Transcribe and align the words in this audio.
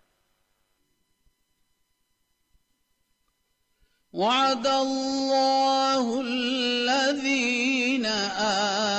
وعد 4.13 4.67
الله 4.67 6.21
الذين 6.21 8.05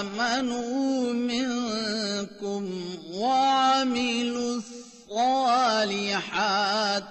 آمنوا 0.00 1.12
منكم 1.12 2.70
وعملوا 3.12 4.56
الصالحات 5.12 6.32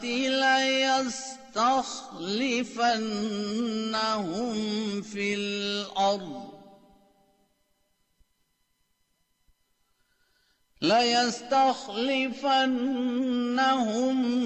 ليستخلفنهم 0.04 1.82
في 5.02 5.34
الأرض 5.34 6.52
ليستخلفنهم 10.82 11.76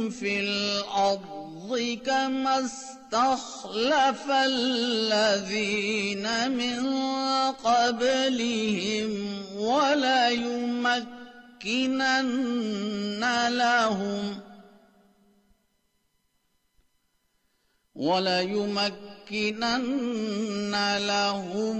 في 0.09 0.39
الأرض 0.39 1.34
كما 2.05 2.65
استخلف 2.65 4.29
الذين 4.29 6.25
من 6.51 6.85
قبلهم 7.51 9.11
وليمكنن 9.57 11.05
لهم 13.49 14.39
وليمكنن 17.95 19.15
لهم 20.97 21.79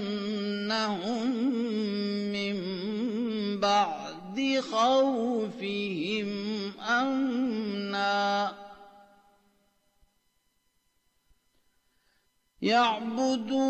من 2.34 2.58
بعد 3.60 4.60
خوفهم 4.72 6.30
أمنا. 6.82 8.56
يعبدونني 12.62 13.68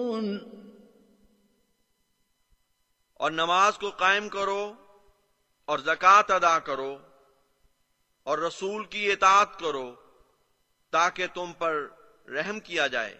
اور 3.21 3.31
نماز 3.31 3.77
کو 3.77 3.89
قائم 3.89 4.29
کرو 4.29 4.73
اور 5.65 5.79
زکوٰۃ 5.79 6.23
ادا 6.29 6.59
کرو 6.59 6.97
اور 8.23 8.37
رسول 8.37 8.85
کی 8.85 9.11
اطاعت 9.11 9.59
کرو 9.59 9.95
تاکہ 10.91 11.27
تم 11.33 11.51
پر 11.57 11.87
رحم 12.27 12.59
کیا 12.59 12.87
جائے۔ 12.87 13.17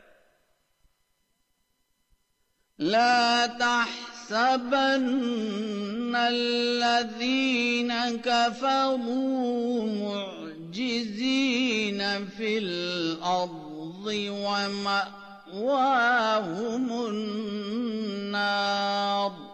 لا 2.80 3.46
تحسبن 3.60 6.16
الذين 6.16 7.92
كفروا 8.24 9.86
معجزين 9.86 12.02
في 12.38 12.58
الأرض 12.58 14.10
ومأواهم 14.30 17.06
النار۔ 17.06 19.51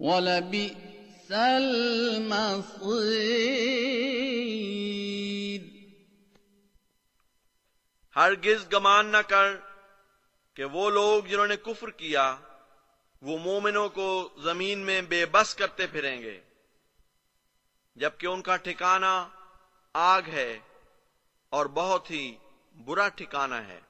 وَلَبِئْسَ 0.00 1.34
الْمَصِيرُ. 1.34 2.56
ہرگز 8.16 8.72
گمان 8.72 9.06
نہ 9.06 9.16
کر 9.16 9.56
کہ 10.54 10.64
وہ 10.64 10.90
لوگ 10.90 11.24
جنہوں 11.24 11.46
نے 11.46 11.56
کفر 11.56 11.90
کیا، 11.90 12.36
وہ 13.22 13.38
مومنوں 13.38 13.88
کو 13.88 14.28
زمین 14.38 14.78
میں 14.78 15.02
بے 15.02 15.26
بس 15.26 15.54
کرتے 15.54 15.86
پھریں 15.86 16.22
گے۔ 16.22 16.40
جبکہ 17.94 18.26
ان 18.26 18.42
کا 18.42 18.56
ٹھکانہ 18.56 19.28
آگ 19.94 20.22
ہے 20.32 20.58
اور 21.50 21.66
بہت 21.66 22.10
ہی 22.10 22.36
برا 22.84 23.08
ٹھکانہ 23.08 23.54
ہے۔ 23.54 23.80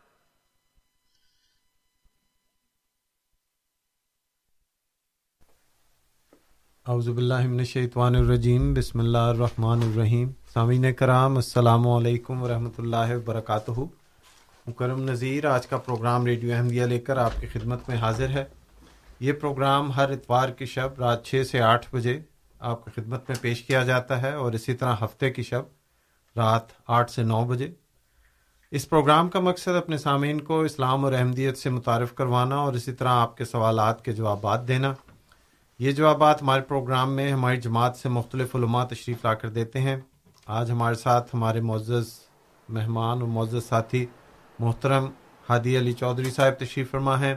اعوذ 6.88 7.09
باللہ 7.09 7.47
من 7.47 7.59
الشیطان 7.59 8.17
الرجیم، 8.17 8.75
بسم 8.75 9.00
اللہ 9.00 9.19
الرحمن 9.19 9.81
الرحیم۔ 9.83 10.29
سامعین 10.53 10.93
کرام، 10.94 11.37
السلام 11.37 11.88
علیکم 11.88 12.43
ورحمۃ 12.43 12.79
اللہ 12.79 13.15
وبرکاتہ۔ 13.15 13.81
مکرم 14.67 15.03
نظیر 15.03 15.47
آج 15.47 15.67
کا 15.67 15.77
پروگرام 15.77 16.27
ریڈیو 16.27 16.55
احمدیہ 16.55 16.85
لے 16.85 16.99
کر 16.99 17.17
آپ 17.17 17.41
کی 17.41 17.47
خدمت 17.47 17.88
میں 17.88 17.97
حاضر 17.97 18.29
ہے۔ 18.29 18.44
یہ 19.21 19.33
پروگرام 19.33 19.91
ہر 19.93 20.11
اتوار 20.11 20.49
کی 20.49 20.67
شب 20.67 20.88
رات 20.99 21.25
چھ 21.25 21.43
سے 21.50 21.61
آٹھ 21.61 21.87
بجے 21.93 22.19
آپ 22.61 22.85
کی 22.85 22.91
خدمت 22.97 23.29
میں 23.29 23.37
پیش 23.41 23.62
کیا 23.62 23.82
جاتا 23.82 24.21
ہے 24.23 24.32
اور 24.32 24.53
اسی 24.53 24.75
طرح 24.75 24.94
ہفتے 25.03 25.31
کی 25.31 25.43
شب 25.43 25.62
رات 26.37 26.73
آٹھ 26.89 27.11
سے 27.11 27.23
نو 27.23 27.44
بجے۔ 27.44 27.71
اس 28.73 28.89
پروگرام 28.89 29.29
کا 29.29 29.41
مقصد 29.41 29.77
اپنے 29.77 29.99
سامعین 29.99 30.41
کو 30.41 30.61
اسلام 30.61 31.05
اور 31.05 31.12
احمدیت 31.12 31.59
سے 31.59 31.71
متعارف 31.71 32.15
کروانا 32.15 32.56
اور 32.56 32.75
اسی 32.75 32.93
طرح 32.93 33.09
آپ 33.09 33.37
کے 33.37 33.44
سوالات 33.44 34.05
کے 34.05 34.12
جوابات 34.12 34.69
دینا۔ 34.69 34.94
یہ 35.78 35.93
جوابات 35.93 36.43
ہمارے 36.43 36.62
پروگرام 36.62 37.12
میں 37.12 37.32
ہماری 37.32 37.56
جماعت 37.56 37.96
سے 37.96 38.08
مختلف 38.08 38.55
علماء 38.56 38.84
تشریف 38.84 39.25
لا 39.25 39.34
کر 39.34 39.49
دیتے 39.49 39.81
ہیں 39.81 39.96
آج 40.46 40.70
ہمارے 40.70 40.94
ساتھ 40.94 41.34
ہمارے 41.34 41.61
معزز 41.61 42.08
مہمان 42.69 43.20
اور 43.20 43.28
معزز 43.28 43.64
ساتھی 43.69 44.06
محترم 44.58 45.11
ہادی 45.49 45.78
علی 45.78 45.93
چودھری 45.93 46.31
صاحب 46.31 46.52
تشریف 46.58 46.90
فرما 46.90 47.20
ہیں۔ 47.20 47.34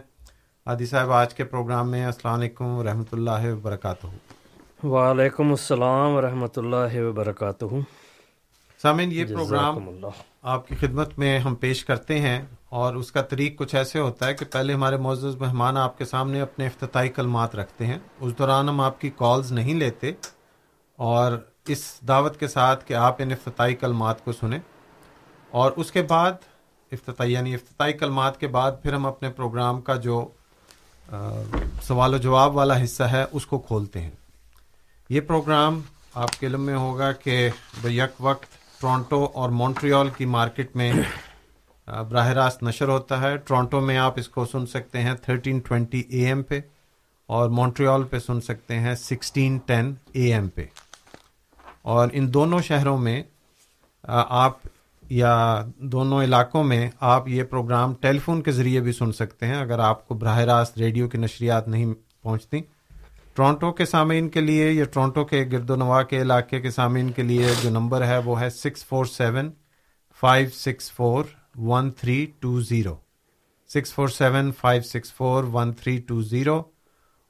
ہادی 0.66 0.86
صاحب 0.86 1.12
آج 1.12 1.34
کے 1.34 1.44
پروگرام 1.44 1.92
میں 1.92 2.06
السلام 2.06 2.34
علیکم 2.34 2.66
ورحمۃ 2.66 3.12
اللہ 3.12 3.54
وبرکاتہ۔ 3.54 4.08
وعلیکم 4.86 5.50
السلام 5.50 6.14
ورحمۃ 6.14 6.56
اللہ 6.56 7.00
وبرکاتہ۔ 7.02 7.66
سامعین 8.82 9.12
یہ 9.12 9.26
پروگرام 9.26 9.76
آپ 10.42 10.68
کی 10.68 10.76
خدمت 10.76 11.20
میں 11.20 11.40
ہم 11.40 11.56
پیش 11.56 11.86
کرتے 11.86 12.20
ہیں 12.20 12.42
اور 12.70 12.96
اس 12.96 13.12
کا 13.12 13.22
طریق 13.22 13.58
کچھ 13.58 13.76
ایسے 13.76 14.00
ہوتا 14.00 14.28
ہے 14.28 14.34
کہ 14.34 14.46
پہلے 14.46 14.74
ہمارے 14.74 14.98
معزز 14.98 15.36
مہمان 15.36 15.78
آپ 15.78 15.98
کے 15.98 16.06
سامنے 16.06 16.42
اپنے 16.42 16.68
افتتاحی 16.68 17.10
کلمات 17.10 17.56
رکھتے 17.56 17.86
ہیں۔ 17.86 17.98
اس 18.20 18.38
دوران 18.38 18.70
ہم 18.70 18.82
آپ 18.82 19.02
کی 19.02 19.10
کالز 19.16 19.52
نہیں 19.52 19.74
لیتے 19.74 20.12
اور 20.96 21.32
اس 21.68 22.00
دعوت 22.08 22.40
کے 22.40 22.48
ساتھ 22.48 22.86
کہ 22.86 22.94
آپ 22.94 23.16
ان 23.20 23.32
افتتاحی 23.32 23.76
کلمات 23.76 24.26
کو 24.26 24.32
سنیں۔ 24.32 24.60
اور 25.50 25.72
اس 25.76 25.92
کے 25.92 26.02
بعد 26.02 26.32
افتتاحی 26.92 27.34
یعنی 27.34 27.54
افتتاحی 27.54 27.94
کلمات 27.94 28.40
کے 28.40 28.48
بعد 28.48 28.72
پھر 28.84 28.94
ہم 28.94 29.06
اپنے 29.06 29.30
پروگرام 29.30 29.82
کا 29.82 29.96
جو 29.96 30.28
سوال 31.84 32.14
و 32.14 32.18
جواب 32.18 32.56
والا 32.56 32.84
حصہ 32.84 33.04
ہے، 33.04 33.26
اس 33.32 33.46
کو 33.46 33.60
کھولتے 33.60 34.02
ہیں۔ 34.02 34.12
یہ 35.10 35.22
پروگرام 35.22 35.82
آپ 36.14 36.40
کے 36.40 36.48
علم 36.48 36.62
میں 36.62 36.76
ہوگا 36.76 37.12
کہ 37.12 37.50
یک 37.84 38.12
وقت 38.20 38.59
ٹورانٹو 38.82 39.30
اور 39.34 39.50
مونٹریال 39.50 40.10
کی 40.18 40.26
مارکیٹ 40.26 40.76
میں 40.76 40.92
براہ 42.10 42.28
راست 42.28 42.64
نشر 42.64 42.88
ہوتا 42.88 43.22
ہے۔ 43.22 43.38
ٹورانٹو 43.38 43.80
میں 43.80 43.98
آپ 43.98 44.14
اس 44.20 44.28
کو 44.30 44.46
سن 44.46 44.66
سکتے 44.66 45.02
ہیں 45.02 45.14
تھرٹین 45.14 45.60
ٹوینٹی 45.60 46.00
اے 46.10 46.26
ایم 46.28 46.44
پہ 46.44 46.60
اور 47.30 47.50
مونٹریال 47.50 48.04
پہ 48.04 48.20
سن 48.20 48.42
سکتے 48.42 48.80
ہیں 48.80 48.96
سکسٹین 48.96 49.58
ٹین 49.66 49.94
اے 50.12 50.34
ایم 50.34 50.48
پہ۔ 50.50 50.66
اور 51.82 52.10
ان 52.14 52.34
دونوں 52.34 52.60
شہروں 52.60 52.98
میں 52.98 53.24
آپ 54.04 54.58
یا 55.10 55.64
دونوں 55.78 56.24
علاقوں 56.24 56.64
میں 56.64 56.90
آپ 57.00 57.28
یہ 57.28 57.44
پروگرام 57.44 57.94
ٹیلی 57.94 58.20
فون 58.20 58.42
کے 58.42 58.52
ذریعے 58.52 58.80
بھی 58.80 58.92
سن 58.92 59.12
سکتے 59.12 59.46
ہیں۔ 59.46 59.56
اگر 59.56 59.80
آپ 59.80 60.08
کو 60.08 60.16
براہ 60.16 60.40
راست 60.40 60.78
ریڈیو 60.78 61.08
کی 61.10 61.18
نشریات 61.18 61.68
نہیں 61.68 61.94
پہنچتی 62.22 62.62
ٹورانٹو 63.40 63.72
کے 63.72 63.86
سامعین 63.86 64.28
کے 64.30 64.42
لیے، 64.42 64.72
یا 64.72 64.86
ٹورانٹو 64.94 65.24
کے 65.26 65.44
گرد 65.52 65.70
و 65.70 65.76
نواح 65.76 66.02
کے 66.04 66.22
علاقے 66.22 66.60
کے 66.62 66.70
سامعین 66.72 67.12
کے 67.16 67.24
لیے 67.24 67.52
جو 67.62 67.70
نمبر 67.70 68.04
ہے، 68.08 68.18
وہ 68.26 68.40
ہے 68.40 68.50
six 68.50 68.84
four 68.86 69.06
seven 69.06 69.52
five 70.22 70.50
six 70.54 70.92
four 70.92 71.24
one 71.68 71.92
three 72.00 72.26
two 72.40 72.60
zero 72.62 72.96
six 73.70 73.94
four 73.94 74.08
seven 74.08 74.52
five 74.60 74.82
six 74.82 75.14
four 75.18 75.44
one 75.54 75.72
three 75.74 75.98
two 76.08 76.22
zero 76.22 76.62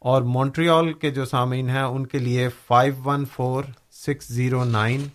اور 0.02 0.22
مونٹریال 0.36 0.92
کے 0.94 1.12
جو 1.12 1.26
سامعین 1.26 1.70
ہیں، 1.70 1.84
ان 1.84 2.06
کے 2.08 2.20
لیے 2.20 2.48
five 2.68 2.94
one 3.06 3.26
four 3.34 3.64
six 4.06 4.28
zero 4.34 4.64
nine 4.64 5.08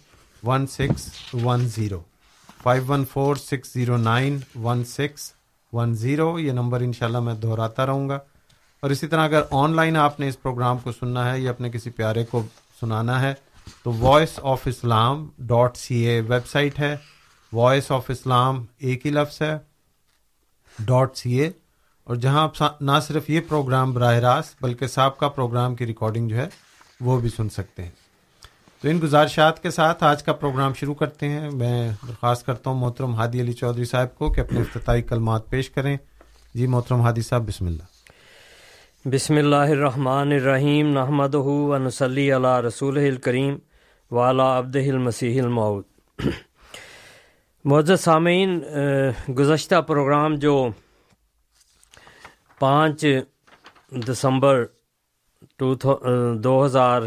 one 0.42 0.66
six 0.66 1.08
one 1.44 1.66
zero 1.76 2.00
five 2.62 2.82
one 2.88 3.04
four 3.12 3.36
six 3.36 3.72
zero 3.74 3.96
nine 3.96 4.38
one 4.62 4.84
six 4.84 5.32
one 5.72 5.94
zero 6.04 6.38
یہ 6.38 6.52
number 6.52 6.80
انشاءاللہ 6.80 7.20
میں 7.20 7.34
دہراتا 7.34 7.86
رہوں 7.86 8.08
گا۔ 8.08 8.18
اور 8.84 8.90
اسی 8.90 9.06
طرح 9.06 9.24
اگر 9.24 9.42
آن 9.50 9.76
لائن 9.76 9.96
آپ 9.96 10.20
نے 10.20 10.28
اس 10.28 10.42
پروگرام 10.42 10.78
کو 10.78 10.92
سننا 10.92 11.32
ہے 11.32 11.40
یا 11.40 11.50
اپنے 11.50 11.70
کسی 11.70 11.90
پیارے 11.90 12.24
کو 12.24 12.42
سنانا 12.80 13.20
ہے، 13.20 13.34
تو 13.82 13.92
voice 13.92 14.40
of 14.42 14.60
Islam 14.64 15.28
dot 15.38 15.76
C 15.76 15.94
A 15.94 16.20
website 16.46 16.78
ہے۔ 16.78 16.96
وائس 17.52 17.90
آف 17.90 18.10
اسلام 18.10 18.64
ایک 18.78 19.06
ہی 19.06 19.10
لفظ 19.10 19.42
ہے۔ 19.42 19.58
ڈاٹ 20.78 21.16
سی 21.16 21.32
اے 21.32 21.50
اور 22.04 22.16
جہاں 22.16 22.42
آپ 22.42 22.82
نہ 22.82 22.90
صرف 23.06 23.30
یہ 23.30 23.40
پروگرام 23.48 23.92
براہ 23.92 24.14
راست، 24.14 24.62
بلکہ 24.62 24.86
سابقہ 24.86 25.26
پروگرام 25.26 25.74
کی 25.74 25.86
ریکارڈنگ 25.86 26.28
جو 26.28 26.36
ہے، 26.36 26.48
وہ 27.00 27.20
بھی 27.20 27.28
سن 27.28 27.48
سکتے 27.48 27.82
ہیں۔ 27.82 27.90
تو 28.82 28.88
ان 28.88 29.00
گزارشات 29.02 29.62
کے 29.62 29.70
ساتھ 29.70 30.04
آج 30.04 30.22
کا 30.22 30.32
پروگرام 30.32 30.74
شروع 30.74 30.94
کرتے 30.94 31.28
ہیں۔ 31.28 31.50
میں 31.50 31.90
درخواست 32.08 32.46
کرتا 32.46 32.70
ہوں 32.70 32.80
محترم 32.80 33.14
ہادی 33.14 33.40
علی 33.40 33.52
چودھری 33.52 33.84
صاحب 33.84 34.18
کو 34.18 34.32
کہ 34.32 34.40
اپنے 34.40 34.60
افتتاحی 34.60 35.02
کلمات 35.02 35.50
پیش 35.50 35.70
کریں۔ 35.70 35.96
جی 36.54 36.66
محترم 36.66 37.00
ہادی 37.00 37.22
صاحب، 37.22 37.48
بسم 37.48 37.66
اللہ۔ 37.66 37.93
بسم 39.04 39.36
اللہ 39.36 39.70
الرحمن 39.70 40.32
الرحیم 40.32 40.92
نحمد 40.92 41.34
ونسلی 41.34 42.30
علی 42.32 42.52
رسول 42.66 42.98
الکریم 42.98 43.56
والا 44.10 44.46
عبد 44.58 44.76
المسیح 44.76 45.40
المعود 45.42 45.84
معزز 47.64 48.00
سامعین، 48.00 48.58
گزشتہ 49.38 49.80
پروگرام 49.88 50.34
جو 50.44 50.56
پانچ 52.60 53.04
دسمبر 54.06 54.64
ٹو 55.58 55.74
دو 56.44 56.64
ہزار 56.64 57.02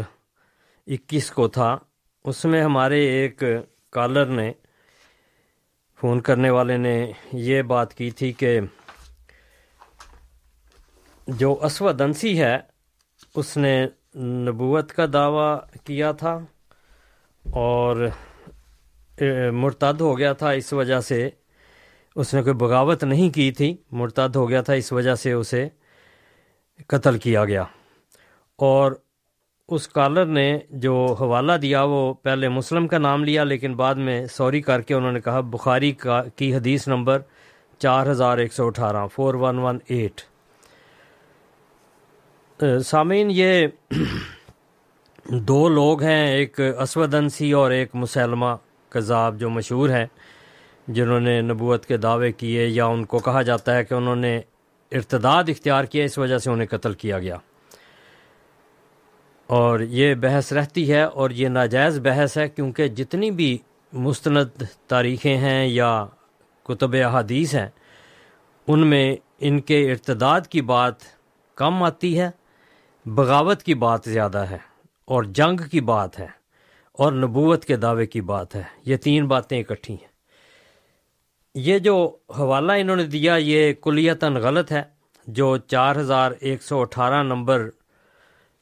اکیس 0.88 1.30
کو 1.30 1.48
تھا، 1.48 1.76
اس 2.24 2.44
میں 2.44 2.62
ہمارے 2.62 3.04
ایک 3.10 3.42
کالر 3.92 4.26
نے، 4.40 4.50
فون 6.00 6.20
کرنے 6.20 6.50
والے 6.50 6.76
نے 6.76 7.00
یہ 7.48 7.62
بات 7.74 7.94
کی 7.94 8.10
تھی 8.10 8.32
کہ 8.32 8.58
جو 11.28 11.58
اسود 11.62 12.00
انسی 12.00 12.40
ہے، 12.40 12.56
اس 13.34 13.56
نے 13.56 13.86
نبوت 14.16 14.92
کا 14.92 15.06
دعویٰ 15.12 15.58
کیا 15.84 16.12
تھا 16.12 16.38
اور 17.50 18.08
مرتد 19.52 20.00
ہو 20.00 20.18
گیا 20.18 20.32
تھا 20.32 20.50
اس 20.50 20.72
وجہ 20.72 21.00
سے۔ 21.00 21.28
اس 22.16 22.34
نے 22.34 22.42
کوئی 22.42 22.54
بغاوت 22.54 23.04
نہیں 23.04 23.30
کی 23.30 23.52
تھی، 23.52 23.76
مرتد 23.92 24.36
ہو 24.36 24.48
گیا 24.48 24.60
تھا 24.60 24.72
اس 24.72 24.92
وجہ 24.92 25.14
سے 25.14 25.32
اسے 25.32 25.68
قتل 26.86 27.18
کیا 27.18 27.44
گیا۔ 27.44 27.64
اور 28.56 28.92
اس 29.68 29.88
کالر 29.88 30.26
نے 30.26 30.58
جو 30.70 31.16
حوالہ 31.20 31.52
دیا، 31.52 31.82
وہ 31.82 32.14
پہلے 32.14 32.48
مسلم 32.48 32.88
کا 32.88 32.98
نام 32.98 33.24
لیا، 33.24 33.44
لیکن 33.44 33.74
بعد 33.74 33.94
میں 33.94 34.26
سوری 34.26 34.62
کر 34.62 34.80
کے 34.80 34.94
انہوں 34.94 35.12
نے 35.12 35.20
کہا، 35.20 35.40
بخاری 35.40 35.92
کا، 35.92 36.22
کی 36.22 36.54
حدیث 36.54 36.88
نمبر 36.88 37.22
چار 37.78 38.06
ہزار 38.06 38.38
ایک 38.38 38.52
سو 38.52 38.66
اٹھارہ 38.66 39.06
فور 39.06 39.34
ون 39.34 39.58
ون 39.58 39.78
ایٹ 39.88 40.20
سامعین، 42.84 43.28
یہ 43.30 43.66
دو 45.24 45.68
لوگ 45.68 46.02
ہیں، 46.02 46.26
ایک 46.26 46.60
اسود 46.60 47.14
انسی 47.14 47.52
اور 47.52 47.70
ایک 47.70 47.94
مسلمہ 47.94 48.46
کذاب 48.88 49.40
جو 49.40 49.50
مشہور 49.50 49.90
ہیں، 49.90 50.06
جنہوں 50.88 51.20
نے 51.20 51.40
نبوت 51.40 51.86
کے 51.86 51.96
دعوے 51.96 52.32
کیے 52.32 52.66
یا 52.66 52.86
ان 52.86 53.04
کو 53.04 53.18
کہا 53.18 53.42
جاتا 53.42 53.74
ہے 53.74 53.84
کہ 53.84 53.94
انہوں 53.94 54.16
نے 54.16 54.40
ارتداد 54.92 55.44
اختیار 55.48 55.84
کیا 55.84 56.04
اس 56.04 56.18
وجہ 56.18 56.38
سے 56.38 56.50
انہیں 56.50 56.66
قتل 56.66 56.94
کیا 56.94 57.18
گیا۔ 57.18 57.36
اور 59.46 59.80
یہ 59.80 60.14
بحث 60.14 60.52
رہتی 60.52 60.92
ہے 60.92 61.02
اور 61.02 61.30
یہ 61.30 61.48
ناجائز 61.48 61.98
بحث 61.98 62.38
ہے 62.38 62.48
کیونکہ 62.48 62.88
جتنی 62.88 63.30
بھی 63.30 63.58
مستند 63.92 64.62
تاریخیں 64.86 65.36
ہیں 65.36 65.66
یا 65.66 66.06
کتب 66.62 66.92
احادیث 66.92 67.54
ہیں، 67.54 67.68
ان 68.66 68.86
میں 68.86 69.16
ان 69.40 69.60
کے 69.60 69.92
ارتداد 69.92 70.40
کی 70.40 70.62
بات 70.62 70.94
کم 71.54 71.82
آتی 71.82 72.20
ہے۔ 72.20 72.30
بغاوت 73.14 73.62
کی 73.62 73.74
بات 73.74 74.00
زیادہ 74.04 74.38
ہے 74.38 74.58
اور 75.04 75.22
جنگ 75.22 75.56
کی 75.70 75.80
بات 75.80 76.20
ہے 76.20 76.26
اور 76.92 77.12
نبوت 77.12 77.64
کے 77.64 77.76
دعوے 77.76 78.06
کی 78.06 78.20
بات 78.20 78.54
ہے۔ 78.54 78.62
یہ 78.86 78.96
تین 78.96 79.26
باتیں 79.26 79.60
اکٹھی 79.60 79.94
ہیں۔ 79.94 80.08
یہ 81.54 81.78
جو 81.78 82.16
حوالہ 82.38 82.72
انہوں 82.72 82.96
نے 82.96 83.04
دیا، 83.04 83.36
یہ 83.36 83.72
کلیتاً 83.72 84.34
غلط 84.36 84.72
ہے۔ 84.72 84.82
جو 85.26 85.56
چار 85.56 85.96
ہزار 85.96 86.32
ایک 86.40 86.62
سو 86.62 86.80
اٹھارہ 86.80 87.22
نمبر 87.22 87.68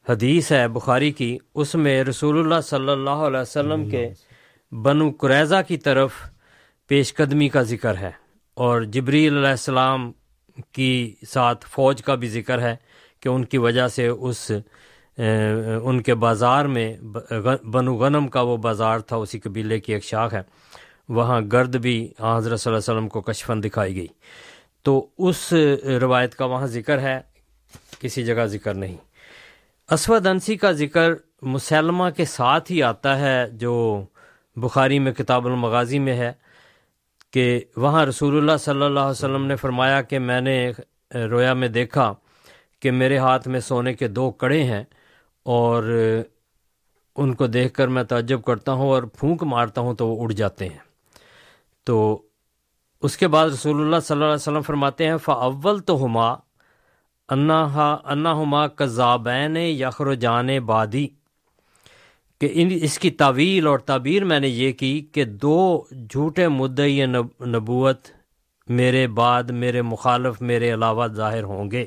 حدیث 0.08 0.52
ہے 0.52 0.68
بخاری 0.68 1.12
کی، 1.12 1.38
اس 1.54 1.74
میں 1.74 2.04
رسول 2.04 2.38
اللہ 2.38 2.60
صلی 2.60 2.90
اللہ 2.90 3.10
علیہ 3.10 3.40
وسلم 3.40 3.90
کے 3.90 4.08
بنو 4.72 5.10
قریضہ 5.10 5.56
کی 5.68 5.76
طرف 5.76 6.12
پیش 6.86 7.14
قدمی 7.14 7.48
کا 7.48 7.62
ذکر 7.62 7.96
ہے 7.96 8.10
اور 8.54 8.82
جبری 8.82 9.28
علیہ 9.28 9.48
السلام 9.48 10.12
کی 10.72 11.14
ساتھ 11.28 11.66
فوج 11.68 12.02
کا 12.02 12.14
بھی 12.14 12.28
ذکر 12.28 12.60
ہے۔ 12.60 12.76
کہ 13.20 13.28
ان 13.28 13.44
کی 13.44 13.58
وجہ 13.58 13.86
سے 13.88 14.06
اس 14.06 14.50
ان 15.82 16.00
کے 16.02 16.14
بازار 16.14 16.64
میں 16.64 16.92
بنو 17.72 17.94
غنم 17.96 18.26
کا 18.28 18.40
وہ 18.40 18.56
بازار 18.56 18.98
تھا، 18.98 19.16
اسی 19.16 19.38
قبیلے 19.40 19.78
کی 19.80 19.92
ایک 19.92 20.04
شاخ 20.04 20.34
ہے۔ 20.34 20.42
وہاں 21.08 21.40
گرد 21.52 21.76
بھی 21.76 21.96
حضرت 22.20 22.60
صلی 22.60 22.70
اللہ 22.70 22.78
علیہ 22.78 22.92
وسلم 22.92 23.08
کو 23.08 23.20
کشفن 23.20 23.62
دکھائی 23.62 23.96
گئی۔ 23.96 24.06
تو 24.84 25.06
اس 25.18 25.52
روایت 26.00 26.34
کا 26.34 26.44
وہاں 26.44 26.66
ذکر 26.66 26.98
ہے، 27.02 27.20
کسی 28.00 28.24
جگہ 28.24 28.44
ذکر 28.46 28.74
نہیں۔ 28.74 28.96
اسود 29.90 30.26
انسی 30.26 30.56
کا 30.56 30.72
ذکر 30.72 31.12
مسلمہ 31.54 32.08
کے 32.16 32.24
ساتھ 32.24 32.72
ہی 32.72 32.82
آتا 32.82 33.18
ہے، 33.18 33.46
جو 33.52 34.04
بخاری 34.56 34.98
میں 34.98 35.12
کتاب 35.12 35.46
المغازی 35.46 35.98
میں 35.98 36.16
ہے، 36.18 36.32
کہ 37.32 37.60
وہاں 37.76 38.04
رسول 38.06 38.36
اللہ 38.36 38.56
صلی 38.60 38.82
اللہ 38.82 39.00
علیہ 39.00 39.10
وسلم 39.10 39.46
نے 39.46 39.56
فرمایا 39.56 40.00
کہ 40.02 40.18
میں 40.18 40.40
نے 40.40 40.70
رویا 41.30 41.52
میں 41.54 41.68
دیکھا 41.68 42.12
کہ 42.80 42.90
میرے 42.90 43.18
ہاتھ 43.18 43.48
میں 43.48 43.60
سونے 43.60 43.94
کے 43.94 44.08
دو 44.08 44.30
کڑے 44.30 44.62
ہیں 44.64 44.84
اور 45.42 45.84
ان 47.16 47.34
کو 47.34 47.46
دیکھ 47.46 47.74
کر 47.74 47.88
میں 47.88 48.04
تعجب 48.04 48.42
کرتا 48.42 48.72
ہوں 48.72 48.88
اور 48.88 49.02
پھونک 49.02 49.42
مارتا 49.42 49.80
ہوں 49.80 49.94
تو 49.94 50.08
وہ 50.08 50.22
اڑ 50.22 50.32
جاتے 50.32 50.68
ہیں۔ 50.68 50.78
تو 51.84 52.22
اس 53.02 53.16
کے 53.16 53.28
بعد 53.28 53.48
رسول 53.48 53.80
اللہ 53.80 53.96
صلی 54.02 54.14
اللہ 54.14 54.24
علیہ 54.24 54.34
وسلم 54.34 54.60
فرماتے 54.60 55.06
ہیں 55.06 55.16
فاول 55.16 55.78
تو 55.78 56.04
ہما 56.04 56.34
انا 57.28 57.96
انا 58.04 58.32
ہما 58.32 58.66
کذابین 58.66 59.56
یخر 59.56 60.14
جان 60.14 60.58
بادی 60.58 61.08
کہ 62.40 62.50
ان 62.54 62.68
اس 62.82 62.98
کی 62.98 63.10
تعویل 63.10 63.66
اور 63.66 63.78
تعبیر 63.78 64.24
میں 64.24 64.40
نے 64.40 64.48
یہ 64.48 64.72
کی 64.72 65.06
کہ 65.12 65.24
دو 65.24 65.84
جھوٹے 66.10 66.48
مدعی 66.48 67.06
نبوت 67.46 68.08
میرے 68.68 69.06
بعد، 69.06 69.42
میرے 69.42 69.82
مخالف، 69.82 70.42
میرے 70.42 70.74
علاوہ 70.74 71.06
ظاہر 71.06 71.42
ہوں 71.42 71.70
گے۔ 71.70 71.86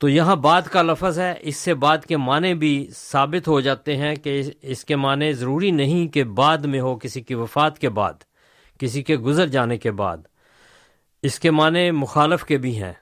تو 0.00 0.08
یہاں 0.08 0.36
بعد 0.36 0.62
کا 0.62 0.82
لفظ 0.82 1.18
ہے۔ 1.18 1.34
اس 1.40 1.56
سے 1.56 1.74
بعد 1.74 1.98
کے 1.98 2.16
معنی 2.16 2.54
بھی 2.54 2.88
ثابت 2.96 3.48
ہو 3.48 3.60
جاتے 3.60 3.96
ہیں 3.96 4.14
کہ 4.16 4.42
اس 4.62 4.84
کے 4.84 4.96
معنی 4.96 5.32
ضروری 5.32 5.70
نہیں 5.70 6.08
کہ 6.08 6.24
بعد 6.24 6.58
میں 6.58 6.80
ہو 6.80 6.98
کسی 6.98 7.20
کی 7.20 7.34
وفات 7.34 7.78
کے 7.78 7.88
بعد، 7.88 8.12
کسی 8.78 9.02
کے 9.02 9.16
گزر 9.16 9.46
جانے 9.46 9.78
کے 9.78 9.90
بعد۔ 9.90 10.18
اس 11.22 11.38
کے 11.38 11.50
معنی 11.50 11.90
مخالف 11.90 12.44
کے 12.44 12.58
بھی 12.58 12.82
ہیں۔ 12.82 12.92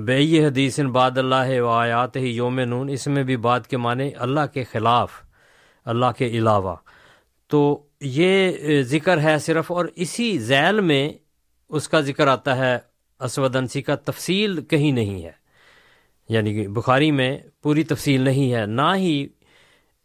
بے 0.00 0.46
حدیث 0.46 0.80
باد 0.80 1.18
اللہ 1.18 1.60
و 1.60 1.68
آیات 1.68 2.16
ہی 2.16 2.30
یوم 2.30 2.60
نون۔ 2.60 2.88
اس 2.88 3.06
میں 3.06 3.22
بھی 3.22 3.36
بعد 3.36 3.66
کے 3.66 3.76
معنی 3.76 4.10
اللہ 4.18 4.46
کے 4.54 4.64
خلاف، 4.64 5.12
اللہ 5.84 6.12
کے 6.18 6.26
علاوہ۔ 6.26 6.76
تو 7.48 7.82
یہ 8.00 8.52
ذکر 8.82 9.20
ہے 9.20 9.38
صرف 9.38 9.72
اور 9.72 9.84
اسی 9.96 10.38
ذیل 10.38 10.80
میں 10.80 11.12
اس 11.68 11.88
کا 11.88 12.00
ذکر 12.00 12.28
آتا 12.28 12.56
ہے۔ 12.56 12.87
اسودنسی 13.20 13.82
کا 13.82 13.94
تفصیل 13.94 14.62
کہیں 14.62 14.92
نہیں 14.92 15.24
ہے۔ 15.24 15.32
یعنی 16.28 16.54
کہ 16.54 16.68
بخاری 16.68 17.10
میں 17.10 17.38
پوری 17.62 17.84
تفصیل 17.84 18.20
نہیں 18.20 18.54
ہے۔ 18.54 18.66
نہ 18.66 18.94
ہی 18.94 19.26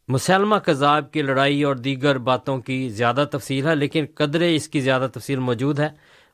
مسلمہ 0.08 0.56
کذاب 0.56 1.12
کی 1.12 1.22
لڑائی 1.22 1.64
اور 1.64 1.76
دیگر 1.76 2.18
باتوں 2.18 2.58
کی 2.58 2.90
زیادہ 2.90 3.26
تفصیل 3.32 3.68
ہے، 3.68 3.76
لیکن 3.76 4.06
قدرے 4.16 4.56
اس 4.56 4.70
کی 4.70 4.82
زیادہ 4.82 5.08
تفصیل 5.14 5.40
موجود 5.40 5.80
ہے، 5.80 5.90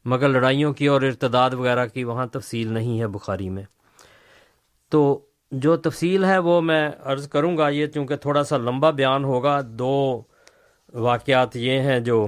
مگر 0.06 0.30
لڑائیوں 0.30 0.74
کی 0.74 0.88
اور 0.88 1.02
ارتداد 1.02 1.52
وغیرہ 1.52 1.86
کی 1.86 2.04
وہاں 2.04 2.26
تفصیل 2.26 2.74
نہیں 2.74 3.00
ہے 3.00 3.08
بخاری 3.08 3.50
میں۔ 3.50 3.64
تو 4.90 5.26
جو 5.52 5.78
تفصیل 5.78 6.24
ہے 6.24 6.38
وہ 6.38 6.62
میں 6.62 6.90
عرض 7.04 7.28
کروں 7.28 7.58
گا 7.58 7.70
یہ، 7.70 7.86
چونکہ 7.86 8.16
تھوڑا 8.16 8.44
سا 8.44 8.58
لمبا 8.58 8.90
بیان 8.90 9.24
ہوگا، 9.24 9.62
دو 9.66 10.22
واقعات 10.94 11.56
یہ 11.56 11.80
ہیں 11.80 12.00
جو 12.00 12.28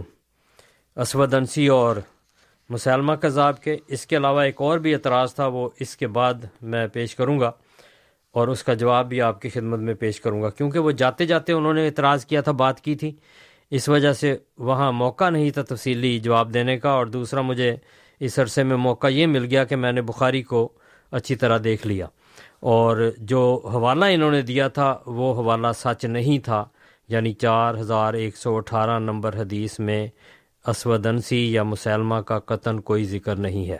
اسود 0.95 1.33
انسی 1.33 1.67
اور 1.67 1.95
مسلمہ 2.71 3.13
کذاب 3.13 3.61
کے۔ 3.63 3.77
اس 3.87 4.07
کے 4.07 4.17
علاوہ 4.17 4.41
ایک 4.41 4.55
اور 4.57 4.79
بھی 4.79 4.93
اعتراض 4.93 5.35
تھا، 5.35 5.47
وہ 5.47 5.69
اس 5.79 5.97
کے 5.97 6.07
بعد 6.07 6.33
میں 6.61 6.87
پیش 6.87 7.15
کروں 7.15 7.39
گا 7.39 7.51
اور 8.31 8.47
اس 8.47 8.63
کا 8.63 8.73
جواب 8.73 9.09
بھی 9.09 9.21
آپ 9.21 9.41
کی 9.41 9.49
خدمت 9.49 9.79
میں 9.79 9.93
پیش 9.93 10.21
کروں 10.21 10.41
گا۔ 10.41 10.49
کیونکہ 10.49 10.79
وہ 10.79 10.91
جاتے 10.91 11.25
جاتے 11.25 11.53
انہوں 11.53 11.73
نے 11.73 11.87
اعتراض 11.87 12.25
کیا 12.25 12.41
تھا، 12.41 12.51
بات 12.51 12.81
کی 12.81 12.95
تھی۔ 12.95 13.11
اس 13.71 13.89
وجہ 13.89 14.13
سے 14.13 14.37
وہاں 14.57 14.91
موقع 14.91 15.29
نہیں 15.29 15.49
تھا 15.49 15.61
تفصیلی 15.61 16.19
جواب 16.19 16.53
دینے 16.53 16.79
کا۔ 16.79 16.89
اور 16.89 17.05
دوسرا، 17.05 17.41
مجھے 17.41 17.75
اس 18.19 18.39
عرصے 18.39 18.63
میں 18.63 18.77
موقع 18.77 19.07
یہ 19.07 19.27
مل 19.27 19.45
گیا 19.45 19.63
کہ 19.63 19.75
میں 19.75 19.91
نے 19.91 20.01
بخاری 20.01 20.41
کو 20.41 20.69
اچھی 21.11 21.35
طرح 21.35 21.57
دیکھ 21.63 21.87
لیا۔ 21.87 22.07
اور 22.59 23.11
جو 23.17 23.61
حوالہ 23.63 24.05
انہوں 24.05 24.31
نے 24.31 24.41
دیا 24.41 24.67
تھا، 24.67 24.97
وہ 25.05 25.43
حوالہ 25.43 25.67
سچ 25.75 26.05
نہیں 26.05 26.39
تھا۔ 26.39 26.65
یعنی 27.07 27.33
چار 27.33 27.75
ہزار 27.75 28.13
ایک 28.13 28.37
سو 28.37 28.57
اٹھارہ 28.57 28.99
نمبر 28.99 29.35
حدیث 29.37 29.79
میں 29.79 30.07
اسودنسی 30.67 31.53
یا 31.53 31.63
مسلمہ 31.63 32.15
کا 32.15 32.39
قطن 32.39 32.81
کوئی 32.81 33.05
ذکر 33.05 33.35
نہیں 33.35 33.69
ہے۔ 33.69 33.77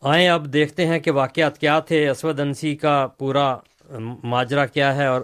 آئیں 0.00 0.28
اب 0.28 0.52
دیکھتے 0.52 0.86
ہیں 0.86 0.98
کہ 0.98 1.10
واقعات 1.10 1.58
کیا 1.58 1.80
تھے۔ 1.80 2.08
اسود 2.08 2.40
انسی 2.40 2.76
کا 2.76 3.06
پورا 3.06 3.56
ماجرا 4.24 4.66
کیا 4.66 4.96
ہے 4.96 5.06
اور 5.06 5.22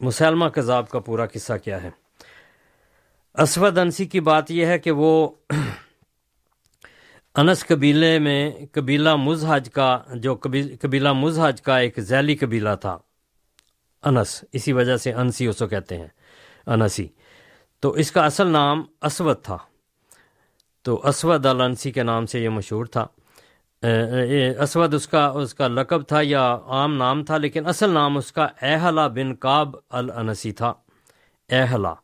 مسلمہ 0.00 0.48
کذاب 0.48 0.88
کا 0.88 0.98
پورا 0.98 1.26
قصہ 1.26 1.52
کیا 1.64 1.82
ہے۔ 1.82 1.90
اسود 3.34 3.78
انسی 3.78 4.06
کی 4.06 4.20
بات 4.20 4.50
یہ 4.50 4.66
ہے 4.66 4.78
کہ 4.78 4.90
وہ 4.90 5.28
انس 7.34 7.66
قبیلے 7.66 8.18
میں 8.18 8.50
قبیلہ 8.72 9.14
مزحج 9.14 9.70
کا 9.72 9.98
جو 10.14 10.36
قبیلہ 10.80 11.12
مزحج 11.12 11.62
کا 11.62 11.78
ایک 11.78 12.00
ذیلی 12.00 12.36
قبیلہ 12.36 12.74
تھا۔ 12.80 12.98
انس، 14.02 14.44
اسی 14.52 14.72
وجہ 14.72 14.96
سے 14.96 15.12
انسی 15.12 15.46
اسو 15.46 15.66
کہتے 15.66 15.98
ہیں۔ 15.98 16.08
انسی۔ 16.66 17.08
تو 17.80 17.90
اس 17.90 18.12
کا 18.12 18.24
اصل 18.24 18.46
نام 18.46 18.84
اسود 19.02 19.42
تھا۔ 19.42 19.58
تو 20.82 21.06
اسود 21.06 21.46
الانسی 21.46 21.92
کے 21.92 22.02
نام 22.02 22.26
سے 22.26 22.40
یہ 22.40 22.48
مشہور 22.48 22.84
تھا۔ 22.84 23.06
اسود 24.60 24.94
اس 24.94 25.08
کا 25.08 25.26
اس 25.26 25.54
کا 25.54 25.68
لقب 25.68 26.08
تھا 26.08 26.18
یا 26.22 26.58
عام 26.66 26.96
نام 26.96 27.24
تھا، 27.24 27.36
لیکن 27.36 27.66
اصل 27.66 27.90
نام 27.90 28.16
اس 28.16 28.32
کا 28.32 28.48
احلا 28.62 29.06
بن 29.06 29.34
کاب 29.34 29.76
الانسی 29.90 30.52
تھا۔ 30.52 30.72
احلا 31.48 31.94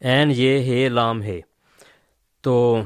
این 0.00 0.32
یہ 0.34 0.84
ہے، 0.84 0.88
لام 0.88 1.22
ہے۔ 1.22 1.40
تو 2.40 2.82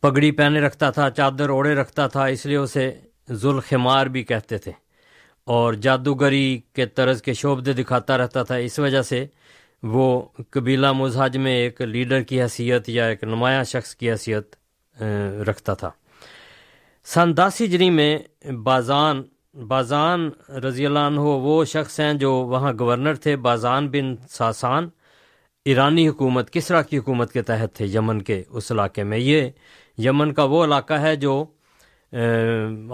پگڑی 0.00 0.30
پہنے 0.30 0.60
رکھتا 0.60 0.90
تھا، 0.90 1.10
چادر 1.10 1.48
اوڑے 1.48 1.74
رکھتا 1.74 2.06
تھا، 2.06 2.26
اس 2.26 2.46
لیے 2.46 2.56
اسے 2.56 3.00
ذوالخمار 3.30 4.06
بھی 4.06 4.24
کہتے 4.24 4.58
تھے۔ 4.58 4.72
اور 5.44 5.74
جادوگری 5.74 6.60
کے 6.72 6.86
طرز 6.86 7.22
کے 7.22 7.32
شعبدے 7.32 7.72
دکھاتا 7.72 8.18
رہتا 8.18 8.42
تھا۔ 8.42 8.54
اس 8.54 8.78
وجہ 8.78 9.02
سے 9.02 9.26
وہ 9.92 10.22
قبیلہ 10.50 10.92
مزاج 10.92 11.36
میں 11.36 11.56
ایک 11.56 11.80
لیڈر 11.82 12.22
کی 12.22 12.40
حیثیت 12.42 12.88
یا 12.88 13.06
ایک 13.06 13.24
نمایاں 13.24 13.64
شخص 13.64 13.94
کی 13.96 14.10
حیثیت 14.10 14.56
رکھتا 15.48 15.74
تھا۔ 15.74 15.90
سن 17.06 17.36
دس 17.36 17.60
ہجری 17.64 17.90
میں 17.90 18.16
بازان 18.64 19.22
بازان 19.68 20.28
رضی 20.64 20.86
اللہ 20.86 20.98
عنہ 20.98 21.20
وہ 21.20 21.64
شخص 21.64 21.98
ہیں 22.00 22.12
جو 22.14 22.32
وہاں 22.50 22.72
گورنر 22.78 23.14
تھے، 23.14 23.36
بازان 23.36 23.88
بن 23.90 24.14
ساسان 24.30 24.88
ایرانی 25.66 26.06
حکومت، 26.08 26.50
کسرا 26.52 26.82
کی 26.82 26.98
حکومت 26.98 27.32
کے 27.32 27.42
تحت 27.42 27.74
تھے 27.74 27.86
یمن 27.86 28.20
کے 28.22 28.42
اس 28.48 28.70
علاقے 28.72 29.02
میں۔ 29.04 29.18
یہ 29.18 29.48
یمن 29.98 30.32
کا 30.34 30.44
وہ 30.44 30.64
علاقہ 30.64 30.94
ہے 30.94 31.14
جو 31.16 31.44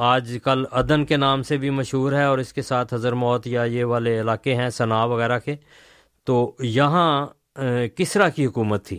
آج 0.00 0.36
کل 0.44 0.64
ادن 0.72 1.04
کے 1.04 1.16
نام 1.16 1.42
سے 1.42 1.56
بھی 1.56 1.70
مشہور 1.70 2.12
ہے 2.12 2.24
اور 2.24 2.38
اس 2.38 2.52
کے 2.52 2.62
ساتھ 2.62 2.94
حضر 2.94 3.12
موت 3.22 3.46
یا 3.46 3.62
یہ 3.64 3.84
والے 3.84 4.20
علاقے 4.20 4.54
ہیں 4.54 4.68
ثنا 4.70 5.04
وغیرہ 5.04 5.38
کے۔ 5.38 5.56
تو 6.24 6.54
یہاں 6.58 7.26
کسرا 7.96 8.28
کی 8.28 8.46
حکومت 8.46 8.84
تھی 8.86 8.98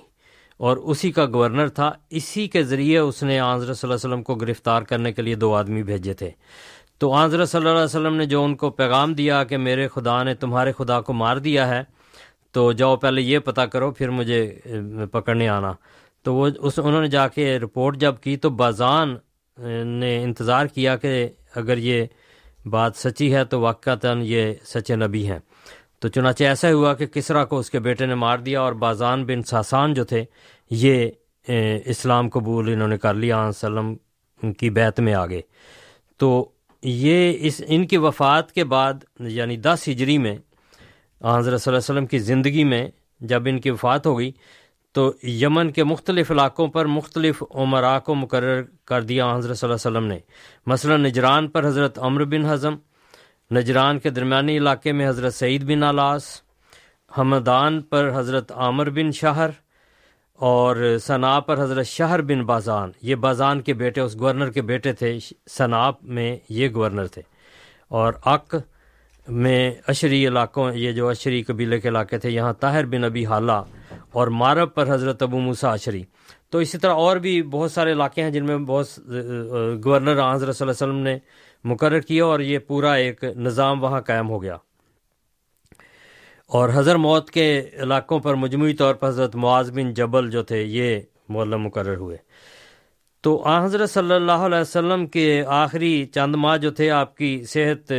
اور 0.60 0.78
اسی 0.78 1.12
کا 1.12 1.26
گورنر 1.26 1.68
تھا۔ 1.70 1.92
اسی 2.10 2.48
کے 2.48 2.64
ذریعے 2.64 2.98
اس 2.98 3.22
نے 3.24 3.40
آنظر 3.40 3.74
صلی 3.74 3.88
اللہ 3.88 3.96
علیہ 3.96 4.10
وسلم 4.10 4.24
کو 4.24 4.36
گرفتار 4.36 4.82
کرنے 4.82 5.12
کے 5.14 5.22
لیے 5.22 5.36
دو 5.36 5.54
آدمی 5.56 5.84
بھیجے 5.84 6.14
تھے۔ 6.14 6.30
تو 7.00 7.12
آنظر 7.14 7.46
صلی 7.46 7.58
اللہ 7.60 7.70
علیہ 7.70 7.84
وسلم 7.84 8.16
نے 8.16 8.26
جو 8.26 8.44
ان 8.44 8.56
کو 8.56 8.70
پیغام 8.70 9.14
دیا 9.14 9.44
کہ 9.44 9.58
میرے 9.58 9.88
خدا 9.88 10.22
نے 10.24 10.34
تمہارے 10.34 10.72
خدا 10.72 11.00
کو 11.02 11.14
مار 11.14 11.38
دیا 11.38 11.68
ہے، 11.68 11.82
تو 12.52 12.72
جاؤ 12.72 12.96
پہلے 12.98 13.22
یہ 13.22 13.40
پتہ 13.40 13.62
کرو، 13.62 13.92
پھر 13.92 14.10
مجھے 14.10 14.60
پکڑنے 15.12 15.48
آنا۔ 15.50 15.74
تو 16.24 16.36
وہ 16.36 16.50
اس، 16.60 16.80
انہوں 16.80 17.02
نے 17.02 17.08
جا 17.08 17.28
کے 17.28 17.58
رپورٹ 17.60 17.98
جب 17.98 18.16
کی 18.22 18.36
تو 18.38 18.50
بازان 18.50 19.16
نے 20.00 20.24
انتظار 20.24 20.66
کیا 20.66 20.96
کہ 20.96 21.28
اگر 21.56 21.78
یہ 21.78 22.06
بات 22.66 22.96
سچی 22.96 23.34
ہے 23.34 23.44
تو 23.46 23.60
واقعتاً 23.60 24.22
یہ 24.24 24.54
سچے 24.66 24.96
نبی 24.96 25.28
ہیں۔ 25.28 25.40
تو 26.04 26.10
چنانچہ 26.10 26.44
ایسا 26.44 26.72
ہوا 26.74 26.94
کہ 26.94 27.06
کسرا 27.06 27.44
کو 27.46 27.58
اس 27.60 27.70
کے 27.70 27.80
بیٹے 27.80 28.06
نے 28.06 28.16
مار 28.16 28.38
دیا 28.38 28.62
اور 28.62 28.74
بازان 28.74 29.24
بن 29.26 29.44
ساسان 29.44 29.94
جو 29.94 30.04
تھے، 30.04 30.24
یہ 30.72 31.10
اسلام 31.86 32.30
قبول 32.30 32.72
انہوں 32.74 32.88
نے 32.88 32.98
کر 32.98 33.14
لیا 33.14 33.40
وسلم 33.40 33.94
کی 34.54 34.70
بیت 34.70 35.00
میں 35.00 35.14
آگے۔ 35.14 35.40
تو 36.18 36.50
یہ 36.84 37.38
اس، 37.40 37.62
ان 37.68 37.88
کی 37.88 37.98
وفات 37.98 38.52
کے 38.52 38.64
بعد 38.64 38.94
یعنی 39.20 39.58
دس 39.58 39.88
ہجری 39.88 40.18
میں 40.18 40.34
حضرت 40.34 41.62
صلی 41.62 41.72
اللہ 41.72 41.82
علیہ 41.82 41.94
وسلم 41.94 42.06
کی 42.06 42.20
زندگی 42.20 42.64
میں 42.64 42.86
جب 43.22 43.44
ان 43.46 43.60
کی 43.62 43.70
وفات 43.70 44.06
ہو 44.06 44.18
گئی، 44.20 44.32
تو 44.96 45.12
یمن 45.24 45.72
کے 45.72 45.84
مختلف 45.84 46.32
علاقوں 46.32 46.68
پر 46.68 46.86
مختلف 46.86 47.44
عمرا 47.52 47.98
کو 48.00 48.16
مقرر 48.16 48.64
کر 48.86 49.02
دیا 49.02 49.36
حضرت 49.36 49.58
صلی 49.58 49.70
اللہ 49.70 49.88
علیہ 49.88 49.98
وسلم 49.98 50.12
نے۔ 50.12 50.20
مثلا 50.68 50.98
نجران 50.98 51.48
پر 51.48 51.68
حضرت 51.68 52.00
عمر 52.00 52.24
بن 52.26 52.46
ہضم 52.46 52.76
نجران 53.54 54.00
کے 54.00 54.10
درمیانی 54.10 54.58
علاقے 54.58 54.92
میں 54.92 55.10
حضرت 55.10 55.34
سعید 55.34 55.64
بن 55.64 55.84
الاس 55.84 56.42
حمدان 57.18 57.82
پر 57.82 58.12
حضرت 58.16 58.52
عامر 58.52 58.90
بن 58.90 59.12
شہر 59.12 59.50
اور 60.34 60.98
ثنا 61.02 61.40
پر 61.40 61.64
حضرت 61.64 61.86
شہر 61.86 62.22
بن 62.22 62.46
بازان۔ 62.46 62.92
یہ 63.02 63.16
بازان 63.16 63.62
کے 63.62 63.74
بیٹے، 63.74 64.02
اس 64.02 64.20
گورنر 64.20 64.50
کے 64.50 64.62
بیٹے 64.62 64.94
تھے 64.94 65.20
صناب 65.50 65.94
میں 66.02 66.38
یہ 66.50 66.68
گورنر 66.74 67.08
تھے۔ 67.08 67.22
اور 67.88 68.14
اک 68.26 68.56
میں 69.28 69.72
اشری 69.88 70.28
علاقوں، 70.28 70.74
یہ 70.74 70.92
جو 70.92 71.10
اشری 71.10 71.44
قبیلے 71.44 71.80
کے 71.80 71.90
علاقے 71.90 72.18
تھے، 72.18 72.30
یہاں 72.30 72.54
طاہر 72.54 72.86
بن 72.86 73.04
ابی 73.04 73.26
حالہ 73.26 73.64
اور 74.12 74.28
مارب 74.28 74.74
پر 74.74 74.94
حضرت 74.94 75.24
ابو 75.24 75.40
موسا 75.40 75.72
اشری۔ 75.72 76.04
تو 76.50 76.58
اسی 76.58 76.78
طرح 76.78 76.94
اور 76.94 77.18
بھی 77.18 77.42
بہت 77.44 77.72
سارے 77.72 77.92
علاقے 77.92 78.24
ہیں 78.24 78.32
جن 78.32 78.46
میں 78.46 78.58
بہت 78.58 79.00
گورنر 79.86 80.34
حضرت 80.34 80.56
صلی 80.58 80.68
اللہ 80.68 80.84
علیہ 80.84 80.94
وسلم 80.94 81.00
نے 81.00 81.18
مقرر 81.64 82.00
کیا 82.00 82.26
اور 82.26 82.40
یہ 82.40 82.60
پورا 82.60 82.94
ایک 82.94 83.24
نظام 83.24 83.84
وہاں 83.84 84.02
قائم 84.02 84.30
ہو 84.30 84.44
گیا۔ 84.44 84.58
اور 86.48 86.70
حضر 86.74 86.96
موت 86.96 87.32
کے 87.32 87.70
علاقوں 87.74 88.20
پر 88.20 88.36
مجموعی 88.36 88.74
طور 88.74 88.96
پر 88.96 89.08
حضرت 89.08 89.36
معاذ 89.36 89.72
بن 89.72 89.94
جبل 89.94 90.30
جو 90.30 90.44
تھے، 90.44 90.62
یہ 90.62 91.00
مولم 91.30 91.62
مقرر 91.62 91.98
ہوئے۔ 91.98 92.18
تو 93.22 93.44
آ 93.46 93.66
حضرت 93.66 93.90
صلی 93.90 94.14
اللہ 94.14 94.32
علیہ 94.32 94.58
وسلم 94.58 95.08
کے 95.08 95.44
آخری 95.48 96.06
چند 96.06 96.36
ماہ 96.36 96.58
جو 96.58 96.72
تھے، 96.72 96.92
آپ 96.92 97.18
کی 97.18 97.46
صحت 97.46 97.92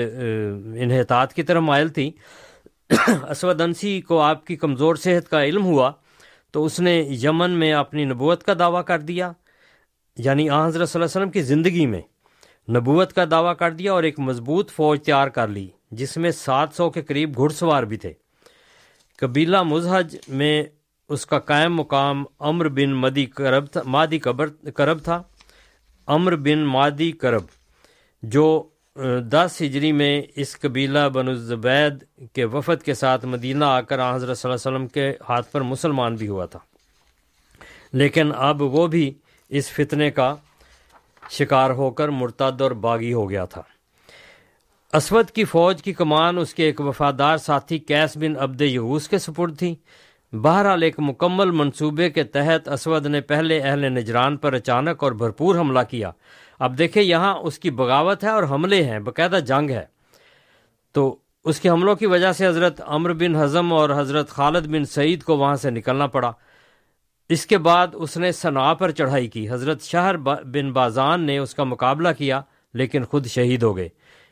انحطاط 0.80 1.32
کی 1.32 1.42
طرف 1.42 1.62
مائل 1.62 1.88
تھی 1.88 2.10
اسود 3.28 3.60
انسی 3.60 4.00
کو 4.00 4.20
آپ 4.20 4.46
کی 4.46 4.56
کمزور 4.56 4.96
صحت 4.96 5.28
کا 5.28 5.44
علم 5.44 5.64
ہوا، 5.64 5.92
تو 6.50 6.64
اس 6.64 6.80
نے 6.80 7.04
یمن 7.22 7.50
میں 7.50 7.72
اپنی 7.72 8.04
نبوت 8.04 8.42
کا 8.42 8.52
دعویٰ 8.58 8.84
کر 8.84 8.98
دیا۔ 8.98 9.32
یعنی 10.18 10.48
آ 10.48 10.66
حضرت 10.66 10.88
صلی 10.88 11.02
اللہ 11.02 11.06
علیہ 11.06 11.20
وسلم 11.20 11.30
کی 11.30 11.42
زندگی 11.42 11.86
میں 11.86 12.00
نبوت 12.68 13.12
کا 13.12 13.24
دعویٰ 13.30 13.56
کر 13.56 13.70
دیا 13.70 13.92
اور 13.92 14.02
ایک 14.02 14.18
مضبوط 14.18 14.70
فوج 14.70 15.02
تیار 15.02 15.28
کر 15.28 15.48
لی، 15.48 15.68
جس 15.90 16.16
میں 16.16 16.30
سات 16.30 16.68
سو 16.74 16.90
کے 16.90 17.02
قریب 17.02 17.36
گھڑ 17.36 17.48
سوار 17.48 17.82
بھی 17.82 17.96
تھے۔ 17.96 18.12
قبیلہ 19.18 19.62
مزحج 19.62 20.16
میں 20.28 20.62
اس 21.08 21.26
کا 21.26 21.38
قائم 21.38 21.74
مقام 21.74 22.24
امر 22.40 22.68
بن 22.68 22.94
مدی 22.94 23.26
کرب 23.26 23.66
تھا، 23.66 23.80
مادی 23.86 24.18
قبر 24.18 24.48
کرب 24.76 24.98
تھا۔ 25.04 25.22
امر 26.06 26.36
بن 26.36 26.58
مادی 26.58 27.12
کرب، 27.12 27.42
جو 28.22 28.68
دس 29.32 29.62
ہجری 29.64 29.92
میں 29.92 30.22
اس 30.36 30.58
قبیلہ 30.60 31.08
بن 31.14 31.28
الزبید 31.28 32.04
کے 32.32 32.44
وفد 32.44 32.82
کے 32.82 32.94
ساتھ 32.94 33.24
مدینہ 33.26 33.64
آ 33.64 33.80
کر 33.80 34.00
حضرت 34.14 34.38
صلی 34.38 34.50
اللہ 34.50 34.68
علیہ 34.68 34.76
وسلم 34.76 34.88
کے 34.88 35.12
ہاتھ 35.28 35.52
پر 35.52 35.60
مسلمان 35.60 36.14
بھی 36.14 36.28
ہوا 36.28 36.46
تھا۔ 36.46 36.58
لیکن 37.92 38.30
اب 38.36 38.62
وہ 38.62 38.86
بھی 38.86 39.12
اس 39.48 39.70
فتنے 39.70 40.10
کا 40.10 40.34
شکار 41.30 41.70
ہو 41.70 41.90
کر 41.90 42.08
مرتد 42.08 42.60
اور 42.60 42.70
باغی 42.70 43.12
ہو 43.12 43.30
گیا 43.30 43.44
تھا۔ 43.44 43.62
اسود 44.92 45.30
کی 45.30 45.44
فوج 45.44 45.82
کی 45.82 45.92
کمان 45.92 46.38
اس 46.38 46.54
کے 46.54 46.64
ایک 46.64 46.80
وفادار 46.80 47.36
ساتھی 47.36 47.78
کیس 47.78 48.16
بن 48.16 48.34
عبد 48.38 48.60
یہوس 48.60 49.08
کے 49.08 49.18
سپرد 49.18 49.58
تھی۔ 49.58 49.74
بہرحال 50.32 50.82
ایک 50.82 50.94
مکمل 50.98 51.50
منصوبے 51.50 52.10
کے 52.10 52.24
تحت 52.24 52.68
اسود 52.68 53.06
نے 53.06 53.20
پہلے 53.20 53.60
اہل 53.60 53.92
نجران 53.92 54.36
پر 54.36 54.52
اچانک 54.52 55.02
اور 55.04 55.12
بھرپور 55.12 55.56
حملہ 55.56 55.80
کیا۔ 55.90 56.10
اب 56.58 56.78
دیکھیں 56.78 57.02
یہاں 57.02 57.34
اس 57.34 57.58
کی 57.58 57.70
بغاوت 57.70 58.24
ہے 58.24 58.28
اور 58.28 58.42
حملے 58.42 58.84
ہیں، 58.84 58.98
باقاعدہ 58.98 59.36
جنگ 59.36 59.70
ہے۔ 59.70 59.84
تو 60.92 61.16
اس 61.44 61.60
کے 61.60 61.68
حملوں 61.68 61.94
کی 61.94 62.06
وجہ 62.06 62.32
سے 62.32 62.46
حضرت 62.46 62.80
امر 62.86 63.12
بن 63.12 63.36
ہضم 63.36 63.72
اور 63.72 63.90
حضرت 63.90 64.28
خالد 64.28 64.66
بن 64.66 64.84
سعید 64.84 65.22
کو 65.22 65.36
وہاں 65.36 65.56
سے 65.56 65.70
نکلنا 65.70 66.06
پڑا۔ 66.06 66.32
اس 67.28 67.46
کے 67.46 67.58
بعد 67.58 67.86
اس 67.92 68.16
نے 68.16 68.32
صنع 68.32 68.74
پر 68.74 68.90
چڑھائی 68.90 69.28
کی۔ 69.28 69.50
حضرت 69.50 69.82
شہر 69.82 70.16
بن 70.16 70.72
بازان 70.72 71.20
نے 71.20 71.38
اس 71.38 71.54
کا 71.54 71.64
مقابلہ 71.64 72.08
کیا، 72.18 72.40
لیکن 72.74 73.04
خود 73.04 73.26
شہید 73.26 73.62
ہو 73.62 73.76
گئے۔ 73.76 73.88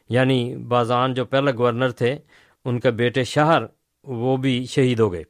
یعنی 0.08 0.56
بازان 0.56 1.14
جو 1.14 1.24
پہلے 1.24 1.54
گورنر 1.54 1.90
تھے، 1.90 2.18
ان 2.64 2.80
کے 2.80 2.90
بیٹے 2.90 3.24
شہر، 3.24 3.62
وہ 4.04 4.36
بھی 4.36 4.66
شہید 4.66 5.00
ہو 5.00 5.12
گئے۔ 5.12 5.22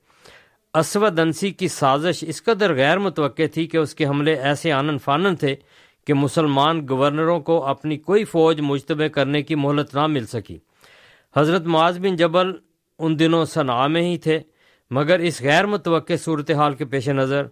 اسود 0.75 1.19
انسی 1.19 1.51
کی 1.51 1.69
سازش 1.69 2.25
اس 2.29 2.45
قدر 2.45 2.75
غیر 2.75 2.99
متوقع 2.99 3.43
تھی 3.55 3.67
کہ 3.67 3.77
اس 3.77 3.95
کے 3.95 4.07
حملے 4.07 4.35
ایسے 4.35 4.73
آنن 4.73 4.99
فانن 4.99 5.37
تھے 5.37 5.57
کہ 6.07 6.15
مسلمان 6.15 6.87
گورنروں 6.89 7.41
کو 7.41 7.67
اپنی 7.67 7.97
کوئی 7.97 8.25
فوج 8.25 8.61
مشتبہ 8.61 9.09
کرنے 9.09 9.43
کی 9.43 9.55
مہلت 9.55 9.95
نہ 9.95 10.07
مل 10.07 10.27
سکی۔ 10.27 10.59
حضرت 11.37 11.63
معاذ 11.63 11.99
بن 11.99 12.17
جبل 12.17 12.53
ان 12.99 13.19
دنوں 13.19 13.45
صنع 13.45 13.87
میں 13.87 14.03
ہی 14.03 14.19
تھے۔ 14.19 14.41
مگر 14.95 15.19
اس 15.19 15.43
غیر 15.43 15.67
متوقع 15.67 16.13
صورتحال 16.25 16.75
کے 16.75 16.85
پیش 16.85 17.09
نظر 17.09 17.47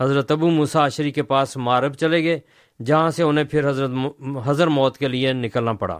حضرت 0.00 0.30
ابو 0.30 0.50
مساشری 0.50 1.10
کے 1.10 1.22
پاس 1.22 1.56
مارب 1.56 1.94
چلے 1.94 2.24
گئے، 2.24 2.40
جہاں 2.84 3.10
سے 3.10 3.22
انہیں 3.22 3.44
پھر 3.44 3.70
حضرت 3.70 3.90
حضر 4.44 4.66
موت 4.66 4.98
کے 4.98 5.08
لیے 5.08 5.32
نکلنا 5.32 5.72
پڑا۔ 5.72 5.98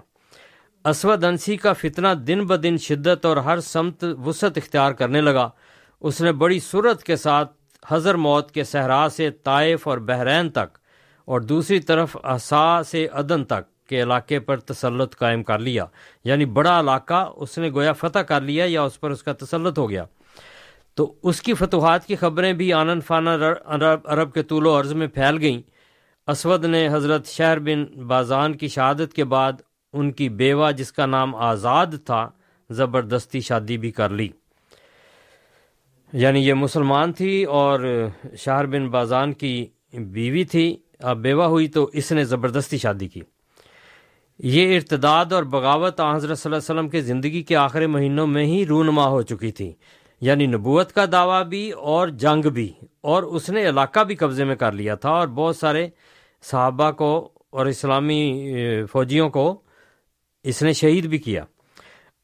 اسود 0.84 1.24
انسی 1.24 1.56
کا 1.56 1.72
فتنہ 1.72 2.08
دن 2.08 2.46
بدن 2.46 2.76
شدت 2.76 3.26
اور 3.26 3.36
ہر 3.36 3.60
سمت 3.60 4.04
وسعت 4.26 4.58
اختیار 4.58 4.92
کرنے 4.92 5.20
لگا۔ 5.20 5.48
اس 6.00 6.20
نے 6.20 6.32
بڑی 6.32 6.60
صورت 6.60 7.02
کے 7.02 7.16
ساتھ 7.16 7.52
حضر 7.88 8.14
موت 8.14 8.50
کے 8.50 8.64
صحرا 8.64 9.06
سے 9.12 9.30
طائف 9.30 9.88
اور 9.88 9.98
بحرین 9.98 10.50
تک 10.50 10.78
اور 11.24 11.40
دوسری 11.40 11.80
طرف 11.80 12.16
احسا 12.24 12.82
سے 12.82 13.06
عدن 13.12 13.44
تک 13.44 13.88
کے 13.88 14.02
علاقے 14.02 14.40
پر 14.40 14.56
تسلط 14.56 15.16
قائم 15.16 15.42
کر 15.42 15.58
لیا۔ 15.58 15.84
یعنی 16.24 16.44
بڑا 16.44 16.80
علاقہ 16.80 17.32
اس 17.36 17.58
نے 17.58 17.70
گویا 17.70 17.92
فتح 17.92 18.18
کر 18.18 18.40
لیا 18.40 18.64
یا 18.68 18.82
اس 18.82 19.00
پر 19.00 19.10
اس 19.10 19.22
کا 19.22 19.32
تسلط 19.32 19.78
ہو 19.78 19.90
گیا۔ 19.90 20.04
تو 20.94 21.14
اس 21.22 21.42
کی 21.42 21.54
فتوحات 21.54 22.06
کی 22.06 22.16
خبریں 22.16 22.52
بھی 22.52 22.72
آنن 22.72 23.00
فانا 23.00 23.36
عرب 24.04 24.34
کے 24.34 24.42
طول 24.42 24.66
و 24.66 24.80
عرض 24.80 24.92
میں 24.92 25.06
پھیل 25.06 25.38
گئیں۔ 25.40 25.62
اسود 26.26 26.64
نے 26.64 26.88
حضرت 26.92 27.26
شہر 27.26 27.58
بن 27.58 27.84
بازان 27.84 28.56
کی 28.56 28.68
شہادت 28.68 29.14
کے 29.14 29.24
بعد 29.24 29.52
ان 29.92 30.12
کی 30.12 30.28
بیوہ، 30.28 30.70
جس 30.70 30.92
کا 30.92 31.06
نام 31.06 31.34
آزاد 31.34 31.86
تھا، 32.04 32.28
زبردستی 32.70 33.40
شادی 33.40 33.78
بھی 33.78 33.90
کر 33.90 34.10
لی۔ 34.10 34.28
یعنی 36.12 36.40
یہ 36.40 36.54
مسلمان 36.54 37.12
تھی 37.12 37.44
اور 37.44 38.06
شہر 38.38 38.66
بن 38.66 38.88
بازان 38.88 39.32
کی 39.32 39.66
بیوی 39.92 40.44
تھی۔ 40.44 40.76
اب 40.98 41.16
بیوہ 41.16 41.44
ہوئی 41.44 41.68
تو 41.68 41.90
اس 41.92 42.12
نے 42.12 42.24
زبردستی 42.24 42.78
شادی 42.78 43.08
کی۔ 43.08 43.20
یہ 44.38 44.76
ارتداد 44.76 45.32
اور 45.32 45.42
بغاوت 45.42 46.00
حضرت 46.00 46.38
صلی 46.38 46.52
اللہ 46.52 46.56
علیہ 46.56 46.80
وسلم 46.80 46.88
کے 46.88 47.00
زندگی 47.00 47.42
کے 47.42 47.56
آخری 47.56 47.86
مہینوں 47.86 48.26
میں 48.26 48.44
ہی 48.44 48.66
رونما 48.66 49.08
ہو 49.08 49.22
چکی 49.22 49.52
تھی۔ 49.52 49.72
یعنی 50.22 50.46
نبوت 50.46 50.92
کا 50.92 51.04
دعویٰ 51.12 51.44
بھی 51.44 51.70
اور 51.70 52.08
جنگ 52.08 52.48
بھی، 52.48 52.72
اور 53.02 53.22
اس 53.22 53.48
نے 53.50 53.68
علاقہ 53.68 54.00
بھی 54.00 54.14
قبضے 54.16 54.44
میں 54.44 54.56
کر 54.56 54.72
لیا 54.72 54.94
تھا 54.94 55.10
اور 55.10 55.28
بہت 55.28 55.56
سارے 55.56 55.88
صحابہ 56.44 56.90
کو 56.90 57.12
اور 57.50 57.66
اسلامی 57.66 58.22
فوجیوں 58.92 59.28
کو 59.30 59.46
اس 60.44 60.62
نے 60.62 60.72
شہید 60.72 61.06
بھی 61.06 61.18
کیا۔ 61.18 61.44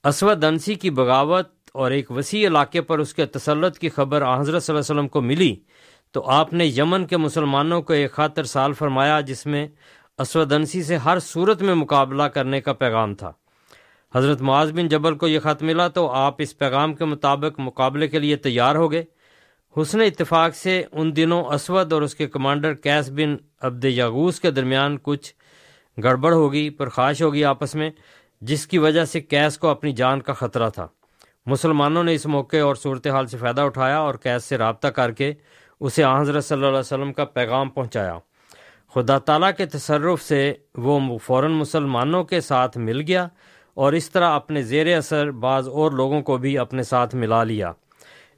اسود 0.04 0.44
انسی 0.44 0.74
کی 0.74 0.90
بغاوت 0.90 1.48
اور 1.74 1.90
ایک 1.90 2.11
وسیع 2.11 2.46
علاقے 2.48 2.80
پر 2.80 2.98
اس 2.98 3.14
کے 3.14 3.26
تسلط 3.26 3.78
کی 3.78 3.88
خبر 3.88 4.22
حضرت 4.22 4.62
صلی 4.62 4.74
اللہ 4.74 4.80
علیہ 4.82 4.92
وسلم 4.92 5.08
کو 5.08 5.20
ملی 5.20 5.54
تو 6.14 6.22
آپ 6.30 6.52
نے 6.52 6.66
یمن 6.66 7.06
کے 7.06 7.16
مسلمانوں 7.16 7.80
کو 7.82 7.92
ایک 7.92 8.12
خاطر 8.12 8.44
سال 8.44 8.72
فرمایا 8.72 9.20
جس 9.20 9.44
میں 9.46 9.66
اسود 10.18 10.52
انسی 10.52 10.82
سے 10.82 10.96
ہر 10.96 11.18
صورت 11.18 11.62
میں 11.62 11.74
مقابلہ 11.74 12.22
کرنے 12.34 12.61
کا 12.61 12.72
پیغام 12.72 13.14
تھا۔ 13.14 13.32
حضرت 14.14 14.40
معاذ 14.40 14.72
بن 14.72 14.88
جبل 14.88 15.14
کو 15.14 15.28
یہ 15.28 15.40
خط 15.40 15.62
ملا 15.62 15.88
تو 15.88 16.10
آپ 16.10 16.34
اس 16.38 16.58
پیغام 16.58 16.94
کے 16.94 17.04
مطابق 17.04 17.60
مقابلے 17.60 18.08
کے 18.08 18.18
لیے 18.18 18.36
تیار 18.36 18.74
ہو 18.74 18.92
گئے۔ 18.92 19.04
حسن 19.76 20.00
اتفاق 20.00 20.54
سے 20.54 20.84
ان 20.92 21.16
دنوں 21.16 21.44
اسود 21.44 21.92
اور 21.92 22.02
اس 22.02 22.14
کے 22.14 22.26
کمانڈر 22.26 22.74
کیس 22.74 23.10
بن 23.10 23.36
عبد 23.60 23.84
یاغوس 23.84 24.40
کے 24.40 24.50
درمیان 24.50 24.96
کچھ 25.02 25.34
گڑبڑ 26.02 26.32
ہوگی، 26.32 26.70
پرخاش 26.70 27.22
ہوگی 27.22 27.44
آپس 27.44 27.74
میں، 27.74 27.90
جس 28.40 28.66
کی 28.66 28.78
وجہ 28.78 29.04
سے 29.04 29.20
کیس 29.20 29.58
کو 29.58 29.68
اپنی 29.68 29.92
جان 29.92 30.20
کا 30.20 30.32
خطرہ 30.32 30.70
تھا۔ 30.70 30.86
مسلمانوں 31.46 32.04
نے 32.04 32.14
اس 32.14 32.26
موقع 32.26 32.56
اور 32.56 32.74
صورتحال 32.74 33.26
سے 33.26 33.36
فائدہ 33.36 33.60
اٹھایا 33.60 33.98
اور 33.98 34.14
کیس 34.14 34.44
سے 34.44 34.58
رابطہ 34.58 34.88
کر 34.88 35.10
کے 35.10 35.32
اسے 35.80 36.04
حضرت 36.04 36.44
صلی 36.44 36.56
اللہ 36.56 36.68
علیہ 36.68 36.78
وسلم 36.78 37.12
کا 37.12 37.24
پیغام 37.24 37.70
پہنچایا۔ 37.70 38.18
خدا 38.94 39.18
تعالیٰ 39.18 39.50
کے 39.56 39.66
تصرف 39.66 40.22
سے 40.22 40.54
وہ 40.74 41.18
فوراً 41.18 41.52
مسلمانوں 41.52 42.24
کے 42.24 42.40
ساتھ 42.40 42.78
مل 42.78 43.00
گیا۔ 43.00 43.28
اور 43.78 43.92
اس 43.92 44.10
طرح 44.10 44.30
اپنے 44.30 44.62
زیر 44.62 44.96
اثر 44.96 45.30
بعض 45.30 45.68
اور 45.68 45.92
لوگوں 45.92 46.22
کو 46.22 46.36
بھی 46.36 46.58
اپنے 46.58 46.82
ساتھ 46.82 47.14
ملا 47.14 47.44
لیا۔ 47.44 47.72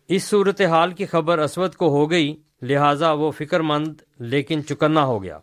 اس 0.09 0.25
صورتحال 0.25 0.93
کی 0.93 1.07
خبر 1.07 1.39
اسود 1.39 1.75
کو 1.75 1.89
ہو 1.89 2.11
گئی، 2.11 2.37
لہٰذا 2.63 3.13
وہ 3.13 3.31
فکر 3.31 3.61
مند 3.61 3.95
لیکن 4.19 4.65
چکنا 4.65 5.05
ہو 5.05 5.23
گیا۔ 5.23 5.39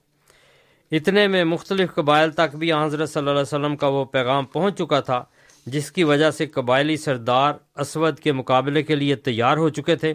اتنے 0.91 1.27
میں 1.27 1.43
مختلف 1.43 1.93
قبائل 1.93 2.31
تک 2.31 2.55
بھی 2.55 2.73
حضرت 2.73 3.09
صلی 3.09 3.19
اللہ 3.19 3.31
علیہ 3.31 3.41
وسلم 3.41 3.75
کا 3.75 3.87
وہ 3.87 4.05
پیغام 4.05 4.45
پہنچ 4.45 4.77
چکا 4.77 4.99
تھا، 4.99 5.23
جس 5.65 5.91
کی 5.91 6.03
وجہ 6.03 6.31
سے 6.31 6.45
قبائلی 6.45 6.97
سردار 6.97 7.53
اسود 7.75 8.19
کے 8.19 8.31
مقابلے 8.31 8.83
کے 8.83 8.95
لیے 8.95 9.15
تیار 9.15 9.57
ہو 9.57 9.69
چکے 9.69 9.95
تھے۔ 9.95 10.13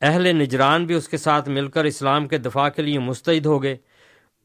اہل 0.00 0.36
نجران 0.36 0.86
بھی 0.86 0.94
اس 0.94 1.08
کے 1.08 1.16
ساتھ 1.16 1.48
مل 1.48 1.68
کر 1.68 1.84
اسلام 1.84 2.28
کے 2.28 2.38
دفاع 2.38 2.68
کے 2.68 2.82
لیے 2.82 2.98
مستعد 2.98 3.46
ہو 3.46 3.62
گئے۔ 3.62 3.76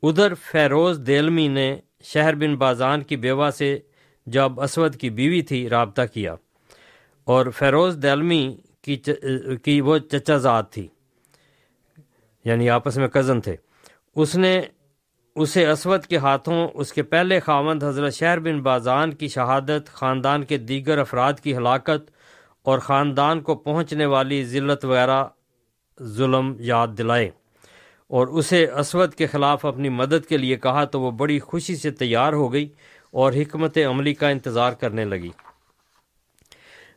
ادھر 0.04 0.34
فیروز 0.34 1.00
دیلمی 1.08 1.48
نے 1.48 1.78
شہر 2.04 2.36
بن 2.36 2.56
بازان 2.56 3.02
کی 3.02 3.16
بیوہ 3.16 3.50
سے 3.50 3.80
جب 4.32 4.62
اسود 4.62 4.96
کی 4.96 5.10
بیوی 5.10 5.42
تھی، 5.42 5.70
رابطہ 5.70 6.02
کیا 6.14 6.36
اور 7.24 7.46
فیروز 7.56 7.98
دیلمی 8.04 8.58
کی 8.82 9.02
کی 9.64 9.82
وہ 9.82 9.98
چچا 9.98 10.38
ذات 10.38 10.72
تھی 10.72 10.88
یعنی 12.46 12.70
آپس 12.70 12.98
میں 12.98 13.08
کزن 13.08 13.42
تھے۔ 13.42 13.56
اس 14.16 14.36
نے 14.36 14.62
اسے 15.36 15.68
اسود 15.68 16.04
کے 16.04 16.18
ہاتھوں، 16.18 16.68
اس 16.74 16.94
کے 16.94 17.04
پہلے 17.04 17.40
خاوند 17.40 17.84
حضرت 17.84 18.14
شہر 18.14 18.40
بن 18.40 18.62
بازان 18.62 19.14
کی 19.14 19.28
شہادت، 19.28 19.88
خاندان 19.88 20.44
کے 20.44 20.58
دیگر 20.58 20.98
افراد 20.98 21.34
کی 21.34 21.58
ہلاکت 21.58 22.12
اور 22.62 22.80
خاندان 22.80 23.42
کو 23.42 23.56
پہنچنے 23.56 24.06
والی 24.06 24.44
ذلت 24.44 24.86
وغیرہ 24.86 25.24
ظلم 26.04 26.56
یاد 26.60 26.88
دلائے۔ 26.98 27.30
اور 28.08 28.28
اسے 28.28 28.66
اسود 28.66 29.14
کے 29.14 29.28
خلاف 29.28 29.66
اپنی 29.66 29.90
مدد 29.90 30.26
کے 30.30 30.38
لیے 30.38 30.56
کہا 30.56 30.84
تو 30.84 31.02
وہ 31.02 31.12
بڑی 31.12 31.40
خوشی 31.40 31.76
سے 31.76 31.92
تیار 31.92 32.34
ہو 32.34 32.54
گئی۔ 32.54 32.70
اور 33.12 33.34
حکمت 33.34 33.78
عملی 33.78 34.14
کا 34.14 34.28
انتظار 34.28 34.72
کرنے 34.72 35.06
لگی۔ 35.06 35.30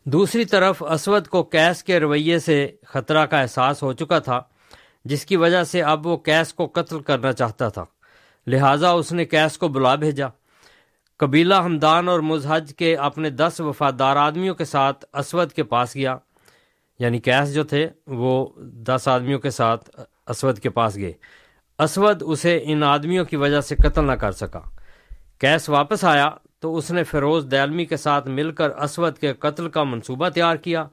دوسری 0.05 0.44
طرف 0.44 0.83
اسود 0.83 1.27
کو 1.27 1.42
کیس 1.42 1.85
کے 1.85 2.01
رویے 2.01 2.38
سے 2.38 2.68
خطرہ 2.87 3.27
کا 3.27 3.40
احساس 3.40 3.83
ہو 3.83 3.92
چکا 3.92 4.18
تھا، 4.18 4.42
جس 5.05 5.27
کی 5.27 5.37
وجہ 5.37 5.64
سے 5.64 5.83
اب 5.83 6.07
وہ 6.07 6.16
کیس 6.16 6.55
کو 6.55 6.66
قتل 6.66 7.01
کرنا 7.01 7.33
چاہتا 7.33 7.68
تھا۔ 7.68 7.85
لہٰذا 8.46 8.90
اس 8.90 9.12
نے 9.12 9.25
کیس 9.25 9.59
کو 9.59 9.68
بلا 9.68 9.94
بھیجا۔ 9.94 10.27
قبیلہ 11.16 11.55
ہمدان 11.55 12.09
اور 12.09 12.20
مزحج 12.20 12.72
کے 12.77 12.96
اپنے 12.96 13.31
دس 13.31 13.61
وفادار 13.61 14.16
آدمیوں 14.16 14.55
کے 14.55 14.64
ساتھ 14.64 15.05
اسود 15.12 15.53
کے 15.53 15.62
پاس 15.62 15.96
گیا۔ 15.96 16.16
یعنی 16.98 17.18
کیس 17.18 17.55
جو 17.55 17.64
تھے، 17.64 17.88
وہ 18.07 18.48
دس 18.57 19.09
آدمیوں 19.09 19.38
کے 19.38 19.51
ساتھ 19.51 19.90
اسود 20.27 20.59
کے 20.59 20.70
پاس 20.70 20.96
گئے۔ 20.96 21.12
اسود 21.79 22.22
اسے 22.27 22.61
ان 22.62 22.83
آدمیوں 22.83 23.25
کی 23.25 23.37
وجہ 23.37 23.61
سے 23.61 23.77
قتل 23.77 24.07
نہ 24.07 24.12
کر 24.12 24.33
سکا۔ 24.33 24.61
کیس 25.42 25.68
واپس 25.68 26.05
آیا 26.05 26.31
تو 26.61 26.76
اس 26.76 26.90
نے 26.90 27.05
فیروز 27.05 27.46
دیلمی 27.50 27.85
کے 27.85 27.96
ساتھ 27.96 28.28
مل 28.28 28.52
کر 28.52 28.70
اسود 28.70 29.18
کے 29.18 29.33
قتل 29.33 29.68
کا 29.68 29.83
منصوبہ 29.83 30.28
تیار 30.28 30.57
کیا۔ 30.57 30.85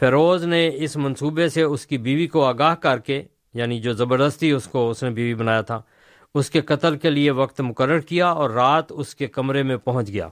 فیروز 0.00 0.44
نے 0.44 0.70
اس 0.74 0.96
منصوبے 0.96 1.48
سے 1.48 1.62
اس 1.62 1.86
کی 1.86 1.98
بیوی 1.98 2.26
کو 2.26 2.44
آگاہ 2.44 2.74
کر 2.74 2.98
کے 2.98 3.22
یعنی 3.54 3.80
جو 3.80 3.92
زبردستی 3.92 4.50
اس 4.50 4.64
کو 4.64 4.90
اس 4.90 5.02
نے 5.02 5.10
بیوی 5.10 5.34
بنایا 5.34 5.60
تھا، 5.60 5.80
اس 6.34 6.50
کے 6.50 6.60
قتل 6.60 6.96
کے 6.98 7.10
لیے 7.10 7.30
وقت 7.30 7.60
مقرر 7.60 7.98
کیا 7.98 8.28
اور 8.28 8.50
رات 8.50 8.84
اس 8.90 9.14
کے 9.14 9.26
کمرے 9.26 9.62
میں 9.62 9.76
پہنچ 9.76 10.08
گیا۔ 10.08 10.28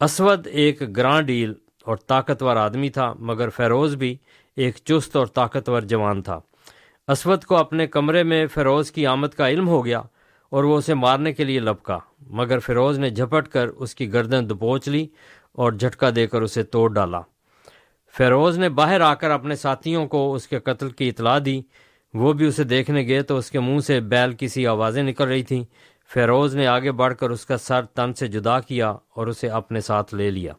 اسود 0.00 0.46
ایک 0.46 0.96
گراں 0.96 1.22
ڈیل 1.22 1.54
اور 1.82 1.96
طاقتور 1.96 2.56
آدمی 2.56 2.88
تھا، 2.88 3.12
مگر 3.18 3.48
فیروز 3.48 3.94
بھی 3.94 4.16
ایک 4.56 4.76
چست 4.84 5.16
اور 5.16 5.26
طاقتور 5.26 5.82
جوان 5.82 6.22
تھا۔ 6.22 6.40
اسود 7.08 7.44
کو 7.44 7.56
اپنے 7.56 7.86
کمرے 7.86 8.22
میں 8.22 8.46
فیروز 8.46 8.92
کی 8.92 9.06
آمد 9.06 9.34
کا 9.36 9.48
علم 9.48 9.68
ہو 9.68 9.84
گیا 9.84 10.02
اور 10.50 10.64
وہ 10.64 10.76
اسے 10.76 10.94
مارنے 10.94 11.32
کے 11.32 11.44
لیے 11.44 11.60
لپکا۔ 11.60 11.98
مگر 12.30 12.58
فیروز 12.58 12.98
نے 12.98 13.10
جھپٹ 13.10 13.48
کر 13.48 13.68
اس 13.68 13.94
کی 13.94 14.12
گردن 14.12 14.50
دبوچ 14.50 14.88
لی 14.88 15.06
اور 15.52 15.72
جھٹکا 15.72 16.10
دے 16.16 16.26
کر 16.26 16.42
اسے 16.42 16.62
توڑ 16.62 16.92
ڈالا۔ 16.92 17.20
فیروز 18.16 18.58
نے 18.58 18.68
باہر 18.68 19.00
آ 19.00 19.14
کر 19.14 19.30
اپنے 19.30 19.54
ساتھیوں 19.54 20.06
کو 20.06 20.34
اس 20.34 20.48
کے 20.48 20.58
قتل 20.58 20.90
کی 20.90 21.08
اطلاع 21.08 21.38
دی۔ 21.44 21.62
وہ 22.14 22.32
بھی 22.32 22.46
اسے 22.46 22.64
دیکھنے 22.64 23.06
گئے 23.06 23.22
تو 23.22 23.36
اس 23.36 23.50
کے 23.50 23.60
منہ 23.60 23.80
سے 23.80 24.00
بیل 24.00 24.32
کسی 24.38 24.66
آوازیں 24.66 25.02
نکل 25.02 25.24
رہی 25.24 25.42
تھیں۔ 25.42 25.64
فیروز 26.14 26.56
نے 26.56 26.66
آگے 26.66 26.92
بڑھ 26.92 27.14
کر 27.14 27.30
اس 27.30 27.46
کا 27.46 27.56
سر 27.56 27.84
تن 27.84 28.14
سے 28.14 28.26
جدا 28.26 28.60
کیا 28.60 28.90
اور 28.90 29.26
اسے 29.26 29.48
اپنے 29.48 29.80
ساتھ 29.80 30.14
لے 30.14 30.30
لیا۔ 30.30 30.52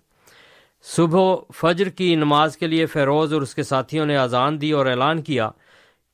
صبح 0.83 1.35
فجر 1.55 1.89
کی 1.89 2.15
نماز 2.15 2.57
کے 2.57 2.67
لیے 2.67 2.85
فیروز 2.85 3.33
اور 3.33 3.41
اس 3.41 3.55
کے 3.55 3.63
ساتھیوں 3.63 4.05
نے 4.05 4.17
اذان 4.17 4.61
دی 4.61 4.71
اور 4.71 4.85
اعلان 4.85 5.21
کیا 5.21 5.49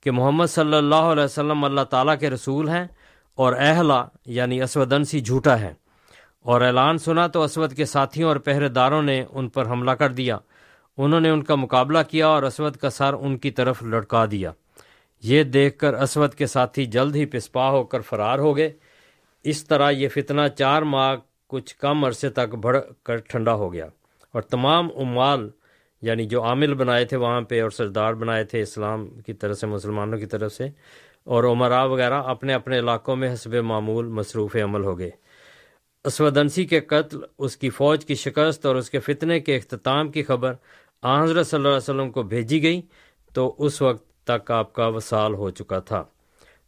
کہ 0.04 0.12
محمد 0.12 0.46
صلی 0.50 0.76
اللہ 0.76 0.96
علیہ 0.96 1.24
وسلم 1.24 1.64
اللہ 1.64 1.82
تعالیٰ 1.82 2.20
کے 2.20 2.30
رسول 2.30 2.70
ہیں۔ 2.70 2.88
اور 3.38 3.54
اہلا 3.58 4.06
یعنی 4.26 4.62
اسودنسی 4.62 5.20
جھوٹا 5.22 5.60
ہے۔ 5.60 5.74
اور 6.40 6.62
اعلان 6.62 6.98
سنا 6.98 7.28
تو 7.28 7.44
اسود 7.44 7.74
کے 7.74 7.86
ساتھیوں 7.86 8.30
اور 8.30 8.36
پہرے 8.36 8.68
داروں 8.68 9.02
نے 9.02 9.26
ان 9.30 9.50
پر 9.50 9.68
حملہ 9.68 9.92
کر 9.92 10.10
دیا۔ 10.10 10.38
انہوں 10.98 11.20
نے 11.20 11.30
ان 11.30 11.44
کا 11.44 11.56
مقابلہ 11.56 11.98
کیا 12.10 12.28
اور 12.28 12.44
اسود 12.44 12.76
کا 12.76 12.90
سر 12.90 13.14
ان 13.14 13.38
کی 13.38 13.52
طرف 13.52 13.84
لٹکا 13.84 14.26
دیا۔ 14.32 14.52
یہ 15.24 15.44
دیکھ 15.44 15.78
کر 15.78 15.94
اسود 15.94 16.34
کے 16.34 16.48
ساتھی 16.48 16.86
جلد 16.86 17.16
ہی 17.16 17.26
پسپا 17.26 17.70
ہو 17.70 17.84
کر 17.84 18.00
فرار 18.00 18.40
ہو 18.40 18.58
گئے۔ 18.58 18.74
اس 19.44 19.68
طرح 19.68 19.90
یہ 19.90 20.08
فتنہ 20.08 20.42
چار 20.58 20.82
ماہ 20.82 21.16
کچھ 21.48 21.76
کم 21.78 22.06
عرصے 22.06 22.30
تک 22.30 22.56
بڑھ 22.56 22.78
کر 23.04 23.18
ٹھنڈا 23.18 23.54
ہو 23.54 23.74
گیا۔ 23.74 23.86
اور 24.32 24.42
تمام 24.42 24.88
اموال 24.96 25.50
یعنی 26.02 26.26
جو 26.26 26.44
عامل 26.44 26.74
بنائے 26.74 27.06
تھے 27.06 27.18
وہاں 27.18 27.42
پہ 27.42 27.62
اور 27.62 27.70
سردار 27.70 28.14
بنائے 28.14 28.44
تھے 28.44 28.62
اسلام 28.62 29.08
کی 29.08 29.34
طرف 29.34 29.58
سے، 29.58 29.68
مسلمانوں 29.68 30.20
کی 30.20 30.26
طرف 30.26 30.54
سے 30.54 30.68
اور 31.28 31.44
عمرا 31.44 31.84
وغیرہ 31.84 32.22
اپنے 32.22 32.54
اپنے 32.54 32.80
علاقوں 32.80 33.16
میں 33.16 33.34
حسب 33.34 33.54
معمول 33.54 34.08
مصروف 34.08 34.56
عمل 34.56 34.84
ہو 34.84 34.98
گئے۔ 35.00 35.10
اسودنسی 36.06 36.66
کے 36.66 36.80
قتل، 36.80 37.20
اس 37.40 37.58
کی 37.58 37.70
فوج 37.70 38.06
کی 38.06 38.16
شکست 38.16 38.66
اور 38.66 38.76
اس 38.76 38.90
کے 38.90 39.00
فتنے 39.00 39.40
کے 39.40 39.56
اختتام 39.56 40.12
کی 40.12 40.24
خبر 40.24 40.54
حضرت 41.04 41.48
صلی 41.48 41.58
اللہ 41.58 41.68
علیہ 41.68 41.78
وسلم 41.78 42.12
کو 42.12 42.24
بھیجی 42.24 42.64
گئی 42.64 42.82
تو 43.34 43.56
اس 43.58 43.82
وقت 43.82 44.24
تک 44.24 44.52
آپ 44.52 44.74
کا 44.74 44.88
وصال 44.88 45.34
ہو 45.34 45.50
چکا 45.50 45.80
تھا۔ 45.80 46.04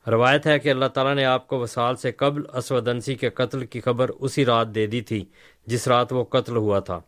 روایت 0.07 0.47
ہے 0.47 0.59
کہ 0.59 0.69
اللہ 0.69 0.85
تعالیٰ 0.85 1.15
نے 1.15 1.25
آپ 1.25 1.47
کو 1.47 1.59
وصال 1.59 1.95
سے 1.95 2.11
قبل 2.11 2.41
اسودنسی 2.53 3.15
کے 3.15 3.29
قتل 3.29 3.65
کی 3.65 3.81
خبر 3.81 4.09
اسی 4.09 4.45
رات 4.45 4.75
دے 4.75 4.85
دی 4.87 5.01
تھی 5.01 5.25
جس 5.67 5.87
رات 5.87 6.13
وہ 6.13 6.23
قتل 6.23 6.55
ہوا 6.55 6.79
تھا۔ 6.79 6.99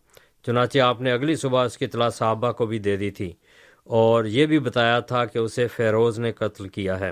چنانچہ 0.45 0.79
آپ 0.79 1.01
نے 1.01 1.11
اگلی 1.11 1.35
صبح 1.35 1.65
اس 1.65 1.77
کی 1.77 1.85
اطلاع 1.85 2.09
صحابہ 2.09 2.51
کو 2.51 2.65
بھی 2.65 2.79
دے 2.79 2.95
دی 2.97 3.11
تھی 3.11 3.33
اور 3.83 4.25
یہ 4.25 4.45
بھی 4.45 4.59
بتایا 4.59 4.99
تھا 4.99 5.25
کہ 5.25 5.37
اسے 5.37 5.67
فیروز 5.67 6.19
نے 6.19 6.31
قتل 6.31 6.67
کیا 6.67 6.99
ہے۔ 6.99 7.11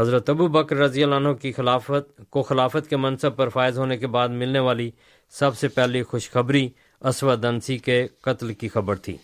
حضرت 0.00 0.30
ابو 0.30 0.46
بکر 0.48 0.76
رضی 0.76 1.02
اللہ 1.02 1.14
عنہ 1.14 1.32
کی 1.32 1.52
خلافت 1.52 2.20
کو 2.30 2.42
خلافت 2.42 2.88
کے 2.90 2.96
منصب 2.96 3.36
پر 3.36 3.48
فائز 3.48 3.78
ہونے 3.78 3.96
کے 3.98 4.06
بعد 4.06 4.28
ملنے 4.28 4.58
والی 4.58 4.90
سب 5.30 5.56
سے 5.56 5.68
پہلی 5.68 6.02
خوشخبری 6.02 6.68
اسود 7.00 7.44
انسی 7.44 7.78
کے 7.78 8.06
قتل 8.20 8.52
کی 8.54 8.68
خبر 8.68 8.96
تھی۔ 8.96 9.16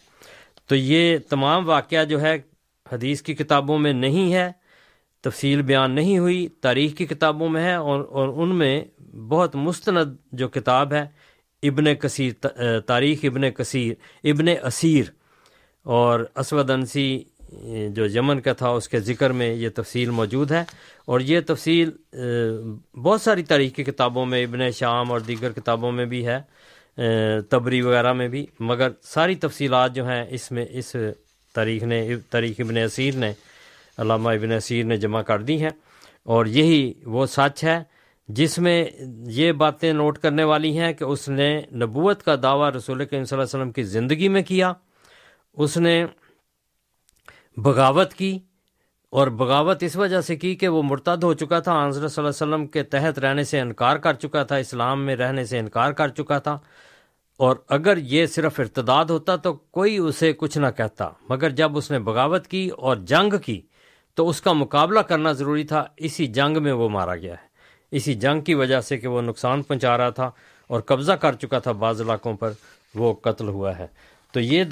تو 0.67 0.75
یہ 0.75 1.19
تمام 1.31 1.69
واقعہ 1.69 2.05
جو 2.05 2.21
ہے 2.21 2.39
حدیث 2.93 3.23
کی 3.23 3.35
کتابوں 3.35 3.79
میں 3.79 3.93
نہیں 3.93 4.33
ہے، 4.35 4.53
تفصیل 5.25 5.63
بیان 5.63 5.91
نہیں 5.91 6.19
ہوئی، 6.19 6.49
تاریخ 6.49 6.95
کی 6.95 7.07
کتابوں 7.07 7.49
میں 7.49 7.63
ہے 7.63 7.75
اور 7.75 8.01
اور 8.01 8.29
ان 8.37 8.55
میں 8.55 8.85
بہت 9.29 9.57
مستند 9.57 10.17
جو 10.33 10.49
کتاب 10.49 10.93
ہے، 10.93 11.05
ابن 11.63 11.95
کثیر 11.95 12.47
تاریخ 12.87 13.19
ابن 13.23 13.51
کثیر 13.51 13.95
ابن 14.25 14.49
اسیر 14.63 15.05
اور 15.83 16.21
اسود 16.35 16.71
انسی 16.71 17.25
جو 17.89 18.07
یمن 18.07 18.41
کا 18.41 18.53
تھا، 18.53 18.69
اس 18.69 18.89
کے 18.89 19.01
ذکر 19.01 19.31
میں 19.31 19.55
یہ 19.55 19.69
تفصیل 19.75 20.11
موجود 20.11 20.53
ہے۔ 20.53 20.65
اور 21.05 21.21
یہ 21.21 21.41
تفصیل 21.47 21.91
بہت 23.03 23.21
ساری 23.21 23.43
تاریخ 23.43 23.73
کی 23.73 23.85
کتابوں 23.85 24.27
میں، 24.27 24.45
ابن 24.45 24.71
شام 24.71 25.13
اور 25.13 25.21
دیگر 25.21 25.53
کتابوں 25.53 25.93
میں 25.93 26.05
بھی 26.05 26.27
ہے 26.27 26.39
تبری 27.51 27.83
وغیرہ 27.83 28.13
میں 28.13 28.29
بھی۔ 28.29 28.47
مگر 28.61 28.89
ساری 29.03 29.35
تفصیلات 29.35 29.95
جو 29.95 30.09
ہیں، 30.09 30.25
اس 30.31 30.53
میں، 30.53 30.67
اس 30.71 30.97
تاریخ 31.55 31.83
نے، 31.83 32.17
تاریخ 32.31 32.57
ابن 32.59 32.77
اسیر 32.77 33.15
نے، 33.15 33.33
علامہ 33.99 34.31
ابن 34.31 34.53
اسیر 34.53 34.85
نے 34.85 34.97
جمع 34.97 35.23
کر 35.23 35.43
دی 35.43 35.63
ہیں۔ 35.63 35.71
اور 36.25 36.47
یہی 36.47 36.93
وہ 37.05 37.27
سچ 37.27 37.65
ہے 37.65 37.83
جس 38.29 38.59
میں 38.59 38.85
یہ 39.27 39.53
باتیں 39.53 39.93
نوٹ 39.93 40.19
کرنے 40.19 40.45
والی 40.45 40.79
ہیں 40.79 40.93
کہ 40.93 41.05
اس 41.05 41.29
نے 41.29 41.61
نبوت 41.73 42.23
کا 42.23 42.35
دعویٰ 42.43 42.71
رسول 42.71 42.99
کے 42.99 43.11
صلی 43.11 43.19
اللہ 43.19 43.35
علیہ 43.35 43.43
وسلم 43.43 43.71
کی 43.71 43.83
زندگی 43.83 44.29
میں 44.29 44.43
کیا۔ 44.43 44.73
اس 45.53 45.77
نے 45.77 46.07
بغاوت 47.57 48.15
کی 48.15 48.39
اور 49.11 49.27
بغاوت 49.27 49.83
اس 49.83 49.97
وجہ 49.97 50.21
سے 50.21 50.37
کی 50.37 50.55
کہ 50.55 50.69
وہ 50.69 50.83
مرتد 50.83 51.25
ہو 51.25 51.35
چکا 51.35 51.61
تھا 51.61 51.87
حضرت 51.87 52.13
صلی 52.13 52.25
اللہ 52.25 52.45
علیہ 52.45 52.55
وسلم 52.55 52.67
کے 52.67 52.83
تحت 52.83 53.19
رہنے 53.19 53.45
سے 53.45 53.61
انکار 53.61 53.97
کر 53.97 54.13
چکا 54.13 54.43
تھا، 54.43 54.57
اسلام 54.57 55.07
میں 55.07 55.17
رہنے 55.17 55.45
سے 55.45 55.59
انکار 55.59 55.93
کر 55.93 56.09
چکا 56.09 56.39
تھا۔ 56.39 56.59
اور 57.37 57.57
اگر 57.69 57.97
یہ 57.97 58.27
صرف 58.27 58.61
ارتداد 58.61 59.05
ہوتا 59.05 59.37
تو 59.37 59.55
کوئی 59.55 59.97
اسے 59.97 60.33
کچھ 60.33 60.59
نہ 60.59 60.67
کہتا۔ 60.77 61.09
مگر 61.29 61.51
جب 61.51 61.77
اس 61.77 61.91
نے 61.91 61.99
بغاوت 61.99 62.47
کی 62.47 62.69
اور 62.69 62.97
جنگ 62.97 63.39
کی 63.45 63.61
تو 64.15 64.29
اس 64.29 64.41
کا 64.41 64.53
مقابلہ 64.53 65.01
کرنا 65.01 65.33
ضروری 65.33 65.65
تھا، 65.65 65.85
اسی 65.97 66.27
جنگ 66.27 66.63
میں 66.63 66.73
وہ 66.73 66.89
مارا 66.89 67.17
گیا 67.17 67.33
ہے۔ 67.33 67.47
اسی 67.91 68.15
جنگ 68.15 68.41
کی 68.41 68.55
وجہ 68.55 68.81
سے 68.81 68.99
کہ 68.99 69.09
وہ 69.09 69.23
نقصان 69.23 69.63
پہنچا 69.63 69.99
رہا 69.99 70.11
تھا 70.11 70.31
اور 70.67 70.81
قبضہ 70.81 71.13
کر 71.13 71.33
چکا 71.33 71.59
تھا 71.59 71.73
بعض 71.73 72.01
علاقوں 72.01 72.35
پر، 72.35 72.53
وہ 72.95 73.15
قتل 73.15 73.49
ہوا 73.49 73.79
ہے۔ 73.79 73.87
تو 74.37 74.41
یہ 74.41 74.65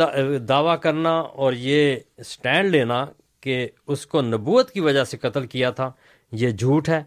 دعویٰ 0.48 0.74
کرنا 0.81 1.11
اور 1.11 1.53
یہ 1.53 1.96
سٹینڈ 2.24 2.70
لینا 2.70 3.05
کہ 3.40 3.66
اس 3.87 4.07
کو 4.07 4.20
نبوت 4.22 4.70
کی 4.70 4.81
وجہ 4.81 5.05
سے 5.05 5.16
قتل 5.18 5.46
کیا 5.46 5.70
تھا، 5.70 5.90
یہ 6.33 6.50
جھوٹ 6.50 6.88
ہے 6.88 7.03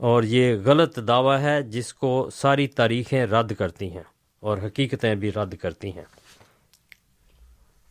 اور 0.00 0.22
یہ 0.22 0.54
غلط 0.64 0.98
دعویٰ 1.08 1.38
ہے 1.40 1.60
جس 1.68 1.92
کو 1.94 2.28
ساری 2.34 2.66
تاریخیں 2.66 3.24
رد 3.26 3.52
کرتی 3.58 3.90
ہیں 3.92 4.02
اور 4.42 4.58
حقیقتیں 4.58 5.14
بھی 5.14 5.32
رد 5.32 5.54
کرتی 5.62 5.90
ہیں۔ 5.96 6.04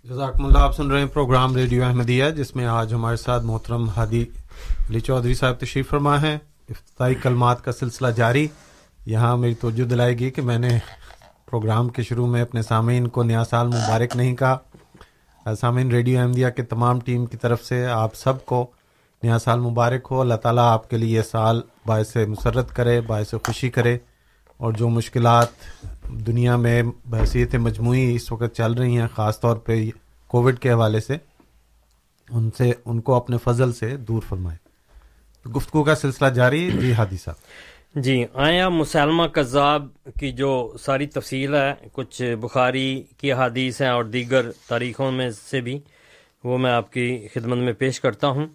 جزاکم 0.06 0.46
اللہ، 0.46 0.58
آپ 0.58 0.76
سن 0.76 0.92
رہے 0.92 1.00
ہیں 1.00 1.14
پروگرام 1.14 1.56
ریڈیو 1.56 1.84
احمدیہ، 1.84 2.30
جس 2.38 2.56
میں 2.56 2.66
آج 2.66 2.94
ہمارے 2.94 3.18
ساتھ 3.18 3.44
محترم 3.46 3.90
ہادی 3.90 4.24
علی 4.90 5.00
چودھری 5.00 5.34
صاحب 5.34 5.60
تشریف 5.60 5.90
فرما 5.90 6.22
ہے 6.22 6.38
افتتاحی 6.70 7.16
کلمات 7.24 7.64
کا 7.66 7.72
سلسلہ 7.72 8.08
جاری، 8.18 8.48
یہاں 9.06 9.36
میری 9.38 9.54
توجہ 9.54 9.88
دلائے 9.90 10.18
گی 10.20 10.30
کہ 10.30 10.42
میں 10.42 10.60
نے 10.60 10.78
پروگرام 11.50 11.90
کے 11.90 12.04
شروع 12.04 12.28
میں 12.28 12.42
اپنے 12.42 12.62
سامعین 12.62 13.08
کو 13.08 13.24
نیا 13.24 13.44
سال 13.44 13.68
مبارک 13.68 14.16
نہیں 14.16 14.36
کہا۔ 14.36 15.56
سامعین، 15.56 15.92
ریڈیو 15.92 16.20
احمدیہ 16.20 16.50
کے 16.50 16.64
تمام 16.64 17.00
ٹیم 17.00 17.26
کی 17.26 17.38
طرف 17.38 17.64
سے 17.64 17.86
آپ 17.86 18.16
سب 18.16 18.46
کو 18.46 18.68
نیا 19.24 19.40
سال 19.40 19.60
مبارک 19.60 20.08
ہو۔ 20.12 20.22
اللہ 20.22 20.34
تعالیٰ 20.34 20.64
آپ 20.64 20.90
کے 20.90 20.98
لیے 20.98 21.18
یہ 21.18 21.22
سال 21.22 21.62
باعث 21.86 22.16
مسرت 22.16 22.76
کرے، 22.76 23.02
باعث 23.02 23.32
خوشی 23.32 23.70
کرے۔ 23.70 23.98
اور 24.58 24.74
جو 24.74 24.90
مشکلات 24.90 25.48
دنیا 26.04 26.56
میں 26.56 26.84
بحثیت 27.06 27.56
مجموعی 27.56 28.16
اس 28.16 28.32
وقت 28.32 28.56
چل 28.56 28.74
رہی 28.74 29.00
ہیں، 29.00 29.08
خاص 29.16 29.40
طور 29.40 29.58
پہ 29.58 29.90
کووڈ 30.28 30.60
کے 30.60 30.72
حوالے 30.72 31.00
سے، 31.00 31.18
ان 32.30 32.50
سے، 32.58 32.72
ان 32.86 33.02
کو 33.02 33.14
اپنے 33.14 33.38
فضل 33.44 33.74
سے 33.74 33.98
دور 33.98 34.22
فرمائے 34.30 34.58
گفتگو 35.50 35.84
کا 35.84 35.96
سلسلہ 35.96 36.28
جاری۔ 36.28 36.72
جی 36.72 36.94
حادی 36.94 37.18
صاحب 37.18 37.36
جی 37.96 38.26
آیا 38.34 38.70
مسلمہ 38.70 39.24
کذاب 39.24 39.88
کی 40.20 40.32
جو 40.32 40.74
ساری 40.80 41.08
تفصیل 41.08 41.56
ہے، 41.56 41.74
کچھ 41.92 42.36
بخاری 42.42 43.04
کی 43.18 43.32
حادیث 43.32 43.82
ہیں 43.82 43.90
اور 43.90 44.04
دیگر 44.04 44.52
تاریخوں 44.52 45.12
میں 45.12 45.30
سے 45.30 45.62
بھی، 45.62 45.80
وہ 46.44 46.58
میں 46.58 46.72
آپ 46.72 46.94
کی 46.94 47.28
خدمت 47.34 47.58
میں 47.58 47.74
پیش 47.74 48.00
کرتا 48.00 48.28
ہوں۔ 48.28 48.48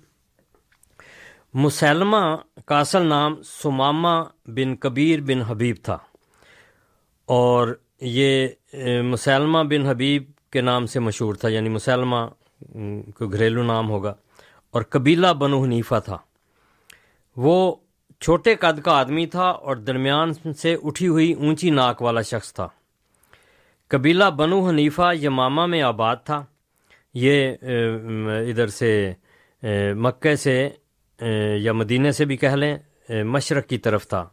مسلمہ 1.54 2.36
کا 2.66 2.80
اصل 2.80 3.06
نام 3.06 3.42
سمامہ 3.42 4.24
بن 4.46 4.76
کبیر 4.76 5.20
بن 5.20 5.42
حبیب 5.42 5.76
تھا۔ 5.82 5.98
اور 7.24 7.78
یہ 8.00 8.48
مسلمہ 9.02 9.58
بن 9.58 9.86
حبیب 9.86 10.22
کے 10.50 10.60
نام 10.60 10.86
سے 10.86 11.00
مشہور 11.00 11.34
تھا 11.34 11.48
یعنی 11.48 11.68
مسلمہ 11.68 12.26
کو 13.14 13.28
گھریلو 13.28 13.62
نام 13.62 13.90
ہوگا۔ 13.90 14.14
اور 14.70 14.82
قبیلہ 14.82 15.26
بنو 15.26 15.62
حنیفہ 15.62 15.94
تھا۔ 16.04 16.18
وہ 17.36 17.74
چھوٹے 18.22 18.54
قد 18.54 18.80
کا 18.80 18.92
آدمی 18.92 19.26
تھا 19.26 19.48
اور 19.48 19.76
درمیان 19.76 20.52
سے 20.52 20.76
اٹھی 20.82 21.08
ہوئی 21.08 21.32
اونچی 21.32 21.70
ناک 21.70 22.02
والا 22.02 22.22
شخص 22.22 22.54
تھا۔ 22.54 22.68
قبیلہ 23.88 24.24
بنو 24.24 24.68
حنیفہ 24.68 25.12
یمامہ 25.22 25.66
میں 25.66 25.82
آباد 25.82 26.16
تھا۔ 26.24 26.44
یہ 27.14 27.52
ادھر 28.50 28.66
سے 28.66 29.12
مکے 29.96 30.36
سے 30.36 30.70
یا 31.56 31.72
مدینہ 31.72 32.10
سے 32.10 32.24
بھی 32.24 32.36
کہہ 32.36 32.56
لیں 32.62 32.76
مشرق 33.24 33.66
کی 33.66 33.78
طرف 33.78 34.08
تھا۔ 34.08 34.24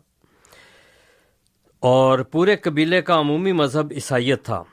اور 1.80 2.19
پورے 2.19 2.56
قبیلے 2.56 3.02
کا 3.02 3.19
عمومی 3.19 3.52
مذہب 3.52 3.88
عیسائیت 3.91 4.45
تھا۔ 4.45 4.63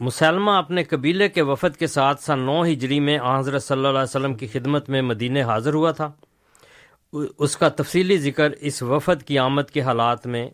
مسلمہ 0.00 0.50
اپنے 0.50 0.84
قبیلے 0.84 1.28
کے 1.28 1.42
وفد 1.42 1.76
کے 1.76 1.86
ساتھ 1.86 2.22
سن 2.22 2.38
نو 2.38 2.62
ہجری 2.62 3.00
میں 3.00 3.18
حضرت 3.38 3.62
صلی 3.62 3.76
اللہ 3.76 3.88
علیہ 3.88 4.16
وسلم 4.16 4.34
کی 4.34 4.46
خدمت 4.46 4.90
میں 4.90 5.02
مدینہ 5.02 5.40
حاضر 5.42 5.74
ہوا 5.74 5.90
تھا۔ 5.90 6.12
اس 7.38 7.56
کا 7.56 7.68
تفصیلی 7.68 8.16
ذکر 8.18 8.50
اس 8.50 8.82
وفد 8.82 9.22
کی 9.22 9.38
آمد 9.38 9.62
کے 9.72 9.80
حالات 9.80 10.26
میں 10.26 10.50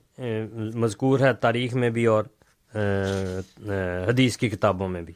مذکور 0.75 1.21
ہے 1.21 1.33
تاریخ 1.33 1.75
میں 1.75 1.91
بھی 1.91 2.07
اور 2.07 2.25
حدیث 4.09 4.37
کی 4.37 4.49
کتابوں 4.49 4.89
میں 4.89 5.03
بھی۔ 5.03 5.15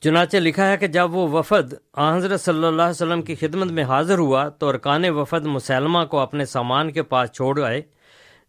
چنانچہ 0.00 0.36
لکھا 0.36 0.68
ہے 0.68 0.76
کہ 0.76 0.86
جب 0.86 1.14
وہ 1.14 1.28
وفد 1.28 1.74
حضرت 1.98 2.40
صلی 2.40 2.64
اللہ 2.64 2.82
علیہ 2.82 2.90
وسلم 2.90 3.22
کی 3.22 3.34
خدمت 3.34 3.70
میں 3.70 3.84
حاضر 3.84 4.18
ہوا 4.18 4.48
تو 4.48 4.68
ارکان 4.68 5.04
وفد 5.08 5.46
مسلمہ 5.46 6.04
کو 6.04 6.18
اپنے 6.18 6.44
سامان 6.44 6.92
کے 6.92 7.02
پاس 7.02 7.32
چھوڑ 7.32 7.62
آئے۔ 7.64 7.82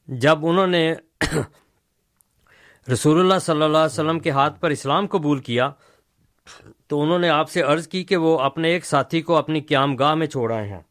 جب 0.07 0.45
انہوں 0.45 0.67
نے 0.67 0.93
رسول 2.93 3.19
اللہ 3.19 3.39
صلی 3.41 3.61
اللہ 3.61 3.77
علیہ 3.77 3.93
وسلم 3.93 4.19
کے 4.19 4.29
ہاتھ 4.29 4.61
پر 4.61 4.69
اسلام 4.69 5.07
قبول 5.07 5.39
کیا 5.39 5.69
تو 6.87 7.01
انہوں 7.01 7.19
نے 7.19 7.29
آپ 7.29 7.49
سے 7.49 7.61
عرض 7.61 7.87
کی 7.87 8.03
کہ 8.03 8.17
وہ 8.17 8.39
اپنے 8.39 8.69
ایک 8.69 8.85
ساتھی 8.85 9.21
کو 9.21 9.35
اپنی 9.35 9.61
قیام 9.61 9.95
گاہ 9.95 10.13
میں 10.13 10.27
چھوڑ 10.27 10.51
آئے 10.53 10.67
ہیں۔ 10.67 10.81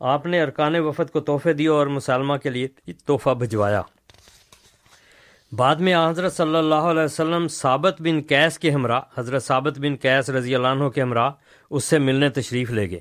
آپ 0.00 0.26
نے 0.26 0.42
ارکان 0.42 0.76
وفد 0.76 1.10
کو 1.10 1.20
تحفے 1.20 1.52
دیے 1.52 1.68
اور 1.68 1.86
مسلمہ 1.86 2.36
کے 2.36 2.50
لیے 2.50 2.68
تحفہ 2.92 3.30
بھجوایا۔ 3.30 3.82
بعد 5.52 5.76
میں 5.76 5.94
حضرت 5.96 6.32
صلی 6.32 6.56
اللہ 6.56 6.74
علیہ 6.74 7.02
وسلم 7.02 7.48
ثابت 7.48 8.02
بن 8.02 8.22
کیس 8.22 8.58
کے 8.58 8.70
ہمراہ، 8.70 9.00
حضرت 9.18 9.42
ثابت 9.42 9.78
بن 9.78 9.96
کیس 9.96 10.30
رضی 10.30 10.54
اللہ 10.54 10.68
عنہ 10.68 10.88
کے 10.88 11.02
ہمراہ، 11.02 11.30
اس 11.70 11.84
سے 11.84 11.98
ملنے 11.98 12.28
تشریف 12.28 12.70
لے 12.70 12.90
گئے۔ 12.90 13.00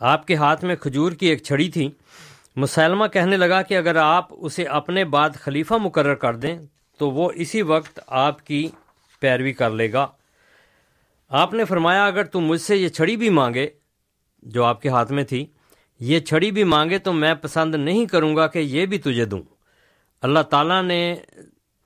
آپ 0.00 0.26
کے 0.26 0.34
ہاتھ 0.34 0.64
میں 0.64 0.76
کھجور 0.76 1.12
کی 1.12 1.26
ایک 1.26 1.42
چھڑی 1.42 1.68
تھی۔ 1.68 1.90
مسلمہ 2.56 3.06
کہنے 3.06 3.36
لگا 3.36 3.62
کہ 3.62 3.76
اگر 3.76 3.96
آپ 3.96 4.28
اسے 4.30 4.64
اپنے 4.64 5.04
بعد 5.04 5.30
خلیفہ 5.34 5.74
مقرر 5.74 6.14
کر 6.14 6.36
دیں 6.36 6.58
تو 6.98 7.10
وہ 7.10 7.32
اسی 7.34 7.62
وقت 7.62 8.00
آپ 8.06 8.46
کی 8.46 8.68
پیروی 9.20 9.52
کر 9.52 9.70
لے 9.70 9.92
گا۔ 9.92 10.06
آپ 11.28 11.54
نے 11.54 11.64
فرمایا، 11.64 12.06
اگر 12.06 12.24
تم 12.24 12.40
مجھ 12.40 12.60
سے 12.60 12.76
یہ 12.76 12.88
چھڑی 12.88 13.16
بھی 13.16 13.28
مانگے، 13.28 13.66
جو 14.42 14.64
آپ 14.64 14.82
کے 14.82 14.88
ہاتھ 14.88 15.12
میں 15.12 15.24
تھی 15.24 15.46
یہ 16.00 16.20
چھڑی 16.20 16.50
بھی 16.50 16.64
مانگے 16.64 16.98
تو 16.98 17.12
میں 17.12 17.34
پسند 17.34 17.74
نہیں 17.74 18.06
کروں 18.06 18.36
گا 18.36 18.46
کہ 18.46 18.58
یہ 18.58 18.86
بھی 18.86 18.98
تجھے 18.98 19.24
دوں۔ 19.24 19.42
اللہ 20.22 20.40
تعالیٰ 20.40 20.82
نے 20.82 21.16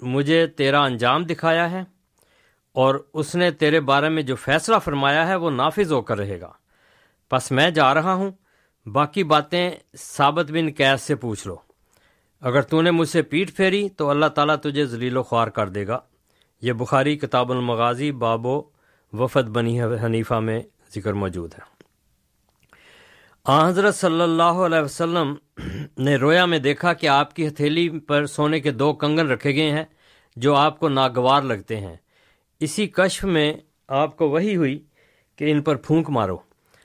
مجھے 0.00 0.46
تیرا 0.46 0.82
انجام 0.82 1.24
دکھایا 1.24 1.70
ہے 1.70 1.80
اور 2.72 3.06
اس 3.14 3.34
نے 3.34 3.50
تیرے 3.50 3.80
بارے 3.80 4.08
میں 4.08 4.22
جو 4.22 4.36
فیصلہ 4.36 4.76
فرمایا 4.84 5.28
ہے 5.28 5.36
وہ 5.36 5.50
نافذ 5.50 5.92
ہو 5.92 6.02
کر 6.02 6.18
رہے 6.18 6.40
گا۔ 6.40 6.52
بس 7.32 7.52
میں 7.52 7.70
جا 7.70 7.94
رہا 7.94 8.14
ہوں۔ 8.14 8.30
باقی 8.86 9.24
باتیں 9.24 9.70
ثابت 9.96 10.50
بن 10.50 10.72
کیس 10.72 11.02
سے 11.02 11.14
پوچھ 11.14 11.46
لو۔ 11.46 11.56
اگر 12.40 12.62
تو 12.62 12.82
نے 12.82 12.90
مجھ 12.90 13.08
سے 13.08 13.22
پیٹ 13.22 13.56
پھیری 13.56 13.88
تو 13.88 14.10
اللہ 14.10 14.26
تعالیٰ 14.26 14.56
تجھے 14.56 14.86
ذلیل 14.86 15.16
و 15.16 15.22
خوار 15.22 15.48
کر 15.48 15.68
دے 15.68 15.86
گا۔ 15.86 15.98
یہ 16.62 16.72
بخاری 16.72 17.18
کتاب 17.18 17.52
المغازی 17.52 18.12
بابو 18.12 18.62
وفد 19.12 19.48
بنی 19.48 19.82
حنیفہ 19.82 20.34
میں 20.34 20.62
ذکر 20.94 21.12
موجود 21.12 21.54
ہے۔ 21.54 21.73
حضرت 23.48 23.94
صلی 23.94 24.20
اللہ 24.20 24.42
علیہ 24.42 24.78
وسلم 24.78 25.34
نے 25.98 26.16
رویا 26.16 26.44
میں 26.44 26.58
دیکھا 26.58 26.92
کہ 26.92 27.06
آپ 27.06 27.34
کی 27.34 27.48
ہتھیلی 27.48 27.88
پر 27.88 28.26
سونے 28.26 28.60
کے 28.60 28.70
دو 28.70 28.92
کنگن 28.92 29.30
رکھے 29.30 29.54
گئے 29.54 29.70
ہیں 29.70 29.84
جو 30.36 30.54
آپ 30.54 30.78
کو 30.78 30.88
ناگوار 30.88 31.42
لگتے 31.42 31.80
ہیں۔ 31.80 31.96
اسی 32.60 32.86
کشف 32.86 33.24
میں 33.24 33.54
آپ 33.88 34.16
کو 34.16 34.28
وہی 34.28 34.56
ہوئی 34.56 34.84
کہ 35.36 35.50
ان 35.50 35.62
پر 35.62 35.76
پھونک 35.76 36.10
مارو۔ 36.10 36.36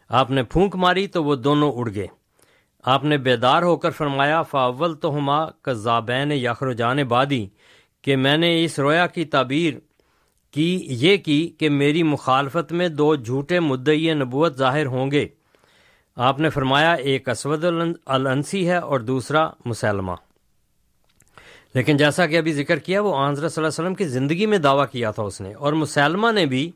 آپ 0.09 0.31
نے 0.31 0.43
پھونک 0.43 0.75
ماری 0.75 1.07
تو 1.07 1.23
وہ 1.23 1.35
دونوں 1.35 1.71
اڑ 1.75 1.89
گئے۔ 1.95 2.07
آپ 2.83 3.03
نے 3.03 3.17
بیدار 3.17 3.61
ہو 3.61 3.77
کر 3.77 3.89
فرمایا 3.89 4.41
فاول 4.41 4.95
تو 4.95 5.17
ہما 5.17 5.45
کذابین 5.45 6.31
یاخر 6.31 6.73
جان 6.73 7.03
بادی 7.03 7.47
کہ 8.01 8.15
میں 8.15 8.37
نے 8.37 8.63
اس 8.63 8.79
رویا 8.79 9.07
کی 9.07 9.25
تعبیر 9.25 9.73
کی، 10.51 10.85
یہ 10.89 11.17
کی 11.17 11.55
کہ 11.59 11.69
میری 11.69 12.03
مخالفت 12.03 12.71
میں 12.71 12.87
دو 12.87 13.15
جھوٹے 13.15 13.59
مدعی 13.59 14.13
نبوت 14.13 14.57
ظاہر 14.57 14.85
ہوں 14.85 15.11
گے۔ 15.11 15.27
آپ 16.27 16.39
نے 16.39 16.49
فرمایا 16.49 16.93
ایک 16.93 17.29
اسود 17.29 17.63
الانسی 18.05 18.69
ہے 18.69 18.77
اور 18.77 18.99
دوسرا 18.99 19.49
مسلمہ۔ 19.65 20.11
لیکن 21.75 21.97
جیسا 21.97 22.25
کہ 22.27 22.37
ابھی 22.37 22.53
ذکر 22.53 22.79
کیا، 22.79 23.01
وہ 23.01 23.15
حضرت 23.27 23.53
صلی 23.53 23.63
اللہ 23.63 23.67
علیہ 23.67 23.83
وسلم 23.83 23.95
کی 23.95 24.07
زندگی 24.07 24.45
میں 24.45 24.57
دعویٰ 24.57 24.85
کیا 24.91 25.11
تھا 25.11 25.23
اس 25.23 25.41
نے۔ 25.41 25.53
اور 25.53 25.73
مسلمہ 25.73 26.31
نے 26.31 26.45
بھی 26.45 26.71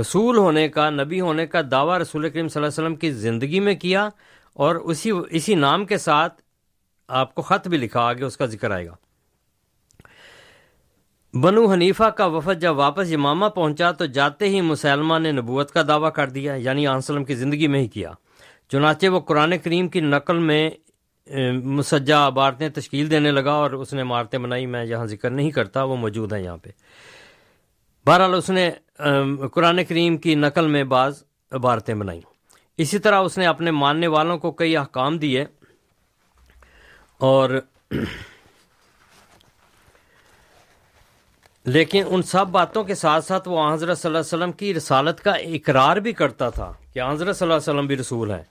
رسول 0.00 0.36
ہونے 0.36 0.68
کا، 0.68 0.90
نبی 0.90 1.20
ہونے 1.20 1.46
کا 1.46 1.60
دعویٰ 1.70 1.98
رسول 1.98 2.28
کریم 2.30 2.48
صلی 2.48 2.62
اللہ 2.62 2.66
علیہ 2.66 2.84
وسلم 2.84 2.96
کی 2.96 3.10
زندگی 3.10 3.60
میں 3.60 3.74
کیا، 3.74 4.08
اور 4.54 4.76
اسی 4.76 5.10
اسی 5.30 5.54
نام 5.54 5.84
کے 5.86 5.98
ساتھ 5.98 6.42
آپ 7.08 7.34
کو 7.34 7.42
خط 7.42 7.68
بھی 7.68 7.78
لکھا، 7.78 8.00
آگے 8.00 8.24
اس 8.24 8.36
کا 8.36 8.46
ذکر 8.46 8.70
آئے 8.70 8.86
گا۔ 8.86 8.94
بنو 11.34 11.72
حنیفہ 11.72 12.04
کا 12.04 12.26
وفد 12.26 12.60
جب 12.60 12.76
واپس 12.76 13.06
امامہ 13.14 13.46
پہنچا 13.46 13.90
تو 13.92 14.06
جاتے 14.06 14.48
ہی 14.48 14.60
مسلمہ 14.60 15.18
نے 15.18 15.32
نبوت 15.32 15.70
کا 15.70 15.82
دعویٰ 15.88 16.12
کر 16.12 16.28
دیا 16.28 16.54
یعنی 16.54 16.86
وسلم 16.86 17.24
کی 17.24 17.34
زندگی 17.34 17.66
میں 17.66 17.80
ہی 17.80 17.88
کیا۔ 17.88 18.12
چنانچہ 18.68 19.06
وہ 19.06 19.20
قرآن 19.20 19.58
کریم 19.58 19.88
کی 19.88 20.00
نقل 20.00 20.38
میں 20.38 20.70
مسجہ 21.64 22.14
عبارتیں 22.14 22.68
تشکیل 22.68 23.10
دینے 23.10 23.30
لگا 23.30 23.52
اور 23.52 23.70
اس 23.70 23.92
نے 23.94 24.00
عمارتیں 24.00 24.38
بنائی، 24.38 24.66
میں 24.66 24.84
یہاں 24.84 25.06
ذکر 25.06 25.30
نہیں 25.30 25.50
کرتا، 25.50 25.82
وہ 25.82 25.96
موجود 25.96 26.32
ہیں 26.32 26.42
یہاں 26.42 26.56
پہ۔ 26.56 26.70
بہرحال 28.06 28.34
اس 28.34 28.50
نے 28.50 28.70
قرآن 29.52 29.84
کریم 29.84 30.16
کی 30.16 30.34
نقل 30.34 30.66
میں 30.66 30.84
بعض 30.84 31.22
عبارتیں 31.52 31.94
بنائیں۔ 31.94 32.20
اسی 32.76 32.98
طرح 32.98 33.20
اس 33.20 33.38
نے 33.38 33.46
اپنے 33.46 33.70
ماننے 33.70 34.06
والوں 34.06 34.38
کو 34.38 34.50
کئی 34.50 34.76
احکام 34.76 35.18
دیے 35.18 35.44
اور 37.18 37.60
لیکن 41.68 42.02
ان 42.06 42.22
سب 42.22 42.46
باتوں 42.48 42.84
کے 42.84 42.94
ساتھ 42.94 43.24
ساتھ 43.24 43.48
وہ 43.48 43.72
حضرت 43.72 43.98
صلی 43.98 44.08
اللہ 44.08 44.18
علیہ 44.18 44.36
وسلم 44.36 44.52
کی 44.52 44.74
رسالت 44.74 45.20
کا 45.20 45.30
اقرار 45.30 45.96
بھی 45.96 46.12
کرتا 46.12 46.50
تھا 46.50 46.72
کہ 46.92 47.00
حضرت 47.00 47.36
صلی 47.36 47.44
اللہ 47.44 47.54
علیہ 47.54 47.70
وسلم 47.70 47.86
بھی 47.86 47.96
رسول 47.96 48.30
ہیں۔ 48.30 48.42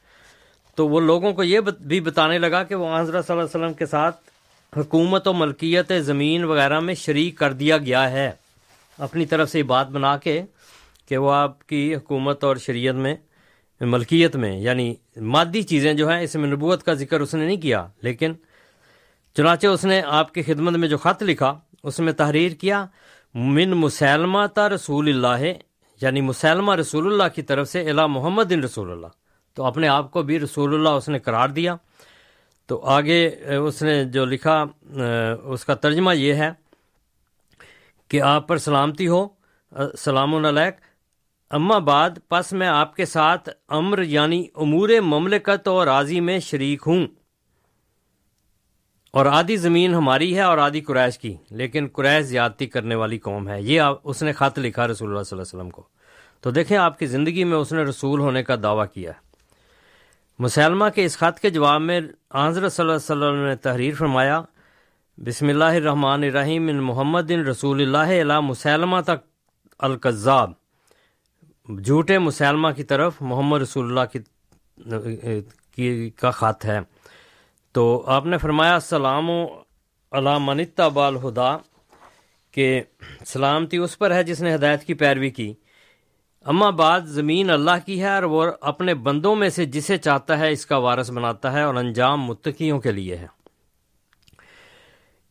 تو 0.76 0.88
وہ 0.88 1.00
لوگوں 1.00 1.34
کو 1.34 1.44
یہ 1.44 1.60
بھی 1.80 2.00
بتانے 2.00 2.38
لگا 2.38 2.64
کہ 2.64 2.76
وہ 2.76 3.00
حضرت 3.00 3.28
صلی 3.28 3.38
اللہ 3.38 3.46
علیہ 3.46 3.66
وسلم 3.66 3.74
کے 3.74 3.86
ساتھ 3.86 4.16
حکومت 4.78 5.28
و 5.28 5.34
ملکیت 5.34 5.92
زمین 6.00 6.44
وغیرہ 6.44 6.80
میں 6.80 6.94
شریک 6.94 7.38
کر 7.38 7.54
دیا 7.54 7.78
گیا 7.78 8.12
ہے۔ 8.12 8.32
اپنی 8.98 9.26
طرف 9.26 9.50
سے 9.50 9.58
یہ 9.58 9.64
بات 9.64 9.88
بنا 9.88 10.18
کے 10.18 10.42
کہ 11.10 11.18
وہ 11.18 11.32
آپ 11.32 11.68
کی 11.68 11.96
حکومت 11.96 12.44
اور 12.44 12.56
شریعت 12.56 12.96
میں 12.96 13.16
ملکیت 13.82 14.36
میں 14.36 14.60
یعنی 14.60 14.96
مادی 15.18 15.62
چیزیں 15.62 15.94
جو 15.94 16.10
ہیں، 16.10 16.22
اس 16.22 16.36
میں 16.36 16.50
نبوت 16.50 16.84
کا 16.84 16.94
ذکر 16.94 17.20
اس 17.20 17.34
نے 17.34 17.46
نہیں 17.46 17.58
کیا۔ 17.58 17.88
لیکن 18.02 18.34
چنانچہ 19.38 19.68
اس 19.68 19.86
نے 19.86 20.02
آپ 20.06 20.34
کی 20.34 20.42
خدمت 20.42 20.74
میں 20.74 20.88
جو 20.88 20.98
خط 20.98 21.24
لکھا، 21.24 21.60
اس 21.84 22.00
میں 22.00 22.14
تحریر 22.14 22.52
کیا 22.52 22.86
من 23.38 23.72
مسلمہ 23.72 24.46
تا 24.54 24.68
رسول 24.70 25.08
اللہ 25.10 25.46
یعنی 26.02 26.22
مسلمہ 26.22 26.76
رسول 26.76 27.08
اللہ 27.08 27.28
کی 27.36 27.42
طرف 27.42 27.68
سے 27.70 27.90
الا 27.90 28.06
محمد 28.08 28.52
ان 28.52 28.64
رسول 28.64 28.92
اللہ۔ 28.92 29.08
تو 29.54 29.64
اپنے 29.64 29.88
آپ 29.88 30.12
کو 30.12 30.22
بھی 30.22 30.40
رسول 30.40 30.74
اللہ 30.74 30.90
اس 30.90 31.10
نے 31.10 31.20
قرار 31.20 31.50
دیا۔ 31.50 31.76
تو 32.68 32.82
آگے 32.86 33.28
اس 33.66 33.82
نے 33.84 34.04
جو 34.06 34.26
لکھا، 34.26 34.64
اس 35.44 35.66
کا 35.66 35.74
ترجمہ 35.74 36.16
یہ 36.16 36.34
ہے 36.34 36.50
کہ 38.08 38.22
آپ 38.22 38.48
پر 38.48 38.58
سلامتی 38.58 39.08
ہو، 39.08 39.28
سلام 39.98 40.36
علیک۔ 40.36 40.76
اما 41.52 41.78
بعد، 41.78 42.10
پس 42.30 42.54
میں 42.54 42.68
آپ 42.68 42.96
کے 42.96 43.06
ساتھ 43.06 43.50
امر 43.68 44.02
یعنی 44.02 44.46
امور 44.56 44.90
مملکت 45.02 45.68
اور 45.68 45.88
راضی 45.88 46.20
میں 46.20 46.40
شریک 46.40 46.84
ہوں۔ 46.88 47.08
اور 49.12 49.26
آدھی 49.26 49.56
زمین 49.56 49.94
ہماری 49.94 50.36
ہے 50.36 50.42
اور 50.42 50.58
آدھی 50.58 50.82
قریش 50.82 51.18
کی، 51.20 51.36
لیکن 51.50 51.88
قریش 51.94 52.26
زیادتی 52.26 52.66
کرنے 52.66 52.96
والی 52.96 53.18
قوم 53.18 53.50
ہے۔ 53.50 53.62
یہ 53.62 53.82
اس 54.04 54.24
نے 54.24 54.32
خط 54.32 54.60
لکھا 54.60 54.88
رسول 54.88 55.10
اللہ 55.10 55.24
صلی 55.24 55.38
اللہ 55.38 55.44
علیہ 55.44 55.60
وسلم 55.60 55.70
کو۔ 55.70 55.84
تو 56.42 56.52
دیکھیں 56.52 56.78
آپ 56.78 57.00
کی 57.00 57.06
زندگی 57.06 57.44
میں 57.44 57.58
اس 57.58 57.72
نے 57.74 57.84
رسول 57.84 58.20
ہونے 58.20 58.44
کا 58.44 58.56
دعویٰ 58.64 58.86
کیا 58.94 59.12
ہے۔ 59.12 59.26
مسلمہ 60.40 60.86
کے 60.96 61.06
اس 61.06 61.18
خط 61.18 61.40
کے 61.40 61.50
جواب 61.50 61.82
میں 61.82 62.00
حضرت 62.36 62.74
صلی 62.74 62.84
اللہ 62.84 62.94
علیہ 62.94 63.26
وسلم 63.26 63.46
نے 63.46 63.56
تحریر 63.56 63.94
فرمایا، 63.94 64.42
بسم 65.18 65.48
اللہ 65.48 65.74
الرحمن 65.76 66.24
الرحیم 66.24 66.68
ان 66.68 66.76
محمد 66.76 67.32
ان 67.32 67.40
رسول 67.40 67.82
اللہ 67.82 68.22
علیہ 68.22 68.40
مسلمہ 68.40 69.02
تک 69.02 69.26
القذاب۔ 69.80 70.52
جھوٹے 71.68 72.18
مسلمہ 72.20 72.68
کی 72.76 72.84
طرف 72.84 73.14
محمد 73.22 73.62
رسول 73.62 73.86
اللہ 73.86 74.18
کی 75.76 76.10
کا 76.10 76.32
خط 76.32 76.66
ہے۔ 76.66 76.80
تو 77.72 78.04
آپ 78.08 78.26
نے 78.26 78.38
فرمایا 78.38 78.74
السلام 78.74 79.30
علی 80.12 80.30
منتا 80.40 80.88
بال 80.88 81.18
خدا 81.18 81.58
کہ 82.52 82.82
سلامتی 83.26 83.78
اس 83.78 83.98
پر 83.98 84.12
ہے 84.12 84.24
جس 84.24 84.42
نے 84.42 84.56
ہدایت 84.56 84.84
کی 84.84 84.94
پیروی 84.94 85.30
کی۔ 85.30 85.54
اما 86.46 86.70
بعد، 86.70 87.02
زمین 87.02 87.50
اللہ 87.50 87.86
کی 87.86 88.02
ہے 88.02 88.16
اور 88.16 88.24
وہ 88.24 88.46
اپنے 88.62 88.94
بندوں 88.94 89.36
میں 89.36 89.50
سے 89.50 89.66
جسے 89.66 89.98
چاہتا 89.98 90.40
ہے 90.40 90.52
اس 90.52 90.66
کا 90.66 90.78
وارث 90.78 91.12
بناتا 91.12 91.54
ہے 91.54 91.62
اور 91.62 91.76
انجام 91.76 92.22
متقیوں 92.22 92.80
کے 92.80 92.92
لیے 92.92 93.16
ہے۔ 93.16 93.28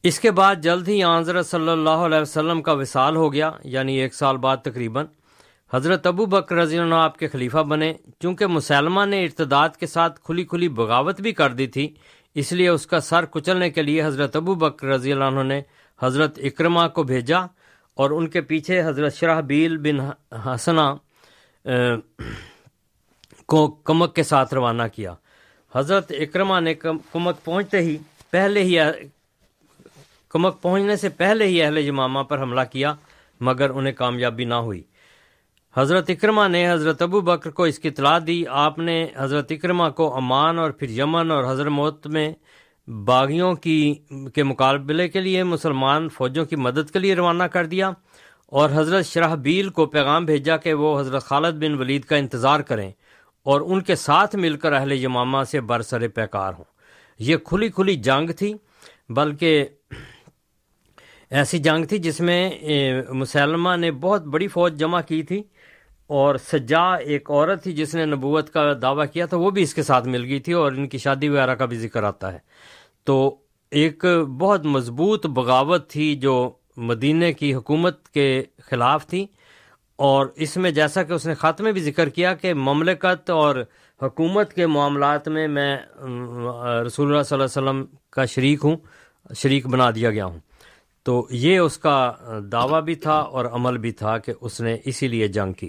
اس 0.02 0.20
کے 0.20 0.30
بعد 0.30 0.56
جلد 0.56 0.88
ہی 0.88 1.04
حضرت 1.04 1.46
صلی 1.46 1.68
اللہ 1.68 1.90
علیہ 1.90 2.18
وسلم 2.18 2.62
کا 2.62 2.72
وصال 2.72 3.16
ہو 3.16 3.32
گیا 3.32 3.50
یعنی 3.64 3.96
ایک 3.96 4.14
سال 4.14 4.36
بعد 4.36 4.56
تقریباً۔ 4.56 5.06
حضرت 5.74 6.06
ابو 6.06 6.26
بکر 6.26 6.56
رضی 6.56 6.78
اللہ 6.78 6.94
آپ 6.94 7.18
کے 7.18 7.28
خلیفہ 7.28 7.58
بنے۔ 7.58 7.94
چونکہ 8.20 8.46
مسلمہ 8.46 9.04
نے 9.04 9.24
ارتداد 9.24 9.68
کے 9.68 9.86
ساتھ 9.86 10.20
کھلی 10.20 10.44
کھلی 10.44 10.68
بغاوت 10.68 11.20
بھی 11.20 11.32
کر 11.32 11.50
دی 11.50 11.66
تھی 11.66 11.94
اس 12.36 12.52
لیے 12.52 12.68
اس 12.68 12.86
کا 12.86 13.00
سر 13.00 13.24
کچلنے 13.24 13.70
کے 13.70 13.82
لیے 13.82 14.04
حضرت 14.04 14.36
ابو 14.36 14.54
بکر 14.54 14.86
رضی 14.86 15.12
اللہ 15.12 15.24
عنہ 15.24 15.42
نے 15.42 15.60
حضرت 16.02 16.38
اکرما 16.42 16.88
کو 16.88 17.02
بھیجا 17.02 17.38
اور 17.96 18.10
ان 18.10 18.26
کے 18.28 18.40
پیچھے 18.40 18.82
حضرت 18.82 19.14
شرح 19.14 19.40
بیل 19.40 19.76
بن 19.76 20.00
حسنا 20.46 20.94
کو 23.46 23.66
کمک 23.66 24.14
کے 24.14 24.22
ساتھ 24.22 24.54
روانہ 24.54 24.82
کیا۔ 24.94 25.14
حضرت 25.74 26.12
اکرما 26.20 26.60
نے 26.60 26.74
کمک 26.74 27.44
پہنچتے 27.44 27.80
ہی 27.80 27.96
پہلے 28.30 28.62
ہی، 28.62 28.78
کمک 30.28 30.62
پہنچنے 30.62 30.96
سے 30.96 31.08
پہلے 31.08 31.46
ہی 31.46 31.62
اہل 31.62 31.82
جمامہ 31.82 32.22
پر 32.22 32.42
حملہ 32.42 32.60
کیا، 32.72 32.94
مگر 33.40 33.70
انہیں 33.70 33.92
کامیابی 33.92 34.44
نہ 34.44 34.54
ہوئی۔ 34.54 34.82
حضرت 35.76 36.10
اکرما 36.10 36.46
نے 36.48 36.70
حضرت 36.70 37.02
ابو 37.02 37.20
بکر 37.20 37.50
کو 37.50 37.62
اس 37.62 37.78
کی 37.78 37.88
اطلاع 37.88 38.18
دی۔ 38.26 38.42
آپ 38.48 38.78
نے 38.78 39.06
حضرت 39.16 39.52
اکرما 39.52 39.88
کو 39.90 40.14
امان 40.16 40.58
اور 40.58 40.70
پھر 40.70 40.90
یمن 40.90 41.30
اور 41.30 41.44
حضرت 41.44 41.66
موت 41.66 42.06
میں 42.06 42.32
باغیوں 43.06 43.54
کی 43.54 43.94
کے 44.34 44.42
مقابلے 44.42 45.08
کے 45.08 45.20
لیے 45.20 45.42
مسلمان 45.42 46.08
فوجوں 46.08 46.44
کی 46.44 46.56
مدد 46.56 46.90
کے 46.92 46.98
لیے 46.98 47.14
روانہ 47.14 47.44
کر 47.44 47.66
دیا 47.66 47.90
اور 48.46 48.70
حضرت 48.74 49.06
شرح 49.06 49.34
بیل 49.34 49.68
کو 49.68 49.86
پیغام 49.86 50.24
بھیجا 50.24 50.56
کہ 50.56 50.74
وہ 50.74 50.98
حضرت 51.00 51.22
خالد 51.22 51.62
بن 51.64 51.74
ولید 51.74 52.04
کا 52.04 52.16
انتظار 52.16 52.60
کریں 52.60 52.90
اور 53.46 53.60
ان 53.60 53.82
کے 53.82 53.94
ساتھ 53.96 54.36
مل 54.36 54.56
کر 54.56 54.72
اہل 54.72 54.92
یمامہ 54.92 55.42
سے 55.50 55.60
برسر 55.60 56.08
پیکار 56.08 56.52
ہوں۔ 56.52 56.64
یہ 57.18 57.36
کھلی 57.36 57.68
کھلی 57.68 57.94
جنگ 57.96 58.30
تھی، 58.30 58.52
بلکہ 59.08 59.64
ایسی 61.30 61.58
جنگ 61.58 61.84
تھی 61.84 61.98
جس 61.98 62.20
میں 62.20 62.50
مسلمہ 63.10 63.76
نے 63.76 63.90
بہت 63.90 64.24
بڑی 64.24 64.48
فوج 64.48 64.78
جمع 64.78 65.00
کی 65.00 65.22
تھی۔ 65.22 65.42
اور 66.06 66.34
سجا 66.36 66.94
ایک 66.94 67.30
عورت 67.30 67.62
تھی 67.62 67.72
جس 67.72 67.94
نے 67.94 68.06
نبوت 68.06 68.50
کا 68.50 68.72
دعویٰ 68.82 69.04
کیا 69.12 69.26
تھا، 69.26 69.36
وہ 69.36 69.50
بھی 69.50 69.62
اس 69.62 69.74
کے 69.74 69.82
ساتھ 69.82 70.08
مل 70.08 70.24
گئی 70.24 70.40
تھی 70.40 70.52
اور 70.52 70.72
ان 70.72 70.88
کی 70.88 70.98
شادی 70.98 71.28
وغیرہ 71.28 71.54
کا 71.54 71.64
بھی 71.64 71.78
ذکر 71.78 72.02
آتا 72.02 72.32
ہے۔ 72.32 72.38
تو 73.04 73.36
ایک 73.70 74.04
بہت 74.38 74.64
مضبوط 74.64 75.26
بغاوت 75.26 75.90
تھی 75.90 76.16
جو 76.16 76.50
مدینہ 76.76 77.24
کی 77.38 77.54
حکومت 77.54 78.08
کے 78.08 78.42
خلاف 78.62 79.06
تھی۔ 79.06 79.26
اور 79.96 80.26
اس 80.36 80.56
میں 80.56 80.70
جیسا 80.70 81.02
کہ 81.02 81.12
اس 81.12 81.26
نے 81.26 81.34
خط 81.34 81.60
میں 81.60 81.72
بھی 81.72 81.80
ذکر 81.80 82.08
کیا 82.08 82.34
کہ 82.34 82.54
مملکت 82.54 83.30
اور 83.30 83.64
حکومت 84.02 84.52
کے 84.52 84.66
معاملات 84.66 85.28
میں 85.28 85.48
میں 85.48 85.78
رسول 86.86 87.08
اللہ 87.08 87.22
صلی 87.22 87.38
اللہ 87.38 87.44
علیہ 87.44 87.44
وسلم 87.44 87.84
کا 88.10 88.24
شریک 88.24 88.60
ہوں، 88.64 88.76
شریک 89.36 89.66
بنا 89.66 89.90
دیا 89.90 90.10
گیا 90.10 90.24
ہوں۔ 90.24 90.38
تو 91.02 91.26
یہ 91.30 91.58
اس 91.58 91.78
کا 91.78 92.12
دعویٰ 92.52 92.82
بھی 92.82 92.94
تھا 92.94 93.14
اور 93.14 93.44
عمل 93.44 93.78
بھی 93.78 93.92
تھا 93.92 94.18
کہ 94.18 94.32
اس 94.40 94.60
نے 94.60 94.76
اسی 94.84 95.08
لیے 95.08 95.28
جنگ 95.28 95.52
کی۔ 95.52 95.68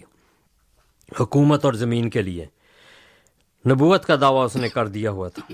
حکومت 1.19 1.65
اور 1.65 1.73
زمین 1.73 2.09
کے 2.09 2.21
لیے۔ 2.21 2.45
نبوت 3.69 4.05
کا 4.05 4.15
دعویٰ 4.21 4.45
اس 4.45 4.55
نے 4.55 4.69
کر 4.69 4.87
دیا 4.87 5.11
ہوا 5.11 5.29
تھا۔ 5.29 5.53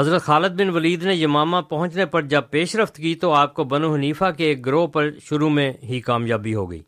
حضرت 0.00 0.22
خالد 0.22 0.60
بن 0.60 0.70
ولید 0.70 1.02
نے 1.02 1.14
یمامہ 1.14 1.56
پہنچنے 1.60 2.06
پر 2.06 2.22
جب 2.22 2.42
پیش 2.50 2.76
رفت 2.76 2.96
کی 2.96 3.14
تو 3.14 3.32
آپ 3.32 3.54
کو 3.54 3.64
بنو 3.64 3.94
حنیفہ 3.94 4.24
کے 4.36 4.44
ایک 4.44 4.66
گروہ 4.66 4.86
پر 4.86 5.10
شروع 5.20 5.50
میں 5.50 5.72
ہی 5.82 6.00
کامیابی 6.00 6.54
ہو 6.54 6.70
گئی۔ 6.70 6.82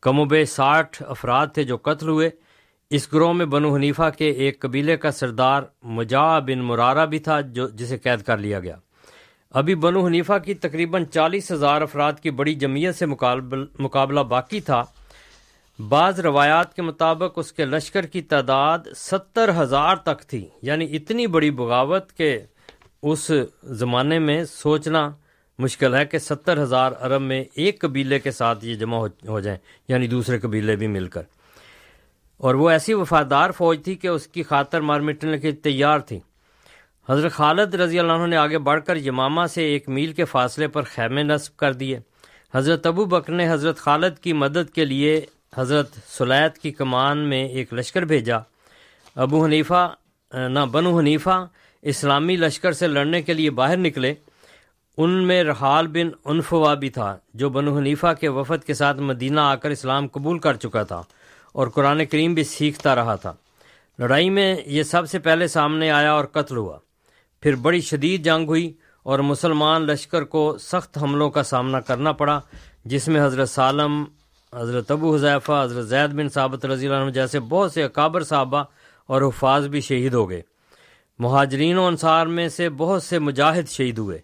کم 0.00 0.20
و 0.20 0.24
بے 0.24 0.44
ساٹھ 0.44 1.02
افراد 1.06 1.46
تھے 1.54 1.62
جو 1.62 1.76
قتل 1.76 2.08
ہوئے۔ 2.08 2.30
اس 2.90 3.12
گروہ 3.12 3.32
میں 3.32 3.46
بنو 3.46 3.74
حنیفہ 3.74 4.10
کے 4.18 4.30
ایک 4.30 4.60
قبیلے 4.60 4.96
کا 4.96 5.10
سردار 5.10 5.62
مجا 5.82 6.38
بن 6.38 6.58
مرارہ 6.58 7.06
بھی 7.06 7.18
تھا 7.18 7.40
جو 7.40 7.68
جسے 7.68 7.98
قید 7.98 8.22
کر 8.22 8.38
لیا 8.38 8.60
گیا۔ 8.60 8.76
ابھی 9.50 9.74
بنو 9.74 10.06
حنیفہ 10.06 10.38
کی 10.44 10.54
تقریباً 10.54 11.04
چالیس 11.04 11.52
ہزار 11.52 11.82
افراد 11.82 12.12
کی 12.12 12.30
بڑی 12.30 12.54
جمعیت 12.54 12.94
سے 12.94 13.06
مقابلہ 13.78 14.20
باقی 14.20 14.60
تھا۔ 14.60 14.84
بعض 15.88 16.20
روایات 16.20 16.74
کے 16.74 16.82
مطابق 16.82 17.38
اس 17.38 17.52
کے 17.52 17.64
لشکر 17.64 18.06
کی 18.06 18.22
تعداد 18.22 18.78
ستر 18.96 19.50
ہزار 19.62 19.96
تک 19.96 20.20
تھی۔ 20.20 20.48
یعنی 20.62 20.96
اتنی 20.96 21.26
بڑی 21.26 21.50
بغاوت 21.50 22.12
کہ 22.12 22.38
اس 23.02 23.30
زمانے 23.62 24.18
میں 24.18 24.44
سوچنا 24.44 25.10
مشکل 25.58 25.94
ہے 25.94 26.06
کہ 26.06 26.18
ستر 26.18 26.62
ہزار 26.62 26.92
عرب 27.00 27.22
میں 27.22 27.44
ایک 27.54 27.80
قبیلے 27.80 28.18
کے 28.18 28.30
ساتھ 28.30 28.64
یہ 28.64 28.74
جمع 28.74 29.06
ہو 29.28 29.40
جائیں 29.40 29.58
یعنی 29.88 30.06
دوسرے 30.06 30.38
قبیلے 30.38 30.76
بھی 30.76 30.86
مل 30.86 31.08
کر۔ 31.08 31.22
اور 32.36 32.54
وہ 32.54 32.70
ایسی 32.70 32.94
وفادار 32.94 33.50
فوج 33.50 33.84
تھی 33.84 33.94
کہ 33.94 34.06
اس 34.06 34.26
کی 34.26 34.42
خاطر 34.42 34.80
مار 34.80 35.00
مٹنے 35.00 35.38
کے 35.38 35.52
تیار 35.52 35.98
تھی۔ 35.98 36.20
حضرت 37.08 37.32
خالد 37.32 37.74
رضی 37.74 38.00
اللہ 38.00 38.12
عنہ 38.12 38.26
نے 38.26 38.36
آگے 38.36 38.58
بڑھ 38.58 38.84
کر 38.84 38.96
یمامہ 38.96 39.46
سے 39.46 39.62
ایک 39.64 39.88
میل 39.88 40.12
کے 40.12 40.24
فاصلے 40.24 40.68
پر 40.68 40.82
خیمے 40.82 41.22
نصب 41.22 41.56
کر 41.56 41.72
دیے۔ 41.72 41.98
حضرت 42.54 42.86
ابو 42.86 43.04
بکر 43.04 43.32
نے 43.32 43.52
حضرت 43.52 43.78
خالد 43.78 44.18
کی 44.18 44.32
مدد 44.32 44.74
کے 44.74 44.84
لیے 44.84 45.20
حضرت 45.56 45.88
سلیت 46.08 46.58
کی 46.58 46.70
کمان 46.70 47.18
میں 47.18 47.48
ایک 47.48 47.74
لشکر 47.74 48.02
بھیجا۔ 48.02 48.36
ابو 49.16 49.44
حنیفہ، 49.44 49.94
نہ 50.32 50.58
بنو 50.70 50.98
حنیفہ، 50.98 51.46
اسلامی 51.82 52.36
لشکر 52.36 52.72
سے 52.72 52.86
لڑنے 52.86 53.22
کے 53.22 53.32
لیے 53.32 53.50
باہر 53.50 53.76
نکلے۔ 53.76 54.14
ان 54.96 55.10
میں 55.10 55.44
رحال 55.44 55.86
بن 55.86 56.08
انفوا 56.24 56.74
بھی 56.74 56.90
تھا، 56.90 57.16
جو 57.34 57.48
بنو 57.48 57.78
حنیفہ 57.78 58.12
کے 58.20 58.28
وفد 58.28 58.64
کے 58.64 58.74
ساتھ 58.74 59.00
مدینہ 59.00 59.40
آ 59.40 59.54
کر 59.54 59.70
اسلام 59.70 60.06
قبول 60.06 60.38
کر 60.38 60.56
چکا 60.56 60.82
تھا 60.82 61.02
اور 61.52 61.68
قرآن 61.68 62.06
کریم 62.06 62.34
بھی 62.34 62.44
سیکھتا 62.44 62.94
رہا 62.94 63.14
تھا۔ 63.14 63.32
لڑائی 63.98 64.30
میں 64.30 64.56
یہ 64.66 64.82
سب 64.82 65.10
سے 65.10 65.18
پہلے 65.18 65.48
سامنے 65.48 65.90
آیا 65.90 66.12
اور 66.12 66.24
قتل 66.24 66.56
ہوا۔ 66.56 66.78
پھر 67.40 67.54
بڑی 67.54 67.80
شدید 67.80 68.24
جنگ 68.24 68.48
ہوئی 68.48 68.72
اور 69.02 69.18
مسلمان 69.18 69.82
لشکر 69.82 70.24
کو 70.24 70.58
سخت 70.58 70.98
حملوں 71.02 71.30
کا 71.30 71.42
سامنا 71.42 71.80
کرنا 71.80 72.12
پڑا، 72.12 72.40
جس 72.84 73.08
میں 73.08 73.26
حضرت 73.26 73.48
سالم 73.48 74.04
حضرت 74.54 74.90
ابو 74.90 75.14
حضیفہ 75.14 75.60
حضرت 75.64 75.86
زید 75.86 76.10
بن 76.10 76.28
ثابت 76.28 76.66
رضی 76.66 76.88
اللہ 76.88 77.02
عنہ 77.02 77.10
جیسے 77.10 77.40
بہت 77.40 77.72
سے 77.72 77.82
اکابر 77.82 78.22
صحابہ 78.24 78.64
اور 79.06 79.22
حفاظ 79.22 79.66
بھی 79.66 79.80
شہید 79.80 80.14
ہو 80.14 80.30
گئے۔ 80.30 80.42
مہاجرین 81.18 81.78
و 81.78 81.86
انصار 81.86 82.26
میں 82.26 82.48
سے 82.48 82.68
بہت 82.68 83.02
سے 83.02 83.18
مجاہد 83.18 83.68
شہید 83.68 83.98
ہوئے۔ 83.98 84.18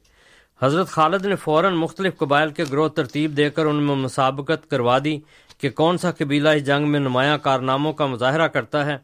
حضرت 0.63 0.89
خالد 0.89 1.27
نے 1.27 1.37
فوراً 1.37 1.75
مختلف 1.75 2.17
قبائل 2.17 2.51
کے 2.51 2.65
گروہ 2.71 2.89
ترتیب 2.89 3.37
دے 3.37 3.51
کر 3.51 3.67
ان 3.67 3.77
میں 3.77 3.95
مسابقت 3.95 4.71
کروا 4.71 4.99
دی 5.05 5.19
کہ 5.59 5.71
کون 5.71 5.99
سا 5.99 6.11
قبیلہ 6.11 6.49
اس 6.49 6.67
جنگ 6.67 6.89
میں 6.89 7.01
نمایاں 7.01 7.39
کارناموں 7.39 7.93
کا 7.93 8.07
مظاہرہ 8.07 8.47
کرتا 8.47 8.87
ہے۔ 8.87 8.97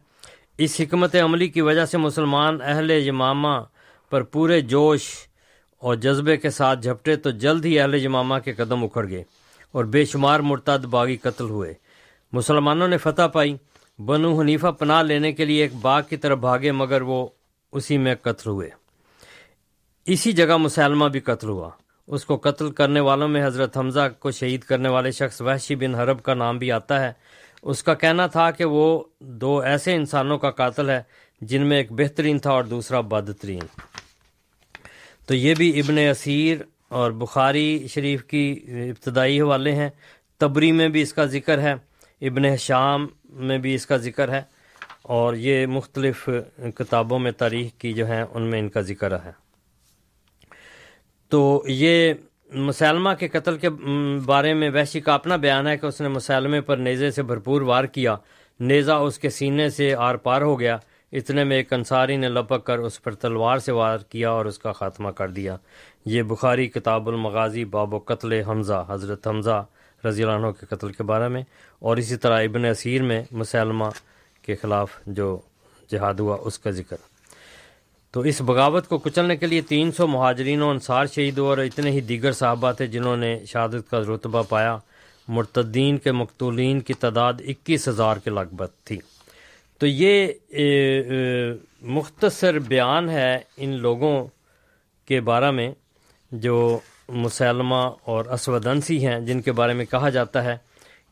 اس 0.58 0.80
حکمت 0.80 1.14
عملی 1.14 1.48
کی 1.48 1.60
وجہ 1.60 1.84
سے 1.84 1.98
مسلمان 1.98 2.58
اہل 2.62 2.90
یمامہ 2.90 3.58
پر 4.10 4.22
پورے 4.22 4.60
جوش 4.60 5.08
اور 5.78 5.94
جذبے 5.94 6.36
کے 6.36 6.50
ساتھ 6.50 6.80
جھپٹے 6.80 7.16
تو 7.16 7.30
جلد 7.30 7.64
ہی 7.64 7.80
اہل 7.80 7.94
یمامہ 7.94 8.34
کے 8.44 8.52
قدم 8.52 8.84
اکھڑ 8.84 9.08
گئے۔ 9.08 9.24
اور 9.72 9.84
بے 9.84 10.04
شمار 10.04 10.40
مرتد 10.40 10.84
باغی 10.84 11.16
قتل 11.16 11.44
ہوئے۔ 11.44 11.74
مسلمانوں 12.32 12.88
نے 12.88 12.98
فتح 12.98 13.26
پائی۔ 13.26 13.56
بنو 13.98 14.40
حنیفہ 14.40 14.66
پناہ 14.66 15.02
لینے 15.02 15.32
کے 15.32 15.44
لیے 15.44 15.62
ایک 15.62 15.74
باغ 15.74 16.02
کی 16.08 16.16
طرف 16.16 16.38
بھاگے، 16.38 16.72
مگر 16.72 17.02
وہ 17.02 17.28
اسی 17.72 17.98
میں 17.98 18.14
قتل 18.14 18.50
ہوئے۔ 18.50 18.70
اسی 20.04 20.32
جگہ 20.32 20.56
مسلمہ 20.56 21.04
بھی 21.04 21.20
قتل 21.20 21.48
ہوا۔ 21.48 21.70
اس 22.06 22.24
کو 22.24 22.36
قتل 22.36 22.70
کرنے 22.70 23.00
والوں 23.00 23.28
میں 23.28 23.46
حضرت 23.46 23.76
حمزہ 23.76 24.08
کو 24.18 24.30
شہید 24.30 24.60
کرنے 24.60 24.88
والے 24.88 25.10
شخص 25.10 25.40
وحشی 25.40 25.74
بن 25.74 25.94
حرب 25.94 26.22
کا 26.22 26.34
نام 26.34 26.58
بھی 26.58 26.72
آتا 26.72 27.00
ہے۔ 27.00 27.12
اس 27.62 27.82
کا 27.82 27.94
کہنا 27.94 28.26
تھا 28.26 28.50
کہ 28.50 28.64
وہ 28.64 29.04
دو 29.20 29.60
ایسے 29.60 29.94
انسانوں 29.94 30.38
کا 30.38 30.50
قاتل 30.50 30.90
ہے، 30.90 31.02
جن 31.40 31.66
میں 31.66 31.76
ایک 31.76 31.92
بہترین 31.92 32.38
تھا 32.38 32.50
اور 32.50 32.64
دوسرا 32.64 33.00
بدترین۔ 33.00 33.62
تو 35.26 35.34
یہ 35.34 35.54
بھی 35.54 35.80
ابن 35.80 35.98
اسیر 35.98 36.58
اور 36.92 37.10
بخاری 37.10 37.86
شریف 37.88 38.24
کی 38.24 38.44
ابتدائی 38.88 39.40
حوالے 39.40 39.74
ہیں۔ 39.74 39.88
تبری 40.40 40.70
میں 40.72 40.88
بھی 40.88 41.02
اس 41.02 41.12
کا 41.14 41.24
ذکر 41.26 41.60
ہے، 41.60 41.72
ابن 42.22 42.56
شام 42.56 43.06
میں 43.46 43.58
بھی 43.58 43.74
اس 43.74 43.86
کا 43.86 43.96
ذکر 43.96 44.32
ہے، 44.32 44.42
اور 45.02 45.34
یہ 45.34 45.66
مختلف 45.66 46.28
کتابوں 46.76 47.18
میں 47.18 47.32
تاریخ 47.32 47.80
کی 47.80 47.92
جو 47.92 48.06
ہیں، 48.06 48.22
ان 48.22 48.42
میں 48.42 48.58
ان 48.60 48.68
کا 48.68 48.80
ذکر 48.80 49.12
ہے۔ 49.24 49.30
تو 51.30 51.62
یہ 51.66 52.12
مسلمہ 52.54 53.10
کے 53.18 53.28
قتل 53.28 53.56
کے 53.58 53.68
بارے 54.26 54.54
میں 54.54 54.70
ویشی 54.70 55.00
کا 55.00 55.14
اپنا 55.14 55.36
بیان 55.36 55.66
ہے 55.66 55.76
کہ 55.76 55.86
اس 55.86 56.00
نے 56.00 56.08
مسلمے 56.08 56.60
پر 56.60 56.76
نیزے 56.76 57.10
سے 57.10 57.22
بھرپور 57.22 57.60
وار 57.60 57.84
کیا۔ 57.84 58.16
نیزہ 58.60 58.92
اس 58.92 59.18
کے 59.18 59.30
سینے 59.30 59.68
سے 59.70 59.94
آر 59.98 60.14
پار 60.14 60.42
ہو 60.42 60.58
گیا۔ 60.60 60.76
اتنے 61.12 61.44
میں 61.44 61.56
ایک 61.56 61.72
انصاری 61.72 62.16
نے 62.16 62.28
لپک 62.28 62.64
کر 62.64 62.78
اس 62.78 63.02
پر 63.02 63.14
تلوار 63.14 63.58
سے 63.58 63.72
وار 63.72 63.98
کیا 63.98 64.30
اور 64.30 64.44
اس 64.44 64.58
کا 64.58 64.72
خاتمہ 64.72 65.10
کر 65.10 65.28
دیا۔ 65.28 65.56
یہ 66.04 66.22
بخاری 66.22 66.68
کتاب 66.68 67.08
المغازی 67.08 67.64
باب 67.64 67.94
و 67.94 67.98
قتل 67.98 68.32
حمزہ، 68.32 68.84
حضرت 68.88 69.26
حمزہ 69.26 69.64
رضی 70.04 70.22
اللہ 70.22 70.34
عنہ 70.34 70.50
کے 70.50 70.66
قتل 70.66 70.92
کے 70.92 71.02
بارے 71.02 71.28
میں، 71.28 71.42
اور 71.78 71.96
اسی 71.96 72.16
طرح 72.16 72.42
ابن 72.42 72.64
اسیر 72.64 73.02
میں 73.02 73.22
مسلمہ 73.32 73.84
کے 74.42 74.56
خلاف 74.56 74.90
جو 75.06 75.40
جہاد 75.90 76.14
ہوا، 76.14 76.36
اس 76.40 76.58
کا 76.58 76.70
ذکر۔ 76.70 76.96
تو 78.10 78.20
اس 78.20 78.40
بغاوت 78.40 78.88
کو 78.88 78.98
کچلنے 78.98 79.36
کے 79.36 79.46
لیے 79.46 79.60
تین 79.60 79.92
سو 79.92 80.06
مہاجرین 80.06 80.62
و 80.62 80.70
انصار 80.70 81.06
شہید 81.06 81.38
اور 81.38 81.58
اتنے 81.58 81.90
ہی 81.90 82.00
دیگر 82.00 82.32
صحابہ 82.32 82.72
تھے 82.72 82.86
جنہوں 82.86 83.16
نے 83.16 83.44
شہادت 83.46 83.90
کا 83.90 84.00
رتبہ 84.00 84.42
پایا۔ 84.48 84.78
مرتدین 85.28 85.98
کے 85.98 86.12
مقتولین 86.12 86.80
کی 86.80 86.94
تعداد 86.94 87.32
اکیس 87.48 87.88
ہزار 87.88 88.16
کے 88.16 88.30
لگ 88.30 88.54
بھگ 88.54 88.72
تھی۔ 88.84 88.98
تو 89.82 89.86
یہ 89.86 90.26
مختصر 91.82 92.58
بیان 92.58 93.08
ہے 93.10 93.38
ان 93.56 93.70
لوگوں 93.70 94.26
کے 95.08 95.20
بارے 95.20 95.50
میں 95.50 95.70
جو 96.32 96.78
مسلمہ 97.08 97.80
اور 98.04 98.24
اسودنسی 98.24 99.06
ہیں، 99.06 99.18
جن 99.20 99.40
کے 99.40 99.52
بارے 99.52 99.72
میں 99.72 99.84
کہا 99.84 100.08
جاتا 100.08 100.44
ہے 100.44 100.56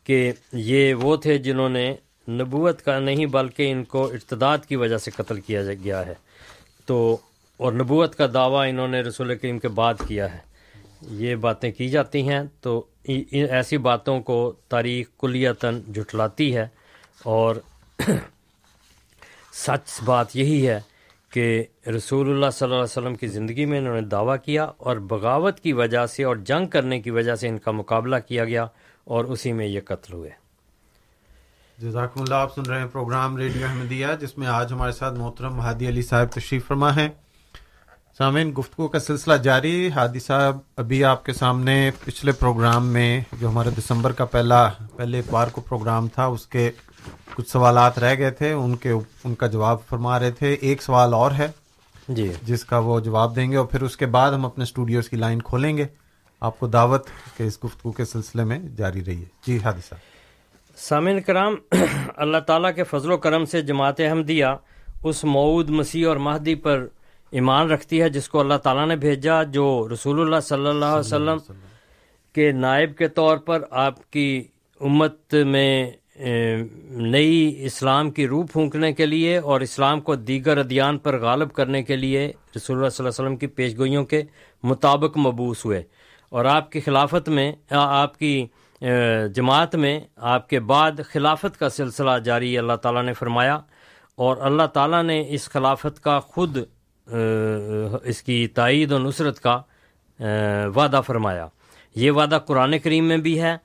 کہ 0.04 0.32
یہ 0.52 0.94
وہ 0.94 1.16
تھے 1.16 1.38
جنہوں 1.38 1.68
نے 1.68 1.94
نبوت 2.28 2.82
کا 2.82 2.98
نہیں 2.98 3.26
بلکہ 3.26 3.70
ان 3.70 3.84
کو 3.84 4.04
ارتداد 4.04 4.58
کی 4.68 4.76
وجہ 4.76 4.98
سے 4.98 5.10
قتل 5.10 5.40
کیا 5.40 5.62
گیا 5.84 6.06
ہے۔ 6.06 6.14
تو، 6.86 7.16
اور 7.56 7.72
نبوت 7.72 8.14
کا 8.14 8.26
دعویٰ 8.34 8.68
انہوں 8.68 8.88
نے 8.88 9.00
رسول 9.00 9.36
کریم 9.38 9.58
کے 9.58 9.68
بعد 9.68 9.94
کیا 10.08 10.32
ہے۔ 10.34 10.38
یہ 11.10 11.34
باتیں 11.34 11.72
کی 11.72 11.88
جاتی 11.88 12.28
ہیں، 12.28 12.40
تو 12.60 12.86
ایسی 13.04 13.78
باتوں 13.78 14.20
کو 14.20 14.52
تاریخ 14.68 15.08
کلیتاً 15.18 15.80
جھٹلاتی 15.94 16.56
ہے 16.56 16.66
اور 17.24 17.56
سچ 19.52 20.02
بات 20.04 20.36
یہی 20.36 20.68
ہے 20.68 20.80
کہ 21.30 21.64
رسول 21.96 22.30
اللہ 22.30 22.50
صلی 22.52 22.64
اللہ 22.64 22.74
علیہ 22.74 22.84
وسلم 22.84 23.14
کی 23.14 23.26
زندگی 23.26 23.64
میں 23.64 23.78
انہوں 23.78 23.94
نے 23.94 24.00
دعویٰ 24.00 24.36
کیا 24.44 24.64
اور 24.64 24.96
بغاوت 24.96 25.60
کی 25.60 25.72
وجہ 25.72 26.06
سے 26.06 26.24
اور 26.24 26.36
جنگ 26.36 26.66
کرنے 26.66 27.00
کی 27.00 27.10
وجہ 27.10 27.34
سے 27.34 27.48
ان 27.48 27.58
کا 27.58 27.70
مقابلہ 27.70 28.16
کیا 28.28 28.44
گیا 28.44 28.66
اور 29.04 29.24
اسی 29.24 29.52
میں 29.52 29.66
یہ 29.66 29.80
قتل 29.84 30.12
ہوئے۔ 30.12 30.30
جزاکم 31.78 32.22
اللہ، 32.22 32.34
آپ 32.34 32.54
سن 32.54 32.62
رہے 32.62 32.78
ہیں 32.78 32.86
پروگرام 32.86 33.36
ریڈیو 33.36 33.66
احمدیہ، 33.66 34.06
جس 34.20 34.38
میں 34.38 34.46
آج 34.46 34.72
ہمارے 34.72 34.92
ساتھ 34.92 35.18
محترم 35.18 35.60
ہادی 35.60 35.88
علی 35.88 36.02
صاحب 36.02 36.26
تشریف 36.32 36.66
فرما 36.66 36.96
ہے 36.96 37.08
سامعین، 38.18 38.52
گفتگو 38.58 38.88
کا 38.88 38.98
سلسلہ 38.98 39.34
جاری۔ 39.34 39.90
ہادی 39.90 40.18
صاحب، 40.18 40.58
ابھی 40.76 41.04
آپ 41.04 41.24
کے 41.24 41.32
سامنے 41.32 41.90
پچھلے 42.04 42.32
پروگرام 42.32 42.86
میں 42.86 43.20
جو 43.32 43.48
ہمارے 43.48 43.70
دسمبر 43.70 44.12
کا 44.12 44.24
پہلا، 44.24 44.68
پہلے 44.96 45.18
اتوار 45.18 45.48
کو 45.48 45.60
پروگرام 45.60 46.08
تھا، 46.08 46.24
اس 46.24 46.46
کے 46.46 46.70
کچھ 47.34 47.50
سوالات 47.50 47.98
رہ 47.98 48.14
گئے 48.18 48.30
تھے 48.30 48.52
ان 48.52 48.76
کے 48.76 48.90
ان 49.24 49.34
کا 49.34 49.46
جواب 49.46 49.76
فرما 49.88 50.18
رہے 50.18 50.30
تھے۔ 50.30 50.52
ایک 50.52 50.82
سوال 50.82 51.14
اور 51.14 51.30
ہے۔ 51.30 51.48
جی۔ 52.08 52.32
جس 52.42 52.64
کا 52.64 52.78
وہ 52.78 53.00
جواب 53.00 53.36
دیں 53.36 53.50
گے 53.50 53.56
اور 53.56 53.66
پھر 53.66 53.82
اس 53.82 53.96
کے 53.96 54.06
بعد 54.06 54.32
ہم 54.32 54.46
اپنے 54.46 54.62
اسٹوڈیوز 54.62 55.08
کی 55.08 55.16
لائن 55.16 55.42
کھولیں 55.42 55.76
گے۔ 55.76 55.84
آپ 56.40 56.60
کو 56.60 56.66
دعوت 56.66 57.06
کے 57.36 57.44
اس 57.44 57.58
گفتگو 57.64 57.92
کے 57.92 58.04
سلسلے 58.04 58.44
میں 58.44 58.58
جاری 58.58 59.04
رہی 59.04 59.18
ہے 59.18 59.24
جی 59.46 59.58
صاحب 59.58 59.94
سامعین 60.76 61.20
کرام 61.20 61.54
اللہ 62.16 62.38
تعالیٰ 62.38 62.74
کے 62.74 62.84
فضل 62.84 63.12
و 63.12 63.16
کرم 63.16 63.44
سے 63.44 63.62
جماعت 63.62 64.00
احمدیہ 64.00 64.46
اس 65.04 65.24
معود 65.24 65.70
مسیح 65.70 66.08
اور 66.08 66.16
مہدی 66.16 66.54
پر 66.54 66.86
ایمان 67.30 67.70
رکھتی 67.70 68.02
ہے 68.02 68.08
جس 68.08 68.28
کو 68.28 68.40
اللہ 68.40 68.54
تعالیٰ 68.54 68.86
نے 68.86 68.96
بھیجا 68.96 69.42
جو 69.42 69.88
رسول 69.92 70.20
اللہ 70.20 70.40
صلی 70.40 70.66
اللہ 70.66 70.84
علیہ 70.84 70.98
وسلم۔ 70.98 71.38
کے 72.32 72.52
نائب 72.52 72.96
کے 72.96 73.08
طور 73.08 73.36
پر 73.36 73.62
آپ 73.70 74.10
کی 74.10 74.44
امت 74.80 75.34
میں 75.34 75.90
نئی 76.90 77.54
اسلام 77.58 78.10
کی 78.10 78.26
روح 78.26 78.44
پھونکنے 78.52 78.92
کے 78.92 79.06
لیے 79.06 79.36
اور 79.36 79.60
اسلام 79.60 80.00
کو 80.00 80.14
دیگر 80.14 80.58
ادیان 80.58 80.98
پر 80.98 81.20
غالب 81.20 81.52
کرنے 81.52 81.82
کے 81.82 81.96
لیے 81.96 82.32
رسول 82.56 82.76
اللہ 82.76 82.88
صلی 82.88 83.06
اللہ 83.06 83.08
علیہ 83.08 83.26
وسلم 83.26 83.36
کی 83.36 83.46
پیشگوئیوں 83.46 84.04
کے 84.04 84.22
مطابق 84.62 85.18
مبوس 85.18 85.64
ہوئے۔ 85.64 85.82
اور 86.28 86.44
آپ 86.44 86.72
کی 86.72 86.80
خلافت 86.80 87.28
میں 87.28 87.52
آپ 87.70 88.18
کی 88.18 88.46
جماعت 89.34 89.74
میں 89.74 90.00
آپ 90.16 90.48
کے 90.48 90.60
بعد 90.60 90.92
خلافت 91.12 91.58
کا 91.58 91.68
سلسلہ 91.68 92.18
جاری، 92.24 92.58
اللہ 92.58 92.72
تعالیٰ 92.72 93.02
نے 93.02 93.12
فرمایا۔ 93.12 93.58
اور 94.16 94.36
اللہ 94.40 94.66
تعالیٰ 94.74 95.02
نے 95.02 95.24
اس 95.28 95.48
خلافت 95.48 96.00
کا 96.00 96.20
خود 96.20 96.58
اس 98.04 98.22
کی 98.22 98.46
تائید 98.46 98.92
و 98.92 98.98
نصرت 98.98 99.40
کا 99.40 99.60
وعدہ 100.76 101.00
فرمایا۔ 101.06 101.46
یہ 101.94 102.10
وعدہ 102.10 102.38
قرآن 102.46 102.78
کریم 102.78 103.04
میں 103.04 103.16
بھی 103.16 103.42
ہے۔ 103.42 103.56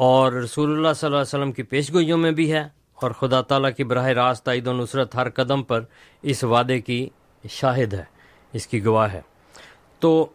اور 0.00 0.32
رسول 0.32 0.70
اللہ 0.72 0.92
صلی 0.92 1.06
اللہ 1.06 1.16
علیہ 1.16 1.38
وسلم 1.38 1.52
کی 1.52 1.62
پیشگوئیوں 1.62 2.18
میں 2.18 2.30
بھی 2.30 2.52
ہے 2.52 2.60
اور 2.94 3.10
خدا 3.10 3.40
تعالیٰ 3.40 3.70
کی 3.76 3.84
براہ 3.84 4.06
راست 4.06 4.44
تائید 4.44 4.66
و 4.66 4.72
نصرت 4.72 5.14
ہر 5.14 5.30
قدم 5.30 5.62
پر 5.62 5.84
اس 6.22 6.44
وعدے 6.44 6.80
کی 6.80 7.08
شاہد 7.48 7.94
ہے، 7.94 8.04
اس 8.52 8.66
کی 8.66 8.84
گواہ 8.84 9.12
ہے۔ 9.12 9.20
تو 9.98 10.26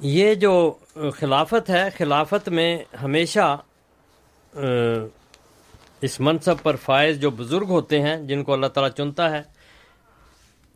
یہ 0.00 0.34
جو 0.34 0.52
خلافت 1.18 1.70
ہے، 1.70 1.88
خلافت 1.98 2.48
میں 2.48 2.78
ہمیشہ 3.02 3.56
اس 6.00 6.20
منصب 6.20 6.62
پر 6.62 6.76
فائز 6.76 7.20
جو 7.20 7.30
بزرگ 7.30 7.68
ہوتے 7.68 8.02
ہیں، 8.02 8.16
جن 8.16 8.44
کو 8.44 8.52
اللہ 8.52 8.66
تعالیٰ 8.66 8.90
چنتا 8.90 9.30
ہے، 9.30 9.42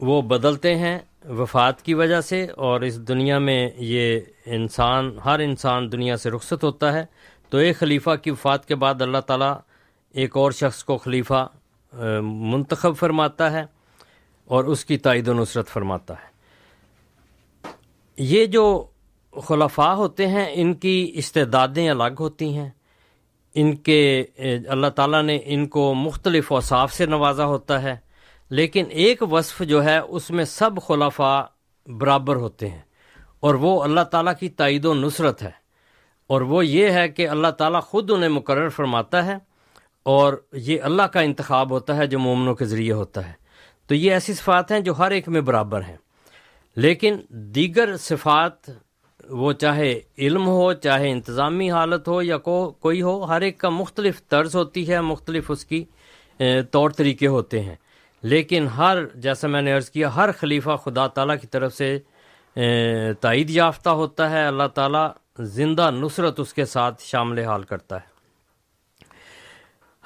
وہ 0.01 0.23
بدلتے 0.23 0.75
ہیں۔ 0.75 0.99
وفات 1.29 1.83
کی 1.83 1.95
وجہ 1.95 2.21
سے 2.21 2.47
اور 2.47 2.81
اس 2.81 3.09
دنیا 3.09 3.39
میں 3.39 3.71
یہ 3.77 4.21
انسان، 4.47 5.19
ہر 5.25 5.39
انسان 5.39 5.93
دنیا 5.93 6.17
سے 6.17 6.31
رخصت 6.31 6.65
ہوتا 6.65 6.93
ہے۔ 6.93 7.07
تو 7.49 7.59
ایک 7.59 7.79
خلیفہ 7.79 8.11
کی 8.23 8.31
وفات 8.31 8.69
کے 8.69 8.75
بعد 8.75 9.03
اللہ 9.03 9.19
تعالیٰ 9.19 9.59
ایک 10.11 10.37
اور 10.37 10.51
شخص 10.51 10.85
کو 10.85 10.99
خلیفہ 10.99 11.49
منتخب 12.23 12.97
فرماتا 12.97 13.53
ہے 13.53 13.65
اور 14.45 14.65
اس 14.65 14.85
کی 14.85 14.99
تائید 14.99 15.29
و 15.29 15.35
نصرت 15.35 15.69
فرماتا 15.69 16.15
ہے۔ 16.15 16.35
یہ 18.17 18.47
جو 18.47 18.85
خلفاء 19.43 19.93
ہوتے 19.93 20.27
ہیں، 20.27 20.47
ان 20.53 20.75
کی 20.75 21.13
استعدادیں 21.15 21.91
الگ 21.91 22.15
ہوتی 22.21 22.59
ہیں۔ 22.59 22.71
ان 23.55 23.77
کے 23.77 24.25
اللہ 24.69 24.87
تعالیٰ 24.87 25.23
نے 25.23 25.39
ان 25.45 25.67
کو 25.67 25.95
مختلف 25.95 26.53
اوصاف 26.53 26.93
سے 26.93 27.07
نوازا 27.07 27.45
ہوتا 27.45 27.83
ہے۔ 27.83 27.97
لیکن 28.55 28.85
ایک 28.91 29.23
وصف 29.31 29.63
جو 29.63 29.85
ہے، 29.85 29.99
اس 29.99 30.31
میں 30.31 30.45
سب 30.45 30.71
خلفاء 30.87 31.43
برابر 31.87 32.37
ہوتے 32.37 32.71
ہیں۔ 32.71 32.81
اور 33.41 33.55
وہ 33.55 33.83
اللہ 33.83 34.01
تعالیٰ 34.01 34.33
کی 34.41 34.49
تائید 34.49 34.85
و 34.85 34.95
نصرت 34.95 35.43
ہے۔ 35.43 35.51
اور 36.27 36.41
وہ 36.41 36.67
یہ 36.67 36.91
ہے 36.91 37.09
کہ 37.09 37.29
اللہ 37.29 37.49
تعالیٰ 37.49 37.83
خود 37.83 38.11
انہیں 38.11 38.29
مقرر 38.29 38.69
فرماتا 38.69 39.27
ہے 39.27 39.35
اور 40.03 40.33
یہ 40.53 40.83
اللہ 40.83 41.03
کا 41.03 41.21
انتخاب 41.21 41.71
ہوتا 41.71 41.97
ہے 41.97 42.07
جو 42.07 42.19
مومنوں 42.19 42.55
کے 42.55 42.65
ذریعے 42.65 42.93
ہوتا 42.93 43.27
ہے۔ 43.27 43.33
تو 43.87 43.95
یہ 43.95 44.13
ایسی 44.13 44.35
صفات 44.35 44.73
ہیں 44.73 44.81
جو 44.81 44.99
ہر 44.99 45.11
ایک 45.11 45.29
میں 45.29 45.41
برابر 45.41 45.81
ہیں۔ 45.81 45.97
لیکن 46.77 47.17
دیگر 47.29 47.97
صفات، 47.97 48.71
وہ 49.31 49.53
چاہے 49.53 50.01
علم 50.19 50.47
ہو، 50.47 50.73
چاہے 50.73 51.11
انتظامی 51.11 51.71
حالت 51.71 52.09
ہو 52.09 52.23
یا 52.23 52.39
کو 52.39 52.71
کوئی 52.81 53.03
ہو، 53.03 53.25
ہر 53.25 53.41
ایک 53.41 53.59
کا 53.59 53.69
مختلف 53.69 54.29
طرز 54.29 54.57
ہوتی 54.57 54.89
ہے، 54.89 55.01
مختلف 55.01 55.51
اس 55.51 55.65
کی 55.65 55.85
طور 56.71 56.91
طریقے 56.91 57.27
ہوتے 57.27 57.61
ہیں۔ 57.61 57.75
لیکن 58.25 58.67
ہر، 58.77 58.97
جیسا 59.15 59.49
میں 59.49 59.63
نے 59.63 59.73
عرض 59.73 59.91
کیا، 59.91 60.15
ہر 60.15 60.33
خلیفہ 60.39 60.77
خدا 60.85 61.07
تعالیٰ 61.07 61.37
کی 61.41 61.47
طرف 61.47 61.75
سے 61.75 61.99
تائید 63.21 63.51
یافتہ 63.51 63.91
ہوتا 63.91 64.31
ہے۔ 64.31 64.47
اللہ 64.47 64.69
تعالیٰ 64.75 65.09
زندہ 65.55 65.91
نصرت 65.95 66.41
اس 66.41 66.55
کے 66.55 66.65
ساتھ 66.65 67.03
شامل 67.03 67.39
حال 67.45 67.63
کرتا 67.63 67.97
ہے۔ 67.97 68.13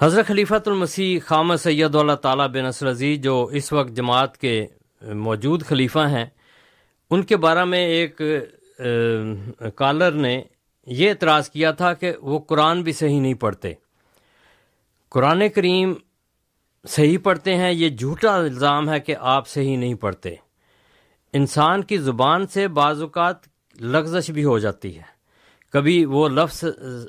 حضرت 0.00 0.26
خلیفۃ 0.26 0.66
المسیح 0.66 1.18
خام 1.26 1.54
سید 1.56 1.94
اللہ 1.94 2.18
تعالیٰ 2.22 2.48
بن 2.48 2.64
نصر 2.64 2.90
عزیز، 2.90 3.20
جو 3.22 3.44
اس 3.52 3.72
وقت 3.72 3.90
جماعت 3.96 4.36
کے 4.38 4.66
موجود 5.02 5.64
خلیفہ 5.64 6.06
ہیں، 6.10 6.26
ان 7.10 7.22
کے 7.22 7.36
بارے 7.36 7.64
میں 7.64 7.84
ایک 7.86 8.20
کالر 9.76 10.12
نے 10.12 10.40
یہ 10.86 11.10
اعتراض 11.10 11.48
کیا 11.50 11.70
تھا 11.70 11.92
کہ 11.92 12.12
وہ 12.22 12.38
قرآن 12.48 12.82
بھی 12.82 12.92
صحیح 12.92 13.20
نہیں 13.20 13.34
پڑھتے۔ 13.34 13.72
قرآن 15.12 15.48
کریم 15.48 15.94
صحیح 16.88 17.18
پڑھتے 17.22 17.54
ہیں، 17.56 17.72
یہ 17.72 17.88
جھوٹا 17.88 18.34
الزام 18.36 18.88
ہے 18.90 18.98
کہ 19.00 19.14
آپ 19.20 19.48
صحیح 19.48 19.76
نہیں 19.76 19.94
پڑھتے۔ 19.94 20.34
انسان 21.34 21.82
کی 21.84 21.96
زبان 21.98 22.46
سے 22.46 22.66
بعض 22.68 23.00
اوقات 23.02 23.36
لغزش 23.80 24.30
بھی 24.30 24.44
ہو 24.44 24.58
جاتی 24.58 24.96
ہے۔ 24.96 25.16
کبھی 25.74 26.04
وہ 26.04 26.28
لفظ 26.28 26.64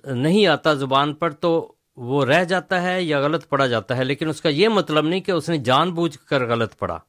نہیں 0.05 0.47
آتا 0.47 0.73
زبان 0.73 1.13
پر 1.13 1.31
تو 1.31 1.51
وہ 1.97 2.25
رہ 2.25 2.43
جاتا 2.43 2.81
ہے 2.81 3.01
یا 3.03 3.19
غلط 3.19 3.47
پڑھا 3.49 3.67
جاتا 3.67 3.97
ہے، 3.97 4.03
لیکن 4.03 4.29
اس 4.29 4.41
کا 4.41 4.49
یہ 4.49 4.67
مطلب 4.69 5.05
نہیں 5.05 5.19
کہ 5.19 5.31
اس 5.31 5.49
نے 5.49 5.57
جان 5.57 5.93
بوجھ 5.93 6.17
کر 6.19 6.47
غلط 6.47 6.77
پڑھا۔ 6.79 6.99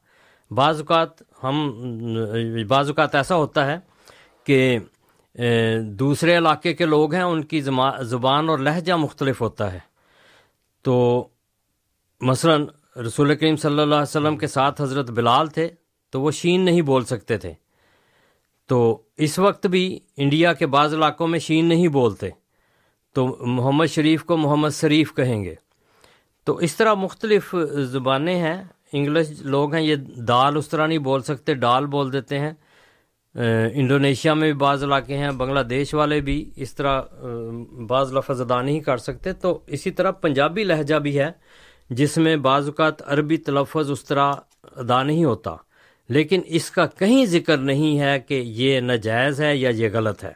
بعض 0.51 0.79
اوقات 0.79 1.21
ہم، 1.43 1.59
بعض 2.67 2.87
اوقات 2.87 3.15
ایسا 3.15 3.35
ہوتا 3.35 3.65
ہے 3.67 3.77
کہ 4.45 4.77
دوسرے 5.99 6.37
علاقے 6.37 6.73
کے 6.73 6.85
لوگ 6.85 7.13
ہیں، 7.13 7.23
ان 7.23 7.43
کی 7.43 7.61
زبان 7.61 8.49
اور 8.49 8.59
لہجہ 8.59 8.93
مختلف 8.93 9.41
ہوتا 9.41 9.71
ہے۔ 9.73 9.79
تو 10.85 11.27
مثلا 12.21 12.57
رسول 13.01 13.35
کریم 13.35 13.55
صلی 13.55 13.71
اللہ 13.71 13.95
علیہ 13.95 14.01
وسلم 14.01 14.37
کے 14.37 14.47
ساتھ 14.47 14.81
حضرت 14.81 15.11
بلال 15.11 15.47
تھے 15.47 15.69
تو 16.09 16.21
وہ 16.21 16.31
شین 16.31 16.61
نہیں 16.61 16.81
بول 16.81 17.05
سکتے 17.05 17.37
تھے۔ 17.37 17.53
تو 18.67 19.01
اس 19.17 19.39
وقت 19.39 19.67
بھی 19.67 19.99
انڈیا 20.17 20.53
کے 20.53 20.67
بعض 20.67 20.93
علاقوں 20.93 21.27
میں 21.27 21.39
شین 21.39 21.65
نہیں 21.65 21.87
بولتے۔ 21.87 22.29
تو 23.13 23.37
محمد 23.39 23.85
شریف 23.85 24.23
کو 24.23 24.37
محمد 24.37 24.69
شریف 24.69 25.13
کہیں 25.13 25.43
گے۔ 25.43 25.55
تو 26.43 26.55
اس 26.55 26.75
طرح 26.75 26.93
مختلف 26.93 27.55
زبانیں 27.71 28.35
ہیں۔ 28.35 28.63
انگلش 28.93 29.27
لوگ 29.39 29.73
ہیں، 29.73 29.81
یہ 29.81 29.95
دال 30.15 30.57
اس 30.57 30.67
طرح 30.67 30.87
نہیں 30.87 30.97
بول 30.97 31.21
سکتے، 31.21 31.53
ڈال 31.53 31.85
بول 31.85 32.13
دیتے 32.13 32.39
ہیں۔ 32.39 32.51
انڈونیشیا 33.73 34.33
میں 34.33 34.51
بھی 34.51 34.59
بعض 34.59 34.83
علاقے 34.83 35.17
ہیں، 35.17 35.31
بنگلہ 35.31 35.59
دیش 35.59 35.93
والے 35.93 36.19
بھی 36.19 36.51
اس 36.55 36.75
طرح 36.75 37.01
بعض 37.87 38.13
لفظ 38.13 38.41
ادا 38.41 38.61
نہیں 38.61 38.79
کر 38.79 38.97
سکتے۔ 38.97 39.33
تو 39.33 39.59
اسی 39.67 39.91
طرح 39.91 40.11
پنجابی 40.11 40.63
لہجہ 40.63 40.95
بھی 40.95 41.19
ہے۔ 41.19 41.31
جس 41.91 42.17
میں 42.17 42.35
بعض 42.35 42.65
اوقات 42.65 43.01
عربی 43.01 43.37
تلفظ 43.37 43.91
اس 43.91 44.03
طرح 44.05 44.33
ادا 44.75 45.01
نہیں 45.03 45.25
ہوتا، 45.25 45.55
لیکن 46.09 46.41
اس 46.45 46.69
کا 46.71 46.85
کہیں 46.85 47.25
ذکر 47.25 47.57
نہیں 47.57 47.99
ہے 47.99 48.19
کہ 48.19 48.33
یہ 48.33 48.79
ناجائز 48.79 49.41
ہے 49.41 49.55
یا 49.57 49.69
یہ 49.69 49.89
غلط 49.93 50.23
ہے۔ 50.23 50.33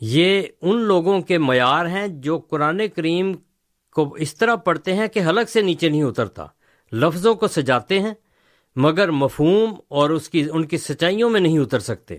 یہ 0.00 0.42
ان 0.62 0.80
لوگوں 0.80 1.20
کے 1.20 1.38
معیار 1.38 1.86
ہیں 1.86 2.06
جو 2.08 2.38
قرآن 2.38 2.80
کریم 2.88 3.32
کو 3.96 4.14
اس 4.14 4.34
طرح 4.34 4.54
پڑھتے 4.56 4.94
ہیں 4.94 5.08
کہ 5.08 5.20
حلق 5.20 5.50
سے 5.50 5.60
نیچے 5.60 5.88
نہیں 5.88 6.02
اترتا، 6.02 6.46
لفظوں 6.92 7.34
کو 7.34 7.48
سجاتے 7.48 8.00
ہیں، 8.00 8.14
مگر 8.76 9.10
مفہوم 9.10 9.74
اور 9.88 10.10
اس 10.10 10.28
کی، 10.28 10.46
ان 10.52 10.64
کی 10.64 10.78
سچائیوں 10.78 11.30
میں 11.30 11.40
نہیں 11.40 11.58
اتر 11.58 11.78
سکتے۔ 11.78 12.18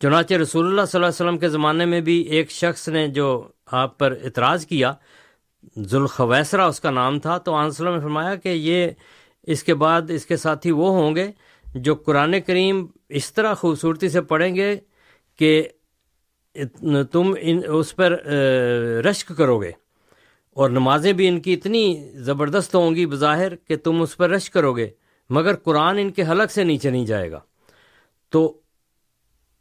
چنانچہ 0.00 0.34
رسول 0.34 0.66
اللہ 0.66 0.84
صلی 0.84 0.98
اللہ 0.98 1.06
علیہ 1.06 1.24
وسلم 1.24 1.38
کے 1.38 1.48
زمانے 1.48 1.84
میں 1.84 2.00
بھی 2.00 2.20
ایک 2.30 2.50
شخص 2.50 2.88
نے 2.88 3.06
جو 3.08 3.48
آپ 3.66 3.98
پر 3.98 4.14
اعتراض 4.24 4.66
کیا 4.66 4.92
ذوالخویسرا 5.90 6.66
اس 6.66 6.80
کا 6.80 6.90
نام 6.90 7.18
تھا، 7.20 7.36
تو 7.38 7.54
آنسلم 7.54 7.94
نے 7.94 8.00
فرمایا 8.00 8.34
کہ 8.34 8.48
یہ 8.48 8.88
اس 9.52 9.62
کے 9.64 9.74
بعد 9.74 10.10
اس 10.10 10.26
کے 10.26 10.36
ساتھی 10.36 10.70
وہ 10.70 10.88
ہوں 10.90 11.14
گے 11.16 11.30
جو 11.74 11.94
قرآن 11.94 12.40
کریم 12.46 12.86
اس 13.08 13.32
طرح 13.32 13.54
خوبصورتی 13.54 14.08
سے 14.08 14.20
پڑھیں 14.20 14.54
گے 14.54 14.76
کہ 15.38 15.68
تم 17.12 17.34
ان 17.40 17.60
اس 17.78 17.94
پر 17.96 18.12
رشک 19.04 19.32
کرو 19.36 19.60
گے 19.60 19.70
اور 20.56 20.70
نمازیں 20.70 21.12
بھی 21.12 21.28
ان 21.28 21.40
کی 21.40 21.52
اتنی 21.52 22.10
زبردست 22.26 22.74
ہوں 22.74 22.94
گی 22.94 23.06
بظاہر 23.06 23.56
کہ 23.56 23.76
تم 23.76 24.00
اس 24.02 24.16
پر 24.16 24.30
رشک 24.30 24.52
کرو 24.52 24.72
گے، 24.76 24.88
مگر 25.30 25.56
قرآن 25.56 25.98
ان 25.98 26.10
کے 26.10 26.22
حلق 26.28 26.50
سے 26.52 26.64
نیچے 26.64 26.90
نہیں 26.90 27.06
جائے 27.06 27.30
گا۔ 27.30 27.40
تو 28.32 28.60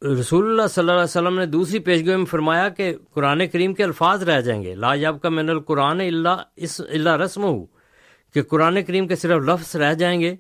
رسول 0.05 0.49
اللہ 0.49 0.67
صلی 0.67 0.81
اللہ 0.81 0.91
علیہ 0.91 1.03
وسلم 1.03 1.39
نے 1.39 1.45
دوسری 1.45 1.79
پیشگوئی 1.79 2.15
میں 2.15 2.25
فرمایا 2.25 2.69
کہ 2.69 2.93
قرآن 3.13 3.47
کریم 3.47 3.73
کے 3.73 3.83
الفاظ 3.83 4.23
رہ 4.23 4.41
جائیں 4.41 4.63
گے، 4.63 4.75
لا 4.75 4.95
جاب 4.95 5.21
کا 5.21 5.29
من 5.29 5.49
القرآن 5.49 6.01
اللہ 6.01 6.43
اس 6.55 6.81
اللہ 6.89 7.15
رسم 7.15 7.43
ہو 7.43 7.65
کہ 8.33 8.41
قرآن 8.41 8.83
کریم 8.83 9.07
کے 9.07 9.15
صرف 9.15 9.41
لفظ 9.41 9.75
رہ 9.75 9.93
جائیں 9.93 10.21
گے، 10.21 10.35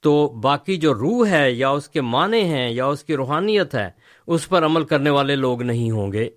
تو 0.00 0.28
باقی 0.28 0.76
جو 0.76 0.94
روح 0.94 1.28
ہے 1.28 1.52
یا 1.52 1.68
اس 1.68 1.88
کے 1.88 2.00
معنی 2.00 2.40
ہیں 2.40 2.70
یا 2.70 2.86
اس 2.86 3.04
کی 3.04 3.16
روحانیت 3.16 3.74
ہے، 3.74 3.90
اس 4.26 4.48
پر 4.48 4.64
عمل 4.64 4.84
کرنے 4.84 5.10
والے 5.10 5.36
لوگ 5.36 5.62
نہیں 5.62 5.90
ہوں 5.90 6.12
گے۔ 6.12 6.30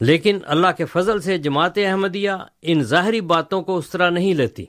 لیکن 0.00 0.38
اللہ 0.44 0.66
کے 0.76 0.84
فضل 0.84 1.20
سے 1.20 1.38
جماعت 1.38 1.78
احمدیہ 1.78 2.30
ان 2.62 2.82
ظاہری 2.82 3.20
باتوں 3.20 3.62
کو 3.62 3.76
اس 3.76 3.90
طرح 3.90 4.10
نہیں 4.10 4.34
لیتی۔ 4.34 4.64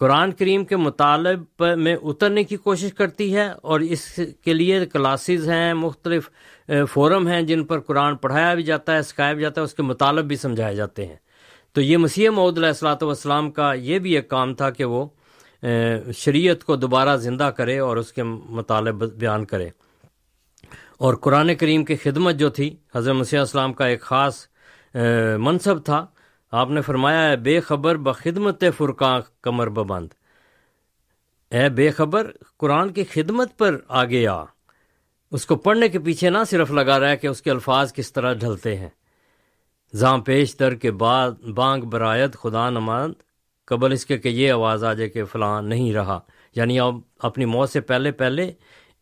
قرآن 0.00 0.32
کریم 0.32 0.64
کے 0.64 0.76
مطالب 0.76 1.62
میں 1.76 1.96
اترنے 2.02 2.44
کی 2.44 2.56
کوشش 2.56 2.92
کرتی 2.94 3.34
ہے 3.36 3.48
اور 3.62 3.80
اس 3.80 4.20
کے 4.44 4.54
لیے 4.54 4.86
کلاسز 4.86 5.48
ہیں، 5.50 5.74
مختلف 5.74 6.30
فورم 6.90 7.26
ہیں 7.28 7.42
جن 7.42 7.64
پر 7.64 7.80
قرآن 7.80 8.16
پڑھایا 8.16 8.54
بھی 8.54 8.62
جاتا 8.62 8.94
ہے، 8.96 9.02
سکھایا 9.02 9.32
بھی 9.32 9.42
جاتا 9.42 9.60
ہے، 9.60 9.64
اس 9.64 9.74
کے 9.74 9.82
مطالب 9.82 10.24
بھی 10.24 10.36
سمجھائے 10.36 10.74
جاتے 10.74 11.06
ہیں۔ 11.06 11.16
تو 11.72 11.80
یہ 11.80 11.96
مسیح 11.96 12.30
معود 12.30 12.58
علیہ 12.58 12.68
السلاۃ 12.68 13.02
والسلام 13.02 13.50
کا 13.50 13.72
یہ 13.72 13.98
بھی 13.98 14.14
ایک 14.16 14.28
کام 14.28 14.54
تھا 14.54 14.70
کہ 14.70 14.84
وہ 14.84 15.06
شریعت 16.16 16.64
کو 16.64 16.76
دوبارہ 16.76 17.16
زندہ 17.16 17.50
کرے 17.56 17.78
اور 17.78 17.96
اس 17.96 18.12
کے 18.12 18.22
مطالب 18.58 19.04
بیان 19.18 19.44
کرے۔ 19.44 19.68
اور 20.98 21.14
قرآن 21.14 21.54
کریم 21.54 21.84
کی 21.84 21.96
خدمت 21.96 22.34
جو 22.34 22.48
تھی، 22.48 22.76
حضرت 22.94 23.14
مسیح 23.14 23.38
السلام 23.38 23.72
کا 23.72 23.86
ایک 23.86 24.00
خاص 24.00 24.46
منصب 25.38 25.84
تھا۔ 25.84 26.06
آپ 26.50 26.70
نے 26.70 26.80
فرمایا 26.80 27.30
ہے 27.30 27.36
بے 27.36 27.60
خبر 27.60 27.96
بخدمت 27.96 28.64
فرقاں 28.76 29.20
کمر 29.42 29.68
ببند. 29.68 30.08
اے 31.50 31.68
بے 31.68 31.90
خبر، 31.90 32.30
قرآن 32.56 32.92
کی 32.92 33.04
خدمت 33.04 33.58
پر 33.58 33.76
آگے 33.88 34.26
آ۔ 34.26 34.44
اس 35.30 35.46
کو 35.46 35.56
پڑھنے 35.56 35.88
کے 35.88 35.98
پیچھے 35.98 36.30
نہ 36.30 36.38
صرف 36.50 36.70
لگا 36.70 37.00
رہا 37.00 37.08
ہے 37.08 37.16
کہ 37.16 37.26
اس 37.26 37.42
کے 37.42 37.50
الفاظ 37.50 37.92
کس 37.92 38.12
طرح 38.12 38.32
ڈھلتے 38.32 38.76
ہیں۔ 38.76 38.88
زاں 39.94 40.18
پیش 40.18 40.58
در 40.58 40.74
کے 40.74 40.90
بعد 40.90 41.30
بانگ 41.30 41.84
برایت 41.84 42.36
خدا 42.36 42.70
نماند، 42.70 43.14
قبل 43.64 43.92
اس 43.92 44.06
کے 44.06 44.18
کہ 44.18 44.28
یہ 44.28 44.52
آواز 44.52 44.84
آ 44.84 44.92
جائے 44.92 45.08
کہ 45.08 45.24
فلاں 45.24 45.62
نہیں 45.62 45.92
رہا۔ 45.92 46.20
یعنی 46.56 46.80
آپ 46.80 46.94
اپنی 47.18 47.44
موت 47.44 47.70
سے 47.70 47.80
پہلے 47.80 48.12
پہلے 48.12 48.52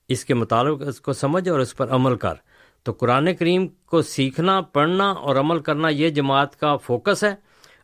اس 0.08 0.24
کے 0.24 0.34
مطابق 0.34 0.82
اس 0.88 1.00
کو 1.00 1.12
سمجھ 1.12 1.48
اور 1.48 1.60
اس 1.60 1.76
پر 1.76 1.90
عمل 1.90 2.16
کر۔ 2.16 2.34
تو 2.82 2.92
قرآن 2.92 3.34
کریم 3.34 3.66
کو 3.68 4.02
سیکھنا، 4.02 4.60
پڑھنا 4.60 5.10
اور 5.10 5.36
عمل 5.36 5.58
کرنا 5.58 5.88
یہ 5.88 6.08
جماعت 6.08 6.58
کا 6.60 6.76
فوکس 6.76 7.24
ہے۔ 7.24 7.34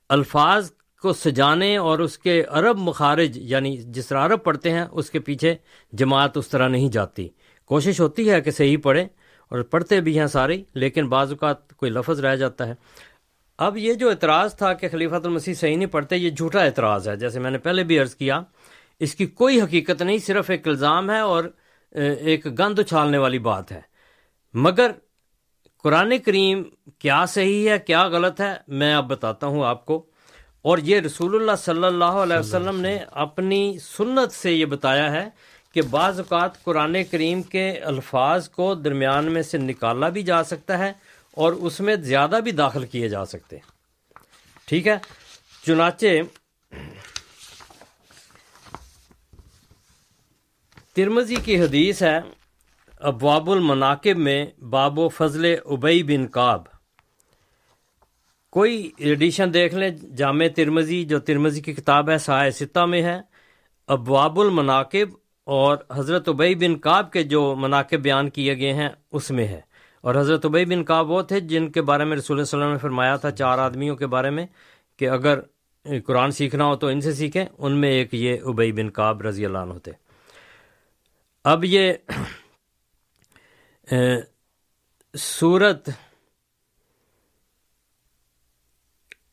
الفاظ 0.08 0.70
کو 1.02 1.12
سجانے 1.12 1.76
اور 1.76 1.98
اس 1.98 2.18
کے 2.18 2.42
عرب 2.48 2.78
مخارج 2.78 3.38
یعنی 3.42 3.76
جس 3.76 4.06
طرح 4.06 4.26
عرب 4.26 4.42
پڑھتے 4.44 4.70
ہیں، 4.70 4.84
اس 4.92 5.10
کے 5.10 5.18
پیچھے 5.18 5.54
جماعت 5.92 6.36
اس 6.36 6.48
طرح 6.48 6.68
نہیں 6.68 6.88
جاتی۔ 6.88 7.28
کوشش 7.64 8.00
ہوتی 8.00 8.30
ہے 8.30 8.40
کہ 8.40 8.50
صحیح 8.50 8.76
پڑھیں 8.82 9.04
اور 9.50 9.62
پڑھتے 9.62 10.00
بھی 10.00 10.18
ہیں 10.18 10.26
سارے، 10.26 10.62
لیکن 10.74 11.08
بعض 11.08 11.30
اوقات 11.30 11.72
کوئی 11.76 11.90
لفظ 11.92 12.20
رہ 12.20 12.36
جاتا 12.36 12.68
ہے۔ 12.68 12.74
اب 13.58 13.76
یہ 13.76 13.94
جو 13.94 14.10
اعتراض 14.10 14.56
تھا 14.56 14.72
کہ 14.72 14.88
خلیفۃ 14.88 15.24
المسیح 15.24 15.54
صحیح 15.54 15.76
نہیں 15.76 15.88
پڑھتے، 15.88 16.16
یہ 16.16 16.30
جھوٹا 16.30 16.64
اعتراض 16.64 17.08
ہے۔ 17.08 17.16
جیسے 17.16 17.40
میں 17.40 17.50
نے 17.50 17.58
پہلے 17.58 17.84
بھی 17.84 17.98
عرض 17.98 18.14
کیا، 18.14 18.40
اس 18.98 19.14
کی 19.14 19.26
کوئی 19.26 19.60
حقیقت 19.60 20.02
نہیں، 20.02 20.18
صرف 20.18 20.50
ایک 20.50 20.68
الزام 20.68 21.10
ہے 21.10 21.18
اور 21.18 21.44
ایک 21.92 22.46
گند 22.58 22.78
اچھالنے 22.78 23.18
والی 23.18 23.38
بات 23.38 23.72
ہے۔ 23.72 23.93
مگر 24.54 24.90
قرآن 25.84 26.18
کریم 26.18 26.62
کیا 26.98 27.26
صحیح 27.26 27.70
ہے، 27.70 27.78
کیا 27.78 28.06
غلط 28.08 28.40
ہے، 28.40 28.54
میں 28.68 28.94
اب 28.94 29.08
بتاتا 29.08 29.46
ہوں 29.46 29.64
آپ 29.64 29.86
کو۔ 29.86 30.06
اور 30.62 30.78
یہ 30.78 31.00
رسول 31.00 31.34
اللہ 31.34 31.56
صلی 31.58 31.84
اللہ 31.84 32.20
علیہ 32.22 32.38
وسلم 32.38 32.80
نے 32.80 32.96
اپنی 33.12 33.78
سنت 33.82 34.32
سے 34.32 34.52
یہ 34.52 34.64
بتایا 34.64 35.10
ہے 35.12 35.28
کہ 35.72 35.82
بعض 35.82 36.18
اوقات 36.20 36.62
قرآن 36.64 37.04
کریم 37.10 37.42
کے 37.42 37.70
الفاظ 37.84 38.48
کو 38.48 38.74
درمیان 38.74 39.32
میں 39.32 39.42
سے 39.42 39.58
نکالا 39.58 40.08
بھی 40.08 40.22
جا 40.22 40.42
سکتا 40.44 40.78
ہے 40.78 40.92
اور 41.36 41.52
اس 41.52 41.80
میں 41.80 41.96
زیادہ 41.96 42.40
بھی 42.44 42.52
داخل 42.52 42.86
کیے 42.86 43.08
جا 43.08 43.24
سکتے 43.24 43.58
ٹھیک 44.66 44.86
ہے؟ 44.86 44.96
چنانچہ 45.66 46.06
ترمزی 50.94 51.36
کی 51.44 51.60
حدیث 51.60 52.02
ہے 52.02 52.18
ابواب 53.04 53.50
المناقب 53.50 54.18
میں 54.18 54.46
باب 54.70 54.98
و 54.98 55.08
فضل 55.08 55.54
ابئی 55.64 56.02
بن 56.02 56.26
کاب 56.26 56.62
کوئی 58.50 58.90
ایڈیشن 58.96 59.54
دیکھ 59.54 59.74
لیں، 59.74 59.90
جامع 59.90 60.44
ترمزی 60.56 61.04
جو 61.04 61.18
ترمزی 61.18 61.60
کی 61.60 61.72
کتاب 61.72 62.10
ہے 62.10 62.18
سائے 62.18 62.50
ستہ 62.50 62.84
میں 62.84 63.02
ہے۔ 63.02 63.20
ابواب 63.86 64.40
المناقب 64.40 65.08
اور 65.44 65.76
حضرت 65.92 66.28
ابئی 66.28 66.54
بن 66.54 66.78
کاب 66.78 67.12
کے 67.12 67.22
جو 67.22 67.54
مناقب 67.58 68.00
بیان 68.00 68.30
کیے 68.30 68.58
گئے 68.58 68.72
ہیں، 68.72 68.88
اس 69.12 69.30
میں 69.30 69.46
ہے۔ 69.46 69.60
اور 70.00 70.14
حضرت 70.14 70.46
عبی 70.46 70.64
بن 70.64 70.84
کعب 70.84 71.10
وہ 71.10 71.22
تھے 71.22 71.40
جن 71.40 71.72
کے 71.72 71.82
بارے 71.82 72.04
میں 72.04 72.16
رسول 72.16 72.36
اللہ 72.36 72.48
علیہ 72.48 72.58
وسلم 72.58 72.72
نے 72.72 72.78
فرمایا 72.78 73.16
تھا 73.16 73.30
چار 73.30 73.58
آدمیوں 73.58 73.96
کے 73.96 74.06
بارے 74.06 74.30
میں 74.30 74.46
کہ 74.96 75.08
اگر 75.08 75.40
قرآن 76.06 76.30
سیکھنا 76.30 76.64
ہو 76.64 76.76
تو 76.76 76.86
ان 76.86 77.00
سے 77.00 77.12
سیکھیں۔ 77.12 77.44
ان 77.58 77.72
میں 77.72 77.90
ایک 77.90 78.14
یہ 78.14 78.36
ابئی 78.44 78.72
بن 78.72 78.90
کعب 78.90 79.22
رضی 79.22 79.46
اللہ 79.46 79.58
عنہ 79.58 79.72
ہوتے 79.72 79.90
اب 81.44 81.64
یہ 81.64 81.92
سورت 85.14 85.88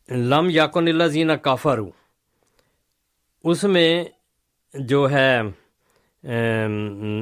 لم 0.09 0.49
یاکن 0.49 0.87
اللہ 0.87 1.07
زینہ 1.07 1.33
کافر 1.33 1.79
اس 3.43 3.63
میں 3.63 4.03
جو 4.73 5.09
ہے 5.11 5.39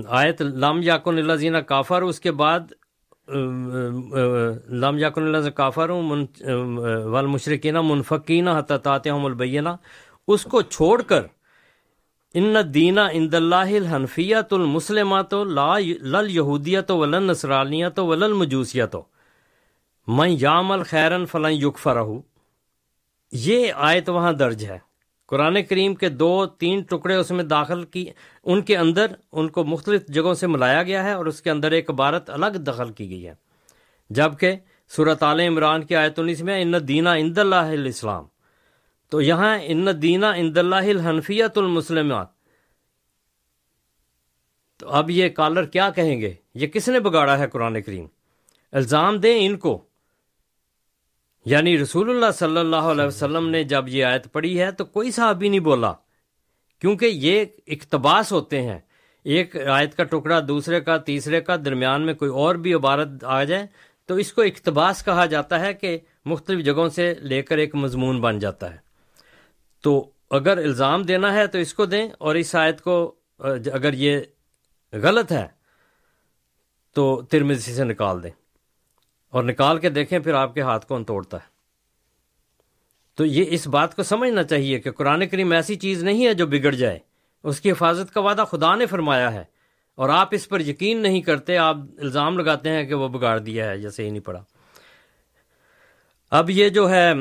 آیت 0.07 0.41
لم 0.41 0.81
یاکن 0.83 1.17
اللہ 1.17 1.33
زینہ 1.33 1.57
کافر 1.57 2.01
اس 2.01 2.19
کے 2.19 2.31
بعد 2.31 2.59
لم 4.73 4.97
یاکن 4.97 5.23
اللہ 5.23 5.49
کافر 5.49 5.89
والمشرکین 5.89 7.75
منفقین 7.83 8.47
حتات 8.47 9.07
البینہ۔ 9.07 9.69
اس 10.27 10.43
کو 10.43 10.61
چھوڑ 10.61 11.01
کر 11.01 11.25
ان 12.33 12.55
دینا 12.73 13.07
اند 13.07 13.33
اللہ 13.33 13.71
الحنفیت 13.75 14.53
المسلمات 14.53 15.33
لا 15.33 15.79
لل 15.79 16.29
یہودیت 16.29 16.91
ولن 16.91 17.23
نسرانیت 17.23 17.99
ولل 17.99 18.33
مجوسیت 18.33 18.95
میں 20.07 20.29
یامل 20.29 20.83
خیرن 20.83 21.25
فلاں 21.25 21.51
یق 21.51 21.87
یہ 23.31 23.71
آیت 23.75 24.09
وہاں 24.09 24.33
درج 24.33 24.65
ہے. 24.65 24.77
قرآن 25.27 25.63
کریم 25.63 25.95
کے 25.95 26.09
دو، 26.09 26.45
تین 26.45 26.81
ٹکڑے 26.81 27.15
اس 27.15 27.31
میں 27.31 27.43
داخل 27.43 27.83
کی، 27.83 28.05
ان 28.43 28.61
کے 28.61 28.77
اندر، 28.77 29.05
ان 29.31 29.49
کو 29.49 29.63
مختلف 29.63 30.07
جگہوں 30.07 30.33
سے 30.33 30.47
ملایا 30.47 30.83
گیا 30.83 31.03
ہے 31.03 31.11
اور 31.11 31.25
اس 31.25 31.41
کے 31.41 31.49
اندر 31.49 31.71
ایک 31.71 31.89
عبارت 31.89 32.29
الگ 32.29 32.57
دخل 32.57 32.91
کی 32.91 33.09
گئی 33.09 33.27
ہے. 33.27 33.33
جبکہ 34.09 34.55
صورت 34.95 35.23
عال 35.23 35.39
عمران 35.39 35.83
کی 35.83 35.95
آیت 35.95 36.19
انیس 36.19 36.41
میں 36.41 36.61
ان 36.61 36.73
دینا 36.87 37.13
اند 37.13 37.37
اللہ 37.37 37.55
الاسلام. 37.55 38.25
تو 39.09 39.21
یہاں 39.21 39.59
ان 39.63 39.87
دینا 40.01 40.31
اند 40.31 40.57
اللہ 40.57 40.75
الحنفیت 40.75 41.57
المسلمات۔ 41.57 42.27
تو 44.77 44.89
اب 44.89 45.09
یہ 45.09 45.29
کالر 45.29 45.65
کیا 45.65 45.89
کہیں 45.89 46.21
گے؟ 46.21 46.33
یہ 46.53 46.67
کس 46.67 46.89
نے 46.89 46.99
بگاڑا 46.99 47.39
ہے 47.39 47.47
قرآن 47.47 47.81
کریم؟ 47.81 48.05
الزام 48.71 49.17
دیں 49.17 49.45
ان 49.45 49.57
کو۔ 49.57 49.85
یعنی 51.45 51.77
رسول 51.77 52.09
اللہ 52.09 52.31
صلی 52.33 52.57
اللہ 52.57 52.75
علیہ 52.75 53.05
وسلم 53.05 53.49
نے 53.49 53.63
جب 53.63 53.85
یہ 53.87 54.05
آیت 54.05 54.31
پڑھی 54.31 54.61
ہے 54.61 54.71
تو 54.71 54.85
کوئی 54.85 55.11
صحابی 55.11 55.49
نہیں 55.49 55.59
بولا، 55.59 55.93
کیونکہ 56.79 57.05
یہ 57.05 57.45
اقتباس 57.67 58.31
ہوتے 58.31 58.61
ہیں۔ 58.61 58.79
ایک 59.23 59.55
آیت 59.57 59.97
کا 59.97 60.03
ٹکڑا 60.03 60.39
دوسرے 60.47 60.81
کا، 60.81 60.97
تیسرے 60.97 61.41
کا، 61.41 61.55
درمیان 61.55 62.05
میں 62.05 62.13
کوئی 62.13 62.31
اور 62.31 62.55
بھی 62.55 62.73
عبارت 62.73 63.09
آ 63.23 63.43
جائے 63.43 63.67
تو 64.05 64.15
اس 64.15 64.33
کو 64.33 64.41
اقتباس 64.41 65.05
کہا 65.05 65.25
جاتا 65.25 65.59
ہے 65.59 65.73
کہ 65.73 65.97
مختلف 66.25 66.65
جگہوں 66.65 66.89
سے 66.89 67.13
لے 67.21 67.41
کر 67.41 67.57
ایک 67.57 67.75
مضمون 67.75 68.21
بن 68.21 68.39
جاتا 68.39 68.73
ہے۔ 68.73 68.88
تو 69.81 70.09
اگر 70.29 70.57
الزام 70.57 71.03
دینا 71.03 71.33
ہے 71.33 71.47
تو 71.47 71.57
اس 71.57 71.73
کو 71.73 71.85
دیں 71.85 72.09
اور 72.19 72.35
اس 72.35 72.55
آیت 72.55 72.81
کو، 72.81 73.15
اگر 73.73 73.93
یہ 73.93 74.19
غلط 74.93 75.31
ہے 75.31 75.47
تو 76.93 77.21
ترمزی 77.21 77.73
سے 77.73 77.83
نکال 77.83 78.23
دیں۔ 78.23 78.31
اور 79.29 79.43
نکال 79.43 79.77
کے 79.77 79.89
دیکھیں 79.89 80.19
پھر 80.19 80.33
آپ 80.33 80.53
کے 80.53 80.61
ہاتھ 80.61 80.87
کون 80.87 81.03
توڑتا 81.03 81.37
ہے۔ 81.37 81.49
تو 83.15 83.25
یہ 83.25 83.45
اس 83.47 83.67
بات 83.67 83.95
کو 83.95 84.03
سمجھنا 84.03 84.43
چاہیے 84.43 84.79
کہ 84.79 84.91
قرآن 84.91 85.27
کریم 85.27 85.51
ایسی 85.51 85.75
چیز 85.75 86.03
نہیں 86.03 86.25
ہے 86.25 86.33
جو 86.33 86.47
بگڑ 86.47 86.71
جائے۔ 86.71 86.99
اس 87.43 87.61
کی 87.61 87.71
حفاظت 87.71 88.13
کا 88.13 88.21
وعدہ 88.21 88.43
خدا 88.51 88.75
نے 88.75 88.85
فرمایا 88.85 89.33
ہے۔ 89.33 89.43
اور 89.95 90.09
آپ 90.09 90.27
اس 90.31 90.49
پر 90.49 90.59
یقین 90.59 91.01
نہیں 91.01 91.21
کرتے، 91.21 91.57
آپ 91.57 91.77
الزام 91.97 92.37
لگاتے 92.37 92.69
ہیں 92.69 92.83
کہ 92.83 92.93
وہ 92.93 93.07
بگاڑ 93.07 93.39
دیا 93.39 93.69
ہے 93.69 93.77
جیسے 93.77 94.03
ہی 94.03 94.09
نہیں 94.09 94.25
پڑا 94.25 94.43
اب 96.31 96.49
یہ 96.49 96.69
جو 96.69 96.89
ہے 96.89 97.11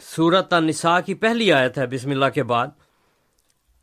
سورت 0.00 0.52
النساء 0.52 0.98
کی 1.06 1.14
پہلی 1.14 1.52
آیت 1.52 1.78
ہے 1.78 1.86
بسم 1.86 2.10
اللہ 2.10 2.28
کے 2.34 2.42
بعد، 2.42 2.66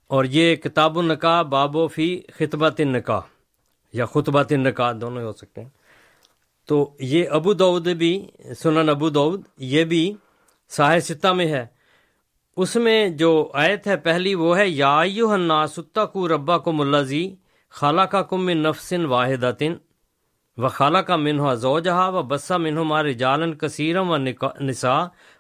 اور 0.10 0.26
یہ 0.26 0.56
کتاب 0.56 0.98
النکاح 1.00 1.42
باب 1.42 1.76
و 1.76 1.88
فی 1.88 2.08
خطبت 2.38 2.80
النکاح، 2.80 3.22
یا 3.94 4.06
خطبت 4.06 4.52
النکاح، 4.54 4.92
دونوں 5.02 5.24
ہو 5.24 5.32
سکتے 5.32 5.62
ہیں۔ 5.62 5.70
تو 6.70 6.90
یہ 7.00 7.30
ابو 7.30 7.54
دعود 7.54 7.88
بھی، 7.98 8.14
سنن 8.60 8.90
ابو 8.90 9.10
دعود 9.10 9.42
یہ 9.66 9.84
بھی 9.84 10.04
ساحل 10.72 11.00
ستہ 11.02 11.34
میں 11.34 11.48
ہے۔ 11.48 11.66
اس 12.58 12.76
میں 12.76 13.08
جو 13.20 13.32
آیت 13.56 13.88
ہے 13.88 13.98
پہلی، 13.98 14.36
وہ 14.36 14.58
ہے، 14.58 14.68
یا 14.68 15.66
ستہ 15.76 16.06
کو 16.14 16.28
ربا 16.30 16.58
کو 16.58 16.72
ملازی 16.72 17.26
خالہ 17.74 18.02
کا 18.12 18.22
کم 18.24 18.50
نفسن 18.50 19.06
واحد 19.06 19.44
و 20.58 20.68
خالہ 20.68 20.98
کا 20.98 21.16
منہ 21.16 21.54
زو 21.62 21.80
جہا 21.80 22.08
و 22.10 22.22
بسا 22.24 22.58
منہ 22.58 22.84
مار 22.84 23.06
جالن 23.12 23.54
کثیرم 23.56 24.10
و 24.10 24.18
نسا 24.18 24.98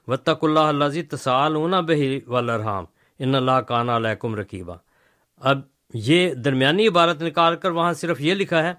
و 0.07 0.15
تک 0.15 0.43
اللہ 0.43 0.71
اللہ 0.71 1.01
تسال 1.11 1.55
اونا 1.55 1.79
بہی 1.81 2.19
و 2.27 2.37
ان 2.37 3.35
اللہ 3.35 3.59
کانا 3.67 3.95
علیکم 3.95 4.35
رقیبہ 4.35 4.75
اب 5.41 5.59
یہ 5.93 6.33
درمیانی 6.33 6.87
عبارت 6.87 7.21
نکال 7.21 7.55
کر 7.55 7.71
وہاں 7.71 7.93
صرف 7.93 8.21
یہ 8.21 8.33
لکھا 8.33 8.63
ہے، 8.63 8.73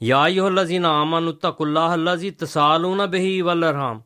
یا 0.00 0.22
الزین 0.22 0.84
آمن 0.86 1.28
اتق 1.28 1.60
اللہ 1.60 1.96
اللہ 1.96 2.30
تسالون 2.38 3.00
بہی 3.10 3.42
ولرحام 3.42 3.98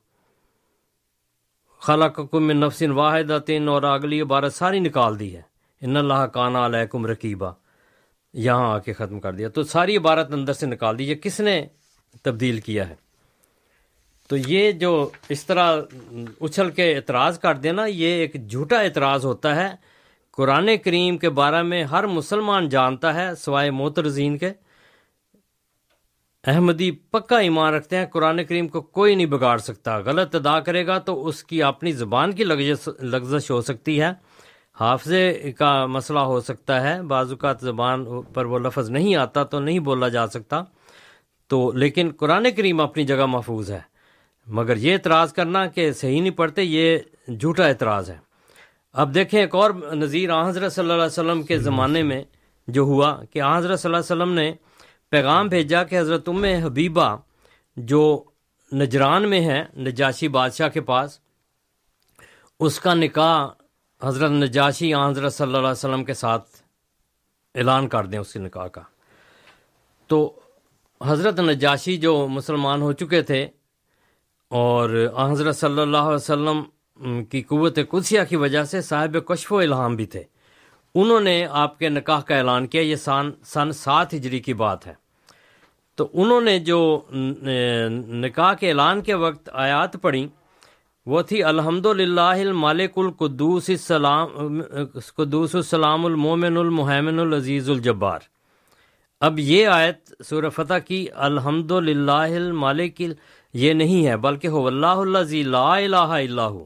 خلق 1.83 2.20
کم 2.33 2.51
نفسن 2.51 2.91
واحد 2.91 3.31
اور 3.68 3.83
اگلی 3.83 4.20
عبارت 4.22 4.55
ساری 4.55 4.79
نکال 4.81 5.18
دی 5.20 5.35
ہے۔ 5.37 5.43
ان 5.83 5.97
اللہ 5.97 6.27
کانا 6.27 6.64
علیکم 6.66 7.07
رقیبہ 7.07 7.53
یہاں 8.37 8.74
آ 8.74 8.78
کے 8.78 8.93
ختم 8.93 9.20
کر 9.20 9.32
دیا۔ 9.32 9.49
تو 9.49 9.62
ساری 9.62 9.97
عبارت 9.97 10.32
اندر 10.32 10.53
سے 10.53 10.66
نکال 10.66 10.99
دی، 10.99 11.09
یہ 11.09 11.14
کس 11.14 11.41
نے 11.41 11.66
تبدیل 12.22 12.61
کیا 12.61 12.89
ہے؟ 12.89 12.95
تو 14.28 14.37
یہ 14.37 14.72
جو 14.72 15.09
اس 15.28 15.47
طرح 15.47 15.80
اچھل 16.41 16.70
کے 16.70 16.97
اعتراض 16.97 17.39
کر 17.39 17.55
دینا، 17.55 17.87
یہ 17.87 18.07
ایک 18.07 18.49
جھوٹا 18.49 18.80
اعتراض 18.80 19.24
ہوتا 19.24 19.57
ہے۔ 19.57 19.74
قرآن 20.30 20.70
کریم 20.84 21.18
کے 21.18 21.30
بارے 21.30 21.62
میں 21.62 21.84
ہر 21.84 22.07
مسلمان 22.07 22.68
جانتا 22.68 23.14
ہے، 23.14 23.34
سوائے 23.34 23.70
موترزین 23.70 24.39
کے۔ 24.39 24.51
احمدی 26.47 26.91
پکا 26.91 27.39
ایمان 27.39 27.74
رکھتے 27.74 27.97
ہیں، 27.97 28.07
قرآن 28.07 28.45
کریم 28.45 28.68
کو 28.68 28.80
کوئی 28.80 29.14
نہیں 29.14 29.26
بگاڑ 29.26 29.59
سکتا۔ 29.59 29.99
غلط 29.99 30.34
ادا 30.34 30.61
کرے 30.61 30.87
گا 30.87 30.99
تو 30.99 31.26
اس 31.26 31.45
کی 31.45 31.62
اپنی 31.62 31.93
زبان 31.93 32.32
کی 32.32 32.45
لغزش 32.45 33.51
ہو 33.51 33.61
سکتی 33.61 34.01
ہے۔ 34.01 34.11
حافظے 34.81 35.53
کا 35.59 35.87
مسئلہ 35.87 36.18
ہو 36.18 36.41
سکتا 36.41 36.83
ہے۔ 36.83 37.03
بعض 37.03 37.31
اوقات 37.31 37.61
زبان 37.61 38.22
پر 38.22 38.45
وہ 38.45 38.59
لفظ 38.59 38.91
نہیں 38.91 39.16
آتا 39.16 39.43
تو 39.43 39.61
نہیں 39.61 39.79
بولا 39.79 40.09
جا 40.09 40.27
سکتا۔ 40.27 40.62
تو 41.49 41.72
لیکن 41.72 42.11
قرآن 42.16 42.47
کریم 42.57 42.81
اپنی 42.81 43.05
جگہ 43.05 43.27
محفوظ 43.27 43.70
ہے۔ 43.70 43.81
مگر 44.47 44.77
یہ 44.77 44.93
اعتراض 44.93 45.33
کرنا 45.33 45.66
کہ 45.66 45.93
صحیح 45.93 46.20
نہیں 46.20 46.31
پڑھتے، 46.31 46.62
یہ 46.62 46.99
جھوٹا 47.29 47.66
اعتراض 47.66 48.11
ہے۔ 48.11 48.16
اب 48.93 49.14
دیکھیں 49.14 49.41
ایک 49.41 49.55
اور 49.55 49.70
نظیر 49.70 50.49
حضرت 50.49 50.72
صلی 50.72 50.83
اللہ 50.83 50.93
علیہ 50.93 51.05
وسلم 51.05 51.43
کے 51.43 51.59
زمانے 51.59 52.03
میں 52.03 52.24
جو 52.68 52.83
ہوا 52.83 53.24
کہ 53.31 53.43
حضرت 53.43 53.81
صلی 53.81 53.95
اللہ 53.95 53.97
علیہ 53.97 54.22
وسلم 54.22 54.35
نے 54.35 54.55
پیغام 55.11 55.49
بھیجا 55.49 55.85
کہ 55.85 56.01
حضرت 56.01 56.29
ام 56.29 56.45
حبیبہ 56.45 57.16
جو 57.77 58.24
نجران 58.72 59.31
میں 59.31 59.41
ہے 59.41 59.64
نجاشی 59.77 60.29
بادشاہ 60.29 60.68
کے 60.68 60.81
پاس، 60.81 61.18
اس 62.61 62.81
کا 62.81 62.95
نکاح 62.95 63.47
حضرت 64.03 64.30
نجاشی 64.30 64.94
حضرت 64.94 65.34
صلی 65.34 65.47
اللہ 65.47 65.59
علیہ 65.59 65.68
وسلم 65.68 66.05
کے 66.05 66.14
ساتھ 66.14 66.49
اعلان 67.55 67.88
کر 67.88 68.05
دیں 68.07 68.18
اس 68.18 68.32
کے 68.32 68.38
نکاح 68.38 68.66
کا۔ 68.66 68.80
تو 70.07 70.40
حضرت 71.07 71.40
نجاشی 71.40 71.97
جو 71.97 72.26
مسلمان 72.28 72.82
ہو 72.82 72.92
چکے 72.92 73.22
تھے 73.22 73.49
اور 74.49 75.07
حضرت 75.32 75.57
صلی 75.57 75.80
اللہ 75.80 75.97
علیہ 75.97 76.14
وسلم 76.14 77.24
کی 77.24 77.42
قوت 77.42 77.78
قدسیہ 77.90 78.20
کی 78.28 78.36
وجہ 78.36 78.64
سے 78.64 78.80
صاحب 78.80 79.16
کشف 79.26 79.53
و 79.53 79.59
الہام 79.59 79.97
بھی 79.97 80.07
تھے۔ 80.07 80.22
انہوں 80.94 81.20
نے 81.20 81.47
آپ 81.51 81.78
کے 81.78 81.88
نکاح 81.88 82.20
کا 82.20 82.36
اعلان 82.36 82.66
کیا، 82.66 82.82
یہ 82.82 82.97
سن 82.97 83.30
سن 83.44 83.72
سات 83.72 84.14
ہجری 84.14 84.40
کی 84.40 84.55
بات 84.55 84.86
ہے۔ 84.86 84.94
تو 85.94 86.09
انہوں 86.12 86.40
نے 86.40 86.59
جو 86.59 87.01
نکاح 88.24 88.55
کے 88.55 88.68
اعلان 88.68 89.01
کے 89.01 89.14
وقت 89.14 89.49
آیات 89.53 90.03
پڑھی 90.03 90.28
وہ 91.07 91.21
تھی 91.23 91.43
الحمد 91.45 91.87
للہ 91.87 92.21
المالک 92.21 92.99
القدوس 92.99 93.69
السلام، 93.71 94.61
قدوس 95.17 95.55
السلام 95.55 96.07
المومن 96.07 96.57
المحمن 96.57 97.19
العزیز 97.19 97.71
الجبار۔ 97.71 98.21
اب 99.21 99.39
یہ 99.39 99.67
آیت 99.67 100.23
سور 100.25 100.49
فتح 100.55 100.79
کی 100.87 101.07
الحمد 101.29 101.71
للہ 101.73 102.13
المالک 102.13 103.03
یہ 103.55 103.73
نہیں 103.73 104.07
ہے، 104.07 104.17
بلکہ 104.17 104.49
ہو 104.49 104.67
اللہ 104.67 104.87
اللہ 104.87 105.33
لا 105.47 105.75
الہ 105.77 105.97
اللہ 105.97 106.59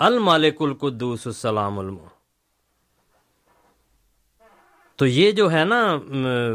المالک 0.00 0.62
القدوس 0.62 1.26
السلام 1.26 1.78
المو 1.78 2.06
تو 4.98 5.06
یہ 5.06 5.30
جو 5.32 5.50
ہے 5.52 5.64
نا 5.64 5.84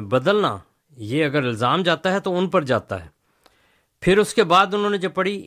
بدلنا، 0.09 0.57
یہ 0.97 1.25
اگر 1.25 1.43
الزام 1.43 1.81
جاتا 1.83 2.13
ہے 2.13 2.19
تو 2.19 2.37
ان 2.37 2.49
پر 2.49 2.63
جاتا 2.63 3.03
ہے۔ 3.03 3.09
پھر 4.03 4.17
اس 4.17 4.33
کے 4.33 4.43
بعد 4.43 4.73
انہوں 4.73 4.89
نے 4.89 4.97
جو 4.97 5.09
پڑھی 5.09 5.45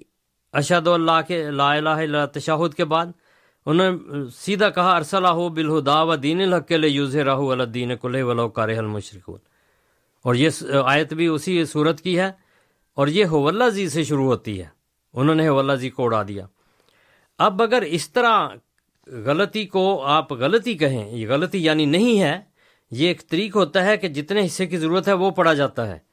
اشد 0.52 0.88
اللہ 0.88 1.20
کے 1.28 1.50
لا 1.50 1.72
الہ 1.72 1.88
الا 1.88 2.26
تشاہد 2.26 2.74
کے 2.74 2.84
بعد 2.84 3.06
انہوں 3.66 3.90
نے 3.90 3.98
سیدھا 4.36 4.70
کہا 4.70 4.96
ارسلہ 4.96 5.28
ہو 5.28 5.48
بالہدا 5.48 6.02
و 6.02 6.16
دین 6.16 6.40
الحق 6.40 6.68
کے 6.68 6.76
لیے 6.76 6.90
یوز 6.90 7.16
راہو 7.16 7.50
الدین 7.50 7.96
کلِ 7.96 8.20
ولو 8.20 8.48
کار 8.48 8.68
المشرق 8.68 9.30
اور 10.24 10.34
یہ 10.34 10.50
آیت 10.84 11.12
بھی 11.12 11.26
اسی 11.26 11.64
صورت 11.64 12.00
کی 12.00 12.18
ہے 12.18 12.30
اور 12.94 13.06
یہ 13.06 13.24
حولہ 13.24 13.64
زی 13.70 13.88
سے 13.88 14.04
شروع 14.04 14.24
ہوتی 14.24 14.60
ہے۔ 14.60 14.66
انہوں 15.12 15.34
نے 15.34 15.48
حولہ 15.48 15.72
زی 15.72 15.90
کو 15.90 16.04
اڑا 16.04 16.22
دیا۔ 16.28 16.46
اب 17.38 17.62
اگر 17.62 17.82
اس 17.82 18.10
طرح 18.10 18.48
غلطی 19.06 19.64
کو 19.64 20.02
آپ 20.02 20.32
غلطی 20.32 20.74
کہیں، 20.74 21.10
یہ 21.10 21.28
غلطی 21.28 21.64
یعنی 21.64 21.84
نہیں 21.84 22.20
ہے، 22.20 22.40
یہ 22.90 23.08
ایک 23.08 23.28
طریق 23.28 23.56
ہوتا 23.56 23.84
ہے 23.84 23.96
کہ 23.96 24.08
جتنے 24.08 24.46
حصے 24.46 24.66
کی 24.66 24.76
ضرورت 24.76 25.08
ہے 25.08 25.12
وہ 25.12 25.30
پڑھا 25.30 25.54
جاتا 25.54 25.86
ہے۔ 25.86 26.09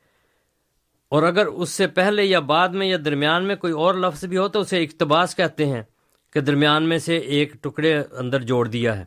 اور 1.10 1.24
اگر 1.24 1.46
اس 1.46 1.70
سے 1.70 1.88
پہلے 1.88 2.24
یا 2.24 2.40
بعد 2.40 2.70
میں 2.70 2.88
یا 2.88 2.98
درمیان 3.06 3.44
میں 3.44 3.56
کوئی 3.56 3.74
اور 3.74 3.94
لفظ 3.96 4.26
بھی 4.26 4.38
ہو 4.38 4.48
تو 4.48 4.60
اسے 4.60 4.84
اقتباس 4.84 5.36
کہتے 5.36 5.66
ہیں 5.66 5.84
کہ 6.34 6.40
درمیان 6.40 6.84
میں 6.84 6.98
سے 6.98 7.18
ایک 7.18 7.54
ٹکڑے 7.54 8.04
اندر 8.12 8.42
جوڑ 8.42 8.68
دیا 8.68 8.98
ہے۔ 8.98 9.06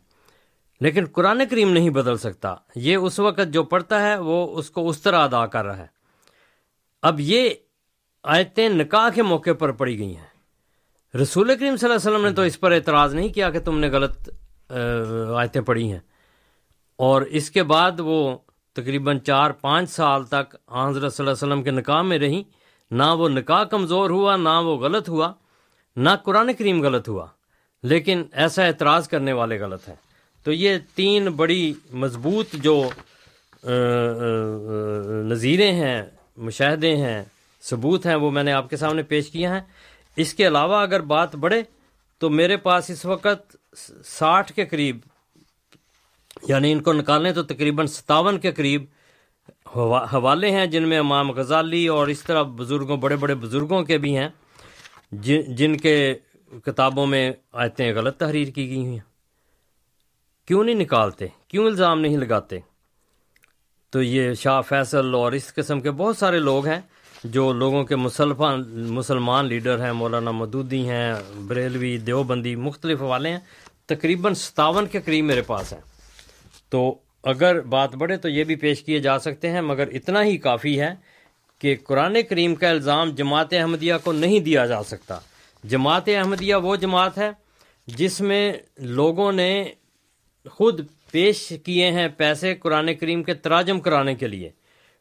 لیکن 0.81 1.05
قرآن 1.13 1.43
کریم 1.51 1.73
نہیں 1.73 1.91
بدل 1.91 2.17
سکتا۔ 2.17 2.55
یہ 2.75 2.97
اس 2.97 3.19
وقت 3.19 3.53
جو 3.53 3.63
پڑھتا 3.63 4.03
ہے 4.03 4.19
وہ 4.19 4.59
اس 4.59 4.71
کو 4.71 4.89
اس 4.89 5.03
طرح 5.03 5.25
ادا 5.25 5.47
کر 5.47 5.65
رہا 5.65 5.79
ہے۔ 5.79 5.87
اب 7.03 7.21
یہ 7.21 7.51
آیتیں 8.23 8.69
نکاح 8.69 9.09
کے 9.15 9.23
موقع 9.23 9.51
پر 9.59 9.73
پڑی 9.73 9.99
گئی 9.99 10.17
ہیں۔ 10.17 10.31
رسول 11.17 11.47
کریم 11.47 11.77
صلی 11.77 11.91
اللہ 11.91 12.01
علیہ 12.01 12.17
وسلم 12.17 12.29
نے 12.29 12.35
تو 12.35 12.43
اس 12.43 12.61
پر 12.61 12.73
اعتراض 12.73 13.15
نہیں 13.15 13.29
کیا 13.29 13.51
کہ 13.51 13.61
تم 13.61 13.79
نے 13.79 13.89
غلط 13.89 14.29
آیتیں 15.37 15.61
پڑھی 15.61 15.93
ہیں۔ 15.93 16.01
اور 16.97 17.23
اس 17.23 17.51
کے 17.51 17.63
بعد 17.63 17.93
وہ 17.99 18.39
تقریباً 18.81 19.19
چار 19.19 19.51
پانچ 19.51 19.91
سال 19.91 20.25
تک 20.25 20.55
حضرت 20.73 21.15
صلی 21.15 21.25
اللہ 21.25 21.31
علیہ 21.31 21.47
وسلم 21.47 21.63
کے 21.63 21.71
نکاح 21.71 22.03
میں 22.03 22.19
رہیں 22.19 22.43
نہ 22.91 23.03
وہ 23.19 23.29
نکاح 23.29 23.65
کمزور 23.65 24.11
ہوا، 24.11 24.37
نہ 24.37 24.61
وہ 24.65 24.77
غلط 24.77 25.09
ہوا، 25.09 25.33
نہ 25.97 26.11
قرآن 26.25 26.53
کریم 26.59 26.83
غلط 26.83 27.09
ہوا، 27.09 27.27
لیکن 27.83 28.23
ایسا 28.33 28.65
اعتراض 28.65 29.09
کرنے 29.09 29.33
والے 29.33 29.59
غلط 29.61 29.89
ہیں۔ 29.89 29.95
تو 30.47 30.53
یہ 30.53 30.79
تین 30.95 31.29
بڑی 31.31 31.73
مضبوط 31.93 32.55
جو 32.55 32.77
نظیریں 35.25 35.73
ہیں، 35.73 36.03
مشاہدے 36.37 36.97
ہیں، 36.97 37.23
ثبوت 37.63 38.07
ہیں، 38.07 38.15
وہ 38.15 38.31
میں 38.31 38.43
نے 38.43 38.53
آپ 38.53 38.71
کے 38.71 38.77
سامنے 38.77 39.03
پیش 39.03 39.31
کیے 39.31 39.49
ہیں۔ 39.49 39.61
اس 40.17 40.35
کے 40.35 40.47
علاوہ 40.47 40.77
اگر 40.77 41.01
بات 41.01 41.37
بڑھے 41.37 41.63
تو 42.21 42.31
میرے 42.31 42.57
پاس 42.57 42.91
اس 42.91 43.05
وقت 43.05 43.57
ساٹھ 44.05 44.53
کے 44.53 44.65
قریب 44.65 44.99
یعنی 46.49 46.73
ان 46.73 46.83
کو 46.83 46.93
نکالنے 46.93 47.33
تو 47.33 47.43
تقریباً 47.43 47.87
ستاون 47.87 48.39
کے 48.39 48.53
قریب 48.53 48.85
حوالے 50.13 50.51
ہیں 50.51 50.67
جن 50.67 50.89
میں 50.89 50.99
امام 50.99 51.31
غزالی 51.31 51.87
اور 51.87 52.07
اس 52.07 52.23
طرح 52.23 52.43
بزرگوں، 52.43 52.97
بڑے 52.97 53.17
بڑے 53.17 53.35
بزرگوں 53.35 53.83
کے 53.83 53.99
بھی 53.99 54.17
ہیں، 54.17 54.29
جن 55.49 55.77
کے 55.77 56.15
کتابوں 56.65 57.07
میں 57.07 57.33
آیتیں 57.53 57.95
غلط 57.95 58.17
تحریر 58.17 58.49
کی 58.49 58.69
گئی 58.69 58.87
ہیں۔ 58.87 58.99
کیوں 60.47 60.65
نہیں 60.65 60.75
نکالتے؟ 60.75 61.27
کیوں 61.49 61.67
الزام 61.67 62.01
نہیں 62.01 62.17
لگاتے؟ 62.17 62.59
تو 63.91 64.03
یہ 64.03 64.35
شاہ 64.35 64.61
فیصل 64.61 65.15
اور 65.15 65.33
اس 65.33 65.55
قسم 65.55 65.81
کے 65.81 65.91
بہت 65.91 66.17
سارے 66.17 66.39
لوگ 66.39 66.67
ہیں 66.67 66.81
جو 67.25 67.53
لوگوں 67.53 67.85
کے 67.85 67.97
مسلمان 67.97 68.65
مسلمان 68.75 69.45
لیڈر 69.45 69.85
ہیں، 69.85 69.93
مولانا 69.93 70.31
مدودی 70.31 70.89
ہیں، 70.89 71.15
بریلوی 71.47 71.99
دیوبندی 71.99 72.57
مختلف 72.57 73.03
حوالے 73.03 73.31
ہیں، 73.31 73.41
تقریباً 73.87 74.35
ستاون 74.35 74.87
کے 74.87 75.01
قریب 75.01 75.25
میرے 75.25 75.43
پاس 75.43 75.73
ہیں۔ 75.73 75.90
تو 76.71 76.99
اگر 77.23 77.61
بات 77.61 77.95
بڑھے 77.95 78.17
تو 78.17 78.29
یہ 78.29 78.45
بھی 78.45 78.57
پیش 78.57 78.83
کیے 78.83 78.99
جا 78.99 79.19
سکتے 79.19 79.51
ہیں، 79.51 79.61
مگر 79.61 79.89
اتنا 79.93 80.25
ہی 80.25 80.37
کافی 80.39 80.81
ہے 80.81 80.95
کہ 81.59 81.77
قرآن 81.85 82.17
کریم 82.29 82.55
کا 82.55 82.69
الزام 82.71 83.11
جماعت 83.11 83.53
احمدیہ 83.53 83.95
کو 84.05 84.13
نہیں 84.13 84.41
دیا 84.41 84.67
جا 84.67 84.83
سکتا۔ 84.83 85.19
جماعت 85.65 86.09
احمدیہ 86.09 86.55
وہ 86.55 86.77
جماعت 86.77 87.19
ہے 87.19 87.31
جس 87.87 88.21
میں 88.21 88.53
لوگوں 88.79 89.33
نے 89.33 89.65
خود 90.51 90.81
پیش 91.13 91.53
کیے 91.65 91.91
ہیں 91.91 92.09
پیسے 92.09 92.55
قرآن 92.55 92.95
کریم 92.95 93.23
کے 93.23 93.35
تراجم 93.35 93.81
کرانے 93.81 94.15
کے 94.15 94.27
لیے، 94.27 94.51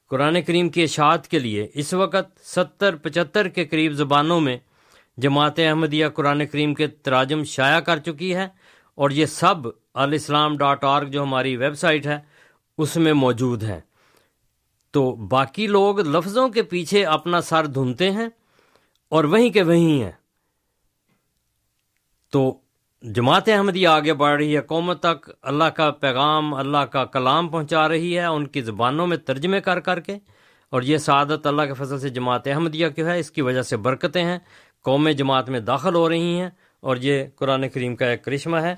قرآن 0.09 0.41
کریم 0.41 0.70
کی 0.70 0.84
اشاعت 0.84 1.28
کے 1.28 1.39
لیے۔ 1.39 1.67
اس 1.74 1.93
وقت 1.93 2.39
ستر، 2.43 2.95
پچہتر 2.95 3.47
کے 3.47 3.65
قریب 3.65 3.91
زبانوں 3.91 4.39
میں 4.41 4.57
جماعت 5.17 5.59
احمدیہ 5.59 6.07
قرآن 6.07 6.45
کریم 6.45 6.74
کے 6.74 6.88
تراجم 6.88 7.43
شائع 7.43 7.80
کر 7.80 7.97
چکی 7.97 8.36
ہے۔ 8.36 8.47
اور 9.00 9.10
یہ 9.10 9.26
سب 9.26 9.56
الاسلام 9.93 10.58
ڈاٹ 10.58 10.84
آرگ 10.84 11.06
جو 11.06 11.24
ہماری 11.24 11.58
ویب 11.58 11.76
سائٹ 11.76 12.08
ہے، 12.08 12.20
اس 12.78 12.97
میں 12.97 13.14
موجود 13.14 13.64
ہے 13.64 13.82
تو 14.91 15.12
باقی 15.12 15.68
لوگ 15.68 16.00
لفظوں 16.00 16.50
کے 16.50 16.64
پیچھے 16.64 17.06
اپنا 17.06 17.41
سر 17.41 17.66
دھنتے 17.66 18.12
ہیں 18.12 18.28
اور 19.10 19.24
وہیں 19.24 19.50
کے 19.50 19.64
وہیں 19.64 20.04
ہیں۔ 20.04 20.12
تو 22.32 22.60
جماعت 23.02 23.50
احمدی 23.50 23.88
آگے 23.88 24.14
بڑھ 24.14 24.38
رہی 24.38 24.56
ہے 24.56 24.62
قومت 24.62 25.04
تک 25.04 25.30
اللہ 25.41 25.64
کا 25.64 25.91
پیغام، 25.91 26.54
اللہ 26.54 26.78
کا 26.78 27.06
کلام 27.06 27.50
پہنچا 27.50 27.88
رہی 27.88 28.18
ہے، 28.18 28.26
ان 28.26 28.47
کی 28.47 28.62
زبانوں 28.62 29.08
میں 29.08 29.18
ترجمے 29.18 29.62
کر 29.62 29.80
کر 29.80 30.00
کے۔ 30.00 30.18
اور 30.70 30.82
یہ 30.82 30.97
سعادت 30.97 31.47
اللہ 31.47 31.62
کے 31.62 31.74
فضل 31.74 32.00
سے 32.00 32.10
جماعت 32.10 32.47
احمدیہ 32.47 32.88
کی 32.88 33.04
ہے، 33.04 33.20
اس 33.20 33.32
کی 33.32 33.41
وجہ 33.41 33.62
سے 33.62 33.78
برکتیں 33.78 34.24
ہیں۔ 34.24 34.39
قوم 34.84 35.10
جماعت 35.10 35.50
میں 35.50 35.60
داخل 35.60 35.95
ہو 35.95 36.10
رہی 36.10 36.39
ہیں 36.39 36.50
اور 36.80 36.97
یہ 36.97 37.24
قرآن 37.36 37.70
کریم 37.70 37.95
کا 37.95 38.06
ایک 38.06 38.26
کرشمہ 38.26 38.58
ہے۔ 38.58 38.76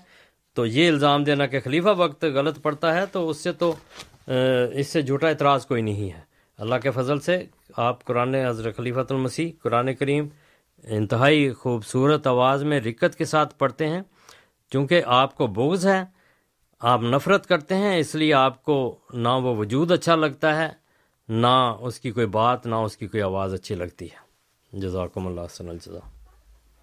تو 0.54 0.66
یہ 0.66 0.90
الزام 0.90 1.24
دینا 1.24 1.46
کہ 1.46 1.60
خلیفہ 1.60 1.90
وقت 1.98 2.24
غلط 2.34 2.62
پڑتا 2.62 2.94
ہے 2.96 3.06
تو 3.06 3.30
اس 3.30 3.38
سے 3.38 3.52
تو 3.52 3.74
اس 4.26 4.88
سے 4.88 5.02
جھوٹا 5.02 5.28
اعتراض 5.30 5.66
کوئی 5.66 5.82
نہیں 5.82 6.12
ہے۔ 6.12 6.20
اللہ 6.60 6.76
کے 6.84 6.92
فضل 6.92 7.20
سے 7.20 7.38
آپ 7.78 8.04
قرآن 8.06 8.36
حضرت 8.36 8.76
خلیفۃ 8.78 9.10
المسیح، 9.10 9.52
قرآن 9.62 9.94
کریم 9.94 10.28
انتہائی 10.84 11.52
خوبصورت 11.54 12.28
آواز 12.28 12.64
میں 12.64 12.80
رکت 12.80 13.16
کے 13.16 13.26
ساتھ 13.26 13.58
پڑھتے 13.58 13.88
ہیں۔ 13.88 14.02
چونکہ 14.72 15.02
آپ 15.06 15.36
کو 15.38 15.48
بغض 15.48 15.88
ہے، 15.88 16.04
آپ 16.82 17.02
نفرت 17.04 17.46
کرتے 17.48 17.76
ہیں، 17.76 17.98
اس 17.98 18.14
لیے 18.16 18.34
آپ 18.34 18.64
کو 18.64 18.78
نہ 19.14 19.30
وہ 19.30 19.56
وجود 19.56 19.92
اچھا 19.92 20.16
لگتا 20.16 20.56
ہے، 20.58 20.70
نہ 21.30 21.76
اس 21.80 22.00
کی 22.00 22.12
کوئی 22.12 22.28
بات، 22.28 22.66
نہ 22.66 22.76
اس 22.76 22.98
کی 22.98 23.08
کوئی 23.08 23.24
آواز 23.24 23.54
اچھی 23.54 23.76
لگتی 23.76 24.06
ہے۔ 24.06 24.80
جزاکم 24.80 25.28
اللہ 25.28 25.48
صلی 25.50 25.70
اللہ 25.70 26.21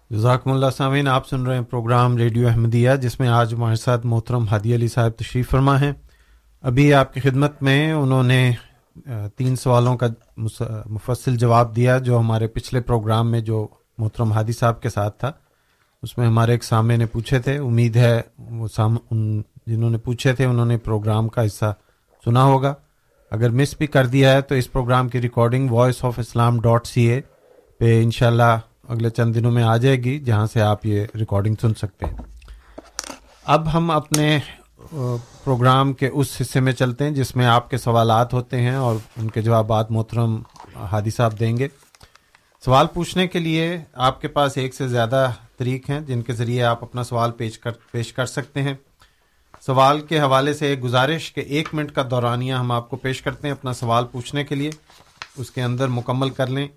جزاکم 0.09 0.51
اللہ 0.51 0.69
سامعین، 0.77 1.07
آپ 1.07 1.27
سن 1.27 1.45
رہے 1.45 1.55
ہیں 1.55 1.63
پروگرام 1.63 2.17
ریڈیو 2.17 2.47
احمدیہ، 2.47 2.91
جس 3.01 3.19
میں 3.19 3.27
آج 3.27 3.53
ہمارے 3.53 3.75
ساتھ 3.75 4.05
محترم 4.05 4.47
ہادی 4.47 4.75
علی 4.75 4.87
صاحب 4.87 5.11
تشریف 5.11 5.49
فرما 5.49 5.79
ہیں۔ 5.81 5.91
ابھی 6.61 6.93
آپ 6.93 7.13
کی 7.13 7.19
خدمت 7.19 7.61
میں 7.63 7.91
انہوں 7.91 8.23
نے 8.23 8.51
تین 9.35 9.55
سوالوں 9.55 9.97
کا 9.97 10.07
مفصل 10.85 11.35
جواب 11.35 11.75
دیا 11.75 11.97
جو 11.97 12.19
ہمارے 12.19 12.47
پچھلے 12.47 12.81
پروگرام 12.81 13.31
میں 13.31 13.39
جو 13.39 13.67
محترم 13.97 14.31
ہادی 14.31 14.51
صاحب 14.51 14.81
کے 14.81 14.89
ساتھ 14.89 15.19
تھا۔ 15.19 15.31
اس 16.03 16.17
میں 16.17 16.27
ہمارے 16.27 16.51
ایک 16.51 16.63
سامنے 16.63 16.97
نے 16.97 17.05
پوچھے 17.05 17.39
تھے، 17.39 17.57
امید 17.57 17.95
ہے 17.95 18.21
وہ 18.37 18.67
سام، 18.67 18.97
ان 19.11 19.41
جنہوں 19.65 19.89
نے 19.89 19.97
پوچھے 19.97 20.33
تھے، 20.33 20.45
انہوں 20.45 20.65
نے 20.65 20.77
پروگرام 20.77 21.27
کا 21.27 21.45
حصہ 21.45 21.73
سنا 22.25 22.43
ہوگا۔ 22.43 22.73
اگر 23.31 23.49
مس 23.49 23.75
بھی 23.77 23.87
کر 23.87 24.07
دیا 24.07 24.31
ہے 24.33 24.41
تو 24.41 24.55
اس 24.55 24.71
پروگرام 24.71 25.09
کی 25.09 25.21
recording 25.21 25.69
voice 25.69 26.03
of 26.05 26.19
Islam 26.19 26.59
dot 26.61 26.87
C 26.87 27.05
A 27.09 27.21
پہ 27.77 28.01
انشاءاللہ 28.03 28.57
اگلے 28.89 29.09
چند 29.09 29.35
دنوں 29.35 29.51
میں 29.51 29.63
آ 29.63 29.77
جائے 29.77 29.95
گی، 29.95 30.19
جہاں 30.19 30.47
سے 30.53 30.61
آپ 30.61 30.85
یہ 30.85 31.05
ریکارڈنگ 31.19 31.55
سن 31.61 31.73
سکتے 31.73 32.05
ہیں۔ 32.05 32.17
اب 33.43 33.73
ہم 33.73 33.91
اپنے 33.91 34.39
پروگرام 35.43 35.93
کے 35.93 36.07
اس 36.07 36.37
حصے 36.41 36.59
میں 36.59 36.73
چلتے 36.73 37.03
ہیں 37.03 37.11
جس 37.11 37.35
میں 37.35 37.45
آپ 37.45 37.69
کے 37.69 37.77
سوالات 37.77 38.33
ہوتے 38.33 38.61
ہیں 38.61 38.75
اور 38.75 38.95
ان 39.17 39.29
کے 39.29 39.41
جوابات 39.41 39.91
محترم 39.91 40.41
ہادی 40.75 41.09
صاحب 41.09 41.39
دیں 41.39 41.57
گے۔ 41.57 41.67
سوال 42.65 42.87
پوچھنے 42.87 43.27
کے 43.27 43.39
لیے 43.39 43.77
آپ 43.93 44.21
کے 44.21 44.27
پاس 44.27 44.57
ایک 44.57 44.75
سے 44.75 44.87
زیادہ 44.87 45.31
طریق 45.57 45.89
ہیں 45.89 45.99
جن 45.99 46.21
کے 46.21 46.33
ذریعے 46.33 46.63
آپ 46.63 46.83
اپنا 46.83 47.03
سوال 47.03 47.31
پیش 47.31 47.59
کر 47.59 47.71
پیش 47.91 48.13
کر 48.13 48.25
سکتے 48.25 48.61
ہیں۔ 48.61 48.73
سوال 49.65 50.01
کے 50.01 50.19
حوالے 50.19 50.53
سے 50.53 50.67
ایک 50.67 50.83
گزارش 50.83 51.33
کہ 51.33 51.41
ایک 51.41 51.69
منٹ 51.73 51.91
کا 51.91 52.03
دورانیہ 52.11 52.53
ہم 52.53 52.71
آپ 52.71 52.89
کو 52.89 52.97
پیش 52.97 53.21
کرتے 53.21 53.47
ہیں 53.47 53.55
اپنا 53.55 53.73
سوال 53.73 54.05
پوچھنے 54.11 54.43
کے 54.43 54.55
لیے۔ 54.55 54.69
اس 55.37 55.51
کے 55.51 55.61
اندر 55.61 55.87
مکمل 55.87 56.29
کر 56.29 56.47
لیں۔ 56.47 56.67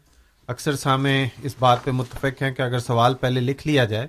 اکثر 0.53 0.77
سامع 0.77 1.11
اس 1.43 1.55
بات 1.59 1.85
پہ 1.85 1.91
متفق 1.91 2.43
ہیں 2.43 2.51
کہ 2.51 2.63
اگر 2.63 2.79
سوال 2.79 3.15
پہلے 3.15 3.41
لکھ 3.41 3.67
لیا 3.67 3.85
جائے، 3.85 4.07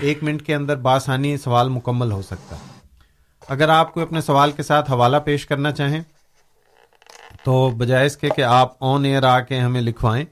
ایک 0.00 0.22
منٹ 0.22 0.42
کے 0.42 0.54
اندر 0.54 0.76
بآسانی 0.76 1.36
سوال 1.36 1.68
مکمل 1.68 2.12
ہو 2.12 2.22
سکتا 2.22 2.56
ہے۔ 2.56 2.74
اگر 3.48 3.68
آپ 3.68 3.94
کو 3.94 4.00
اپنے 4.00 4.20
سوال 4.20 4.52
کے 4.52 4.62
ساتھ 4.62 4.90
حوالہ 4.90 5.16
پیش 5.24 5.46
کرنا 5.46 5.72
چاہیں، 5.72 6.00
تو 7.44 7.70
بجائے 7.70 8.06
اس 8.06 8.16
کے 8.16 8.28
کہ 8.36 8.42
آپ 8.42 8.72
آن 8.80 9.04
ایئر 9.04 9.22
آ 9.22 9.38
کے 9.40 9.58
ہمیں 9.58 9.80
لکھوائیں۔ 9.80 10.24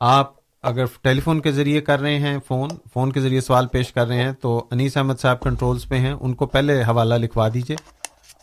آپ 0.00 0.32
اگر 0.64 0.84
ٹیلی 1.02 1.20
فون 1.20 1.40
کے 1.40 1.52
ذریعے 1.52 1.80
کر 1.80 2.00
رہے 2.00 2.18
ہیں 2.18 2.38
فون 2.46 2.68
فون 2.94 3.12
کے 3.12 3.20
ذریعے 3.20 3.40
سوال 3.40 3.66
پیش 3.66 3.92
کر 3.92 4.06
رہے 4.06 4.22
ہیں، 4.22 4.32
تو 4.32 4.66
انیس 4.70 4.96
احمد 4.96 5.20
صاحب 5.20 5.40
کنٹرولز 5.40 5.88
پہ 5.88 5.98
ہیں۔ 5.98 6.12
ان 6.12 6.34
کو 6.34 6.46
پہلے 6.46 6.82
حوالہ 6.82 7.14
لکھوا 7.14 7.48
دیجیے 7.54 7.76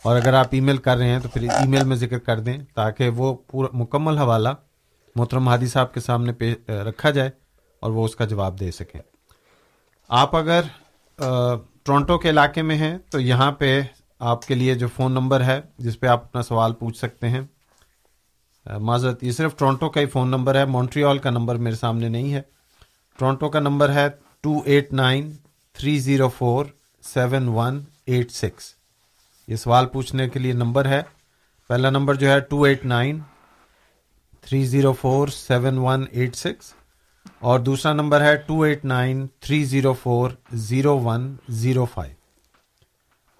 اور 0.04 0.16
اگر 0.16 0.34
آپ 0.34 0.48
ای 0.50 0.60
میل 0.60 0.76
کر 0.76 0.96
رہے 0.96 1.08
ہیں، 1.08 1.20
تو 1.20 1.28
پھر 1.32 1.42
ای 1.42 1.66
میل 1.68 1.84
میں 1.84 1.96
ذکر 1.96 2.18
کر 2.18 2.40
دیں 2.40 2.58
تاکہ 2.74 3.08
وہ 3.08 3.34
پورا 3.50 3.76
مکمل 3.76 4.18
حوالہ 4.18 4.48
محترم 5.16 5.48
ہادی 5.48 5.66
صاحب 5.66 5.92
کے 5.94 6.00
سامنے 6.00 6.32
پہ 6.32 6.54
رکھا 6.68 7.10
جائے 7.10 7.30
اور 7.82 7.90
وہ 7.90 8.04
اس 8.04 8.16
کا 8.16 8.24
جواب 8.24 8.58
دے 8.60 8.70
سکیں۔ 8.70 9.00
آپ 10.10 10.36
اگر 10.36 10.62
ٹورنٹو 11.84 12.18
کے 12.18 12.30
علاقے 12.30 12.62
میں 12.62 12.76
ہیں 12.76 12.96
تو 13.10 13.20
یہاں 13.20 13.50
پہ 13.52 13.80
آپ 14.18 14.46
کے 14.46 14.54
لیے 14.54 14.74
جو 14.74 14.86
فون 14.96 15.12
نمبر 15.12 15.44
ہے، 15.44 15.60
جس 15.78 15.98
پہ 16.00 16.06
آپ 16.06 16.24
اپنا 16.24 16.42
سوال 16.42 16.72
پوچھ 16.74 16.96
سکتے 16.98 17.28
ہیں 17.28 17.40
معذرت، 18.66 19.24
یہ 19.24 19.32
صرف 19.32 19.56
ٹورنٹو 19.58 19.88
کا 19.90 20.00
ہی 20.00 20.06
فون 20.06 20.28
نمبر 20.28 20.54
ہے، 20.54 20.64
مونٹریال 20.64 21.18
کا 21.18 21.30
نمبر 21.30 21.54
میرے 21.56 21.76
سامنے 21.76 22.08
نہیں 22.08 22.32
ہے۔ 22.34 22.40
ٹورنٹو 23.18 23.48
کا 23.48 23.60
نمبر 23.60 23.92
ہے 23.94 24.08
two 24.40 24.60
eight 24.64 24.92
nine 24.92 25.30
three 25.74 25.98
zero 25.98 26.28
four 26.28 26.64
seven 27.04 27.48
one 27.48 27.80
eight 28.06 28.30
six. 28.32 28.74
یہ 29.48 29.56
سوال 29.56 29.86
پوچھنے 29.86 30.28
کے 30.28 30.38
لیے 30.38 30.52
نمبر 30.52 30.86
ہے۔ 30.86 31.02
پہلا 31.70 31.90
نمبر 31.90 32.14
جو 32.14 32.30
ہے 32.30 32.38
two 32.40 32.62
eight 32.62 32.84
nine 32.84 33.18
three 34.46 34.64
zero 34.64 34.92
four 34.92 35.28
seven 35.28 35.78
one 35.78 36.04
eight 36.10 36.36
six 36.36 36.74
اور 37.38 37.60
دوسرا 37.60 37.92
نمبر 37.92 38.20
ہے 38.20 38.36
two 38.36 38.62
eight 38.62 38.84
nine 38.84 39.26
three 39.40 39.64
zero 39.64 39.92
four 39.92 40.30
zero 40.52 40.98
one 40.98 41.36
zero 41.48 41.84
five 41.84 42.14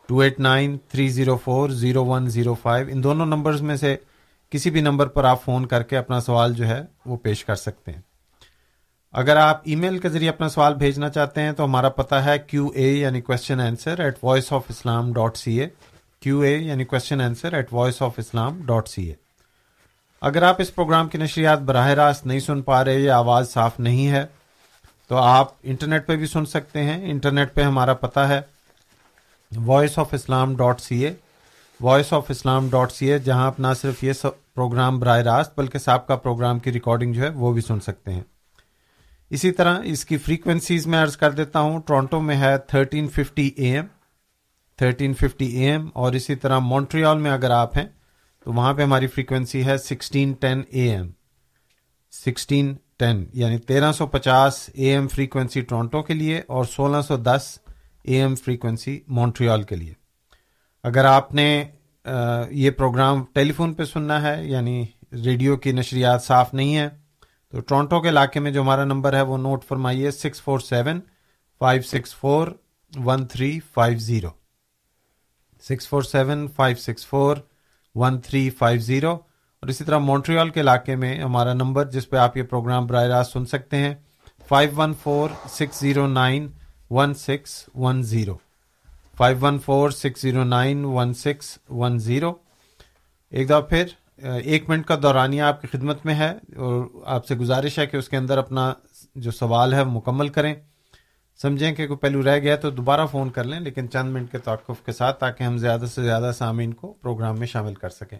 two 0.08 0.18
eight 0.18 0.40
nine 0.40 0.78
three 0.88 1.08
zero 1.08 1.36
four 1.36 1.70
zero 1.70 2.04
one 2.04 2.28
zero 2.28 2.54
five 2.54 2.86
ان 2.90 3.02
دونوں 3.02 3.26
numbers 3.26 3.62
میں 3.62 3.76
سے 3.76 3.96
کسی 4.50 4.70
بھی 4.70 4.80
number 4.80 5.06
پر 5.06 5.24
آپ 5.24 5.44
phone 5.44 5.66
کر 5.66 5.82
کے 5.82 5.96
اپنا 5.96 6.20
سوال 6.20 6.54
جو 6.54 6.66
ہے 6.66 6.82
وہ 7.06 7.16
پیش 7.16 7.44
کر 7.44 7.54
سکتے 7.54 7.92
ہیں۔ 7.92 8.02
اگر 9.12 9.36
آپ 9.36 9.60
ای 9.64 9.74
میل 9.74 9.98
کے 9.98 10.08
ذریعے 10.08 10.28
اپنا 10.28 10.48
سوال 10.48 10.74
بھیجنا 10.74 11.08
چاہتے 11.08 11.40
ہیں 11.40 11.52
تو 11.52 11.64
ہمارا 11.64 11.88
پتا 11.88 12.24
ہے 12.24 12.38
کیو 12.38 12.68
اے 12.74 12.90
یعنی 12.92 13.20
question 13.20 13.60
answer 13.60 14.00
at 14.00 14.14
voice 14.22 14.52
of 14.52 14.62
Islam 14.68 15.12
dot 15.12 15.36
C 15.36 15.60
A 15.60 15.68
Q 16.20 16.40
A 16.40 16.56
یعنی 16.56 16.84
question 16.84 17.20
answer 17.20 17.52
at 17.52 17.72
voice 17.72 18.02
of 18.02 18.12
Islam 18.16 18.62
dot 18.66 18.88
C 18.88 19.04
A 19.04 19.25
اگر 20.26 20.42
آپ 20.42 20.56
اس 20.58 20.74
پروگرام 20.74 21.08
کی 21.08 21.18
نشریات 21.18 21.60
براہ 21.60 21.88
راست 21.88 22.26
نہیں 22.26 22.40
سن 22.40 22.62
پا 22.62 22.84
رہے 22.84 23.00
یا 23.00 23.16
آواز 23.16 23.50
صاف 23.50 23.78
نہیں 23.80 24.08
ہے، 24.08 24.24
تو 25.10 25.16
آپ 25.16 25.48
انٹرنیٹ 25.62 26.06
پہ 26.06 26.16
بھی 26.16 26.26
سن 26.26 26.46
سکتے 26.46 26.82
ہیں۔ 26.82 27.10
انٹرنیٹ 27.10 27.54
پہ 27.54 27.62
ہمارا 27.62 27.94
پتا 27.94 28.28
ہے۔ 28.28 28.40
Voice 29.52 29.98
of 29.98 30.14
Islam 30.14 30.56
dot 30.56 30.80
C 30.80 31.04
A 31.06 31.12
voice 31.80 32.12
of 32.12 32.24
Islam 32.28 32.68
dot 32.68 32.92
C 32.92 33.10
A 33.12 33.18
جہاں 33.18 33.46
آپ 33.46 33.60
نہ 33.60 33.66
صرف 33.80 34.04
یہ 34.04 34.12
پروگرام 34.54 34.98
براہ 34.98 35.18
راست، 35.18 35.58
بلکہ 35.58 35.78
سابقہ 35.78 36.12
پروگرام 36.12 36.58
کی 36.58 36.72
ریکارڈنگ 36.72 37.12
جو 37.12 37.22
ہے 37.22 37.28
وہ 37.28 37.52
بھی 37.52 37.62
سن 37.62 37.80
سکتے 37.80 38.12
ہیں۔ 38.12 38.22
اسی 39.30 39.50
طرح 39.50 39.80
اس 39.84 40.04
کی 40.04 40.16
فریکوینسیز 40.16 40.86
میں 40.86 41.02
عرض 41.02 41.16
کر 41.16 41.30
دیتا 41.30 41.60
ہوں 41.60 41.80
ٹورانٹو 41.80 42.20
میں 42.20 42.36
ہے 42.36 42.58
thirteen 42.58 43.08
fifty 43.08 43.46
A 43.56 43.74
M, 43.74 43.84
thirteen 44.78 45.14
fifty 45.14 45.46
A 45.46 45.70
M, 45.70 45.88
اور 45.92 46.12
اسی 46.12 46.34
طرح 46.34 46.58
مونٹریال 46.58 47.18
میں 47.18 47.30
اگر 47.30 47.50
آپ 47.50 47.76
ہیں 47.78 47.86
تو 48.46 48.52
وہاں 48.52 48.72
پہ 48.74 48.82
ہماری 48.82 49.06
فریکوینسی 49.06 49.64
ہے 49.66 49.76
sixteen 49.78 50.32
ten 50.32 50.62
A 50.68 50.82
M 50.90 51.06
sixteen 52.12 52.72
ten 52.98 53.24
یعنی 53.32 53.56
تیرہ 53.58 53.90
سو 53.92 54.06
پچاس 54.06 54.58
اے 54.74 54.90
ایم 54.90 55.08
فریکوینسی 55.08 55.60
ٹورانٹو 55.60 56.02
کے 56.02 56.14
لیے 56.14 56.40
اور 56.46 56.64
سولہ 56.64 57.00
سو 57.02 57.16
دس 57.16 57.46
اے 58.04 58.20
ایم 58.20 58.34
فریکوینسی 58.34 58.98
مونٹریال 59.08 59.62
کے 59.62 59.76
لیے. 59.76 59.92
اگر 60.84 61.04
آپ 61.04 61.34
نے 61.34 61.48
یہ 62.50 62.70
پروگرام 62.70 63.24
ٹیلی 63.32 63.52
فون 63.52 63.74
پہ 63.74 63.84
سننا 63.84 64.20
ہے 64.22 64.36
یعنی 64.46 64.84
ریڈیو 65.24 65.56
کی 65.56 65.72
نشریات 65.72 66.22
صاف 66.22 66.54
نہیں 66.54 66.76
ہے 66.76 66.88
تو 67.52 67.60
ٹورانٹو 67.60 68.00
کے 68.00 68.08
علاقے 68.08 68.40
میں 68.40 68.50
جو 68.50 68.62
ہمارا 68.62 68.84
نمبر 68.84 69.16
ہے، 69.16 69.22
وہ 69.22 69.38
نوٹ 69.38 69.64
فرمائیے 69.64 70.10
six 70.10 70.42
four 70.42 70.60
seven 70.60 71.00
five 71.60 71.82
six 71.82 72.14
four 72.14 72.48
one 72.92 73.26
three 73.26 73.58
five 73.74 73.98
zero 73.98 74.30
six 75.64 75.88
four 75.88 76.02
seven 76.02 76.48
five 76.56 76.76
six 76.76 77.06
four 77.06 77.36
one 77.96 78.20
three 78.20 78.50
five 78.50 78.80
zero 78.80 79.12
اور 79.60 79.68
اسی 79.68 79.84
طرح 79.84 79.98
مونٹریال 79.98 80.50
کے 80.50 80.60
علاقے 80.60 80.96
میں 80.96 81.20
ہمارا 81.20 81.52
نمبر 81.54 81.90
جس 81.90 82.10
پہ 82.10 82.16
آپ 82.16 82.36
یہ 82.36 82.42
پروگرام 82.42 82.86
براہ 82.86 83.04
راست 83.04 83.32
سن 83.32 83.46
سکتے 83.46 83.76
ہیں 83.76 83.94
five 84.48 84.70
one 84.76 84.94
four 85.02 85.30
six 85.48 85.80
zero 85.80 86.06
nine 86.06 86.48
one 86.90 87.14
six 87.14 87.68
one 87.74 88.02
zero 88.02 88.36
five 89.16 89.36
one 89.40 89.58
four 89.58 89.90
six 89.90 90.22
zero 90.22 90.44
nine 90.44 90.84
one 90.84 91.14
six 91.14 91.58
one 91.70 91.98
zero 91.98 92.32
ایک 93.30 93.48
دفعہ 93.48 93.60
پھر 93.60 93.84
ایک 94.44 94.68
منٹ 94.68 94.86
کا 94.86 94.96
دورانیہ 95.02 95.42
آپ 95.42 95.62
کی 95.62 95.68
خدمت 95.72 96.06
میں 96.06 96.14
ہے 96.14 96.32
اور 96.56 96.84
آپ 97.04 97.26
سے 97.26 97.34
گزارش 97.34 97.78
ہے 97.78 97.86
کہ 97.86 97.96
اس 97.96 98.08
کے 98.08 98.16
اندر 98.16 98.38
اپنا 98.38 98.74
جو 99.14 99.30
سوال 99.30 99.74
ہے 99.74 99.84
مکمل 99.84 100.28
کریں۔ 100.28 100.54
سمجھیں 101.42 101.74
کہ 101.74 101.86
کوئی 101.86 101.96
پہلو 101.96 102.22
رہ 102.24 102.38
گیا 102.38 102.56
تو 102.56 102.70
دوبارہ 102.70 103.06
فون 103.06 103.30
کر 103.30 103.44
لیں 103.44 103.58
لیکن 103.60 103.88
چند 103.90 104.12
منٹ 104.12 104.30
کے 104.32 104.38
توقف 104.38 104.84
کے 104.86 104.92
ساتھ 104.92 105.18
تاکہ 105.20 105.42
ہم 105.44 105.56
زیادہ 105.56 105.86
سے 105.86 106.02
زیادہ 106.02 106.30
سامعین 106.34 106.72
کو 106.72 106.92
پروگرام 107.02 107.38
میں 107.38 107.46
شامل 107.46 107.74
کر 107.74 107.88
سکیں۔ 107.88 108.18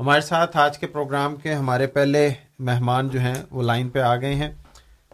ہمارے 0.00 0.20
ساتھ 0.20 0.56
آج 0.56 0.78
کے 0.78 0.86
پروگرام 0.86 1.36
کے 1.36 1.54
ہمارے 1.54 1.86
پہلے 1.86 2.28
مہمان 2.58 3.08
جو 3.08 3.20
ہیں 3.20 3.34
وہ 3.50 3.62
لائن 3.62 3.88
پہ 3.88 4.00
آ 4.00 4.14
گئے 4.16 4.34
ہیں۔ 4.34 4.50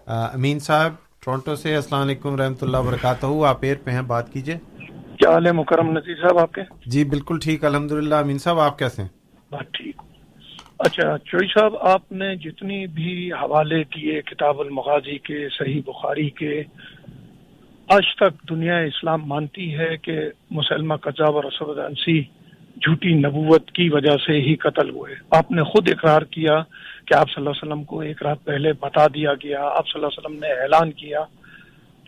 امین 0.07 0.59
صاحب 0.59 0.93
ٹورنٹو 1.25 1.55
سے 1.57 1.75
السلام 1.75 2.03
علیکم 2.03 2.37
رحمۃ 2.37 2.63
اللہ 2.63 2.77
وبرکاتہ۔ 2.77 3.27
آپ 3.47 3.63
ایئر 3.63 3.77
پہ 3.85 3.91
ہیں 3.91 4.03
بات 4.03 4.33
کیجیے 4.33 4.57
کیا 5.19 5.31
حال 5.31 5.47
ہے 5.47 5.53
مکرم 5.53 5.91
نذیر 5.91 6.21
صاحب 6.23 6.39
آپ 6.39 6.53
کے؟ 6.53 6.63
جی 6.87 7.05
بالکل 7.05 7.39
ٹھیک 7.43 7.65
الحمد 7.65 7.93
للہ 7.93 8.15
امین 8.15 8.39
صاحب 8.39 8.59
آپ 8.61 8.79
کیسے 8.79 9.03
ہیں؟ 9.03 9.09
بات 9.51 9.73
ٹھیک۔ 9.73 10.03
اچھا 10.79 11.17
چوئی 11.25 11.47
صاحب 11.49 11.77
آپ 11.91 12.13
نے 12.13 12.35
جتنی 12.37 12.87
بھی 12.87 13.33
حوالے 13.33 13.83
دیے 13.95 14.21
کتاب 14.23 14.61
المغازی 14.61 15.19
کے 15.19 15.49
صحیح 15.59 15.81
بخاری 15.87 16.29
کے 16.31 16.63
آج 17.89 18.03
تک 18.17 18.49
دنیا 18.51 18.79
اسلام 18.79 19.23
مانتی 19.27 19.79
ہے 19.79 19.97
کہ 19.97 20.19
مسلمہ 20.51 20.95
قذاب 20.95 21.37
اور 21.37 21.45
اسود 21.45 21.79
انسی 21.79 22.21
جھوٹی 22.77 23.13
نبوت 23.13 23.71
کی 23.71 23.89
وجہ 23.89 24.17
سے 24.27 24.33
ہی 24.33 24.57
قتل 24.57 24.91
ہوئے۔ 24.91 25.15
آپ 25.31 25.51
نے 25.51 25.63
خود 25.63 25.89
اقرار 25.89 26.23
کیا 26.23 26.63
کہ 27.07 27.15
آپ 27.15 27.27
صلی 27.27 27.35
اللہ 27.37 27.51
علیہ 27.51 27.73
وسلم 27.73 27.85
کو 27.85 28.01
ایک 28.01 28.23
رات 28.23 28.45
پہلے 28.45 28.73
بتا 28.73 29.07
دیا 29.07 29.33
گیا، 29.35 29.65
آپ 29.65 29.89
صلی 29.89 30.05
اللہ 30.05 30.07
علیہ 30.07 30.27
وسلم 30.27 30.39
نے 30.41 30.63
اعلان 30.63 30.93
کیا۔ 30.93 31.21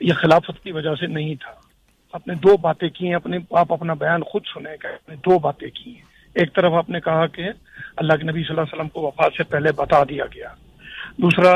یہ 0.00 0.12
خلافت 0.12 0.64
کی 0.64 0.72
وجہ 0.72 0.94
سے 1.00 1.06
نہیں 1.06 1.34
تھا۔ 1.34 1.52
آپ 2.12 2.28
نے 2.28 2.34
دو 2.34 2.56
باتیں 2.56 2.88
کی 2.88 3.06
ہیں۔ 3.06 3.14
اپنے 3.14 3.38
آپ 3.50 3.72
اپنا 3.72 3.94
بیان 3.94 4.22
خود 4.22 4.42
سنے 4.54 4.70
کہ 4.80 4.86
آپ 4.86 5.08
نے 5.08 5.14
دو 5.14 5.38
باتیں 5.38 5.70
کی 5.70 5.90
ہیں۔ 5.94 6.02
ایک 6.34 6.54
طرف 6.54 6.72
آپ 6.72 6.90
نے 6.90 7.00
کہا 7.00 7.26
کہ 7.26 7.42
اللہ 7.96 8.12
کے 8.12 8.22
نبی 8.22 8.42
صلی 8.42 8.50
اللہ 8.50 8.60
علیہ 8.60 8.74
وسلم 8.74 8.88
کو 8.88 9.00
وفات 9.00 9.32
سے 9.36 9.44
پہلے 9.44 9.72
بتا 9.72 10.02
دیا 10.04 10.24
گیا۔ 10.34 10.48
دوسرا 11.16 11.52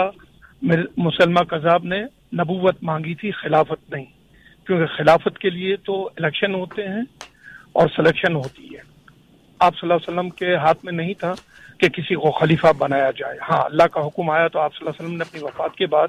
مسلمہ 0.97 1.41
کذاب 1.41 1.85
نے 1.85 2.05
نبوت 2.33 2.77
مانگی 2.83 3.15
تھی، 3.15 3.31
خلافت 3.31 3.91
نہیں۔ 3.91 4.05
کیونکہ 4.67 4.87
خلافت 4.87 5.39
کے 5.39 5.51
لیے 5.51 5.77
تو 5.77 6.11
الیکشن 6.17 6.55
ہوتے 6.55 6.89
ہیں 6.89 7.03
اور 7.73 7.89
سلیکشن 7.97 8.35
ہوتی 8.35 8.65
ہے۔ 8.65 8.93
آپ 9.59 9.73
صلی 9.73 9.81
اللہ 9.83 9.95
علیہ 9.95 10.19
وسلم 10.19 10.31
کے 10.31 10.57
ہاتھ 10.57 10.85
میں 10.85 10.93
نہیں 10.93 11.15
تھا 11.15 11.33
کہ 11.79 11.89
کسی 11.89 12.15
کو 12.15 12.31
خلیفہ 12.31 12.67
بنایا 12.79 13.11
جائے۔ 13.17 13.39
ہاں 13.51 13.63
اللہ 13.63 13.83
کا 13.83 14.07
حکم 14.07 14.31
آیا 14.31 14.49
تو 14.49 14.59
آپ 14.59 14.75
صلی 14.75 14.87
اللہ 14.87 14.91
علیہ 14.91 15.07
وسلم 15.07 15.19
نے 15.19 15.25
اپنی 15.29 15.45
وفات 15.45 15.75
کے 15.77 15.87
بعد 15.87 16.09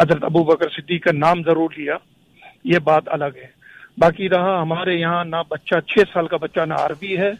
حضرت 0.00 0.24
ابو 0.24 0.44
بکر 0.44 0.68
صدیق 0.68 1.04
کا 1.04 1.12
نام 1.12 1.42
ضرور 1.42 1.70
لیا۔ 1.76 1.96
یہ 2.64 2.78
بات 2.78 3.02
الگ 3.06 3.36
ہے۔ 3.36 3.46
باقی 3.98 4.28
رہا، 4.28 4.62
ہمارے 4.62 4.94
یہاں 4.94 5.24
نہ 5.24 5.36
بچہ 5.48 5.80
چھ 5.80 5.98
سال 6.12 6.26
کا 6.26 6.36
بچہ، 6.36 6.60
نہ 6.60 6.74
عربی 6.74 7.18
ہے۔ 7.18 7.30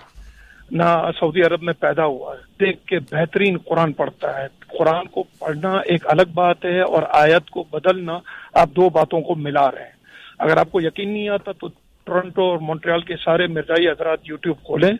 نہ 0.71 1.11
سعودی 1.21 1.41
عرب 1.43 1.63
میں 1.63 1.75
پیدا 1.81 2.05
ہوا 2.05 2.35
ہے۔ 2.35 2.67
دیکھ 2.67 2.87
کے 2.87 2.99
بہترین 2.99 3.59
قرآن 3.59 3.93
پڑھتا 3.93 4.43
ہے۔ 4.43 4.47
قرآن 4.79 5.07
کو 5.07 5.23
پڑھنا 5.39 5.73
ایک 5.73 6.07
الگ 6.07 6.33
بات 6.35 6.65
ہے 6.65 6.81
اور 6.81 7.03
آیت 7.09 7.51
کو 7.51 7.65
بدلنا 7.73 8.19
آپ 8.55 8.69
دو 8.77 8.89
باتوں 8.89 9.21
کو 9.21 9.35
ملا 9.35 9.71
رہے 9.71 9.83
ہیں۔ 9.83 9.99
اگر 10.39 10.57
آپ 10.57 10.73
کو 10.73 10.81
یقین 10.81 11.13
نہیں 11.13 11.29
آتا 11.29 11.53
تو 11.53 11.69
ٹورنٹو 12.05 12.43
اور 12.43 12.59
مونٹریال 12.59 13.01
کے 13.01 13.15
سارے 13.25 13.47
مرزائی 13.47 13.89
حضرات 13.89 14.19
یوٹیوب 14.25 14.57
کھولیں۔ 14.65 14.93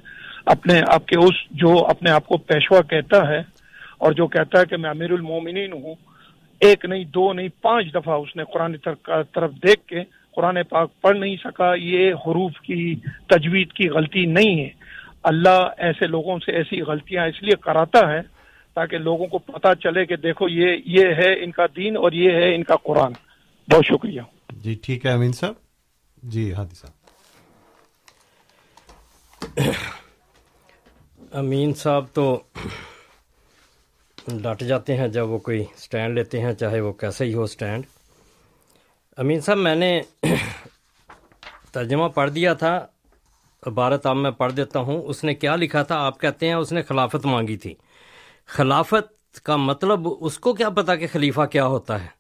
اپنے 0.47 0.81
آپ 0.89 1.07
کے 1.07 1.19
اس 1.19 1.35
جو 1.51 1.87
اپنے 1.87 2.11
آپ 2.11 2.27
کو 2.27 2.37
پیشوا 2.37 2.81
کہتا 2.81 3.29
ہے 3.29 3.39
اور 3.99 4.13
جو 4.13 4.27
کہتا 4.27 4.61
ہے 4.61 4.67
کہ 4.67 4.77
میں 4.77 4.91
امیر 4.91 5.11
المومنین 5.11 5.73
ہوں، 5.73 5.95
ایک 6.61 6.85
نہیں، 6.85 7.05
دو 7.05 7.33
نہیں، 7.33 7.49
پانچ 7.63 7.95
دفعہ 7.95 8.15
اس 8.15 8.37
نے 8.37 8.43
قرآن 8.53 8.77
طرف 9.35 9.51
دیکھ 9.53 9.87
کے 9.87 10.03
قرآن 10.37 10.59
پاک 10.69 11.01
پڑھ 11.01 11.17
نہیں 11.17 11.37
سکا۔ 11.45 11.75
یہ 11.75 12.15
حروف 12.15 12.61
کی 12.61 12.95
تجوید 13.27 13.73
کی 13.73 13.89
غلطی 13.89 14.27
نہیں 14.27 14.65
ہے۔ 14.65 14.78
اللہ 15.29 15.69
ایسے 15.79 16.07
لوگوں 16.07 16.39
سے 16.39 16.53
ایسی 16.53 16.81
غلطیاں 16.81 17.27
اس 17.27 17.43
لیے 17.43 17.57
کراتا 17.57 17.99
ہے 18.13 18.21
تاکہ 18.75 18.99
لوگوں 18.99 19.27
کو 19.27 19.39
پتا 19.39 19.75
چلے 19.75 20.07
کہ 20.07 20.17
دیکھو 20.17 20.49
یہ 20.49 20.77
یہ 20.87 21.05
ہے 21.05 21.45
ان 21.45 21.51
کا 21.51 21.67
دین 21.77 21.97
اور 21.97 22.13
یہ 22.13 22.31
ہے 22.31 22.55
ان 22.55 22.63
کا 22.63 22.77
قرآن۔ 22.77 23.13
بہت 23.69 23.87
شکریہ۔ 23.87 24.21
جی 24.53 24.75
ٹھیک 24.75 25.07
ہے 25.07 25.11
امین 25.11 25.33
صاحب۔ 25.33 25.55
جی 26.23 26.53
ہادی 26.53 26.75
صاحب۔ 26.75 26.95
امین 31.33 31.75
صاحب 31.75 32.05
تو 32.13 32.41
ڈٹ 34.27 34.61
جاتے 34.61 34.97
ہیں 34.97 35.09
جب 35.09 35.31
وہ 35.31 35.39
کوئی 35.39 35.65
سٹینڈ 35.77 36.15
لیتے 36.15 36.41
ہیں 36.41 36.53
چاہے 36.53 36.81
وہ 36.81 36.93
کیسے 36.93 37.25
ہی 37.25 37.35
ہو 37.35 37.47
سٹینڈ۔ 37.47 37.85
امین 39.17 39.41
صاحب 39.41 39.59
میں 39.59 39.75
نے 39.75 40.01
ترجمہ 41.73 42.09
پڑھ 42.09 42.31
دیا 42.31 42.55
تھا۔ 42.55 42.87
عبارت 43.67 44.07
اب 44.07 44.17
میں 44.17 44.31
پڑھ 44.31 44.53
دیتا 44.53 44.81
ہوں۔ 44.81 45.03
اس 45.03 45.25
نے 45.25 45.35
کیا 45.35 45.57
لکھا 45.57 45.83
تھا؟ 45.83 45.97
آپ 45.99 46.21
کہتے 46.21 46.47
ہیں 46.47 46.55
اس 46.55 46.73
نے 46.73 46.83
خلافت 46.83 47.27
مانگی 47.27 47.57
تھی۔ 47.57 47.75
خلافت 48.47 49.41
کا 49.41 49.57
مطلب 49.57 50.09
اس 50.21 50.39
کو 50.39 50.55
کیا 50.55 50.71
پتا 50.71 50.97
کہ 50.97 51.07
خلیفہ 51.13 51.41
کیا 51.41 51.67
ہوتا 51.67 52.03
ہے؟ 52.03 52.19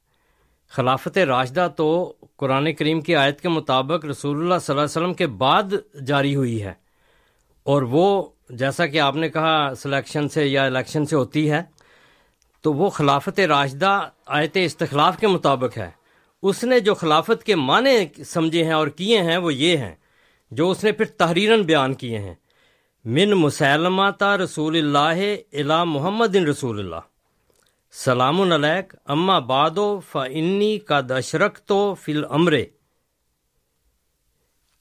خلافت 0.69 1.19
راشدہ 1.19 1.69
تو 1.77 2.13
قرآن 2.37 2.73
کریم 2.73 3.01
کی 3.01 3.17
آیت 3.17 3.41
کے 3.41 3.49
مطابق 3.49 4.05
رسول 4.05 4.37
اللہ 4.37 4.55
صلی 4.55 4.73
اللہ 4.73 4.81
علیہ 4.81 5.03
وسلم 5.03 5.15
کے 5.15 5.27
بعد 5.27 5.63
جاری 6.07 6.37
ہوئی 6.37 6.63
ہے۔ 6.63 6.73
اور 7.63 7.83
وہ 7.83 8.29
جیسا 8.51 8.87
کہ 8.87 9.01
آپ 9.01 9.17
نے 9.17 9.29
کہا 9.29 9.73
سلیکشن 9.77 10.29
سے 10.29 10.47
یا 10.47 10.65
الیکشن 10.65 11.07
سے 11.07 11.17
ہوتی 11.17 11.51
ہے، 11.51 11.63
تو 12.61 12.73
وہ 12.73 12.91
خلافت 12.91 13.41
راشدہ 13.41 14.09
آیت 14.27 14.57
استخلاف 14.65 15.19
کے 15.19 15.27
مطابق 15.27 15.79
ہے۔ 15.79 15.91
اس 16.43 16.65
نے 16.65 16.81
جو 16.81 16.95
خلافت 16.95 17.45
کے 17.45 17.55
معنی 17.55 18.23
سمجھے 18.23 18.65
ہیں 18.65 18.73
اور 18.73 18.89
کیے 18.89 19.23
ہیں 19.23 19.37
وہ 19.37 19.55
یہ 19.55 19.77
ہیں۔ 19.77 19.95
جو 20.51 20.71
اس 20.71 20.85
نے 20.85 20.93
پھر 20.93 21.05
تحریرن 21.05 21.63
بیان 21.63 21.95
کیے 21.95 22.19
ہیں۔ 22.19 22.35
من 23.05 23.31
مسلمہ 23.31 24.11
تا 24.19 24.37
رسول 24.37 24.77
اللہ 24.77 25.33
الا 25.53 25.85
محمد 25.85 26.37
رسول 26.37 26.79
اللہ۔ 26.79 27.01
سلام 27.93 28.53
علیک، 28.53 28.95
اما 29.05 29.39
بادو 29.39 30.01
فنی 30.01 30.79
کا 30.79 31.01
دشرک 31.01 31.59
تو 31.59 31.95
فل 31.95 32.25
امرے 32.31 32.65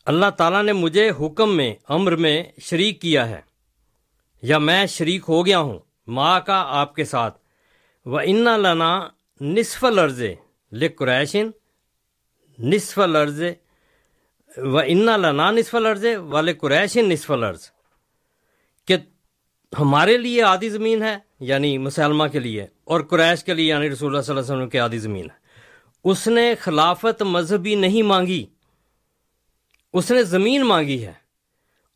اللہ 0.05 0.30
تعالیٰ 0.38 0.63
نے 0.63 0.74
مجھے 0.74 1.09
حکم 1.09 1.57
میں، 1.57 1.76
امر 1.89 2.15
میں 2.15 2.43
شریک 2.61 3.01
کیا 3.01 3.30
ہے۔ 3.30 3.41
یا 4.41 4.57
میں 4.57 4.86
شریک 4.86 5.22
ہو 5.30 5.45
گیا 5.45 5.59
ہوں 5.59 5.80
ماں 6.07 6.39
کا 6.39 6.65
آپ 6.68 6.95
کے 6.95 7.05
ساتھ۔ 7.05 7.38
و 8.05 8.18
انا 8.18 8.57
لنا 8.57 9.09
نصف 9.41 9.84
لرز 9.84 10.24
قریشن 10.95 11.49
نصف 12.59 12.97
لرز 12.97 13.43
و 14.58 14.78
انا 14.78 15.18
لنا 15.18 15.49
نصف 15.51 15.76
لرز 15.76 16.05
والے 16.30 16.53
قریشن 16.53 17.10
نصف 17.10 17.32
لرز 17.32 17.70
کہ 18.88 18.97
ہمارے 19.80 20.18
لیے 20.18 20.43
آدھی 20.43 20.70
زمین 20.70 21.03
ہے 21.03 21.18
یعنی 21.39 21.78
مسلمہ 21.78 22.28
کے 22.28 22.39
لیے، 22.39 22.66
اور 22.84 23.01
قریش 23.01 23.43
کے 23.43 23.53
لیے 23.53 23.66
یعنی 23.66 23.89
رسول 23.89 24.10
اللہ 24.10 24.22
صلی 24.22 24.36
اللہ 24.36 24.45
علیہ 24.45 24.53
وسلم 24.53 24.70
کی 24.70 24.80
آدھی 24.80 24.97
زمین 24.97 25.26
ہے۔ 25.26 25.45
اس 26.03 26.28
نے 26.28 26.53
خلافت 26.55 27.22
مذہبی 27.22 27.76
نہیں 27.76 28.01
مانگی۔ 28.01 28.45
اس 29.93 30.12
نے 30.12 30.24
زمین 30.24 30.66
مانگی 30.66 31.03
ہے، 31.05 31.14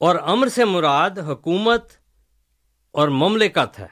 اور 0.02 0.16
امر 0.16 0.48
سے 0.48 0.66
مراد 0.66 1.18
حکومت 1.28 1.92
اور 2.92 3.08
مملکت 3.08 3.80
ہے۔ 3.80 3.88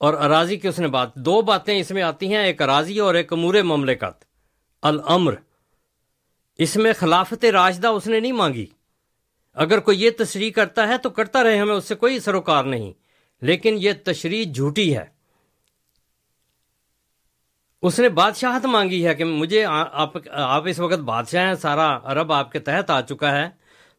اور 0.00 0.14
اراضی 0.14 0.56
کی 0.56 0.68
اس 0.68 0.78
نے 0.78 0.88
بات، 0.88 1.14
دو 1.14 1.40
باتیں 1.42 1.78
اس 1.80 1.90
میں 1.90 2.02
آتی 2.02 2.34
ہیں، 2.34 2.44
ایک 2.44 2.62
اراضی 2.62 2.98
اور 2.98 3.14
ایک 3.14 3.32
امور 3.32 3.54
مملکت، 3.54 4.24
الامر۔ 4.82 5.34
اس 6.58 6.76
میں 6.76 6.92
خلافت 6.92 7.44
راشدہ 7.44 7.88
اس 7.88 8.06
نے 8.06 8.20
نہیں 8.20 8.32
مانگی۔ 8.32 8.66
اگر 9.54 9.80
کوئی 9.80 10.02
یہ 10.02 10.10
تشریح 10.18 10.50
کرتا 10.50 10.88
ہے 10.88 10.98
تو 10.98 11.10
کرتا 11.10 11.42
رہے، 11.42 11.58
ہمیں 11.58 11.74
اس 11.74 11.84
سے 11.84 11.94
کوئی 11.94 12.20
سروکار 12.20 12.64
نہیں۔ 12.64 12.92
لیکن 13.40 13.76
یہ 13.78 13.92
تشریح 14.04 14.52
جھوٹی 14.52 14.96
ہے۔ 14.96 15.04
اس 17.82 18.00
نے 18.00 18.08
بادشاہت 18.08 18.64
مانگی 18.64 19.06
ہے 19.06 19.14
کہ 19.14 19.24
مجھے 19.24 19.64
آپ 19.64 20.12
آپ 20.30 20.62
اس 20.66 20.78
وقت 20.78 20.98
بادشاہ 20.98 21.46
ہیں، 21.46 21.54
سارا 21.54 21.98
عرب 22.04 22.32
آپ 22.32 22.52
کے 22.52 22.58
تحت 22.58 22.90
آ 22.90 23.00
چکا 23.00 23.36
ہے۔ 23.36 23.48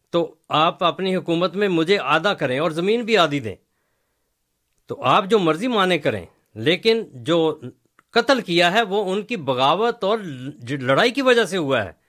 تو 0.10 0.36
آپ 0.50 0.84
اپنی 0.84 1.16
حکومت 1.16 1.56
میں 1.56 1.68
مجھے 1.68 1.98
آدھا 2.00 2.34
کریں 2.34 2.60
اور 2.60 2.72
زمین 2.72 3.02
بھی 3.02 3.18
آدھی 3.18 3.40
دیں۔ 3.40 3.56
تو 4.88 5.04
آپ 5.04 5.26
جو 5.26 5.40
مرضی 5.40 5.68
مانے 5.68 5.98
کریں، 5.98 6.26
لیکن 6.56 7.04
جو 7.14 7.60
قتل 8.10 8.42
کیا 8.42 8.72
ہے 8.72 8.82
وہ 8.82 9.12
ان 9.12 9.22
کی 9.22 9.36
بغاوت 9.36 10.04
اور 10.04 10.18
لڑائی 10.70 11.12
کی 11.12 11.22
وجہ 11.22 11.44
سے 11.44 11.58
ہوا 11.58 11.86
ہے۔ 11.86 12.03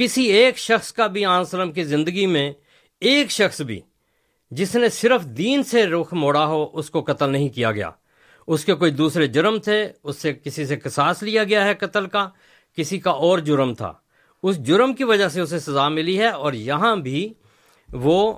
کسی 0.00 0.22
ایک 0.22 0.58
شخص 0.58 0.92
کا 0.92 1.06
بھی 1.06 1.24
آنسلم 1.24 1.72
کی 1.72 1.84
زندگی 1.84 2.26
میں 2.26 2.52
ایک 3.00 3.30
شخص 3.30 3.60
بھی 3.60 3.80
جس 4.50 4.76
نے 4.76 4.88
صرف 4.88 5.24
دین 5.24 5.62
سے 5.62 5.86
رخ 5.86 6.12
موڑا 6.12 6.46
ہو، 6.46 6.66
اس 6.72 6.90
کو 6.90 7.02
قتل 7.02 7.30
نہیں 7.30 7.48
کیا 7.48 7.72
گیا۔ 7.72 7.90
اس 8.46 8.64
کے 8.64 8.74
کوئی 8.74 8.90
دوسرے 8.90 9.26
جرم 9.26 9.58
تھے، 9.58 9.88
اس 10.04 10.16
سے 10.16 10.32
کسی 10.32 10.66
سے 10.66 10.76
قصاص 10.76 11.22
لیا 11.22 11.44
گیا 11.44 11.64
ہے 11.64 11.74
قتل 11.74 12.06
کا، 12.06 12.28
کسی 12.76 12.98
کا 12.98 13.10
اور 13.10 13.38
جرم 13.38 13.74
تھا۔ 13.74 13.92
اس 14.42 14.58
جرم 14.58 14.94
کی 14.94 15.04
وجہ 15.04 15.28
سے 15.28 15.40
اسے 15.40 15.58
سزا 15.58 15.88
ملی 15.88 16.18
ہے 16.18 16.28
اور 16.28 16.52
یہاں 16.52 16.96
بھی 16.96 17.32
وہ 17.92 18.32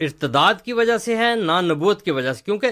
ارتداد 0.00 0.54
کی 0.64 0.72
وجہ 0.72 0.98
سے 0.98 1.16
ہے، 1.16 1.34
نہ 1.36 1.60
نبوت 1.60 2.02
کی 2.02 2.10
وجہ 2.10 2.32
سے۔ 2.32 2.42
کیونکہ 2.44 2.68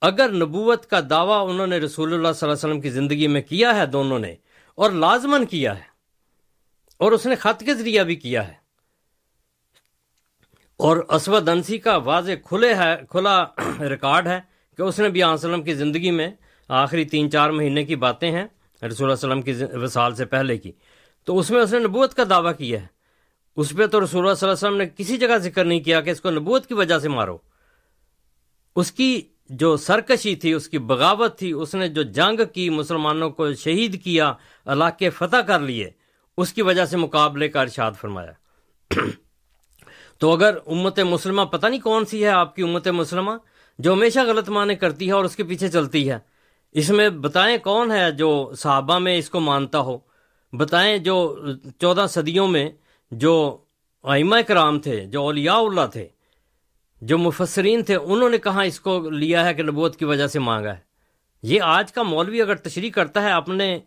اگر 0.00 0.32
نبوت 0.32 0.86
کا 0.86 1.00
دعویٰ 1.10 1.50
انہوں 1.50 1.66
نے 1.66 1.78
رسول 1.78 2.14
اللہ 2.14 2.32
صلی 2.34 2.48
اللہ 2.48 2.52
علیہ 2.52 2.68
وسلم 2.68 2.80
کی 2.80 2.90
زندگی 2.90 3.26
میں 3.26 3.42
کیا 3.42 3.76
ہے، 3.76 3.86
دونوں 3.86 4.18
نے، 4.18 4.34
اور 4.74 4.90
لازمن 4.90 5.46
کیا 5.46 5.78
ہے۔ 5.78 5.95
اور 6.98 7.12
اس 7.12 7.26
نے 7.26 7.34
خط 7.34 7.62
کے 7.64 7.74
ذریعہ 7.74 8.04
بھی 8.04 8.16
کیا 8.16 8.48
ہے۔ 8.48 8.66
اور 10.76 10.96
اسود 10.96 11.48
انسی 11.48 11.78
کا 11.78 11.96
واضح 11.96 12.32
کھلے 12.44 12.74
ہے، 12.74 12.96
کھلا 13.10 13.44
ریکارڈ 13.80 14.26
ہے 14.26 14.40
کہ 14.76 14.82
اس 14.82 14.98
نے 14.98 15.08
بھی 15.08 15.22
وسلم 15.22 15.62
کی 15.62 15.74
زندگی 15.74 16.10
میں 16.10 16.30
آخری 16.68 17.04
تین 17.04 17.30
چار 17.30 17.50
مہینے 17.50 17.84
کی 17.84 17.96
باتیں 17.96 18.30
ہیں، 18.30 18.46
رسول 18.86 18.94
اللہ 19.00 19.12
وسلم 19.12 19.42
کی 19.42 19.52
وصال 19.72 20.14
سے 20.14 20.24
پہلے 20.24 20.58
کی۔ 20.58 20.72
تو 21.24 21.38
اس 21.38 21.50
میں 21.50 21.62
اس 21.62 21.72
نے 21.72 21.78
نبوت 21.78 22.14
کا 22.14 22.22
دعویٰ 22.30 22.52
کیا 22.58 22.80
ہے۔ 22.80 22.86
اس 23.56 23.72
پہ 23.76 23.86
تو 23.86 24.04
رسول 24.04 24.22
اللہ 24.22 24.34
صلی 24.34 24.48
اللہ 24.48 24.58
علیہ 24.58 24.68
وسلم 24.68 24.76
نے 24.76 24.84
کسی 24.96 25.16
جگہ 25.16 25.36
ذکر 25.36 25.64
نہیں 25.64 25.80
کیا 25.80 26.00
کہ 26.00 26.10
اس 26.10 26.20
کو 26.20 26.30
نبوت 26.30 26.66
کی 26.66 26.74
وجہ 26.74 26.98
سے 26.98 27.08
مارو۔ 27.08 27.38
اس 28.76 28.92
کی 28.92 29.22
جو 29.48 29.76
سرکشی 29.76 30.36
تھی، 30.36 30.52
اس 30.52 30.68
کی 30.68 30.78
بغاوت 30.78 31.38
تھی، 31.38 31.52
اس 31.52 31.74
نے 31.74 31.88
جو 31.88 32.02
جنگ 32.02 32.40
کی، 32.54 32.70
مسلمانوں 32.70 33.30
کو 33.30 33.52
شہید 33.52 34.04
کیا 34.04 34.32
علاقے 34.66 35.10
فتح 35.10 35.36
کر 35.36 35.60
لیے 35.60 35.90
اس 36.36 36.52
کی 36.52 36.62
وجہ 36.62 36.84
سے 36.84 36.96
مقابلے 36.96 37.48
کا 37.48 37.60
ارشاد 37.60 37.92
فرمایا۔ 38.00 38.32
تو 40.18 40.32
اگر 40.32 40.56
امت 40.66 40.98
مسلمہ 41.00 41.42
پتہ 41.42 41.66
نہیں 41.66 41.80
کون 41.80 42.04
سی 42.04 42.22
ہے 42.24 42.28
آپ 42.28 42.54
کی 42.56 42.62
امت 42.62 42.88
مسلمہ 42.88 43.30
جو 43.78 43.92
ہمیشہ 43.92 44.20
غلط 44.26 44.48
معنی 44.48 44.74
کرتی 44.74 45.06
ہے 45.06 45.12
اور 45.12 45.24
اس 45.24 45.36
کے 45.36 45.44
پیچھے 45.44 45.68
چلتی 45.68 46.08
ہے، 46.10 46.18
اس 46.74 46.90
میں 46.90 47.08
بتائیں 47.08 47.56
کون 47.58 47.92
ہے 47.92 48.10
جو 48.12 48.52
صحابہ 48.58 48.98
میں 48.98 49.16
اس 49.18 49.30
کو 49.30 49.40
مانتا 49.40 49.80
ہو؟ 49.80 49.98
بتائیں 50.52 50.96
جو 50.98 51.38
چودہ 51.80 52.06
صدیوں 52.10 52.46
میں 52.48 52.68
جو 53.10 53.34
آئمہ 54.04 54.36
کرام 54.46 54.78
تھے، 54.80 55.04
جو 55.04 55.22
اولیاء 55.22 55.58
اللہ 55.58 55.86
تھے، 55.92 56.06
جو 57.02 57.18
مفسرین 57.18 57.82
تھے، 57.82 57.96
انہوں 57.96 58.30
نے 58.30 58.38
کہاں 58.38 58.64
اس 58.64 58.80
کو 58.80 58.98
لیا 59.10 59.44
ہے 59.44 59.54
کہ 59.54 59.62
نبوت 59.62 59.96
کی 59.96 60.04
وجہ 60.04 60.26
سے 60.26 60.38
مانگا 60.38 60.74
ہے؟ 60.74 60.80
یہ 61.42 61.62
آج 61.62 61.92
کا 61.92 62.02
مولوی 62.02 62.40
اگر 62.42 62.54
تشریح 62.54 62.90
کرتا 62.90 63.22
ہے، 63.22 63.32
اپنے 63.32 63.78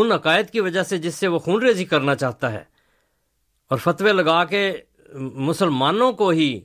ان 0.00 0.12
عقائد 0.12 0.50
کی 0.50 0.60
وجہ 0.60 0.82
سے 0.82 0.98
جس 0.98 1.14
سے 1.14 1.28
وہ 1.28 1.38
خون 1.38 1.62
ریزی 1.62 1.84
کرنا 1.84 2.14
چاہتا 2.14 2.52
ہے۔ 2.52 2.64
اور 3.70 3.78
فتوے 3.78 4.12
لگا 4.12 4.44
کے 4.44 4.76
مسلمانوں 5.14 6.12
کو 6.12 6.28
ہی 6.28 6.60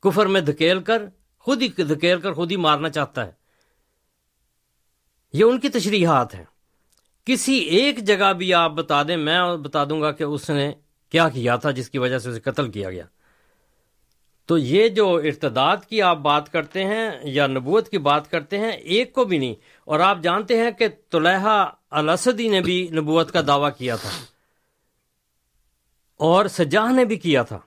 کفر 0.00 0.26
میں 0.26 0.40
دھکیل 0.40 0.80
کر، 0.80 1.02
خود 1.38 1.62
ہی 1.62 1.68
دھکیل 1.68 2.20
کر، 2.20 2.32
خود 2.32 2.50
ہی 2.50 2.56
مارنا 2.56 2.88
چاہتا 2.88 3.26
ہے۔ 3.26 3.32
یہ 5.32 5.44
ان 5.44 5.60
کی 5.60 5.68
تشریحات 5.68 6.34
ہیں۔ 6.34 6.44
کسی 7.24 7.54
ایک 7.54 7.98
جگہ 7.98 8.32
بھی 8.32 8.54
آپ 8.54 8.70
بتا 8.70 9.02
دیں، 9.02 9.16
میں 9.16 9.56
بتا 9.56 9.84
دوں 9.84 10.00
گا 10.00 10.12
کہ 10.12 10.24
اس 10.24 10.50
نے 10.50 10.72
کیا 11.08 11.28
کیا 11.28 11.56
تھا 11.56 11.70
جس 11.70 11.90
کی 11.90 11.98
وجہ 11.98 12.18
سے 12.18 12.30
اسے 12.30 12.40
قتل 12.40 12.70
کیا 12.70 12.90
گیا۔ 12.90 13.04
تو 14.46 14.58
یہ 14.58 14.88
جو 14.88 15.14
ارتداد 15.14 15.76
کی 15.88 16.02
آپ 16.02 16.18
بات 16.18 16.52
کرتے 16.52 16.84
ہیں 16.84 17.10
یا 17.22 17.46
نبوت 17.46 17.88
کی 17.88 17.98
بات 17.98 18.30
کرتے 18.30 18.58
ہیں، 18.58 18.70
ایک 18.70 19.12
کو 19.12 19.24
بھی 19.24 19.38
نہیں 19.38 19.54
اور 19.84 20.00
آپ 20.00 20.18
جانتے 20.22 20.58
ہیں 20.58 20.70
کہ 20.70 20.88
طلحہ 21.10 21.70
الاسدی 21.90 22.48
نے 22.48 22.60
بھی 22.60 22.88
نبوت 22.92 23.32
کا 23.32 23.40
دعویٰ 23.46 23.70
کیا 23.78 23.96
تھا 23.96 24.10
اور 26.16 26.46
سجاہ 26.46 26.92
نے 26.92 27.04
بھی 27.04 27.16
کیا 27.16 27.42
تھا۔ 27.42 27.58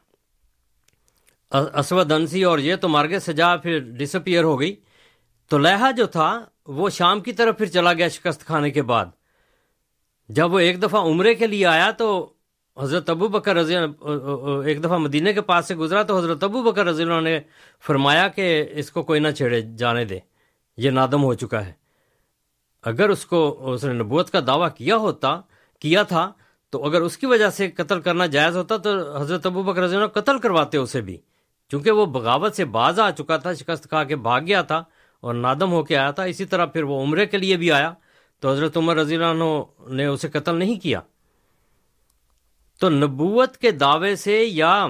اسود 1.74 2.12
انسی 2.12 2.44
اور 2.44 2.60
یہ 2.60 2.76
تو 2.76 2.90
مار 2.90 3.20
سجا 3.20 3.56
پھر 3.56 3.80
ڈسپیئر 3.80 4.44
ہو 4.44 4.60
گئی۔ 4.60 4.76
تو 5.48 5.58
لہا 5.58 5.92
جو 5.92 6.06
تھا 6.06 6.46
وہ 6.68 6.90
شام 6.90 7.22
کی 7.22 7.34
طرف 7.34 7.58
پھر 7.58 7.66
چلا 7.66 7.94
گیا 7.94 8.08
شکست 8.08 8.46
کھانے 8.46 8.72
کے 8.72 8.82
بعد۔ 8.82 9.06
جب 10.30 10.54
وہ 10.54 10.60
ایک 10.60 10.84
دفعہ 10.84 11.02
عمرے 11.02 11.36
کے 11.36 11.48
لیے 11.48 11.66
آیا 11.66 11.92
تو 11.92 12.34
حضرت 12.82 13.10
ابو 13.10 13.28
بکر 13.28 13.56
رضی 13.56 13.76
ایک 14.66 14.84
دفعہ 14.84 14.98
مدینہ 14.98 15.32
کے 15.32 15.42
پاس 15.42 15.68
سے 15.68 15.76
گزرا 15.76 16.04
تو 16.04 16.18
حضرت 16.18 16.44
ابو 16.44 16.64
بکر 16.64 16.86
رضی 16.86 17.04
اللہ 17.04 17.22
نے 17.22 17.40
فرمایا 17.86 18.28
کہ 18.28 18.66
اس 18.72 18.92
کو 18.92 19.04
کوئی 19.04 19.20
نہ 19.20 19.32
چھیڑے، 19.32 19.62
جانے 19.62 20.06
دے۔ 20.06 20.20
یہ 20.78 20.90
نادم 20.90 21.24
ہو 21.24 21.34
چکا 21.34 21.66
ہے۔ 21.66 21.83
اگر 22.84 23.10
اس 23.10 23.26
کو 23.26 23.72
اس 23.74 23.84
نے 23.84 23.94
نبوت 23.94 24.30
کا 24.30 24.40
دعویٰ 24.48 24.70
کیا 24.76 24.98
ہوتا، 24.98 25.42
کیا 25.80 26.04
تھا، 26.04 26.32
تو 26.70 26.86
اگر 26.86 27.02
اس 27.02 27.18
کی 27.18 27.26
وجہ 27.26 27.50
سے 27.50 27.72
قتل 27.72 28.02
کرنا 28.02 28.26
جائز 28.26 28.56
ہوتا 28.58 28.78
تو 28.78 29.18
حضرت 29.18 29.46
ابو 29.46 29.64
بکر 29.64 29.82
رضی 29.82 29.96
اللہ 29.96 30.08
قتل 30.08 30.40
کرواتے 30.40 30.78
اسے 30.78 31.02
بھی۔ 31.02 31.18
چونکہ 31.70 31.92
وہ 31.92 32.06
بغاوت 32.06 32.56
سے 32.56 32.66
باز 32.66 33.00
آ 33.00 33.12
چکا 33.12 33.38
تھا، 33.38 33.54
شکست 33.54 33.90
کھا 33.90 34.04
کے 34.04 34.16
بھاگ 34.16 34.42
گیا 34.42 34.62
تھا 34.62 34.84
اور 35.20 35.34
نادم 35.34 35.72
ہو 35.72 35.84
کے 35.84 35.98
آیا 35.98 36.12
تھا، 36.12 36.24
اسی 36.24 36.46
طرح 36.46 36.66
پھر 36.66 36.84
وہ 36.84 37.02
عمرے 37.02 37.26
کے 37.26 37.38
لیے 37.38 37.58
بھی 37.58 37.72
آیا۔ 37.72 37.94
تو 38.40 38.52
حضرت 38.52 38.78
عمر 38.78 38.96
رضی 38.96 39.16
اللہ 39.16 39.26
عنہ 39.26 39.94
نے 39.94 40.06
اسے 40.06 40.30
قتل 40.30 40.56
نہیں 40.56 40.80
کیا۔ 40.80 41.00
تو 42.80 42.90
نبوت 42.90 43.58
کے 43.58 43.72
دعوے 43.72 44.16
سے 44.16 44.44
یا 44.44 44.88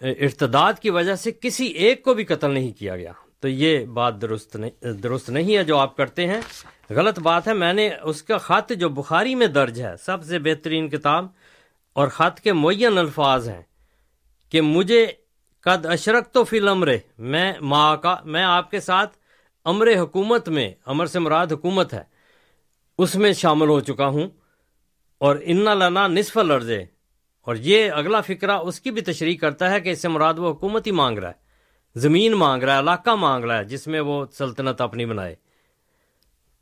ارتداد 0.00 0.72
کی 0.80 0.90
وجہ 0.90 1.14
سے 1.14 1.30
کسی 1.40 1.66
ایک 1.66 2.02
کو 2.02 2.14
بھی 2.14 2.24
قتل 2.24 2.50
نہیں 2.50 2.72
کیا 2.72 2.96
گیا۔ 2.96 3.12
تو 3.42 3.48
یہ 3.48 3.84
بات 3.86 4.20
درست 4.22 4.56
نہیں 4.56 4.92
درست 4.92 5.30
نہیں 5.30 5.56
ہے 5.56 5.64
جو 5.64 5.78
آپ 5.78 5.96
کرتے 5.96 6.26
ہیں۔ 6.26 6.40
غلط 6.90 7.18
بات 7.18 7.48
ہے، 7.48 7.54
میں 7.54 7.72
نے 7.72 7.90
اس 8.02 8.22
کا 8.22 8.38
خط 8.38 8.72
جو 8.72 8.88
بخاری 8.88 9.34
میں 9.34 9.46
درج 9.46 9.80
ہے، 9.82 9.94
سب 10.02 10.24
سے 10.24 10.38
بہترین 10.38 10.88
کتاب 10.88 11.26
اور 11.96 12.08
خط 12.08 12.40
کے 12.40 12.52
معین 12.52 12.98
الفاظ 12.98 13.48
ہیں 13.48 13.62
کہ 14.52 14.60
مجھے 14.60 15.06
قد 15.60 15.86
اشرک 15.86 16.32
تو 16.32 16.44
فی 16.44 16.58
الامر، 16.58 16.88
میں 17.18 17.52
ماں 17.60 17.96
کا 17.96 18.16
میں 18.24 18.42
آپ 18.42 18.70
کے 18.70 18.80
ساتھ 18.80 19.16
امر 19.64 19.88
حکومت 19.98 20.48
میں، 20.48 20.70
امر 20.86 21.06
سے 21.06 21.18
مراد 21.18 21.52
حکومت 21.52 21.94
ہے، 21.94 22.02
اس 22.98 23.14
میں 23.14 23.32
شامل 23.32 23.68
ہو 23.68 23.80
چکا 23.80 24.06
ہوں 24.06 24.28
اور 25.18 25.36
ان 25.42 25.64
لنا 25.64 26.06
نصف 26.06 26.36
لرزے 26.36 26.84
اور 27.46 27.56
یہ 27.56 27.90
اگلا 27.90 28.20
فکرہ 28.20 28.56
اس 28.58 28.80
کی 28.80 28.90
بھی 28.90 29.02
تشریح 29.02 29.36
کرتا 29.36 29.70
ہے 29.70 29.80
کہ 29.80 29.88
اس 29.88 30.02
سے 30.02 30.08
مراد 30.08 30.38
وہ 30.38 30.50
حکومت 30.50 30.86
ہی 30.86 30.92
مانگ 30.92 31.18
رہا 31.18 31.28
ہے۔ 31.28 31.46
زمین 31.94 32.32
مانگ 32.32 32.62
رہا 32.62 32.74
ہے، 32.74 32.78
علاقہ 32.78 33.10
مانگ 33.10 33.44
رہا 33.44 33.58
ہے، 33.58 33.64
جس 33.64 33.86
میں 33.86 34.00
وہ 34.00 34.26
سلطنت 34.32 34.80
اپنی 34.80 35.06
بنائے۔ 35.06 35.34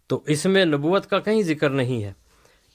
تو 0.07 0.23
اس 0.27 0.47
میں 0.47 0.65
نبوت 0.65 1.07
کا 1.07 1.19
کہیں 1.19 1.43
ذکر 1.43 1.71
نہیں 1.71 2.05
ہے۔ 2.05 2.13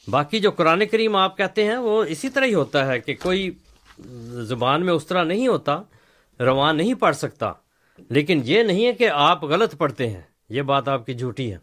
باقی 0.09 0.39
جو 0.39 0.51
قرآن 0.51 0.85
کریم 0.85 1.15
آپ 1.15 1.37
کہتے 1.37 1.65
ہیں، 1.65 1.77
وہ 1.77 2.03
اسی 2.03 2.29
طرح 2.29 2.45
ہی 2.45 2.53
ہوتا 2.53 2.87
ہے 2.87 2.99
کہ 2.99 3.15
کوئی 3.23 3.51
زبان 4.31 4.85
میں 4.85 4.93
اس 4.93 5.05
طرح 5.05 5.23
نہیں 5.23 5.47
ہوتا 5.47 5.81
رواں 6.39 6.73
نہیں 6.73 6.93
پڑھ 6.93 7.15
سکتا۔ 7.15 7.51
لیکن 8.09 8.41
یہ 8.43 8.63
نہیں 8.63 8.85
ہے 8.85 8.93
کہ 8.93 9.09
آپ 9.09 9.43
غلط 9.43 9.77
پڑھتے 9.77 10.09
ہیں، 10.09 10.21
یہ 10.49 10.61
بات 10.61 10.87
آپ 10.87 11.05
کی 11.05 11.13
جھوٹی 11.13 11.51
ہے۔ 11.51 11.57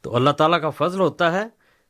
تو 0.00 0.16
اللہ 0.16 0.30
تعالیٰ 0.30 0.60
کا 0.60 0.70
فضل 0.70 1.00
ہوتا 1.00 1.32
ہے۔ 1.32 1.44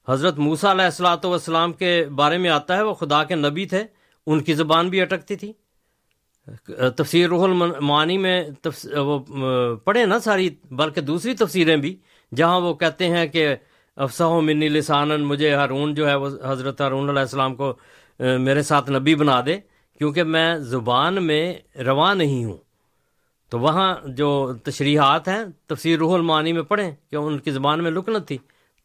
حضرت 0.08 0.38
موسا 0.38 0.70
علیہ 0.70 0.84
السلاۃ 0.84 1.24
والسلام 1.24 1.72
کے 1.72 2.04
بارے 2.14 2.38
میں 2.38 2.50
آتا 2.50 2.76
ہے، 2.76 2.82
وہ 2.82 2.94
خدا 2.94 3.24
کے 3.24 3.34
نبی 3.34 3.66
تھے، 3.66 3.84
ان 4.26 4.40
کی 4.40 4.54
زبان 4.54 4.88
بھی 4.88 5.00
اٹکتی 5.00 5.36
تھی۔ 5.36 5.52
تفسیر 6.96 7.28
روح 7.28 7.44
المعانی 7.44 8.18
میں 8.18 8.42
وہ 8.96 9.18
پڑھیں 9.84 10.04
نا 10.06 10.18
ساری، 10.18 10.48
بلکہ 10.70 11.00
دوسری 11.00 11.34
تفسیریں 11.34 11.76
بھی، 11.76 11.96
جہاں 12.32 12.60
وہ 12.60 12.72
کہتے 12.74 13.08
ہیں 13.08 13.26
کہ 13.26 13.54
افسا 13.96 14.28
منی 14.40 14.68
لسانن، 14.68 15.24
مجھے 15.24 15.54
ہارون 15.54 15.94
جو 15.94 16.08
ہے 16.08 16.14
وہ 16.14 16.28
حضرت 16.44 16.80
ہارون 16.80 17.08
علیہ 17.08 17.20
السلام 17.20 17.54
کو 17.54 17.72
میرے 18.20 18.62
ساتھ 18.62 18.90
نبی 18.90 19.14
بنا 19.14 19.40
دے، 19.46 19.56
کیونکہ 20.00 20.22
میں 20.24 20.56
زبان 20.58 21.22
میں 21.26 21.54
رواں 21.84 22.14
نہیں 22.14 22.44
ہوں۔ 22.44 22.56
تو 23.52 23.58
وہاں 23.58 23.94
جو 24.16 24.30
تشریحات 24.64 25.28
ہیں، 25.28 25.42
تفسیر 25.66 25.98
روح 25.98 26.14
المعانی 26.14 26.52
میں 26.52 26.62
پڑھیں، 26.62 26.90
کہ 27.10 27.16
ان 27.16 27.38
کی 27.38 27.50
زبان 27.50 27.82
میں 27.82 27.90
لکنت 27.90 28.26
تھی، 28.28 28.38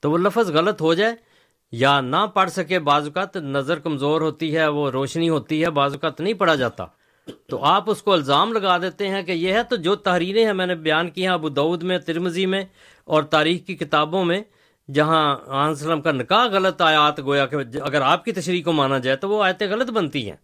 تو 0.03 0.11
وہ 0.11 0.17
لفظ 0.17 0.51
غلط 0.51 0.81
ہو 0.81 0.93
جائے، 0.93 1.15
یا 1.73 1.99
نہ 2.01 2.25
پڑھ 2.33 2.49
سکے، 2.51 2.79
بعض 2.79 3.07
اوقات 3.07 3.37
نظر 3.37 3.79
کمزور 3.79 4.21
ہوتی 4.21 4.55
ہے، 4.55 4.67
وہ 4.67 4.89
روشنی 4.91 5.29
ہوتی 5.29 5.63
ہے، 5.63 5.69
بعض 5.69 5.93
اوقات 5.93 6.21
نہیں 6.21 6.33
پڑھا 6.33 6.55
جاتا۔ 6.55 6.85
تو 7.47 7.63
آپ 7.63 7.89
اس 7.89 8.01
کو 8.01 8.13
الزام 8.13 8.53
لگا 8.53 8.77
دیتے 8.77 9.07
ہیں 9.09 9.21
کہ 9.23 9.31
یہ 9.31 9.53
ہے 9.53 9.63
تو 9.63 9.75
جو 9.75 9.95
تحریریں 9.95 10.45
ہیں 10.45 10.53
میں 10.53 10.65
نے 10.65 10.75
بیان 10.75 11.09
کی 11.09 11.21
ہیں 11.21 11.33
ابو 11.33 11.49
دعود 11.49 11.83
میں 11.83 11.97
ترمزی 11.99 12.45
میں 12.45 12.63
اور 13.03 13.23
تاریخ 13.23 13.65
کی 13.67 13.75
کتابوں 13.75 14.23
میں، 14.25 14.41
جہاں 14.93 15.37
آن 15.47 15.71
وسلم 15.71 16.01
کا 16.01 16.11
نکاح 16.11 16.45
غلط 16.47 16.81
آیات 16.81 17.19
گویا 17.19 17.45
کہ 17.45 17.55
اگر 17.81 18.01
آپ 18.01 18.25
کی 18.25 18.31
تشریح 18.31 18.63
کو 18.63 18.71
مانا 18.71 18.97
جائے 18.97 19.17
تو 19.17 19.29
وہ 19.29 19.43
آیتیں 19.43 19.67
غلط 19.67 19.89
بنتی 19.91 20.29
ہیں۔ 20.29 20.37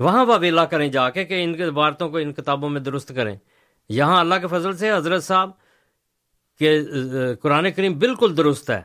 وہاں 0.00 0.24
واویلا 0.24 0.64
کریں 0.64 0.88
جا 0.88 1.08
کے 1.10 1.24
کہ 1.24 1.42
ان 1.44 1.54
کے 1.54 1.64
عبارتوں 1.64 2.08
کو 2.08 2.16
ان 2.16 2.32
کتابوں 2.32 2.68
میں 2.68 2.80
درست 2.80 3.12
کریں۔ 3.16 3.36
یہاں 3.88 4.20
اللہ 4.20 4.34
کے 4.34 4.46
فضل 4.46 4.76
سے 4.76 4.92
حضرت 4.92 5.24
صاحب 5.24 5.50
کہ 6.58 6.80
قرآن 7.42 7.70
کریم 7.70 7.98
بالکل 7.98 8.36
درست 8.36 8.70
ہے۔ 8.70 8.80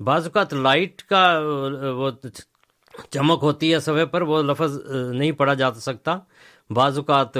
بعض 0.00 0.24
اوقات 0.24 0.54
لائٹ 0.54 1.02
کا 1.02 1.40
وہ 1.96 2.10
چمک 3.10 3.38
ہوتی 3.42 3.72
ہے 3.72 3.78
صفحے 3.80 4.04
پر، 4.06 4.22
وہ 4.22 4.42
لفظ 4.42 4.78
نہیں 5.12 5.32
پڑھا 5.32 5.54
جا 5.54 5.72
سکتا۔ 5.74 6.18
بعض 6.70 6.98
اوقات 6.98 7.36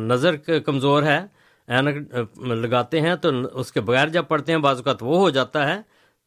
نظر 0.00 0.36
کمزور 0.66 1.02
ہے، 1.02 1.20
اینک 1.68 2.14
لگاتے 2.38 3.00
ہیں 3.00 3.14
تو 3.14 3.30
اس 3.52 3.72
کے 3.72 3.80
بغیر 3.80 4.08
جب 4.08 4.28
پڑھتے 4.28 4.52
ہیں، 4.52 4.58
بعض 4.58 4.76
اوقات 4.76 5.02
وہ 5.02 5.18
ہو 5.18 5.30
جاتا 5.30 5.68
ہے۔ 5.68 5.80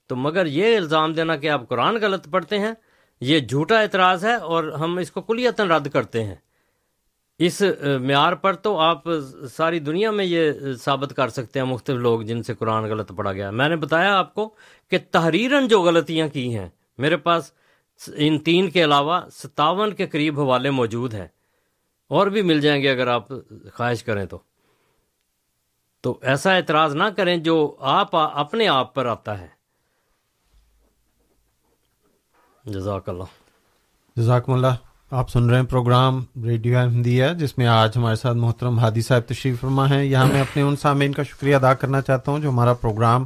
تو 0.10 0.16
مگر 0.16 0.46
یہ 0.46 0.76
الزام 0.78 1.14
دینا 1.14 1.36
کہ 1.36 1.50
آپ 1.50 1.68
قرآن 1.70 1.98
غلط 2.02 2.30
پڑھتے 2.32 2.60
ہیں، 2.60 2.74
یہ 3.22 3.40
جھوٹا 3.40 3.80
اعتراض 3.82 4.26
ہے 4.26 4.34
اور 4.36 4.64
ہم 4.80 4.98
اس 4.98 5.12
کو 5.12 5.22
کلیتاً 5.22 5.72
رد 5.72 5.88
کرتے 5.90 6.24
ہیں۔ 6.24 6.36
اس 7.40 7.62
معیار 8.02 8.34
پر 8.34 8.54
تو 8.54 8.78
آپ 8.80 9.04
ساری 9.52 9.80
دنیا 9.80 10.12
میں 10.12 10.26
یہ 10.26 10.74
ثابت 10.82 11.14
کر 11.16 11.30
سکتے 11.30 11.60
ہیں، 11.60 11.66
مختلف 11.68 11.98
لوگ 12.00 12.22
جن 12.22 12.44
سے 12.44 12.54
قرآن 12.54 12.84
غلط 12.90 13.12
پڑھا 13.16 13.34
گیا۔ 13.34 13.50
میں 13.52 13.70
نے 13.70 13.76
بتایا 13.76 14.18
آپ 14.18 14.34
کو 14.34 14.50
کہ 14.92 14.98
تحریراً 15.12 15.68
جو 15.68 15.82
غلطیاں 15.82 16.28
کی 16.28 16.56
ہیں، 16.58 16.68
میرے 16.98 17.18
پاس 17.18 17.52
ان 18.16 18.40
تین 18.40 18.70
کے 18.70 18.84
علاوہ 18.84 19.22
ستاون 19.34 19.94
کے 19.94 20.08
قریب 20.08 20.40
حوالے 20.40 20.70
موجود 20.70 21.14
ہیں۔ 21.14 21.28
اور 22.08 22.28
بھی 22.28 22.42
مل 22.42 22.62
جائیں 22.62 22.82
گے 22.82 22.92
اگر 22.92 23.08
آپ 23.08 23.28
خواہش 23.74 24.04
کریں 24.04 24.26
تو۔ 24.26 24.40
تو 26.02 26.20
ایسا 26.22 26.54
اعتراض 26.54 26.96
نہ 26.96 27.04
کریں 27.18 27.38
جو 27.38 27.76
آپ 27.80 28.16
اپنے 28.16 28.68
آپ 28.68 28.96
پر 28.96 29.06
آتا 29.06 29.40
ہے۔ 29.40 29.48
جزاک 32.66 33.10
اللہ۔ 33.10 33.24
جزاکم 34.16 34.54
اللہ۔ 34.54 34.68
آپ 35.12 35.30
سن 35.30 35.50
رہے 35.50 35.60
ہیں 35.60 35.66
پروگرام 35.66 36.24
ریڈیو 36.44 36.78
احمدیہ 36.78 37.26
جس 37.38 37.58
میں 37.58 37.68
آج 37.68 37.92
ہمارے 37.96 38.16
ساتھ 38.16 38.38
محترم 38.38 38.80
ہادی 38.80 39.02
صاحب 39.02 39.22
تشریف 39.22 39.62
فرما 39.62 39.90
ہیں۔ 39.90 40.04
یہاں 40.04 40.26
میں 40.26 40.42
اپنے 40.42 40.62
ان 40.62 40.76
سامعین 40.76 41.12
کا 41.12 41.24
شکریہ 41.24 41.56
ادا 41.56 41.74
کرنا 41.74 42.02
چاہتا 42.02 42.32
ہوں 42.32 42.40
جو 42.40 42.50
ہمارا 42.50 42.74
پروگرام 42.74 43.26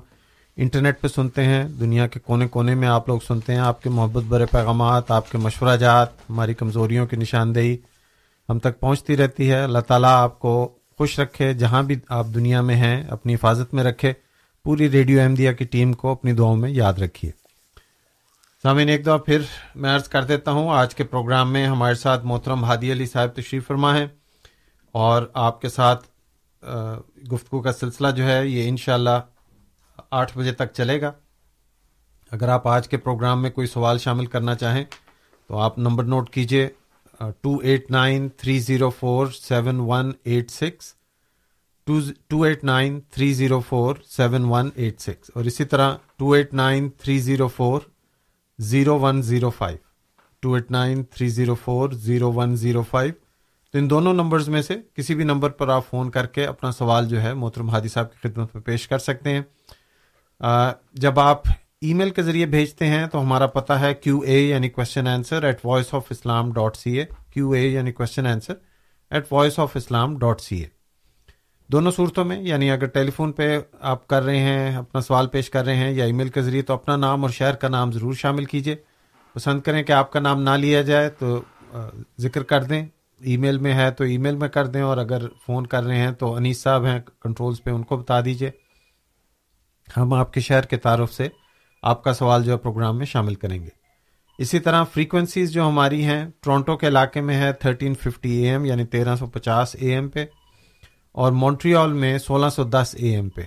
انٹرنیٹ 0.57 1.01
پہ 1.01 1.07
سنتے 1.07 1.43
ہیں، 1.43 1.63
دنیا 1.69 2.07
کے 2.07 2.19
کونے 2.19 2.47
کونے 2.47 2.75
میں 2.75 2.87
آپ 2.87 3.07
لوگ 3.07 3.19
سنتے 3.27 3.53
ہیں، 3.53 3.59
آپ 3.59 3.81
کے 3.83 3.89
محبت 3.89 4.23
برے 4.23 4.45
پیغامات، 4.45 5.11
آپ 5.11 5.31
کے 5.31 5.37
مشورہ 5.37 5.75
جات، 5.77 6.29
ہماری 6.29 6.53
کمزوریوں 6.53 7.07
کی 7.07 7.15
نشاندہی 7.15 7.77
ہم 8.49 8.59
تک 8.59 8.79
پہنچتی 8.79 9.17
رہتی 9.17 9.51
ہے۔ 9.51 9.63
اللہ 9.63 9.79
تعالیٰ 9.79 10.11
آپ 10.11 10.39
کو 10.39 10.73
خوش 10.97 11.19
رکھے، 11.19 11.53
جہاں 11.53 11.83
بھی 11.83 11.95
آپ 12.09 12.27
دنیا 12.35 12.61
میں 12.61 12.75
ہیں، 12.75 13.03
اپنی 13.03 13.35
حفاظت 13.35 13.73
میں 13.73 13.83
رکھے، 13.83 14.13
پوری 14.65 14.89
ریڈیو 14.91 15.21
احمدیہ 15.21 15.51
کی 15.51 15.65
ٹیم 15.65 15.93
کو 15.93 16.11
اپنی 16.11 16.33
دعاؤں 16.33 16.55
میں 16.55 16.69
یاد 16.69 16.93
رکھیے۔ 16.93 17.31
سامعین، 18.63 18.89
ایک 18.89 19.03
دفعہ 19.03 19.17
پھر 19.17 19.41
میں 19.75 19.95
عرض 19.95 20.07
کر 20.07 20.23
دیتا 20.23 20.51
ہوں، 20.51 20.69
آج 20.69 20.95
کے 20.95 21.03
پروگرام 21.03 21.53
میں 21.53 21.65
ہمارے 21.67 21.95
ساتھ 21.95 22.25
محترم 22.25 22.63
ہادی 22.63 22.91
علی 22.91 23.05
صاحب 23.05 23.35
تشریف 23.35 23.67
فرما 23.67 23.97
ہے 23.97 24.07
اور 24.95 25.23
آپ 25.33 25.61
کے 25.61 25.69
ساتھ 25.69 26.07
گفتگو 27.33 27.61
کا 27.61 27.73
سلسلہ 27.73 28.07
جو 28.15 28.23
ہے، 28.23 28.47
یہ 28.47 28.69
انشاءاللہ 28.69 29.09
اللہ 29.09 29.33
آٹھ 30.11 30.37
بجے 30.37 30.51
تک 30.51 30.73
چلے 30.73 31.01
گا۔ 31.01 31.11
اگر 32.31 32.49
آپ 32.49 32.67
آج 32.67 32.87
کے 32.87 32.97
پروگرام 32.97 33.41
میں 33.41 33.49
کوئی 33.49 33.67
سوال 33.67 33.97
شامل 33.97 34.25
کرنا 34.25 34.55
چاہیں 34.55 34.83
تو 35.47 35.57
آپ 35.57 35.77
نمبر 35.77 36.03
نوٹ 36.03 36.29
کیجیے 36.29 36.69
two 37.41 37.57
eight 37.57 37.91
nine 37.91 38.29
three 38.29 38.59
zero 38.59 38.89
four 38.89 39.27
seven 39.27 39.79
one 39.79 40.11
eight 40.23 40.51
six 40.51 40.93
two 42.27 42.41
eight 42.41 42.63
nine 42.63 42.99
three 43.01 43.33
zero 43.33 43.59
four 43.59 43.95
seven 44.07 44.43
one 44.43 44.69
eight 44.75 44.99
six 44.99 45.31
اور 45.35 45.45
اسی 45.45 45.65
طرح 45.65 45.95
two 46.17 46.31
eight 46.31 46.53
nine 46.53 46.89
three 46.89 47.19
zero 47.19 47.47
four 47.47 47.81
zero 48.59 48.99
one 48.99 49.21
zero 49.21 49.49
five 49.49 49.77
two 50.39 50.53
eight 50.53 50.71
nine 50.71 51.03
three 51.03 51.29
zero 51.29 51.55
four 51.55 51.89
zero 51.89 52.33
one 52.33 52.55
zero 52.55 52.81
five 52.81 53.13
تو 53.71 53.77
ان 53.77 53.89
دونوں 53.89 54.13
numbers 54.13 54.49
میں 54.49 54.61
سے 54.61 54.75
کسی 54.93 55.15
بھی 55.15 55.23
نمبر 55.23 55.49
پر 55.49 55.67
آپ 55.67 55.85
فون 55.89 56.09
کر 56.09 56.25
کے 56.25 56.45
اپنا 56.45 56.71
سوال 56.71 57.09
جو 57.09 57.21
ہے 57.21 57.33
محترم 57.33 57.69
ہادی 57.69 57.87
صاحب 57.87 58.13
کی 58.13 58.27
خدمت 58.27 58.55
میں 58.55 58.63
پیش 58.63 58.87
کر 58.87 58.97
سکتے 58.97 59.29
ہیں۔ 59.29 59.41
جب 60.93 61.19
آپ 61.19 61.41
ای 61.81 61.93
میل 61.93 62.09
کے 62.09 62.21
ذریعے 62.21 62.45
بھیجتے 62.45 62.87
ہیں 62.87 63.07
تو 63.07 63.21
ہمارا 63.21 63.47
پتہ 63.47 63.73
ہے 63.73 63.93
کیو 63.93 64.19
اے 64.19 64.39
یعنی 64.39 64.69
question 64.69 65.07
answer 65.07 65.43
at 65.43 65.65
voice 65.65 65.93
of 65.93 66.03
Islam 66.09 66.51
dot 66.53 66.75
C 66.75 66.99
A. 66.99 67.05
Q 67.33 67.51
A 67.51 67.67
یعنی 67.67 67.91
question 67.91 68.27
answer 68.27 68.53
at 69.11 69.25
voice 69.31 69.59
of 69.59 69.75
Islam 69.75 70.17
dot 70.19 70.41
C 70.41 70.59
A. 70.59 70.67
دونوں 71.69 71.91
صورتوں 71.91 72.25
میں 72.25 72.41
یعنی 72.41 72.71
اگر 72.71 72.85
ٹیلی 72.85 73.11
فون 73.11 73.31
پہ 73.31 73.59
آپ 73.79 74.07
کر 74.07 74.23
رہے 74.23 74.39
ہیں، 74.39 74.75
اپنا 74.75 75.01
سوال 75.01 75.27
پیش 75.27 75.49
کر 75.49 75.65
رہے 75.65 75.75
ہیں 75.75 75.91
یا 75.91 76.05
ای 76.05 76.11
میل 76.11 76.29
کے 76.29 76.41
ذریعے 76.41 76.61
تو 76.61 76.73
اپنا 76.73 76.95
نام 76.95 77.21
اور 77.21 77.29
شہر 77.29 77.55
کا 77.55 77.67
نام 77.67 77.91
ضرور 77.91 78.13
شامل 78.13 78.45
کیجیے 78.45 78.75
پسند 79.33 79.61
کریں 79.61 79.83
کہ 79.83 79.91
آپ 79.91 80.11
کا 80.11 80.19
نام 80.19 80.41
نہ 80.41 80.49
لیا 80.49 80.81
جائے 80.81 81.09
تو 81.09 81.41
ذکر 82.19 82.43
کر 82.43 82.63
دیں۔ 82.63 82.85
ای 83.21 83.37
میل 83.37 83.57
میں 83.57 83.73
ہے 83.73 83.91
تو 83.91 84.03
ای 84.03 84.17
میل 84.17 84.35
میں 84.35 84.49
کر 84.49 84.67
دیں 84.67 84.81
اور 84.81 84.97
اگر 84.97 85.27
فون 85.45 85.67
کر 85.67 85.83
رہے 85.83 85.97
ہیں 85.97 86.11
تو 86.11 86.33
انیس 86.35 86.61
صاحب 86.61 86.85
ہیں 86.85 86.99
کنٹرولز 87.19 87.63
پہ 87.63 87.71
ان 87.71 87.83
کو 87.83 87.97
بتا 87.97 88.21
دیجیے 88.21 88.51
ہم 89.87 90.13
آپ 90.13 90.33
کے 90.33 90.41
شہر 90.41 90.65
کے 90.65 90.77
تعارف 90.77 91.13
سے 91.13 91.27
آپ 91.83 92.03
کا 92.03 92.13
سوال 92.13 92.43
جو 92.43 92.51
ہے 92.51 92.57
پروگرام 92.57 92.97
میں 92.97 93.05
شامل 93.05 93.35
کریں 93.35 93.61
گے۔ 93.63 93.69
اسی 94.39 94.59
طرح 94.59 94.83
فریکوینسیز 94.83 95.51
جو 95.51 95.67
ہماری 95.67 96.03
ہیں 96.03 96.25
ٹورانٹو 96.43 96.77
کے 96.77 96.87
علاقے 96.87 97.21
میں 97.21 97.35
ہے 97.35 97.51
تھرٹین 97.53 97.93
ففٹی 97.93 98.31
اے 98.31 98.49
ایم 98.49 98.65
یعنی 98.65 98.85
تیرہ 98.85 99.15
سو 99.15 99.27
پچاس 99.27 99.75
اے 99.79 99.93
ایم 99.93 100.09
پہ، 100.09 100.25
اور 101.11 101.31
مونٹریال 101.31 101.93
میں 101.93 102.17
سولہ 102.17 102.49
سو 102.49 102.63
دس 102.63 102.95
اے 102.97 103.15
ایم 103.15 103.29
پہ 103.29 103.41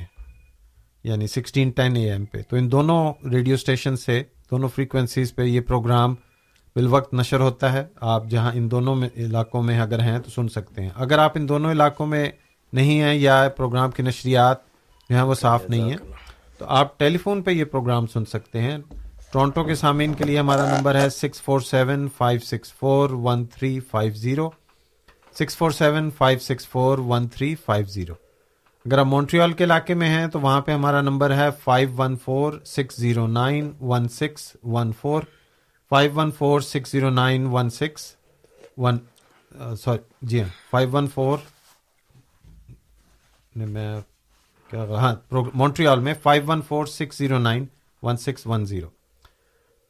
یعنی 1.05 1.27
سکسٹین 1.27 1.71
ٹین 1.71 1.97
اے 1.97 2.11
ایم 2.11 2.25
پہ۔ 2.25 2.43
تو 2.49 2.57
ان 2.57 2.71
دونوں 2.73 3.13
ریڈیو 3.31 3.55
اسٹیشن 3.55 3.97
سے، 3.97 4.23
دونوں 4.51 4.69
فریکوینسیز 4.69 5.35
پہ 5.35 5.43
یہ 5.43 5.61
پروگرام 5.61 6.15
بالوقت 6.77 7.15
نشر 7.15 7.41
ہوتا 7.41 7.73
ہے۔ 7.73 7.85
آپ 8.07 8.27
جہاں 8.31 8.51
ان 8.55 8.71
دونوں 8.71 8.95
میں 8.95 9.09
علاقوں 9.17 9.63
میں 9.63 9.79
اگر 9.81 10.01
ہیں 10.01 10.19
تو 10.19 10.31
سن 10.31 10.49
سکتے 10.49 10.83
ہیں۔ 10.83 10.91
اگر 10.97 11.19
آپ 11.19 11.33
ان 11.35 11.49
دونوں 11.49 11.73
علاقوں 11.73 12.07
میں 12.07 12.31
نہیں 12.73 13.01
ہیں 13.03 13.15
یا 13.15 13.49
پروگرام 13.57 13.91
کی 13.91 14.03
نشریات 14.03 14.59
جو 15.11 15.17
ہیں 15.17 15.23
وہ 15.23 15.35
صاف 15.35 15.69
نہیں 15.71 15.91
ہیں 15.91 15.97
تو 16.59 16.65
آپ 16.69 16.99
ٹیلی 16.99 17.19
فون 17.19 17.43
پہ 17.43 17.51
یہ 17.51 17.65
پروگرام 17.65 18.07
سن 18.07 18.25
سکتے 18.25 18.61
ہیں۔ 18.61 18.79
ٹورانٹو 19.33 19.65
کے 19.65 19.75
سامعین 19.75 20.15
کے 20.15 20.25
لیے 20.25 20.39
ہمارا 20.39 20.65
نمبر 20.77 20.95
ہے 20.95 21.09
six 21.11 21.43
four 21.43 21.61
seven 21.61 22.09
five 22.17 22.41
six 22.41 22.73
four 22.73 23.11
one 23.11 23.45
three 23.47 23.81
five 23.81 24.13
zero 24.15 24.49
six 25.39 25.57
four 25.57 25.71
seven 25.71 26.11
five 26.11 26.39
six 26.39 26.69
four 26.69 26.99
one 26.99 27.29
three 27.29 27.55
five 27.55 27.87
zero 27.87 28.15
اگر 28.85 28.99
آپ 28.99 29.07
مونٹریال 29.07 29.53
کے 29.53 29.65
علاقے 29.65 29.95
میں 29.95 30.09
ہیں 30.09 30.27
تو 30.27 30.41
وہاں 30.41 30.61
پہ 30.61 30.73
ہمارا 30.73 31.01
نمبر 31.01 31.35
ہے 31.37 31.49
five 31.65 31.89
one 31.97 32.17
four 32.17 32.53
six 32.65 32.97
zero 32.97 33.27
nine 33.27 33.73
one 33.81 34.09
six 34.09 34.57
one 34.63 34.93
four 35.01 35.23
five 35.91 36.11
one 36.15 36.31
four 36.31 36.61
six 36.61 36.93
zero 36.93 37.11
nine 37.11 37.47
one 37.47 37.71
six 37.71 38.13
one 38.77 38.99
sorry 39.77 39.99
جی 40.23 40.41
ہاں۔ 40.43 40.49
فائیو 40.71 40.89
ون 40.93 41.07
فور 41.07 41.39
میں 43.53 44.01
کیا 44.71 44.85
ہاں 45.01 45.15
مونٹریال 45.55 46.01
میں 46.01 46.15
five 46.23 46.43
one 46.47 46.63
four 46.69 46.87
six 46.87 47.19
zero 47.19 47.39
nine 47.39 47.65
one 48.03 48.17
six 48.17 48.47
one 48.47 48.65
zero 48.67 48.89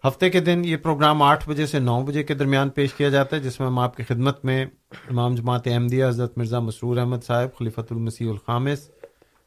ہفتے 0.05 0.29
کے 0.31 0.41
دن 0.41 0.65
یہ 0.65 0.77
programme 0.77 1.23
آٹھ 1.23 1.49
بجے 1.49 1.67
سے 1.67 1.79
نو 1.79 2.01
بجے 2.03 2.23
کے 2.23 2.35
درمیان 2.35 2.69
پیش 2.71 2.93
کیا 2.95 3.09
جاتا 3.09 3.37
ہے، 3.37 3.41
جس 3.43 3.59
میں 3.61 3.67
ہم 3.69 3.79
آپ 3.79 3.97
کی 3.97 4.03
خدمت 4.03 4.45
میں 4.45 4.65
امام 5.11 5.35
جماعت 5.35 5.67
احمدیہ، 5.67 6.05
حضرت 6.05 6.39
مرزا 6.39 6.59
مسرور 6.61 6.97
احمد 6.97 7.25
صاحب، 7.27 7.57
خلیفۃ 7.59 7.91
المسیح 7.91 8.31
الخامس 8.31 8.89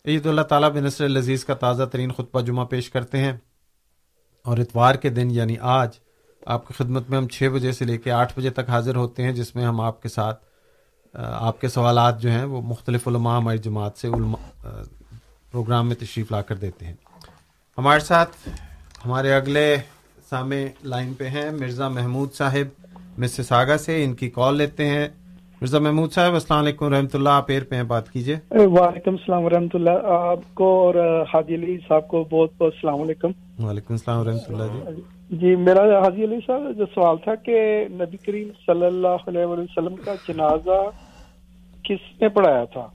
عید 0.06 0.26
اللہ 0.26 0.42
تعالیٰ 0.42 0.72
بن 0.74 0.84
نصر 0.84 1.04
العزیز 1.06 1.46
کا 1.46 1.54
تازہ 1.54 1.84
ترین 1.92 2.12
خطبہ 2.12 2.42
جمعہ 2.42 2.66
پیش 2.66 2.90
کرتے 2.90 3.18
ہیں۔ 3.18 3.34
اور 4.46 4.58
اتوار 4.58 4.96
کے 4.96 5.10
دن 5.10 5.32
یعنی 5.32 5.56
آج 5.72 6.00
آپ 6.48 6.68
کی 6.68 6.74
خدمت 6.74 7.10
میں 7.10 7.18
ہم 7.18 7.28
چھ 7.28 7.50
بجے 7.54 7.72
سے 7.72 7.86
لے 7.86 7.98
کے 7.98 8.12
آٹھ 8.12 8.38
بجے 8.38 8.50
تک 8.50 8.70
حاضر 8.70 8.96
ہوتے 8.96 9.24
ہیں، 9.24 9.32
جس 9.32 9.56
میں 9.56 9.66
ہم 9.66 9.82
آپ 9.82 10.02
کے 10.02 10.10
ساتھ 10.10 10.46
آپ 11.14 11.62
کے 11.62 11.68
سوالات 11.68 12.22
جو 12.22 12.30
ہیں 12.30 12.44
وہ 12.44 12.62
مختلف 12.62 13.08
علماء 13.08 13.38
ہماری 13.38 13.58
جماعت 13.58 13.98
سے 13.98 14.08
علماء 14.08 14.72
پروگرام 15.52 15.88
میں 15.88 15.96
تشریف 15.96 16.32
لا 16.32 16.42
کر 16.42 16.56
دیتے 16.56 16.86
ہیں۔ 16.86 16.94
ہمارے 17.78 18.00
ساتھ 18.00 18.50
ہمارے 19.06 19.34
اگلے 19.34 19.76
سامع 20.30 20.56
لائن 20.84 21.14
پہ 21.14 21.28
ہیں 21.28 21.52
مرزا 21.52 21.88
محمود 21.88 22.34
صاحب۔ 22.34 22.86
مسز 23.18 23.48
ساگا 23.48 23.78
سے 23.78 24.04
ان 24.04 24.14
کی 24.14 24.30
کال 24.30 24.58
لیتے 24.58 24.86
ہیں۔ 24.86 25.08
مرزا 25.62 25.80
محمود 25.80 26.12
صاحب 26.12 26.34
السلام 26.34 26.60
علیکم 26.60 26.94
رحمۃ 26.94 27.14
اللہ۔ 27.14 27.30
آپ 27.30 27.46
ایر 27.48 27.64
پہ 27.70 27.76
ہیں 27.76 27.84
بات 27.84 28.12
کیجیے۔ 28.12 28.36
وعلیکم 28.52 29.12
السلام 29.12 29.44
ورحمۃ 29.44 29.74
اللہ۔ 29.74 30.06
آپ 30.06 30.40
کو 30.54 30.86
اور 30.86 31.24
حاجی 31.34 31.56
علی 31.56 31.78
صاحب 31.88 32.08
کو 32.08 32.24
بہت 32.24 32.50
بہت 32.58 32.74
السلام 32.74 33.02
علیکم۔ 33.02 33.32
وعلیکم 33.64 33.94
السلام 33.94 34.20
ورحمۃ 34.20 34.48
اللہ 34.48 34.92
جی۔ 34.92 35.02
جی 35.38 35.56
میرا 35.56 36.00
حاجی 36.00 36.24
علی 36.24 36.40
صاحب 36.48 36.78
جو 36.78 36.86
سوال 36.86 37.18
تھا 37.24 37.36
کہ 37.36 37.86
نبی 37.92 38.18
کریم 38.18 38.50
صلی 38.66 38.86
اللہ 38.86 39.28
علیہ 39.28 39.46
وسلم 39.46 39.96
کا 39.96 40.14
جنازہ 40.28 40.82
کس 41.84 42.22
نے 42.22 42.30
پڑھایا 42.30 42.64
تھا؟ 42.64 42.88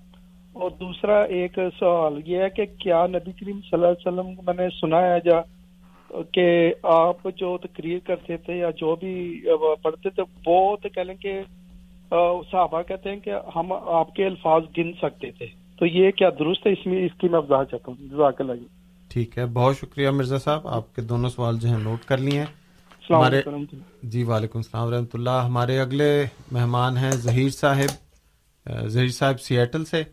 اور 0.61 0.70
دوسرا 0.70 1.23
ایک 1.23 1.59
سوال 1.78 2.20
یہ 2.27 2.39
ہے 2.39 2.51
کہ 2.51 2.66
کیا 2.78 3.07
نبی 3.07 3.33
کریم 3.33 3.61
صلی 3.61 3.73
اللہ 3.73 3.87
علیہ 3.87 4.07
وسلم 4.07 4.45
میں 4.47 4.55
نے 4.55 4.69
سنا 4.81 5.01
ہے 5.01 5.19
جا 5.24 5.41
کہ 6.23 6.74
آپ 6.83 7.16
جو 7.37 7.59
تقریر 7.59 7.99
کرتے 8.07 8.37
تھے 8.37 8.55
یا 8.55 8.70
جو 8.70 8.97
بھی 8.97 9.45
پڑھتے 9.83 10.11
تھے 10.11 10.23
وہ 10.47 10.77
تو 10.77 10.89
کہہ 10.89 11.03
لیں 11.03 11.15
کہ 11.15 11.41
صحابہ 12.53 12.83
کہتے 12.83 13.11
ہیں 13.11 13.20
کہ 13.20 13.33
ہم 13.57 13.73
آپ 13.73 14.15
کے 14.15 14.27
الفاظ 14.27 14.62
گن 14.78 14.93
سکتے 14.93 15.31
تھے۔ 15.31 15.47
تو 15.78 15.87
یہ 15.87 16.11
کیا 16.11 16.28
درست 16.39 16.66
ہے؟ 16.66 16.73
اس 16.73 16.87
میں 16.87 17.05
اس 17.05 17.20
کی 17.20 17.28
میں 17.28 17.41
وضاحت 17.41 17.70
چاہتا 17.70 17.93
ہوں۔ 17.93 18.09
جزاک 18.09 18.41
اللہ 18.41 18.53
ٹھیک 19.09 19.39
ہے 19.39 19.47
بہت 19.47 19.77
شکریہ 19.77 20.11
مرزا 20.11 20.39
صاحب۔ 20.39 20.69
آپ 20.69 20.95
کے 20.95 21.03
دونوں 21.03 21.31
سوال 21.31 21.59
جو 21.59 21.69
ہیں 21.69 21.78
نوٹ 21.78 22.05
کر 22.05 22.19
لیے 22.19 22.39
ہیں۔ 22.39 22.47
ہمارے 23.11 23.43
جی 24.03 24.23
وعلیکم 24.23 24.59
السلام 24.59 24.89
ورحمۃ 24.89 25.15
اللہ۔ 25.15 25.43
ہمارے 25.45 25.78
اگلے 25.78 26.24
مہمان 26.53 26.97
ہیں 26.97 27.11
ظہیر 27.11 27.49
صاحب۔ 27.49 28.07
ظہیر 28.87 29.09
صاحب 29.09 29.41
سیاٹل 29.41 29.85
سے۔ 29.85 30.05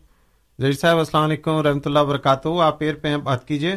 ظہیر 0.60 0.72
صاحب، 0.72 0.98
السلام 0.98 1.24
علیکم 1.24 1.54
ورحمۃ 1.54 1.86
اللہ 1.86 1.98
وبرکاتہ۔ 1.98 2.48
آپ 2.62 2.82
ایر 2.82 2.94
پہ 3.02 3.16
بات 3.24 3.46
کیجیے 3.46 3.72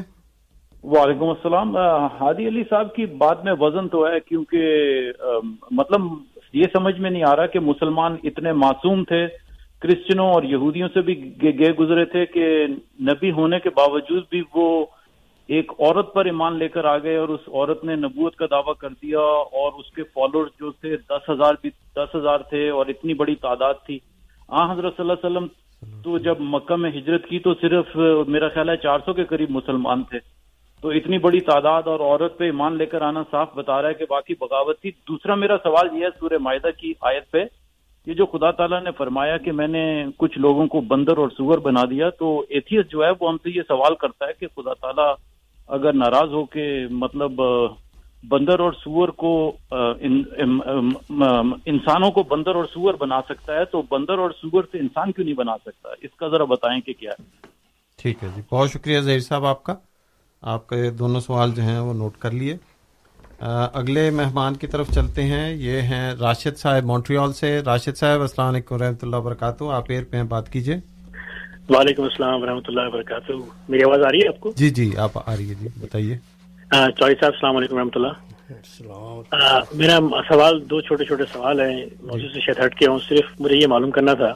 وعلیکم 0.83 1.27
السلام۔ 1.27 1.75
ہادی 2.19 2.47
علی 2.47 2.63
صاحب 2.69 2.93
کی 2.95 3.05
بات 3.21 3.43
میں 3.45 3.53
وزن 3.59 3.87
تو 3.89 4.05
ہے، 4.07 4.19
کیونکہ 4.19 4.59
مطلب 5.71 6.01
یہ 6.53 6.63
سمجھ 6.73 6.99
میں 6.99 7.09
نہیں 7.09 7.23
آ 7.27 7.35
رہا 7.35 7.45
کہ 7.53 7.59
مسلمان 7.59 8.15
اتنے 8.23 8.51
معصوم 8.53 9.03
تھے، 9.03 9.25
کرسچنوں 9.81 10.27
اور 10.33 10.43
یہودیوں 10.43 10.89
سے 10.93 11.01
بھی 11.07 11.15
گئے 11.43 11.71
گزرے 11.79 12.03
تھے 12.11 12.25
کہ 12.33 12.45
نبی 13.09 13.31
ہونے 13.37 13.59
کے 13.59 13.69
باوجود 13.77 14.23
بھی 14.29 14.41
وہ 14.55 14.67
ایک 15.49 15.71
عورت 15.79 16.13
پر 16.13 16.25
ایمان 16.25 16.57
لے 16.59 16.67
کر 16.67 16.85
آ 16.85 16.97
گئے 16.97 17.15
اور 17.17 17.29
اس 17.29 17.47
عورت 17.47 17.83
نے 17.85 17.95
نبوت 17.95 18.35
کا 18.35 18.45
دعویٰ 18.51 18.75
کر 18.79 18.89
دیا 19.01 19.25
اور 19.61 19.79
اس 19.79 19.91
کے 19.95 20.03
فالوور 20.03 20.47
جو 20.59 20.71
تھے، 20.71 20.95
دس 21.09 21.29
ہزار 21.29 21.53
بھی 21.61 21.69
دس 21.95 22.15
ہزار 22.15 22.39
تھے 22.49 22.69
اور 22.69 22.85
اتنی 22.87 23.13
بڑی 23.23 23.35
تعداد 23.41 23.85
تھی۔ 23.85 23.97
آ، 24.47 24.71
حضرت 24.71 24.97
صلی 24.97 25.09
اللہ 25.09 25.27
علیہ 25.27 25.37
وسلم، 25.37 25.47
تو 26.03 26.17
جب 26.17 26.35
مکہ 26.39 26.75
میں 26.75 26.91
ہجرت 26.91 27.25
کی 27.25 27.39
تو 27.39 27.53
صرف، 27.53 27.95
میرا 28.27 28.47
خیال 28.47 28.69
ہے 28.69 28.77
چار 28.77 28.99
سو 29.05 29.13
کے 29.13 29.23
قریب 29.23 29.49
مسلمان 29.49 30.03
تھے۔ 30.03 30.19
تو 30.81 30.89
اتنی 30.89 31.17
بڑی 31.17 31.39
تعداد 31.39 31.83
اور 31.85 31.99
عورت 31.99 32.37
پہ 32.37 32.43
ایمان 32.43 32.77
لے 32.77 32.85
کر 32.85 33.01
آنا 33.01 33.23
صاف 33.31 33.47
بتا 33.55 33.81
رہا 33.81 33.89
ہے 33.89 33.93
کہ 33.93 34.05
باقی 34.09 34.33
بغاوت 34.39 34.81
تھی۔ 34.81 34.91
دوسرا 34.91 35.35
میرا 35.35 35.57
سوال 35.63 35.97
یہ 35.97 36.05
ہے، 36.05 36.19
سورہ 36.19 36.37
معاہدہ 36.39 36.67
کی 36.77 36.93
آیت 37.01 37.31
پہ، 37.31 37.43
یہ 38.05 38.13
جو 38.13 38.25
خدا 38.25 38.51
تعالیٰ 38.51 38.83
نے 38.83 38.91
فرمایا 38.97 39.37
کہ 39.37 39.51
میں 39.51 39.67
نے 39.67 40.05
کچھ 40.17 40.39
لوگوں 40.39 40.67
کو 40.67 40.81
بندر 40.81 41.17
اور 41.17 41.29
سور 41.29 41.57
بنا 41.57 41.83
دیا، 41.89 42.09
تو 42.09 42.45
ایتھیس 42.49 42.85
جو 42.89 43.05
ہے، 43.05 43.09
وہ 43.19 43.29
ہم 43.29 43.37
سے 43.43 43.49
یہ 43.49 43.61
سوال 43.67 43.95
کرتا 43.95 44.25
ہے 44.25 44.31
کہ 44.39 44.47
خدا 44.55 44.73
تعالیٰ 44.73 45.13
اگر 45.67 45.93
ناراض 45.93 46.33
ہو 46.33 46.45
کے 46.45 46.87
مطلب 46.91 47.41
بندر 48.23 48.59
اور 48.59 48.71
سور 48.83 49.09
کو 49.21 49.31
انسانوں 51.65 52.11
کو 52.11 52.23
بندر 52.23 52.55
اور 52.55 52.65
سور 52.73 52.93
بنا 52.93 53.19
سکتا 53.29 53.55
ہے 53.55 53.65
تو 53.65 53.81
بندر 53.89 54.17
اور 54.17 54.31
سور 54.41 54.63
سے 54.71 54.77
انسان 54.79 55.11
کیوں 55.11 55.25
نہیں 55.25 55.35
بنا 55.35 55.55
سکتا؟ 55.65 55.89
اس 56.01 56.15
کا 56.17 56.27
ذرا 56.27 56.43
بتائیں 56.43 56.79
کہ 56.81 56.93
کیا 56.99 57.11
ہے؟ 57.11 57.23
ٹھیک 58.01 58.23
ہے 58.23 58.29
جی 58.35 58.41
بہت 58.51 58.71
شکریہ 58.71 58.99
ظہیر 58.99 59.19
صاحب 59.19 59.45
آپ 59.45 59.63
کا۔ 59.63 59.75
آپ 60.41 60.67
کے 60.69 60.89
دونوں 60.91 61.21
سوال 61.21 61.51
جو 61.55 61.63
ہیں 61.63 61.79
وہ 61.79 61.93
نوٹ 61.93 62.17
کر 62.19 62.31
لیے۔ 62.31 62.55
اگلے 63.73 64.09
مہمان 64.09 64.55
کی 64.55 64.67
طرف 64.67 64.89
چلتے 64.91 65.23
ہیں 65.23 65.53
یہ 65.55 65.81
ہیں 65.81 66.13
راشد 66.19 66.57
صاحب 66.57 66.85
مونٹریال 66.85 67.33
سے۔ 67.33 67.59
راشد 67.65 67.97
صاحب 67.97 68.21
السلام 68.21 68.53
علیکم 68.53 68.75
و 68.75 68.77
رحمۃ 68.77 69.01
اللہ 69.01 69.15
وبرکاتہ۔ 69.15 69.63
آپ 69.71 69.89
ایئر 69.89 70.03
پہ 70.09 70.23
بات 70.23 70.51
کیجیے 70.53 70.75
وعلیکم 71.69 72.03
السلام 72.03 72.41
ورحمۃ 72.41 72.67
اللہ 72.67 72.87
وبرکاتہ۔ 72.87 73.31
میری 73.69 73.83
آواز 73.83 74.01
آ 74.01 74.11
رہی 74.11 74.19
ہے 74.19 74.27
آپ 74.27 74.39
کو؟ 74.39 74.51
جی 74.55 74.69
جی 74.69 74.95
آپ 74.97 75.17
آ 75.29 75.35
رہی 75.37 75.49
ہے 75.49 75.55
جی 75.55 75.67
بتائیے۔ 75.79 76.17
چوہی 76.71 77.13
صاحب 77.15 77.31
السلام 77.33 77.57
علیکم 77.57 77.75
و 77.75 77.79
رحمۃ 77.79 77.95
اللہ 77.95 79.59
میرا 79.73 79.97
سوال 80.27 80.69
دو 80.69 80.81
چھوٹے 80.81 81.05
چھوٹے 81.05 81.23
سوال 81.33 81.59
ہیں 81.59 81.85
موضوع 82.01 82.27
سے 82.33 82.39
شاید 82.39 82.65
ہٹ 82.65 82.75
کے 82.75 82.87
ہوں 82.87 82.99
صرف 82.99 83.29
مجھے 83.39 83.55
یہ 83.55 83.67
معلوم 83.67 83.91
کرنا 83.91 84.13
تھا 84.13 84.33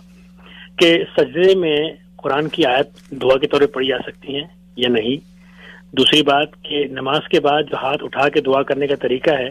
کہ 0.78 1.04
سجدے 1.18 1.56
میں 1.56 1.78
قرآن 2.16 2.48
کی 2.48 2.66
آیت 2.66 3.12
دعا 3.12 3.38
کے 3.38 3.48
طور 3.48 3.62
پہ 3.62 3.66
پڑھی 3.66 3.88
جا 3.88 3.98
سکتی 4.08 4.36
ہیں 4.36 4.48
یا 4.76 4.90
نہیں۔ 4.90 5.18
دوسری 5.98 6.22
بات 6.24 6.64
کہ 6.64 6.86
نماز 6.92 7.28
کے 7.28 7.40
بعد 7.40 7.64
جو 7.64 7.78
ہاتھ 7.78 8.04
اٹھا 8.04 8.28
کے 8.30 8.42
دعا 8.42 8.62
کرنے 8.64 8.88
کا 8.88 8.96
طریقہ 8.96 9.32
ہے 9.32 9.50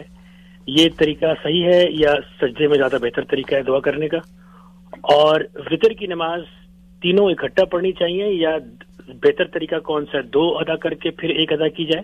یہ 0.67 0.89
طریقہ 0.97 1.33
صحیح 1.43 1.65
ہے 1.65 1.83
یا 1.89 2.13
سجدے 2.41 2.67
میں 2.67 2.77
زیادہ 2.77 2.97
بہتر 3.01 3.23
طریقہ 3.23 3.55
ہے 3.55 3.63
دعا 3.63 3.79
کرنے 3.79 4.07
کا؟ 4.07 4.17
اور 5.13 5.41
فطر 5.69 5.93
کی 5.93 6.07
نماز 6.07 6.41
تینوں 7.01 7.29
اکٹھا 7.31 7.65
پڑھنی 7.65 7.91
چاہیے 7.91 8.27
یا 8.27 8.57
بہتر 9.07 9.47
طریقہ 9.47 9.79
کون 9.79 10.05
سا 10.11 10.17
ہے؟ 10.17 10.23
دو 10.23 10.57
ادا 10.57 10.75
کر 10.75 10.93
کے 10.93 11.09
پھر 11.11 11.29
ایک 11.29 11.53
ادا 11.53 11.67
کی 11.67 11.85
جائے؟ 11.85 12.03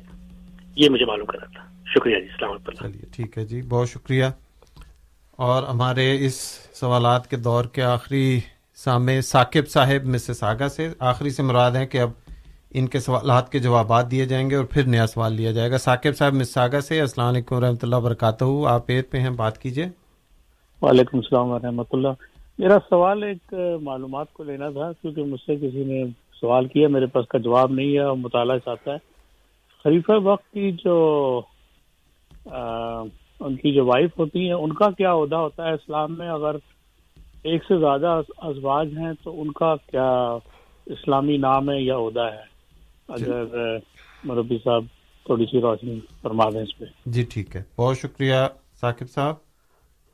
یہ 0.78 0.90
مجھے 0.90 1.06
معلوم 1.06 1.26
کرنا 1.26 1.46
تھا 1.46 1.64
شکریہ 1.86 2.20
جی 2.20 2.28
السلام 2.32 2.58
چلیے 2.80 3.06
ٹھیک 3.16 3.38
ہے 3.38 3.46
جی 3.46 3.62
بہت 3.62 3.90
شکریہ۔ 3.90 4.26
اور 5.36 5.64
ہمارے 5.64 6.26
اس 6.26 6.36
سوالات 6.74 7.30
کے 7.30 7.38
دور 7.38 7.66
کے 7.66 7.82
آخری 7.84 8.40
سامع 8.76 9.20
ثاقب 9.24 9.68
صاحب 9.70 10.06
میں 10.06 10.20
سے 10.20 10.34
ساگا 10.34 10.70
سے 10.70 10.88
آخری 11.00 11.30
سے 11.30 11.44
مراد 11.44 11.72
ہے 11.72 11.86
کہ 11.86 12.02
اب 12.02 12.10
ان 12.72 12.88
کے 12.88 13.00
سوالات 13.00 13.52
کے 13.52 13.60
جوابات 13.60 14.12
دیے 14.12 14.26
جائیں 14.26 14.50
گے 14.50 14.56
اور 14.56 14.66
پھر 14.66 14.84
نیا 14.84 15.08
سوال 15.08 15.34
لیا 15.34 15.52
جائے 15.52 15.72
گا۔ 15.72 15.78
ثاقب 15.78 16.18
صاحب 16.18 16.34
مساگا 16.34 16.82
سے 16.82 17.00
السلام 17.02 17.28
علیکم 17.28 17.56
و 17.56 17.62
رحمۃ 17.62 17.84
اللہ 17.84 17.96
وبرکاتہ۔ 17.96 18.46
آپ 18.70 18.84
ایر 18.88 19.04
پہ 19.10 19.18
ہیں 19.18 19.30
بات 19.30 19.58
کیجیے 19.58 19.88
وعلیکم 20.82 21.18
السلام 21.18 21.50
ورحمۃ 21.50 21.92
اللہ۔ 21.92 22.14
میرا 22.60 22.78
سوال 22.90 23.24
ایک 23.24 23.54
معلومات 23.82 24.34
کو 24.34 24.44
لینا 24.44 24.70
تھا 24.70 24.92
کیونکہ 25.02 25.24
مجھ 25.24 25.42
سے 25.46 25.56
کسی 25.56 25.84
نے 25.86 26.04
سوال 26.42 26.68
کیا 26.68 26.88
میرے 26.88 27.06
پاس 27.06 27.28
کا 27.28 27.38
جواب 27.38 27.72
نہیں 27.72 27.94
ہے 27.94 28.00
اور 28.00 28.18
مطالعہ 28.18 28.58
چاہتا 28.58 28.92
ہے۔ 28.92 29.17
خلیفہ 29.88 30.12
وقت 30.24 30.54
کی 30.54 30.72
جو 30.72 31.42
ان 33.40 33.56
کی 33.56 33.74
جو 33.74 33.86
وائف 33.86 34.20
ہوتی 34.20 34.46
ہیں 34.46 34.54
ان 34.54 34.74
کا 34.74 34.90
کیا 34.92 35.14
عہدہ 35.14 35.36
ہوتا 35.36 35.68
ہے 35.68 35.74
اسلام 35.74 36.18
میں؟ 36.18 36.30
اگر 36.30 36.56
ایک 37.44 37.64
سے 37.64 37.80
زیادہ 37.80 38.22
ازواج 38.38 38.98
ہیں 38.98 39.12
تو 39.24 39.42
ان 39.42 39.52
کا 39.52 39.76
کیا 39.76 40.38
اسلامی 40.86 41.38
نام 41.38 41.70
ہے 41.70 41.82
یا 41.82 41.98
عہدہ 41.98 42.30
ہے؟ 42.34 42.44
اگر 43.08 43.44
مربی 44.24 44.58
صاحب 44.64 44.84
تھوڑی 45.26 45.46
سی 45.46 45.62
روشنی 45.62 46.00
فرما 46.22 46.50
دیں 46.50 46.62
اس 46.62 46.78
پہ۔ 46.78 46.86
جی 47.06 47.24
ٹھیک 47.24 47.56
ہے۔ 47.56 47.64
بہت 47.78 47.98
شکریہ 47.98 48.36
ثاقب 48.82 49.10
صاحب۔ 49.10 49.36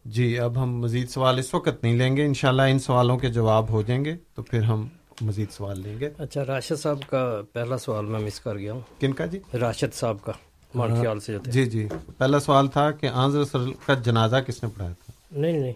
جی 0.06 0.40
اب 0.40 0.64
ہم 0.64 0.80
مزید 0.80 1.10
سوال 1.10 1.40
اس 1.40 1.54
وقت 1.54 1.84
نہیں 1.84 1.96
لیں 1.96 2.18
گے۔ 2.18 2.26
انشاءاللہ 2.26 2.62
ان 2.62 2.80
سوالوں 2.80 3.18
کے 3.18 3.30
جواب 3.30 3.70
ہو 3.70 3.82
جائیں 3.82 4.06
گے 4.06 4.16
تو 4.36 4.44
پھر 4.44 4.62
ہم 4.62 4.88
مزید 5.22 5.52
سوال 5.52 5.80
لیں 5.80 6.00
گے۔ 6.00 6.10
اچھا 6.18 6.46
راشد 6.46 6.80
صاحب 6.80 7.00
کا 7.10 7.42
پہلا 7.54 7.78
سوال 7.78 8.06
میں 8.06 8.20
مس 8.20 8.40
کر 8.40 8.58
گیا 8.58 8.74
ہوں۔ 8.74 8.82
کن 9.00 9.14
کا 9.14 9.26
جی؟ 9.26 9.40
راشد 9.60 9.94
صاحب 9.94 10.18
کا 10.24 10.32
خیال 10.74 11.20
سے 11.20 11.38
جی 11.46 11.66
جی۔ 11.66 11.88
پہلا 12.18 12.40
سوال 12.40 12.68
تھا 12.68 12.92
کہ 12.92 13.08
آنظر 13.08 13.58
کا 13.86 13.94
جنازہ 13.94 14.36
کس 14.48 14.64
نے 14.64 14.70
پڑھایا 14.70 14.94
تھا؟ 14.94 15.14
نہیں 15.32 15.52
نہیں 15.52 15.74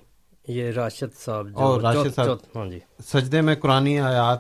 یہ 0.48 0.72
راشد 0.72 1.20
صاحب 1.20 1.48
اور 1.54 1.82
راشد 1.82 2.16
صاحب 2.16 2.38
ہاں 2.56 2.66
جی۔ 2.66 2.80
سجدے 3.06 3.42
میں 3.42 3.56
قرآن 3.56 3.88
آیات 3.88 4.40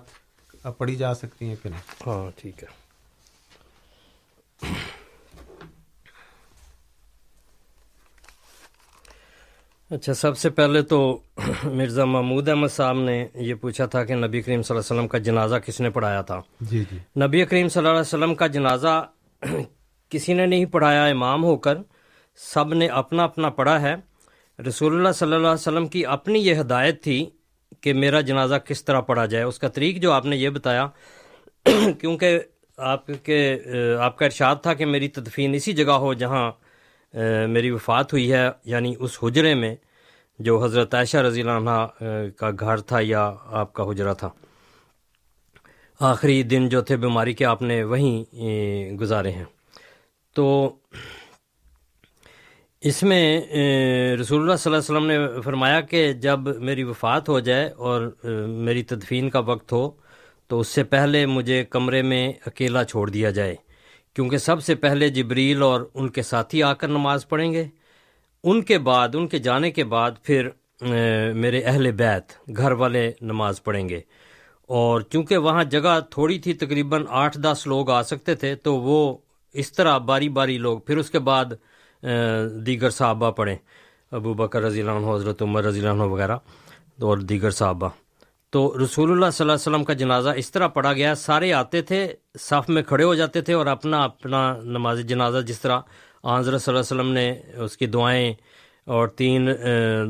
پڑھی 0.77 0.95
جا 0.95 1.13
سکتی 1.13 1.45
ہیں 1.45 1.55
کہ 1.63 1.69
نہیں؟ 1.69 1.81
ہاں 2.07 2.31
ٹھیک 2.35 2.63
ہے۔ 2.63 2.87
اچھا 9.91 10.13
سب 10.13 10.37
سے 10.37 10.49
پہلے 10.49 10.81
تو 10.81 10.97
مرزا 11.63 12.05
محمود 12.05 12.49
احمد 12.49 12.67
صاحب 12.67 12.97
نے 12.99 13.27
یہ 13.35 13.53
پوچھا 13.53 13.85
تھا 13.85 14.03
کہ 14.03 14.15
نبی 14.15 14.41
کریم 14.41 14.61
صلی 14.61 14.75
اللہ 14.75 14.85
علیہ 14.85 14.95
وسلم 14.95 15.07
کا 15.07 15.17
جنازہ 15.17 15.55
کس 15.55 15.79
نے 15.81 15.89
پڑھایا 15.89 16.21
تھا؟ 16.21 16.41
جی 16.61 16.83
جی۔ 16.91 16.97
نبی 17.23 17.45
کریم 17.45 17.67
صلی 17.67 17.79
اللہ 17.79 17.89
علیہ 17.89 17.99
وسلم 17.99 18.35
کا 18.35 18.47
جنازہ 18.47 19.05
کسی 20.09 20.33
نے 20.33 20.45
نہیں 20.45 20.65
پڑھایا 20.65 21.05
امام 21.05 21.43
ہو 21.43 21.55
کر 21.57 21.77
سب 22.35 22.73
نے 22.73 22.87
اپنا 22.87 23.23
اپنا 23.23 23.49
پڑھا 23.49 23.81
ہے۔ 23.81 23.95
رسول 24.59 24.95
اللہ 24.95 25.11
صلی 25.11 25.33
اللہ 25.33 25.47
علیہ 25.47 25.67
وسلم 25.67 25.87
کی 25.87 26.05
اپنی 26.05 26.39
یہ 26.39 26.59
ہدایت 26.59 27.03
تھی 27.03 27.29
کہ 27.81 27.93
میرا 27.93 28.21
جنازہ 28.21 28.55
کس 28.55 28.85
طرح 28.85 29.01
پڑھا 29.01 29.25
جائے۔ 29.25 29.43
اس 29.43 29.59
کا 29.59 29.67
طریق 29.67 30.01
جو 30.01 30.11
آپ 30.11 30.25
نے 30.25 30.37
یہ 30.37 30.49
بتایا 30.49 30.87
کیونکہ 31.99 32.39
آپ 32.77 33.07
کے 33.23 33.57
آپ 33.99 34.17
کا 34.17 34.25
ارشاد 34.25 34.55
تھا 34.61 34.73
کہ 34.73 34.85
میری 34.85 35.07
تدفین 35.07 35.53
اسی 35.53 35.73
جگہ 35.73 35.91
ہو 35.91 36.13
جہاں 36.13 36.51
میری 37.49 37.69
وفات 37.71 38.13
ہوئی 38.13 38.31
ہے 38.31 38.47
یعنی 38.65 38.93
اس 38.99 39.17
حجرے 39.23 39.53
میں 39.55 39.75
جو 40.39 40.63
حضرت 40.63 40.93
عائشہ 40.95 41.17
رضی 41.17 41.41
اللہ 41.41 41.69
عنہ 41.69 42.29
کا 42.37 42.49
گھر 42.59 42.77
تھا 42.77 42.99
یا 43.01 43.31
آپ 43.61 43.73
کا 43.73 43.83
حجرہ 43.89 44.13
تھا۔ 44.13 44.29
آخری 45.99 46.41
دن 46.43 46.69
جو 46.69 46.81
تھے 46.81 46.97
بیماری 46.97 47.33
کے، 47.33 47.45
آپ 47.45 47.61
نے 47.61 47.83
وہیں 47.83 48.97
گزارے 48.97 49.31
ہیں۔ 49.31 49.45
تو 50.35 50.75
اس 52.81 53.03
میں 53.03 53.23
رسول 54.17 54.41
اللہ 54.41 54.55
صلی 54.55 54.73
اللہ 54.73 54.77
علیہ 54.77 54.77
وسلم 54.77 55.07
نے 55.07 55.41
فرمایا 55.41 55.81
کہ 55.81 56.11
جب 56.13 56.39
میری 56.39 56.83
وفات 56.83 57.29
ہو 57.29 57.39
جائے 57.39 57.69
اور 57.77 58.01
میری 58.47 58.83
تدفین 58.83 59.29
کا 59.29 59.39
وقت 59.39 59.71
ہو، 59.73 59.89
تو 60.47 60.59
اس 60.59 60.67
سے 60.67 60.83
پہلے 60.83 61.25
مجھے 61.25 61.63
کمرے 61.65 62.01
میں 62.01 62.31
اکیلا 62.45 62.83
چھوڑ 62.83 63.09
دیا 63.09 63.29
جائے۔ 63.29 63.55
کیونکہ 64.17 64.37
سب 64.37 64.63
سے 64.63 64.75
پہلے 64.75 65.09
جبریل 65.09 65.61
اور 65.61 65.81
ان 65.93 66.09
کے 66.09 66.21
ساتھی 66.21 66.63
آ 66.63 66.73
کر 66.73 66.87
نماز 66.87 67.27
پڑھیں 67.27 67.51
گے۔ 67.53 67.65
ان 68.43 68.61
کے 68.61 68.77
بعد، 68.79 69.09
ان 69.13 69.27
کے 69.27 69.37
جانے 69.39 69.71
کے 69.71 69.83
بعد 69.83 70.11
پھر 70.23 70.49
میرے 71.33 71.61
اہل 71.61 71.91
بیت 71.91 72.49
گھر 72.57 72.71
والے 72.71 73.11
نماز 73.21 73.63
پڑھیں 73.63 73.89
گے۔ 73.89 74.01
اور 74.67 75.01
چونکہ 75.01 75.37
وہاں 75.37 75.63
جگہ 75.63 75.99
تھوڑی 76.11 76.39
تھی، 76.39 76.53
تقریباً 76.53 77.05
آٹھ 77.09 77.37
دس 77.37 77.63
لوگ 77.67 77.89
آ 77.89 78.01
سکتے 78.03 78.35
تھے، 78.35 78.55
تو 78.55 78.75
وہ 78.75 79.17
اس 79.53 79.71
طرح 79.71 79.97
باری 79.97 80.29
باری 80.29 80.57
لوگ۔ 80.57 80.79
پھر 80.79 80.97
اس 80.97 81.09
کے 81.09 81.19
بعد 81.19 81.45
دیگر 82.65 82.89
صحابہ 82.89 83.31
پڑھیں۔ 83.31 83.55
ابو 84.11 84.33
بکر 84.33 84.61
رضی 84.61 84.79
اللہ 84.79 84.91
عنہ، 84.91 85.15
حضرت 85.15 85.41
عمر 85.41 85.63
رضی 85.63 85.79
اللہ 85.79 85.91
عنہ 85.91 86.11
وغیرہ، 86.11 86.37
اور 87.01 87.17
دیگر 87.17 87.51
صحابہ۔ 87.51 87.89
تو 88.57 88.73
رسول 88.83 89.11
اللہ 89.11 89.29
صلی 89.33 89.43
اللہ 89.43 89.53
علیہ 89.53 89.61
وسلم 89.61 89.83
کا 89.83 89.93
جنازہ 89.93 90.29
اس 90.37 90.49
طرح 90.51 90.67
پڑھا 90.67 90.91
گیا، 90.93 91.13
سارے 91.15 91.51
آتے 91.53 91.81
تھے، 91.81 91.99
صف 92.39 92.69
میں 92.69 92.81
کھڑے 92.83 93.03
ہو 93.03 93.13
جاتے 93.15 93.41
تھے 93.41 93.53
اور 93.53 93.65
اپنا 93.65 94.01
اپنا 94.03 94.39
نماز 94.63 94.99
جنازہ 95.05 95.41
جس 95.47 95.59
طرح 95.61 95.79
حضرت 96.25 96.61
صلی 96.61 96.73
اللہ 96.73 96.81
علیہ 96.81 96.93
وسلم 96.93 97.11
نے 97.13 97.29
اس 97.63 97.77
کی 97.77 97.85
دعائیں 97.85 98.33
اور 98.85 99.07
تین 99.07 99.49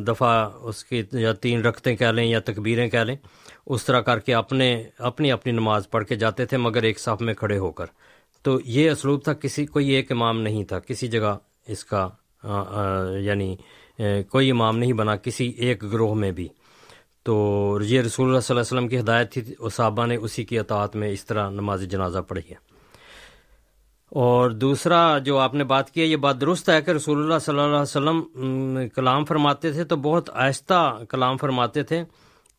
دفعہ 0.08 0.32
اس 0.68 0.84
کی 0.84 1.02
یا 1.14 1.34
تین 1.34 1.62
رکھتے 1.62 1.96
کہہ 1.96 2.12
لیں 2.16 2.26
یا 2.26 2.40
تکبیریں 2.46 2.88
کہہ 2.90 3.00
لیں، 3.00 3.16
اس 3.66 3.86
طرح 3.86 4.02
کر 4.02 4.20
کے 4.20 4.34
اپنے، 4.34 4.72
اپنی 5.10 5.32
اپنی 5.32 5.52
نماز 5.52 5.90
پڑھ 5.92 6.06
کے 6.06 6.16
جاتے 6.16 6.46
تھے 6.46 6.58
مگر 6.58 6.84
ایک 6.84 7.00
صف 7.00 7.22
میں 7.22 7.34
کھڑے 7.34 7.58
ہو 7.58 7.72
کر۔ 7.72 7.86
تو 8.46 8.60
یہ 8.66 8.92
اسلوب 8.92 9.24
تھا، 9.24 9.34
کسی، 9.34 9.66
کوئی 9.66 9.90
ایک 9.90 10.12
امام 10.12 10.42
نہیں 10.42 10.64
تھا، 10.64 10.80
کسی 10.80 11.08
جگہ 11.08 11.38
اس 11.68 11.84
کا 11.86 12.08
یعنی 13.22 13.56
کوئی 14.30 14.52
امام 14.52 14.78
نہیں 14.78 14.94
بنا 14.94 15.16
کسی 15.16 15.48
ایک 15.58 15.84
گروہ 15.94 16.16
میں 16.16 16.32
بھی۔ 16.32 16.48
تو 17.28 17.80
یہ 17.84 18.02
رسول 18.02 18.28
اللہ 18.28 18.40
صلی 18.40 18.58
اللہ 18.58 18.62
علیہ 18.62 18.78
وسلم 18.78 18.88
کی 18.88 19.00
ہدایت 19.00 19.32
تھی 19.32 19.42
صحابہ 19.72 20.06
نے 20.06 20.16
اسی 20.16 20.44
کی 20.44 20.60
اطاعت 20.60 20.96
میں 20.96 21.10
اس 21.10 21.26
طرح 21.26 21.50
نماز 21.50 21.84
جنازہ 21.84 22.20
پڑھی 22.20 22.50
ہے۔ 22.50 22.56
اور 24.10 24.52
دوسرا 24.52 25.18
جو 25.18 25.38
آپ 25.38 25.54
نے 25.54 25.64
بات 25.64 25.92
کی 25.92 26.02
ہے، 26.02 26.06
یہ 26.06 26.16
بات 26.16 26.42
درست 26.42 26.70
ہے 26.70 26.82
کہ 26.82 26.92
رسول 26.92 27.24
اللہ 27.24 27.40
صلی 27.40 27.60
اللہ 27.60 27.76
علیہ 27.76 27.82
وسلم 27.82 28.22
کلام 28.96 29.26
فرماتے 29.26 29.72
تھے 29.72 29.84
تو 29.84 29.96
بہت 29.96 30.30
آہستہ 30.34 31.00
کلام 31.10 31.38
فرماتے 31.38 31.84
تھے 31.84 32.04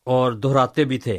اور 0.05 0.33
دہراتے 0.33 0.85
بھی 0.85 0.99
تھے۔ 0.99 1.19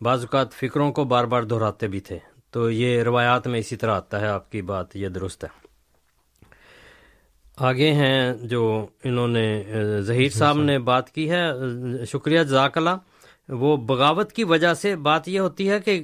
بعض 0.00 0.20
اوقات 0.20 0.52
فکروں 0.52 0.92
کو 0.92 1.04
بار 1.04 1.24
بار 1.24 1.42
دہراتے 1.42 1.86
بھی 1.86 2.00
تھے۔ 2.00 2.18
تو 2.50 2.70
یہ 2.70 3.02
روایات 3.02 3.46
میں 3.46 3.60
اسی 3.60 3.76
طرح 3.76 3.94
آتا 3.94 4.20
ہے، 4.20 4.26
آپ 4.26 4.52
کی 4.52 4.62
بات 4.62 4.96
یہ 4.96 5.08
درست 5.08 5.44
ہے۔ 5.44 5.67
آگے 7.60 7.92
ہیں 7.92 8.32
جو 8.42 8.86
انہوں 9.04 9.28
نے 9.28 9.62
ظہیر 10.00 10.28
صاحب 10.28 10.58
نے 10.58 10.78
بات 10.78 11.10
کی 11.10 11.30
ہے۔ 11.30 11.44
شکریہ 12.06 12.42
جزاک 12.42 12.78
اللہ۔ 12.78 12.96
وہ 13.48 13.76
بغاوت 13.76 14.32
کی 14.32 14.44
وجہ 14.44 14.74
سے 14.74 14.96
بات 14.96 15.28
یہ 15.28 15.40
ہوتی 15.40 15.70
ہے 15.70 15.80
کہ 15.80 16.00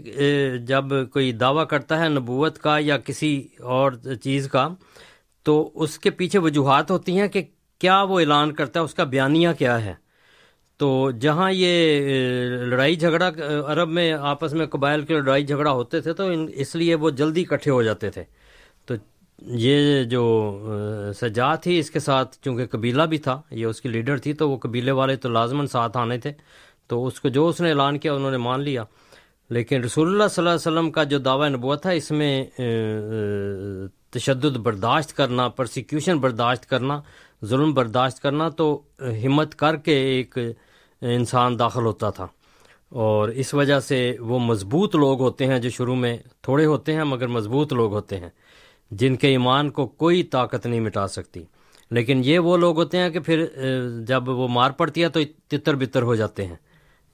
جب 0.66 0.84
کوئی 1.12 1.32
دعویٰ 1.32 1.66
کرتا 1.66 1.98
ہے 2.00 2.08
نبوت 2.08 2.58
کا 2.58 2.76
یا 2.80 2.96
کسی 2.98 3.48
اور 3.60 3.92
چیز 4.22 4.48
کا 4.48 4.68
تو 5.42 5.70
اس 5.74 5.98
کے 5.98 6.10
پیچھے 6.10 6.38
وجوہات 6.38 6.90
ہوتی 6.90 7.20
ہیں 7.20 7.28
کہ 7.28 7.42
کیا 7.78 8.02
وہ 8.02 8.20
اعلان 8.20 8.52
کرتا 8.52 8.80
ہے 8.80 8.84
اس 8.84 8.94
کا 8.94 9.04
بیانیہ 9.04 9.48
کیا 9.58 9.84
ہے۔ 9.84 9.94
تو 10.78 11.10
جہاں 11.10 11.50
یہ 11.52 12.00
لڑائی 12.66 12.96
جھگڑا 12.96 13.30
عرب 13.66 13.88
میں 13.88 14.12
آپس 14.12 14.52
میں 14.52 14.66
قبائل 14.66 15.02
کے 15.02 15.14
لڑائی 15.14 15.44
جھگڑا 15.46 15.70
ہوتے 15.70 16.00
تھے 16.00 16.12
تو 16.12 16.24
اس 16.54 16.74
لیے 16.76 16.94
وہ 16.94 17.10
جلدی 17.10 17.42
اکٹھے 17.42 17.70
ہو 17.70 17.82
جاتے 17.82 18.10
تھے۔ 18.10 18.24
یہ 19.38 20.04
جو 20.04 20.58
سجا 21.20 21.54
تھی، 21.54 21.78
اس 21.78 21.90
کے 21.90 22.00
ساتھ 22.00 22.36
چونکہ 22.42 22.66
قبیلہ 22.66 23.02
بھی 23.02 23.18
تھا، 23.18 23.42
یہ 23.50 23.66
اس 23.66 23.80
کی 23.80 23.88
لیڈر 23.88 24.18
تھی، 24.18 24.32
تو 24.32 24.50
وہ 24.50 24.56
قبیلے 24.56 24.90
والے 24.90 25.16
تو 25.16 25.28
لازمن 25.28 25.66
ساتھ 25.66 25.96
آنے 25.96 26.18
تھے۔ 26.18 26.32
تو 26.86 27.06
اس 27.06 27.20
کو 27.20 27.28
جو 27.28 27.48
اس 27.48 27.60
نے 27.60 27.70
اعلان 27.70 27.98
کیا، 27.98 28.12
انہوں 28.12 28.30
نے 28.30 28.36
مان 28.36 28.60
لیا۔ 28.60 28.84
لیکن 29.50 29.84
رسول 29.84 30.08
اللہ 30.08 30.28
صلی 30.30 30.42
اللہ 30.42 30.50
علیہ 30.50 30.72
وسلم 30.72 30.90
کا 30.90 31.04
جو 31.04 31.18
دعوی 31.18 31.48
نبوت 31.48 31.82
تھا 31.82 31.90
اس 31.90 32.10
میں 32.10 32.44
تشدد 34.10 34.56
برداشت 34.56 35.16
کرنا 35.16 35.48
پرسیکیوشن 35.48 36.18
برداشت 36.18 36.66
کرنا، 36.66 37.00
ظلم 37.44 37.74
برداشت 37.74 38.22
کرنا، 38.22 38.48
تو 38.48 38.82
ہمت 39.00 39.54
کر 39.54 39.76
کے 39.76 39.92
ایک 39.92 40.38
انسان 41.02 41.58
داخل 41.58 41.84
ہوتا 41.84 42.10
تھا۔ 42.10 42.26
اور 42.88 43.28
اس 43.28 43.54
وجہ 43.54 43.80
سے 43.80 44.16
وہ 44.20 44.38
مضبوط 44.38 44.96
لوگ 44.96 45.20
ہوتے 45.20 45.46
ہیں 45.46 45.58
جو 45.58 45.70
شروع 45.70 45.96
میں 45.96 46.18
تھوڑے 46.42 46.66
ہوتے 46.66 46.94
ہیں، 46.94 47.04
مگر 47.04 47.26
مضبوط 47.26 47.72
لوگ 47.72 47.92
ہوتے 47.92 48.16
ہیں۔ 48.16 48.30
جن 48.90 49.16
کے 49.16 49.28
ایمان 49.28 49.70
کو 49.70 49.86
کوئی 49.86 50.22
طاقت 50.22 50.66
نہیں 50.66 50.80
مٹا 50.80 51.08
سکتی۔ 51.08 51.44
لیکن 51.90 52.20
یہ 52.24 52.38
وہ 52.38 52.56
لوگ 52.56 52.76
ہوتے 52.76 52.98
ہیں 52.98 53.10
کہ 53.10 53.20
پھر 53.20 53.46
جب 54.06 54.28
وہ 54.28 54.48
مار 54.48 54.70
پڑتی 54.70 55.02
ہے 55.02 55.08
تو 55.08 55.20
تتر 55.48 55.74
بتر 55.74 56.02
ہو 56.02 56.14
جاتے 56.14 56.46
ہیں۔ 56.46 56.56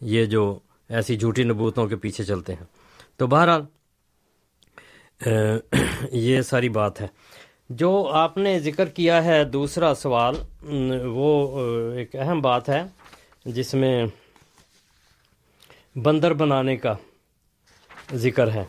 یہ 0.00 0.24
جو 0.24 0.58
ایسی 0.88 1.16
جھوٹی 1.16 1.42
نبوتوں 1.44 1.86
کے 1.86 1.96
پیچھے 1.96 2.24
چلتے 2.24 2.54
ہیں۔ 2.54 2.64
تو 3.16 3.26
بہرحال 3.26 3.62
یہ 6.12 6.40
ساری 6.40 6.68
بات 6.68 7.00
ہے۔ 7.00 7.06
جو 7.70 8.08
آپ 8.12 8.36
نے 8.36 8.58
ذکر 8.60 8.86
کیا 8.88 9.24
ہے 9.24 9.44
دوسرا 9.44 9.94
سوال 9.94 10.34
وہ 11.04 11.60
ایک 11.94 12.16
اہم 12.16 12.40
بات 12.40 12.68
ہے، 12.68 12.82
جس 13.44 13.74
میں 13.74 14.06
بندر 15.94 16.32
بنانے 16.32 16.76
کا 16.76 16.94
ذکر 18.14 18.50
ہے۔ 18.50 18.64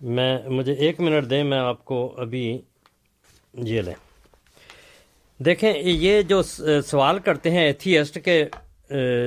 میں 0.00 0.38
مجھے 0.48 0.72
ایک 0.72 1.00
منٹ 1.00 1.30
دیں، 1.30 1.44
میں 1.44 1.58
آپ 1.58 1.84
کو 1.84 2.14
ابھی 2.18 2.60
یہ 3.54 3.82
لیں۔ 3.82 3.94
دیکھیں، 5.42 5.72
یہ 5.76 6.22
جو 6.22 6.42
سوال 6.86 7.18
کرتے 7.18 7.50
ہیں 7.50 7.64
ایتھیسٹ 7.66 8.18
کے 8.24 8.44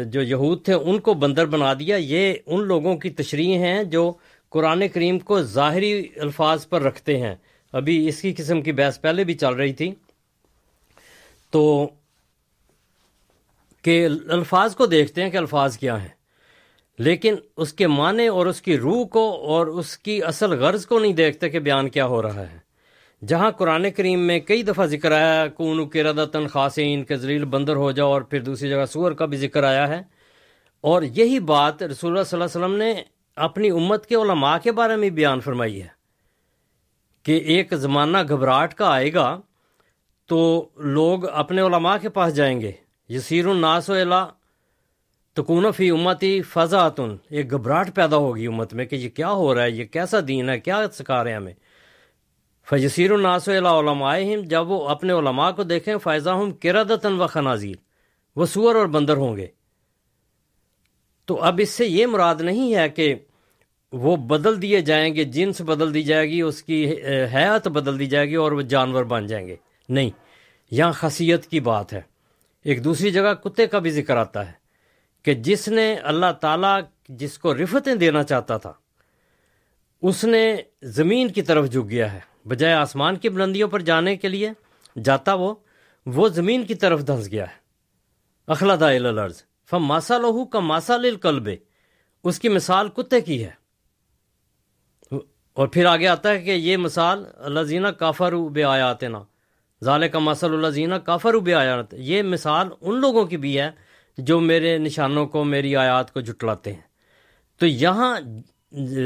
جو 0.05 0.21
یہود 0.21 0.65
تھے، 0.65 0.73
ان 0.73 0.99
کو 0.99 1.13
بندر 1.13 1.45
بنا 1.45 1.73
دیا۔ 1.73 1.95
یہ 1.95 2.33
ان 2.45 2.63
لوگوں 2.63 2.97
کی 2.97 3.09
تشریح 3.09 3.57
ہیں 3.57 3.83
جو 3.83 4.13
قرآن 4.49 4.87
کریم 4.87 5.19
کو 5.19 5.41
ظاہری 5.41 6.07
الفاظ 6.15 6.67
پر 6.67 6.81
رکھتے 6.81 7.17
ہیں۔ 7.17 7.35
ابھی 7.71 8.07
اس 8.07 8.21
کی 8.21 8.33
قسم 8.37 8.61
کی 8.61 8.71
بحث 8.71 9.01
پہلے 9.01 9.23
بھی 9.23 9.33
چل 9.33 9.53
رہی 9.53 9.73
تھی۔ 9.73 9.91
تو 11.51 11.89
کہ 13.81 14.05
الفاظ 14.05 14.75
کو 14.75 14.85
دیکھتے 14.85 15.23
ہیں 15.23 15.29
کہ 15.29 15.37
الفاظ 15.37 15.77
کیا 15.77 16.01
ہیں۔ 16.01 16.22
لیکن 16.97 17.35
اس 17.57 17.73
کے 17.73 17.87
معنی 17.87 18.27
اور 18.27 18.45
اس 18.45 18.61
کی 18.61 18.77
روح 18.77 19.05
کو 19.05 19.41
اور 19.41 19.67
اس 19.67 19.97
کی 19.97 20.23
اصل 20.23 20.51
غرض 20.51 20.85
کو 20.85 20.99
نہیں 20.99 21.13
دیکھتے 21.13 21.49
کہ 21.49 21.59
بیان 21.59 21.89
کیا 21.89 22.05
ہو 22.05 22.21
رہا 22.21 22.51
ہے۔ 22.51 22.63
جہاں 23.25 23.51
قرآن 23.51 23.91
کریم 23.91 24.19
میں 24.19 24.39
کئی 24.39 24.63
دفعہ 24.63 24.85
ذکر 24.85 25.11
آیا 25.11 25.47
کون 25.47 25.89
کے 25.89 26.03
ردن 26.03 26.47
خاصین 26.47 27.03
کے 27.03 27.15
ذلیل 27.15 27.45
بندر 27.45 27.75
ہو 27.75 27.91
جاؤ 27.91 28.11
اور 28.11 28.21
پھر 28.21 28.39
دوسری 28.39 28.69
جگہ 28.69 28.85
سور 28.85 29.11
کا 29.11 29.25
بھی 29.25 29.37
ذکر 29.37 29.63
آیا 29.63 29.87
ہے۔ 29.87 30.01
اور 30.81 31.01
یہی 31.01 31.39
بات 31.39 31.83
رسول 31.83 32.11
اللہ 32.11 32.23
صلی 32.23 32.41
اللہ 32.41 32.55
علیہ 32.55 32.65
وسلم 32.65 32.77
نے 32.77 33.03
اپنی 33.35 33.69
امت 33.69 34.05
کے 34.05 34.15
علماء 34.15 34.57
کے 34.57 34.71
بارے 34.71 34.95
میں 34.95 35.09
بیان 35.09 35.39
فرمائی 35.39 35.81
ہے 35.81 35.87
کہ 37.23 37.31
ایک 37.31 37.73
زمانہ 37.73 38.17
گھبراہٹ 38.29 38.73
کا 38.73 38.89
آئے 38.89 39.13
گا 39.13 39.41
تو 40.25 40.69
لوگ 40.77 41.29
اپنے 41.29 41.61
علماء 41.61 41.97
کے 42.01 42.09
پاس 42.09 42.35
جائیں 42.35 42.61
گے۔ 42.61 42.71
یسیر 43.09 43.47
الناس 43.47 43.89
و 43.89 43.93
تکون 45.33 45.71
فی 45.71 45.89
امتی 45.91 46.41
فضاۃن 46.41 47.15
ایک 47.29 47.51
گھبراہٹ 47.51 47.95
پیدا 47.95 48.15
ہوگی 48.15 48.47
امت 48.47 48.73
میں 48.73 48.85
کہ 48.85 48.95
یہ 48.95 49.09
کیا 49.09 49.31
ہو 49.31 49.55
رہا 49.55 49.63
ہے، 49.63 49.71
یہ 49.71 49.85
کیسا 49.85 50.17
دین 50.27 50.49
ہے، 50.49 50.59
کیا 50.59 50.85
سکھا 50.93 51.23
رہے 51.23 51.31
ہیں 51.31 51.37
ہمیں؟ 51.37 51.53
فجسیر 52.69 53.11
الناس 53.11 53.49
علماء 53.49 54.19
جب 54.45 54.71
وہ 54.71 54.89
اپنے 54.89 55.13
علماء 55.13 55.51
کو 55.51 55.63
دیکھیں 55.63 55.97
فائزہ 55.97 56.29
ہم 56.29 56.51
کرادتن 56.51 57.21
و 57.21 57.27
خنازیر، 57.27 57.75
وہ 58.35 58.45
سور 58.45 58.75
اور 58.75 58.85
بندر 58.85 59.17
ہوں 59.17 59.37
گے۔ 59.37 59.47
تو 61.25 61.41
اب 61.41 61.59
اس 61.63 61.69
سے 61.69 61.85
یہ 61.85 62.05
مراد 62.05 62.35
نہیں 62.41 62.75
ہے 62.75 62.89
کہ 62.89 63.15
وہ 63.91 64.15
بدل 64.15 64.61
دیے 64.61 64.81
جائیں 64.81 65.15
گے، 65.15 65.23
جنس 65.23 65.61
بدل 65.61 65.93
دی 65.93 66.03
جائے 66.03 66.29
گی، 66.29 66.41
اس 66.41 66.63
کی 66.63 66.91
حیات 67.33 67.67
بدل 67.67 67.99
دی 67.99 68.05
جائے 68.05 68.29
گی 68.29 68.35
اور 68.35 68.51
وہ 68.51 68.61
جانور 68.61 69.03
بن 69.03 69.27
جائیں 69.27 69.47
گے۔ 69.47 69.55
نہیں، 69.89 70.09
یہاں 70.71 70.91
خصیت 70.91 71.45
کی 71.45 71.59
بات 71.59 71.93
ہے۔ 71.93 72.01
ایک 72.63 72.83
دوسری 72.83 73.11
جگہ 73.11 73.33
کتے 73.33 73.67
کا 73.67 73.79
بھی 73.79 73.91
ذکر 73.91 74.17
آتا 74.17 74.47
ہے۔ 74.47 74.62
کہ 75.23 75.33
جس 75.33 75.67
نے 75.67 75.95
اللہ 75.95 76.31
تعالیٰ 76.41 76.81
جس 77.09 77.37
کو 77.37 77.55
رفتیں 77.55 77.95
دینا 77.95 78.23
چاہتا 78.23 78.57
تھا، 78.57 78.73
اس 80.01 80.23
نے 80.23 80.55
زمین 80.81 81.29
کی 81.29 81.41
طرف 81.41 81.69
جھک 81.69 81.89
گیا 81.89 82.13
ہے۔ 82.13 82.19
بجائے 82.45 82.73
آسمان 82.73 83.15
کی 83.15 83.29
بلندیوں 83.29 83.67
پر 83.67 83.79
جانے 83.79 84.15
کے 84.15 84.27
لیے 84.27 84.51
جاتا 85.03 85.33
وہ 85.33 85.55
وہ 86.05 86.27
زمین 86.27 86.65
کی 86.65 86.75
طرف 86.75 87.07
دھنس 87.07 87.31
گیا 87.31 87.43
ہے۔ 87.43 87.55
اخلادا 88.47 88.89
الرض 88.89 89.43
فم 89.69 89.85
ماسا 89.85 90.17
لہو 90.17 90.45
کا 90.45 90.59
ماسا 90.59 90.97
لل 90.97 91.15
اس 92.23 92.39
کی 92.39 92.49
مثال 92.49 92.89
کتے 92.89 93.21
کی 93.21 93.45
ہے۔ 93.45 93.63
اور 95.53 95.67
پھر 95.67 95.85
آگے 95.85 96.07
آتا 96.07 96.29
ہے 96.29 96.39
کہ 96.39 96.51
یہ 96.51 96.77
مثال 96.77 97.25
اللہ 97.35 97.59
زینہ 97.59 97.87
کافر 97.87 98.35
بے 98.35 98.63
آیات 98.63 99.03
نا 99.03 99.23
ظال 99.83 100.09
کا 100.09 100.19
مسل 100.19 100.53
اللہ 100.53 100.67
زینہ 100.67 100.95
کافر 100.95 101.33
بے 101.33 101.53
آیات 101.53 101.93
یہ 101.93 102.21
مثال 102.21 102.67
ان 102.81 103.01
لوگوں 103.01 103.25
کی 103.25 103.37
بھی 103.37 103.59
ہے 103.59 103.71
جو 104.17 104.39
میرے 104.39 104.77
نشانوں 104.77 105.25
کو، 105.27 105.43
میری 105.43 105.75
آیات 105.75 106.13
کو 106.13 106.21
جٹلاتے 106.21 106.73
ہیں۔ 106.73 106.81
تو 107.57 107.65
یہاں 107.65 108.19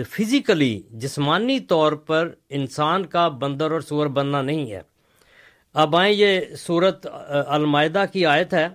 فزیکلی، 0.10 0.82
جسمانی 0.90 1.60
طور 1.60 1.92
پر 1.92 2.32
انسان 2.50 3.06
کا 3.06 3.28
بندر 3.28 3.72
اور 3.72 3.82
سور 3.82 4.08
بننا 4.08 4.42
نہیں 4.42 4.72
ہے۔ 4.72 4.82
اب 5.74 5.96
آئیں، 5.96 6.14
یہ 6.14 6.42
صورت 6.58 7.08
المائدہ 7.48 8.06
کی 8.12 8.26
آیت 8.26 8.54
ہے۔ 8.54 8.68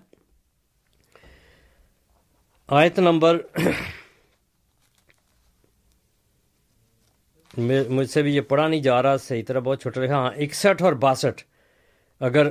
آیت 2.67 2.99
نمبر 2.99 3.39
مجھ 7.89 8.11
سے 8.11 8.23
بھی 8.23 8.37
یہ 8.37 8.41
پڑھا 8.41 8.69
نہیں 8.69 8.83
جا 8.83 9.03
رہا، 9.03 9.17
صحیح 9.17 9.43
طرح 9.47 9.59
بہت 9.59 9.81
چھوٹا 9.81 10.01
لکھا۔ 10.01 10.15
ہاں 10.15 10.31
اکسٹھ 10.37 10.83
اور 10.83 10.93
باسٹھ۔ 10.93 11.43
اگر 12.21 12.51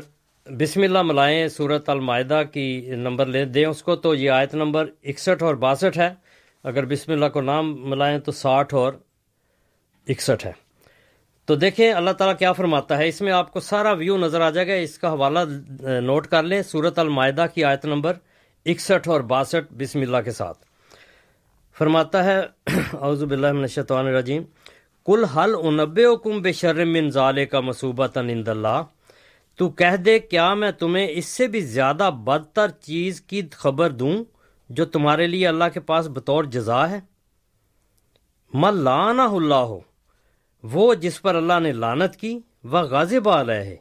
بسم 0.50 0.82
اللہ 0.82 1.02
ملائیں 1.02 1.48
صورت 1.48 1.90
المائدہ 1.90 2.42
کی 2.54 2.92
نمبر 2.96 3.26
لے 3.26 3.46
دیں 3.46 3.66
اس 3.66 3.84
کو 3.84 3.96
تو 3.96 4.16
یہ 4.16 4.30
آیت 4.30 4.56
نمبر 4.56 4.86
اکسٹھ 5.04 5.44
اور 5.44 5.56
باسٹھ 5.56 5.98
ہے۔ 5.98 6.10
اگر 6.64 6.86
بسم 6.86 7.12
اللہ 7.12 7.26
کو 7.26 7.42
نام 7.42 7.90
ملائیں 7.90 8.20
تو 8.20 8.32
ساٹھ 8.32 8.74
اور 8.74 8.94
اکسٹھ 10.08 10.46
ہے۔ 10.46 10.52
تو 11.46 11.56
دیکھیں 11.56 11.94
اللہ 11.94 12.12
تعالیٰ 12.12 12.38
کیا 12.38 12.52
فرماتا 12.52 12.98
ہے۔ 12.98 13.08
اس 13.08 13.22
میں 13.22 13.32
آپ 13.32 13.54
کو 13.54 13.60
سارا 13.60 13.92
ویو 13.92 14.18
نظر 14.18 14.42
آ 14.42 14.50
جائے 14.50 14.68
گا۔ 14.68 14.74
اس 14.74 14.98
کا 14.98 15.14
حوالہ 15.14 15.40
نوٹ 16.00 16.28
کر 16.28 16.44
لیں۔ 16.44 16.62
صورت 16.62 17.00
المائدہ 17.00 17.46
کی 17.56 17.64
آیت 17.64 17.86
نمبر 17.86 18.14
اکسٹھ 18.66 19.10
اور 19.10 19.22
باسٹھ 19.22 19.74
بسم 19.74 20.02
اللہ 20.02 20.18
کے 20.18 20.32
ساتھ۔ 20.32 20.58
فرماتا 21.78 22.24
ہے، 22.24 22.40
اعوذ 23.02 23.24
باللہ 23.24 23.52
من 23.52 23.62
الشیطان 23.62 24.08
الرجیم۔ 24.08 24.44
کل 25.06 25.24
حل 25.24 25.56
انبے 25.64 26.06
کم 26.24 26.42
بے 26.42 26.52
شرم 26.52 26.94
من 26.94 27.10
کا 27.46 27.60
مصوبہ 27.60 28.08
نند 28.16 28.48
اللہ 28.48 28.84
تو 29.62 29.70
کہہ 29.70 29.96
دے 29.96 30.20
کیا 30.20 30.54
میں 30.54 30.72
تمہیں 30.72 31.08
اس 31.10 31.26
سے 31.26 31.48
بھی 31.48 31.62
زیادہ 31.62 32.10
بدتر 32.24 32.70
چیز 32.70 33.22
کی 33.22 33.42
خبر 33.52 33.90
دوں 33.90 34.24
جو 34.70 34.86
تمہارے 34.86 35.28
لیے 35.28 35.48
اللہ 35.48 35.64
کے 35.74 35.80
پاس 35.80 36.08
بطور 36.08 36.44
جزا 36.44 36.90
ہے؟ 36.90 37.00
ملانا 38.54 39.26
اللہ 39.26 39.56
ہو 39.56 39.80
وہ 40.64 40.94
جس 40.94 41.22
پر 41.22 41.36
اللہ 41.36 41.60
نے 41.60 41.72
لانت 41.72 42.16
کی، 42.16 42.40
وہ 42.64 42.80
غازب 42.80 43.30
علیہ 43.30 43.56
ہے 43.56 43.76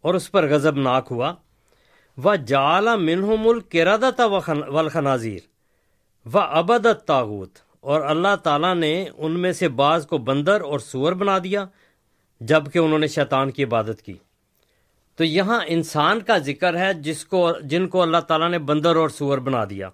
اور 0.00 0.14
اس 0.14 0.32
پر 0.32 0.48
غضب 0.48 0.76
ناک 0.76 1.08
ہوا۔ 1.10 1.34
وہ 2.18 2.34
جالا 2.34 2.96
منہ 2.96 3.26
ملک 3.40 3.70
کرادت 3.70 4.20
والخنازیر 4.20 5.40
و 6.34 6.38
ابدت 6.38 7.06
تاغوت 7.06 7.58
اور 7.80 8.00
اللہ 8.00 8.36
تعالیٰ 8.42 8.74
نے 8.74 9.08
ان 9.16 9.40
میں 9.40 9.52
سے 9.52 9.68
بعض 9.68 10.06
کو 10.06 10.18
بندر 10.18 10.60
اور 10.60 10.78
سور 10.78 11.12
بنا 11.12 11.38
دیا 11.38 11.66
جبکہ 12.40 12.78
انہوں 12.78 12.98
نے 12.98 13.06
شیطان 13.06 13.50
کی 13.50 13.64
عبادت 13.64 14.02
کی۔ 14.02 14.14
تو 15.16 15.24
یہاں 15.24 15.60
انسان 15.66 16.20
کا 16.20 16.38
ذکر 16.38 16.78
ہے 16.78 16.94
جس 16.94 17.24
کو 17.24 17.52
جن 17.62 17.88
کو 17.88 18.02
اللہ 18.02 18.16
تعالیٰ 18.16 18.50
نے 18.50 18.58
بندر 18.58 18.96
اور 18.96 19.08
سور 19.08 19.38
بنا 19.38 19.64
دیا۔ 19.70 19.90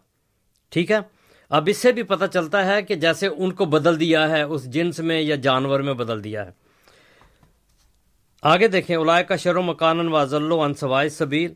ٹھیک 0.70 0.90
ہے؟ 0.90 0.96
اب 1.50 1.64
اس 1.66 1.76
سے 1.76 1.92
بھی 1.92 2.02
پتہ 2.02 2.24
چلتا 2.32 2.66
ہے 2.66 2.82
کہ 2.82 2.94
جیسے 2.94 3.26
ان 3.26 3.52
کو 3.52 3.64
بدل 3.64 4.00
دیا 4.00 4.30
ہے، 4.30 4.42
اس 4.42 4.64
جنس 4.64 5.00
میں 5.00 5.20
یا 5.20 5.36
جانور 5.36 5.80
میں 5.80 5.94
بدل 5.94 6.24
دیا 6.24 6.46
ہے۔ 6.46 6.50
آگے 8.42 8.68
دیکھیں 8.68 8.96
علائے 8.96 9.24
کا 9.24 9.36
شر 9.36 9.56
و 9.56 9.62
مکان 9.62 10.08
واضل 10.08 10.52
انسوائے 10.52 11.08
سبیل 11.08 11.52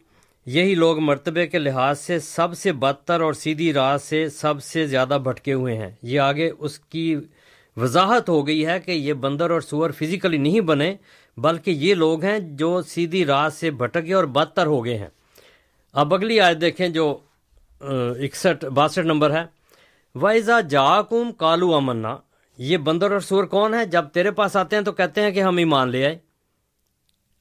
یہی 0.46 0.74
لوگ 0.74 0.98
مرتبے 0.98 1.46
کے 1.46 1.58
لحاظ 1.58 2.00
سے 2.00 2.18
سب 2.18 2.48
سے 2.56 2.72
بدتر 2.72 3.20
اور 3.20 3.32
سیدھی 3.32 3.72
راہ 3.72 3.96
سے 3.96 4.28
سب 4.28 4.62
سے 4.62 4.86
زیادہ 4.86 5.18
بھٹکے 5.22 5.52
ہوئے 5.52 5.76
ہیں۔ 5.76 5.90
یہ 6.02 6.20
آگے 6.20 6.50
اس 6.58 6.78
کی 6.78 7.16
وضاحت 7.76 8.28
ہو 8.28 8.46
گئی 8.46 8.66
ہے 8.66 8.80
کہ 8.80 8.90
یہ 8.90 9.12
بندر 9.12 9.50
اور 9.50 9.60
سور 9.60 9.90
فزیکلی 9.90 10.36
نہیں 10.36 10.60
بنے 10.60 10.96
بلکہ 11.36 11.70
یہ 11.70 11.94
لوگ 11.94 12.24
ہیں 12.24 12.38
جو 12.38 12.82
سیدھی 12.82 13.24
راہ 13.26 13.48
سے 13.48 13.70
بھٹکے 13.70 14.14
اور 14.14 14.24
بدتر 14.24 14.66
ہو 14.66 14.84
گئے 14.84 14.98
ہیں۔ 14.98 15.08
اب 15.92 16.14
اگلی 16.14 16.40
آیت 16.40 16.60
دیکھیں 16.60 16.88
جو 16.88 17.18
اکسٹھ، 17.80 18.64
باسٹھ 18.64 19.06
نمبر 19.06 19.30
ہے۔ 19.30 19.44
وائزا 20.14 20.60
جا 20.60 21.02
کم 21.02 21.32
کالو 21.32 21.74
امنا 21.74 22.16
یہ 22.58 22.76
بندر 22.76 23.10
اور 23.10 23.20
سور 23.20 23.44
کون 23.44 23.74
ہے 23.74 23.86
جب 23.86 24.04
تیرے 24.08 24.30
پاس 24.30 24.56
آتے 24.56 24.76
ہیں 24.76 24.82
تو 24.82 24.92
کہتے 24.92 25.22
ہیں 25.22 25.30
کہ 25.30 25.42
ہم 25.42 25.56
ایمان 25.56 25.88
لے 25.88 26.06
آئے۔ 26.06 26.18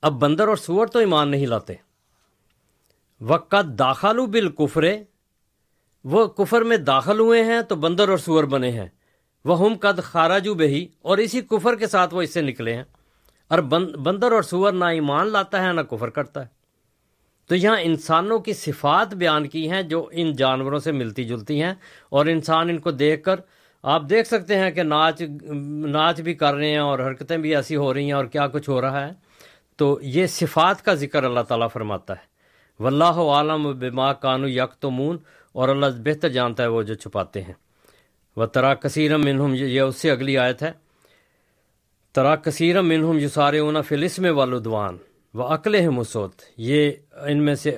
اب 0.02 0.14
بندر 0.14 0.48
اور 0.48 0.56
سور 0.56 0.88
تو 0.88 1.00
ایمان 1.00 1.32
نہیں 1.32 1.46
لاتے۔ 1.46 1.74
وقت 3.22 3.80
داخلو 3.80 4.26
بال 4.26 4.48
وہ 6.04 6.26
کفر 6.28 6.62
میں 6.62 6.78
داخل 6.78 7.20
ہوئے 7.20 7.44
ہیں 7.44 7.62
تو 7.62 7.76
بندر 7.76 8.10
اور 8.10 8.18
سور 8.18 8.44
بنے 8.44 8.72
ہیں۔ 8.72 8.88
وہ 9.46 9.60
ہم 9.60 9.74
قد 9.80 10.04
خاراجو 10.04 10.54
بہی 10.54 10.88
اور 11.02 11.18
اسی 11.18 11.42
کفر 11.42 11.76
کے 11.76 11.88
ساتھ 11.88 12.14
وہ 12.14 12.22
اس 12.22 12.34
سے 12.34 12.42
نکلے 12.42 12.76
ہیں۔ 12.76 12.84
اور 13.50 13.60
بندر 13.60 14.32
اور 14.32 14.42
سور 14.42 14.74
نہ 14.74 14.86
ایمان 14.86 15.28
لاتا 15.28 15.64
ہے 15.64 15.74
نہ 15.74 15.82
کفر 15.82 16.10
کرتا 16.10 16.42
ہے۔ 16.42 16.54
تو 17.50 17.56
یہاں 17.56 17.78
انسانوں 17.82 18.40
کی 18.40 18.54
صفات 18.54 19.14
بیان 19.14 19.48
کی 19.48 19.70
ہیں 19.72 19.82
جو 19.82 20.08
ان 20.12 20.32
جانوروں 20.34 20.80
سے 20.80 20.92
ملتی 20.92 21.24
جلتی 21.24 21.62
ہیں، 21.64 21.74
اور 22.10 22.26
انسان 22.26 22.70
ان 22.70 22.80
کو 22.80 22.92
دیکھ 22.92 23.24
کر 23.24 23.40
آپ 23.84 24.02
دیکھ 24.10 24.28
سکتے 24.28 24.58
ہیں 24.60 24.72
کہ 24.72 24.84
ناچ 24.84 25.22
ناچ 25.88 26.22
بھی 26.22 26.34
کر 26.34 26.54
رہے 26.54 26.70
ہیں 26.70 26.78
اور 26.78 27.00
حرکتیں 27.00 27.38
بھی 27.38 27.56
ایسی 27.56 27.76
ہو 27.76 27.94
رہی 27.94 28.06
ہیں 28.06 28.12
اور 28.12 28.26
کیا 28.26 28.48
کچھ 28.48 28.70
ہو 28.70 28.80
رہا 28.82 29.06
ہے۔ 29.08 29.12
تو 29.78 29.98
یہ 30.02 30.28
صفات 30.28 30.84
کا 30.86 30.94
ذکر 30.94 31.24
اللہ 31.24 31.40
تعالیٰ 31.40 31.68
فرماتا 31.74 32.14
ہے۔ 32.14 32.84
واللہ 32.84 33.18
عالم 33.34 33.72
بما 33.80 34.12
کانو 34.14 34.48
یک 34.48 34.74
تو 34.80 34.92
مون 34.92 35.18
اور 35.56 35.70
اللہ 35.70 35.86
بہتر 36.06 36.30
جانتا 36.30 36.64
ہے 36.64 36.68
وہ 36.68 36.82
جو 36.84 36.94
چھپاتے 36.94 37.42
ہیں۔ 37.42 37.54
وہ 38.38 38.46
ترا 38.46 38.74
کثیرم 38.74 39.22
منہم، 39.22 39.54
یہ 39.56 39.82
اس 39.82 39.96
سے 39.96 40.12
اگلی 40.12 40.38
آیت 40.38 40.64
ہے۔ 40.64 40.72
ترا 42.16 42.36
کثیرم 42.36 42.88
منہم 42.88 43.20
یو 43.20 43.30
سارے 43.30 43.60
اونا 43.60 43.82
فلسم 43.82 44.26
والدوان 44.38 44.98
و 45.34 45.42
عقل 45.42 45.90
مسوت 45.90 46.42
یہ 46.58 46.92
ان 47.22 47.44
میں 47.44 47.56
سے 47.56 47.76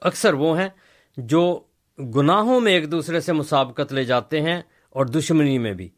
اکثر 0.00 0.34
وہ 0.34 0.60
ہیں 0.60 0.68
جو 1.16 1.60
گناہوں 1.98 2.60
میں 2.60 2.72
ایک 2.72 2.92
دوسرے 2.92 3.20
سے 3.20 3.32
مسابقت 3.32 3.92
لے 3.92 4.04
جاتے 4.04 4.40
ہیں 4.40 4.62
اور 4.90 5.06
دشمنی 5.06 5.58
میں 5.58 5.72
بھی 5.72 5.88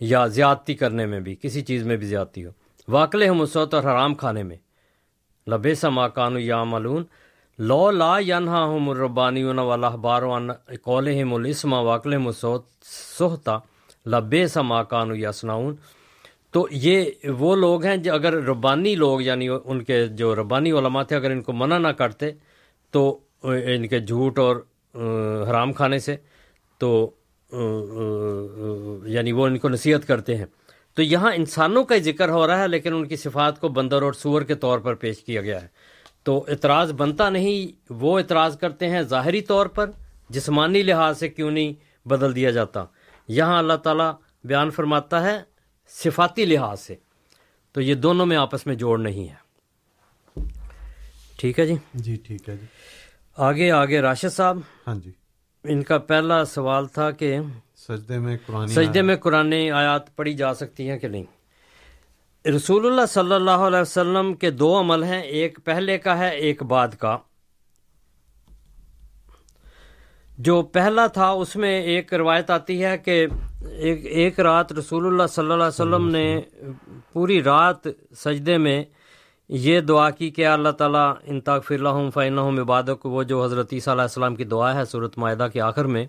یا 0.00 0.26
زیادتی 0.26 0.74
کرنے 0.74 1.06
میں 1.06 1.20
بھی، 1.20 1.34
کسی 1.34 1.60
چیز 1.60 1.86
میں 1.86 1.96
بھی 1.96 2.06
زیادتی 2.06 2.44
ہو۔ 2.44 2.50
واقل 2.88 3.30
مسوت 3.30 3.74
اور 3.74 3.82
حرام 3.82 4.14
کھانے 4.14 4.42
میں۔ 4.42 4.56
لبے 5.46 5.74
سا 5.74 5.88
ماں 5.88 6.08
کانو 6.08 6.38
یا 6.38 6.64
ملون 6.64 7.04
لو 7.58 7.90
لا 7.90 8.18
ینہا 8.18 8.64
ہم 8.64 8.88
الربانی 8.88 9.44
والا 9.44 9.88
بارو 9.88 10.38
قول 10.82 11.08
الاسما 11.08 11.80
واقل 11.80 12.16
مسوت 12.16 12.66
سہتا 13.18 13.58
لبے 14.06 14.46
سا 14.46 14.62
ماں 14.62 14.84
کانو 14.84 15.14
یا 15.14 15.32
سناؤن 15.32 15.74
تو 16.52 16.66
یہ 16.70 17.10
وہ 17.38 17.54
لوگ 17.56 17.84
ہیں 17.84 17.96
جو 17.96 18.14
اگر 18.14 18.32
ربانی 18.44 18.94
لوگ 18.94 19.20
یعنی 19.22 19.48
ان 19.64 19.82
کے 19.84 20.06
جو 20.06 20.34
ربانی 20.36 20.72
علماء 20.72 21.02
تھے، 21.02 21.16
اگر 21.16 21.30
ان 21.30 21.42
کو 21.42 21.52
منع 21.52 21.78
نہ 21.78 21.88
کرتے 21.88 22.30
تو 22.90 23.18
ان 23.42 23.86
کے 23.88 24.00
جھوٹ 24.00 24.38
اور 24.38 24.56
حرام 25.50 25.72
کھانے 25.72 25.98
سے 25.98 26.16
تو 26.78 27.10
یعنی 29.06 29.32
وہ 29.32 29.46
ان 29.46 29.58
کو 29.58 29.68
نصیحت 29.68 30.06
کرتے 30.06 30.36
ہیں۔ 30.36 30.46
تو 30.94 31.02
یہاں 31.02 31.32
انسانوں 31.32 31.84
کا 31.84 31.96
ذکر 31.98 32.28
ہو 32.28 32.46
رہا 32.46 32.62
ہے، 32.62 32.68
لیکن 32.68 32.94
ان 32.94 33.06
کی 33.08 33.16
صفات 33.16 33.60
کو 33.60 33.68
بندر 33.68 34.02
اور 34.02 34.12
سور 34.12 34.42
کے 34.42 34.54
طور 34.54 34.78
پر 34.78 34.94
پیش 34.94 35.22
کیا 35.24 35.40
گیا 35.40 35.62
ہے۔ 35.62 35.66
تو 36.22 36.44
اعتراض 36.48 36.92
بنتا 36.92 37.28
نہیں، 37.30 37.92
وہ 37.92 38.18
اعتراض 38.18 38.58
کرتے 38.58 38.88
ہیں 38.88 39.02
ظاہری 39.02 39.40
طور 39.40 39.66
پر، 39.66 39.90
جسمانی 40.28 40.82
لحاظ 40.82 41.18
سے 41.18 41.28
کیوں 41.28 41.50
نہیں 41.50 41.72
بدل 42.08 42.34
دیا 42.34 42.50
جاتا۔ 42.50 42.84
یہاں 43.28 43.58
اللہ 43.58 43.76
تعالیٰ 43.82 44.12
بیان 44.44 44.70
فرماتا 44.70 45.22
ہے 45.22 45.38
صفاتی 45.90 46.44
لحاظ 46.44 46.80
سے 46.80 46.94
تو 47.72 47.80
یہ 47.80 47.94
دونوں 47.94 48.26
میں 48.26 48.36
آپس 48.36 48.66
میں 48.66 48.74
جوڑ 48.74 48.98
نہیں 48.98 49.28
ہے۔ 49.28 49.50
ٹھیک 51.36 51.58
ہے 51.58 51.66
جی؟ 51.66 51.74
جی 51.94 52.16
ٹھیک 52.16 52.48
ہے 52.48 52.56
جی۔ 52.56 52.66
آگے 53.36 53.70
آگے 53.70 54.00
راشد 54.00 54.32
صاحب۔ 54.32 54.58
ہاں 54.86 54.94
جی۔ 54.94 55.10
ان 55.64 55.82
کا 55.82 55.98
پہلا 55.98 56.44
سوال 56.44 56.86
تھا 56.86 57.10
کہ 57.10 57.38
سجدے 57.76 58.18
میں 58.18 58.36
قرآن 58.46 58.66
سجدے 58.66 59.02
میں 59.02 59.16
قرآن 59.16 59.52
آیات 59.52 60.16
پڑھی 60.16 60.34
جا 60.34 60.54
سکتی 60.54 60.90
ہیں 60.90 60.98
کہ 60.98 61.08
نہیں؟ 61.08 61.24
رسول 62.48 62.86
اللہ 62.86 63.06
صلی 63.08 63.34
اللہ 63.34 63.50
علیہ 63.50 63.80
وسلم 63.80 64.34
کے 64.34 64.50
دو 64.50 64.80
عمل 64.80 65.02
ہیں 65.02 65.22
ایک 65.22 65.58
پہلے 65.64 65.98
کا 65.98 66.18
ہے 66.18 66.28
ایک 66.28 66.62
بعد 66.62 66.88
کا۔ 66.98 67.18
جو 70.38 70.62
پہلا 70.62 71.06
تھا 71.06 71.28
اس 71.30 71.56
میں 71.56 71.82
ایک 71.82 72.14
روایت 72.14 72.50
آتی 72.50 72.84
ہے 72.84 72.98
کہ 72.98 73.26
ایک 73.60 74.06
ایک 74.06 74.40
رات 74.40 74.72
رسول 74.72 75.06
اللہ 75.06 75.26
صلی 75.30 75.42
اللہ 75.42 75.54
علیہ 75.54 75.66
وسلم 75.66 76.08
نے 76.08 76.40
پوری 77.12 77.42
رات 77.42 77.86
سجدے 78.16 78.56
میں 78.58 78.82
یہ 79.50 79.80
دعا 79.80 80.08
کی 80.10 80.30
کہ 80.30 80.46
اللہ 80.46 80.70
تعالیٰ 80.78 81.12
ان 81.22 81.40
فی 81.64 81.74
اللہ 81.74 82.08
فین 82.14 82.38
عبادک، 82.38 83.06
وہ 83.06 83.22
جو 83.22 83.42
حضرت 83.44 83.72
عیسیٰ 83.72 83.92
علیہ 83.94 84.02
السلام 84.02 84.34
کی 84.36 84.44
دعا 84.44 84.74
ہے 84.74 84.84
صورت 84.90 85.18
معاہدہ 85.18 85.48
کے 85.52 85.60
آخر 85.60 85.84
میں، 85.84 86.06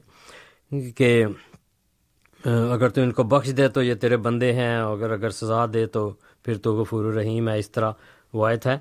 کہ 0.98 1.26
اگر 2.44 2.90
تو 2.90 3.02
ان 3.02 3.12
کو 3.12 3.24
بخش 3.24 3.56
دے 3.58 3.68
تو 3.68 3.84
یہ 3.84 3.94
تیرے 4.02 4.18
بندے 4.18 4.52
ہیں، 4.54 4.76
اگر 4.78 5.12
اگر 5.12 5.30
سزا 5.30 5.66
دے 5.74 5.86
تو 5.86 6.10
پھر 6.46 6.58
تو 6.58 6.76
غفور 6.76 7.06
الرحیم 7.06 7.50
ہے، 7.50 7.58
اس 7.60 7.72
طرح 7.72 7.92
وہ 8.34 8.46
آیت 8.48 8.68
ہے۔ 8.68 8.78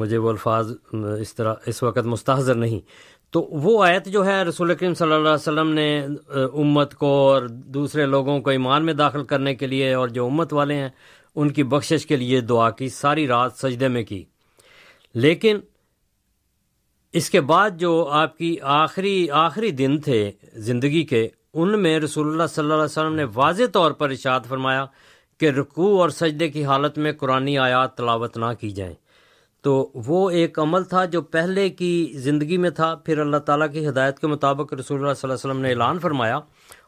مجھے 0.00 0.18
وہ 0.18 0.28
الفاظ 0.30 0.72
اس 1.20 1.34
طرح، 1.34 1.54
اس 1.66 1.82
وقت 1.82 2.06
مستحضر 2.06 2.54
نہیں۔ 2.54 2.80
تو 3.30 3.40
وہ 3.40 3.84
آیت 3.84 4.06
جو 4.06 4.24
ہے 4.26 4.42
رسول 4.42 4.74
کریم 4.74 4.94
صلی 4.94 5.06
اللہ 5.06 5.28
علیہ 5.28 5.34
وسلم 5.34 5.70
نے 5.72 6.06
امت 6.52 6.94
کو 6.94 7.06
اور 7.06 7.42
دوسرے 7.48 8.06
لوگوں 8.06 8.40
کو 8.40 8.50
ایمان 8.50 8.84
میں 8.84 8.94
داخل 8.94 9.24
کرنے 9.24 9.54
کے 9.54 9.66
لیے 9.66 9.92
اور 9.94 10.08
جو 10.08 10.26
امت 10.26 10.52
والے 10.52 10.74
ہیں، 10.74 10.88
ان 11.36 11.50
کی 11.50 11.62
بخشش 11.62 12.06
کے 12.06 12.16
لیے 12.16 12.40
دعا 12.40 12.70
کی، 12.70 12.88
ساری 12.88 13.26
رات 13.28 13.52
سجدے 13.52 13.88
میں 13.88 14.02
کی۔ 14.02 14.24
لیکن 15.14 15.58
اس 17.12 17.30
کے 17.30 17.40
بعد 17.40 17.70
جو 17.76 18.08
آپ 18.12 18.36
کی 18.38 18.56
آخری 18.62 19.30
آخری 19.30 19.70
دن 19.70 19.98
تھے 19.98 20.30
زندگی 20.54 21.02
کے، 21.02 21.28
ان 21.54 21.82
میں 21.82 21.98
رسول 22.00 22.30
اللہ 22.30 22.46
صلی 22.46 22.62
اللہ 22.62 22.74
علیہ 22.74 22.84
وسلم 22.84 23.14
نے 23.14 23.24
واضح 23.34 23.62
طور 23.72 23.90
پر 23.90 24.10
اشاد 24.10 24.40
فرمایا 24.48 24.84
کہ 25.40 25.46
رکوع 25.46 26.00
اور 26.00 26.08
سجدے 26.08 26.48
کی 26.48 26.64
حالت 26.64 26.98
میں 26.98 27.12
قرآن 27.12 27.48
آیات 27.58 27.96
تلاوت 27.96 28.36
نہ 28.36 28.52
کی 28.60 28.70
جائیں۔ 28.70 28.94
تو 29.62 29.90
وہ 29.94 30.30
ایک 30.30 30.58
عمل 30.58 30.84
تھا 30.84 31.04
جو 31.04 31.22
پہلے 31.22 31.68
کی 31.70 32.12
زندگی 32.14 32.56
میں 32.56 32.70
تھا۔ 32.70 32.94
پھر 32.94 33.18
اللہ 33.18 33.36
تعالیٰ 33.36 33.72
کی 33.72 33.88
ہدایت 33.88 34.18
کے 34.18 34.26
مطابق 34.26 34.72
رسول 34.74 35.00
اللہ 35.00 35.14
صلی 35.14 35.30
اللہ 35.30 35.38
علیہ 35.38 35.50
وسلم 35.50 35.60
نے 35.60 35.70
اعلان 35.70 35.98
فرمایا 35.98 36.36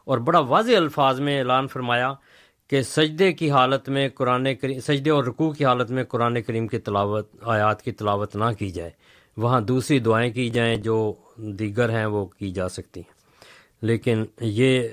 اور 0.05 0.17
بڑا 0.17 0.39
واضح 0.39 0.75
الفاظ 0.77 1.19
میں 1.19 1.39
اعلان 1.39 1.67
فرمایا 1.67 2.13
کہ 2.69 2.81
سجدے 2.81 3.33
کی 3.33 3.51
حالت 3.51 3.89
میں 3.89 4.09
قرآن 4.09 4.55
کریم 4.55 4.79
سجدے 4.79 5.09
اور 5.09 5.23
رکوع 5.23 5.51
کی 5.51 5.65
حالت 5.65 5.91
میں 5.91 6.03
قرآن 6.03 6.41
کریم 6.41 6.67
کی 6.67 6.79
تلاوت 6.79 7.29
آیات 7.41 7.81
کی 7.81 7.91
تلاوت 7.91 8.35
نہ 8.35 8.51
کی 8.59 8.69
جائے۔ 8.69 8.89
وہاں 9.37 9.61
دوسری 9.61 9.99
دعائیں 9.99 10.31
کی 10.33 10.49
جائیں 10.49 10.75
جو 10.75 11.13
دیگر 11.37 11.89
ہیں 11.89 12.05
وہ 12.05 12.25
کی 12.25 12.51
جا 12.51 12.69
سکتی 12.69 12.99
ہیں۔ 12.99 13.11
لیکن 13.81 14.25
یہ 14.39 14.87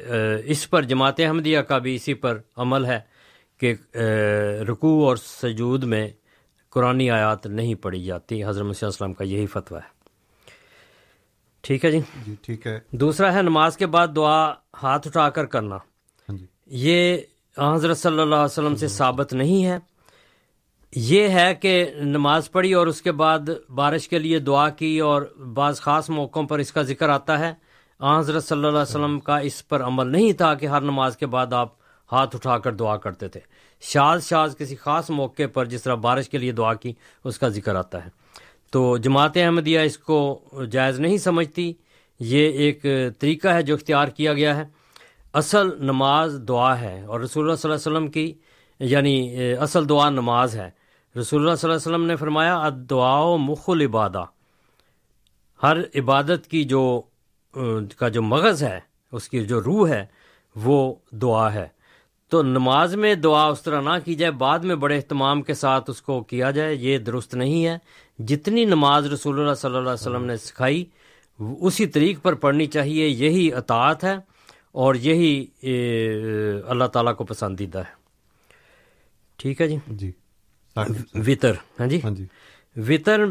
اس 0.45 0.71
پر 0.71 0.83
جماعت 0.83 1.21
احمدیہ 1.21 1.59
کا 1.59 1.79
بھی 1.79 1.95
اسی 1.95 2.15
پر 2.15 2.39
عمل 2.57 2.85
ہے 2.85 3.01
کہ 3.61 3.75
رکوع 4.69 5.09
اور 5.09 5.17
سجود 5.17 5.85
میں 5.85 6.09
قرآن 6.71 7.11
آیات 7.11 7.47
نہیں 7.47 7.75
پڑھی 7.75 8.05
جاتی۔ 8.05 8.45
حضرت 8.45 8.65
مسیح 8.65 8.87
السلام 8.87 9.13
کا 9.13 9.25
یہی 9.25 9.47
فتویٰ 9.47 9.81
ہے۔ 9.81 10.01
ٹھیک 11.61 11.85
ہے 11.85 11.91
جی؟ 11.91 12.01
جی 12.27 12.35
ٹھیک 12.43 12.67
ہے۔ 12.67 12.79
دوسرا 12.91 13.35
ہے 13.35 13.43
نماز 13.43 13.77
کے 13.77 13.87
بعد 13.87 14.09
دعا 14.17 14.53
ہاتھ 14.83 15.09
اٹھا 15.09 15.31
کر 15.31 15.47
کرنا۔ 15.47 15.77
ہاں 15.77 16.37
جی۔ 16.37 16.47
یہ 16.67 17.19
حضرت 17.59 17.99
صلی 17.99 18.21
اللہ 18.21 18.35
علیہ 18.35 18.45
وسلم 18.45 18.77
سے 18.77 18.89
ثابت 18.89 19.33
نہیں 19.33 19.65
ہے۔ 19.65 19.79
یہ 20.97 21.29
ہے 21.29 21.55
کہ 21.55 21.91
نماز 21.95 22.51
پڑھی 22.51 22.73
اور 22.73 22.87
اس 22.87 23.03
کے 23.03 23.13
بعد 23.13 23.39
بارش 23.75 24.09
کے 24.09 24.19
لیے 24.19 24.39
دعا 24.39 24.69
کی 24.69 24.99
اور 24.99 25.23
بعض 25.55 25.81
خاص 25.81 26.11
موقعوں 26.11 26.47
پر 26.47 26.59
اس 26.59 26.73
کا 26.73 26.83
ذکر 26.83 27.09
آتا 27.09 27.39
ہے۔ 27.39 27.55
حضرت 28.19 28.45
صلی 28.45 28.57
اللہ 28.57 28.69
علیہ 28.69 28.83
وسلم 28.83 29.21
کا 29.21 29.39
اس 29.39 29.69
پر 29.69 29.83
عمل 29.83 30.07
نہیں 30.07 30.33
تھا 30.33 30.55
کہ 30.55 30.67
ہر 30.67 30.81
نماز 30.81 31.17
کے 31.17 31.27
بعد 31.27 31.53
آپ 31.53 31.80
ہاتھ 32.13 32.37
اٹھا 32.37 32.59
کر 32.59 32.73
دعا 32.73 32.97
کرتے 32.97 33.29
تھے۔ 33.29 33.41
شاز 33.81 34.27
شاز 34.27 34.57
کسی 34.59 34.77
خاص 34.77 35.11
موقع 35.11 35.43
پر 35.53 35.65
جس 35.65 35.83
طرح 35.83 35.95
بارش 35.95 36.29
کے 36.29 36.39
لیے 36.39 36.53
دعا 36.53 36.75
کی، 36.75 36.93
اس 37.25 37.39
کا 37.39 37.49
ذکر 37.49 37.75
آتا 37.75 38.05
ہے۔ 38.05 38.11
تو 38.71 38.97
جماعت 38.97 39.37
احمدیہ 39.37 39.81
اس 39.81 39.99
کو 39.99 40.41
جائز 40.71 41.01
نہیں 41.01 41.19
سمجھتی۔ 41.19 41.73
یہ 42.21 42.49
ایک 42.49 42.83
طریقہ 43.19 43.49
ہے 43.49 43.63
جو 43.63 43.75
اختیار 43.75 44.09
کیا 44.09 44.33
گیا 44.33 44.57
ہے۔ 44.57 44.65
اصل 45.33 45.85
نماز 45.85 46.41
دعا 46.49 46.81
ہے 46.81 47.05
اور 47.05 47.21
رسول 47.21 47.45
اللہ 47.45 47.57
صلی 47.57 47.71
اللہ 47.71 47.81
علیہ 47.81 47.99
وسلم 47.99 48.11
کی 48.11 48.35
یعنی 48.79 49.37
اصل 49.61 49.89
دعا 49.89 50.11
نماز 50.11 50.55
ہے۔ 50.55 50.71
رسول 51.21 51.41
اللہ 51.41 51.55
صلی 51.55 51.71
اللہ 51.71 51.81
علیہ 51.81 51.97
وسلم 51.97 52.07
نے 52.07 52.17
فرمایا 52.17 52.69
دعا 52.91 53.21
و 53.21 53.39
مخل 53.39 53.81
عبادہ 53.81 54.25
ہر 55.63 55.77
عبادت 55.95 56.47
کی 56.51 56.65
جو، 56.65 57.03
کا 57.97 58.09
جو 58.09 58.23
مغز 58.23 58.63
ہے، 58.63 58.81
اس 59.13 59.29
کی 59.29 59.45
جو 59.45 59.63
روح 59.63 59.89
ہے، 59.89 60.07
وہ 60.57 60.95
دعا 61.11 61.53
ہے۔ 61.55 61.80
تو 62.31 62.43
نماز 62.43 62.95
میں 62.95 63.15
دعا 63.15 63.45
اس 63.45 63.63
طرح 63.63 63.81
نہ 63.81 63.99
کی 64.05 64.15
جائے 64.15 64.33
بعد 64.33 64.59
میں 64.59 64.75
بڑے 64.77 64.97
اہتمام 64.97 65.43
کے 65.43 65.55
ساتھ 65.55 65.91
اس 65.91 66.03
کو 66.03 66.21
کیا 66.23 66.51
جائے 66.51 66.75
یہ 66.75 66.99
درست 66.99 67.35
نہیں 67.35 67.67
ہے۔ 67.67 67.77
جتنی 68.19 68.65
نماز 68.65 69.07
رسول 69.07 69.41
اللہ 69.41 69.55
صلی 69.55 69.69
اللہ 69.69 69.91
علیہ 69.91 70.09
وسلم 70.09 70.25
نے 70.25 70.37
سکھائی 70.37 70.85
اسی 71.61 71.87
طریق 71.87 72.23
پر 72.23 72.35
پڑھنی 72.35 72.67
چاہیے 72.67 73.07
یہی 73.07 73.53
اطاعت 73.53 74.05
ہے 74.05 74.17
اور 74.73 74.95
یہی 74.95 75.47
اللہ 76.69 76.85
تعالیٰ 76.85 77.17
کو 77.17 77.25
پسندیدہ 77.25 77.79
ہے۔ 77.79 77.99
ٹھیک 79.39 79.61
ہے 79.61 79.69
جی؟ 79.69 79.77
جی۔ 79.87 80.11
وطر 81.27 81.55
ہاں 81.81 81.87
جی؟ 81.87 82.01
ہاں 82.05 82.11
جی۔ 82.11 82.25
وطر 82.77 83.27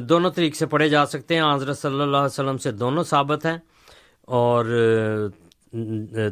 دونوں 0.00 0.30
طریقے 0.30 0.58
سے 0.58 0.66
پڑھے 0.66 0.88
جا 0.88 1.06
سکتے 1.06 1.34
ہیں۔ 1.36 1.42
حضرت 1.54 1.78
صلی 1.78 2.00
اللہ 2.00 2.16
علیہ 2.16 2.34
وسلم 2.38 2.58
سے 2.58 2.70
دونوں 2.72 3.04
ثابت 3.04 3.46
ہیں 3.46 3.56
اور 4.38 4.64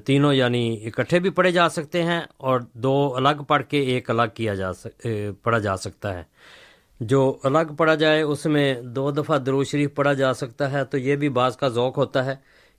تینوں 0.04 0.34
یعنی 0.34 0.80
اکٹھے 0.84 1.18
بھی 1.18 1.30
پڑھے 1.30 1.50
جا 1.50 1.68
سکتے 1.68 2.02
ہیں 2.02 2.20
اور 2.36 2.60
دو 2.74 3.16
الگ 3.16 3.42
پڑھ 3.48 3.62
کے 3.68 3.80
ایک 3.80 4.10
الگ 4.10 4.34
کیا 4.34 4.54
جا 4.54 4.72
سک 4.72 5.06
پڑھا 5.42 5.58
جا 5.58 5.76
سکتا 5.76 6.18
ہے۔ 6.18 6.22
جو 7.00 7.38
الگ 7.42 7.72
پڑھا 7.76 7.94
جائے 7.94 8.22
اس 8.22 8.46
میں 8.46 8.80
دو 8.82 9.10
دفعہ 9.10 9.38
درو 9.38 9.64
شریف 9.64 9.94
پڑھا 9.94 10.12
جا 10.12 10.34
سکتا 10.34 10.72
ہے 10.72 10.84
تو 10.84 10.98
یہ 10.98 11.16
بھی 11.16 11.28
بعض 11.28 11.56
کا 11.56 11.68
ذوق 11.68 11.98
ہوتا 11.98 12.24
ہے 12.24 12.34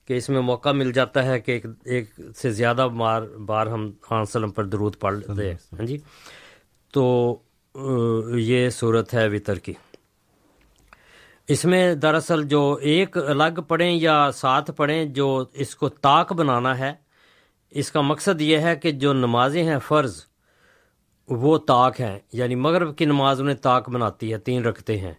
کہ 0.06 0.14
اس 0.14 0.30
میں 0.30 0.42
موقع 0.42 0.70
مل 0.70 0.92
جاتا 0.92 1.26
ہے 1.26 1.40
کہ 1.40 1.52
ایک 1.52 1.66
ایک 1.84 2.10
سے 2.38 2.52
زیادہ 2.52 2.88
بار 2.98 3.22
بار 3.22 3.68
ہم 3.68 3.92
خان 4.02 4.22
وسلم 4.22 4.52
پر 4.52 4.66
درود 4.66 4.96
پڑھ 5.00 5.20
دیں 5.38 5.54
ہاں 5.54 5.86
جی؟ 5.86 5.98
تو 6.94 7.38
یہ 8.36 8.70
صورت 8.70 9.14
ہے 9.14 9.28
وطر 9.28 9.60
کی۔ 9.60 9.74
اس 11.52 11.66
میں 11.66 11.96
دراصل 11.96 12.44
جو 12.44 12.78
ایک 12.82 13.18
الگ 13.18 13.62
پڑھیں 13.68 13.92
یا 13.92 14.32
ساتھ 14.34 14.72
پڑھیں 14.72 15.06
جو 15.06 15.46
اس 15.54 15.76
کو 15.76 15.90
طاق 15.90 16.34
بنانا 16.34 16.80
ہے، 16.80 16.94
اس 17.72 17.92
کا 17.92 18.02
مقصد 18.02 18.42
یہ 18.42 18.58
ہے 18.58 18.76
کہ 18.76 18.92
جو 18.92 19.14
نمازیں 19.14 19.64
ہیں 19.64 19.80
فرض، 19.80 20.24
وہ 21.30 21.58
طاق 21.58 22.00
ہیں۔ 22.00 22.20
یعنی 22.34 22.56
مغرب 22.56 22.98
کی 22.98 23.06
نماز 23.06 23.42
انہیں 23.42 23.56
طاق 23.56 23.90
بناتی 23.90 24.34
ہے، 24.34 24.38
تین 24.38 24.66
رکھتے 24.66 25.00
ہیں۔ 25.00 25.14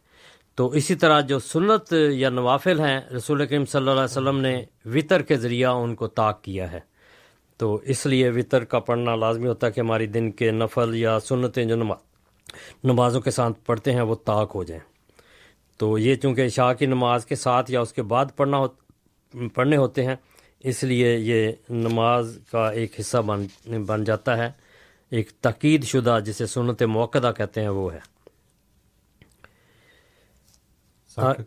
تو 0.55 0.69
اسی 0.69 0.95
طرح 0.95 1.21
جو 1.21 1.39
سنت 1.39 1.93
یا 1.93 2.29
نوافل 2.29 2.81
ہیں، 2.81 3.01
رسول 3.17 3.47
کریم 3.47 3.65
صلی 3.65 3.79
اللہ 3.79 3.91
علیہ 3.91 4.05
وسلم 4.05 4.39
نے 4.39 4.65
وطر 4.85 5.23
کے 5.23 5.37
ذریعہ 5.37 5.71
ان 5.71 5.95
کو 5.95 6.07
طاق 6.07 6.43
کیا 6.43 6.73
ہے۔ 6.73 6.81
تو 7.57 7.75
اس 7.75 8.07
لیے 8.07 8.31
وطر 8.31 8.65
کا 8.65 8.79
پڑھنا 8.79 9.15
لازمی 9.15 9.49
ہوتا 9.49 9.67
ہے 9.67 9.73
کہ 9.73 9.81
ہماری 9.81 10.07
دن 10.07 10.31
کے 10.31 10.51
نفل 10.51 10.97
یا 10.97 11.21
سنتیں 11.21 11.65
جو 11.65 11.77
نمازوں 12.85 13.21
کے 13.21 13.31
ساتھ 13.31 13.65
پڑھتے 13.67 13.93
ہیں، 13.93 14.03
وہ 14.03 14.15
طاق 14.25 14.55
ہو 14.55 14.65
جائیں۔ 14.65 14.92
تو 15.83 15.99
یہ 15.99 16.15
چونکہ 16.15 16.47
عشاء 16.47 16.73
کی 16.73 16.87
نماز 16.87 17.27
کے 17.27 17.35
ساتھ 17.37 17.71
یا 17.71 17.81
اس 17.81 17.93
کے 17.93 18.03
بعد 18.03 18.27
پڑھنا 18.37 18.57
ہو 18.57 18.69
پڑھنے 19.55 19.77
ہوتے 19.77 20.05
ہیں 20.05 20.17
اس 20.61 20.85
لیے 20.85 21.17
یہ 21.19 21.53
نماز 21.71 22.39
کا 22.53 22.71
ایک 22.71 23.01
حصہ 23.01 23.19
بن 23.19 23.47
بن 23.87 24.05
جاتا 24.05 24.37
ہے۔ 24.39 24.51
ایک 25.11 25.31
تقید 25.31 25.85
شدہ 25.85 26.19
جسے 26.25 26.47
سنت 26.47 26.83
موقع 26.83 27.33
کہتے 27.33 27.61
ہیں 27.61 27.69
وہ 27.69 27.93
ہے۔ 27.95 27.99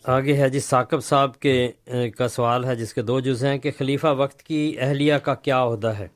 آگے 0.03 0.38
ہے 0.38 0.49
جی 0.49 0.60
ثاقب 0.60 1.03
صاحب 1.03 1.40
کے 1.40 1.72
کا 2.18 2.28
سوال 2.28 2.66
ہے 2.66 2.76
جس 2.76 2.94
کے 2.94 3.02
دو 3.02 3.20
جز 3.20 3.45
ہیں 3.45 3.57
کہ 3.57 3.72
خلیفہ 3.78 4.07
وقت 4.07 4.44
کی 4.44 4.76
اہلیہ 4.80 5.16
کا 5.16 5.36
کیا 5.36 5.64
عہدہ 5.64 5.94
ہے۔ 5.99 6.07